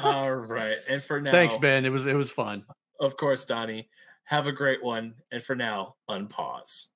All 0.01 0.31
right. 0.33 0.77
And 0.87 1.01
for 1.01 1.19
now, 1.19 1.31
Thanks, 1.31 1.57
Ben. 1.57 1.85
It 1.85 1.91
was 1.91 2.05
it 2.05 2.15
was 2.15 2.31
fun. 2.31 2.63
of 2.99 3.17
course, 3.17 3.45
Donnie, 3.45 3.89
have 4.25 4.47
a 4.47 4.51
great 4.51 4.83
one. 4.83 5.15
And 5.31 5.43
for 5.43 5.55
now, 5.55 5.95
unpause. 6.09 6.87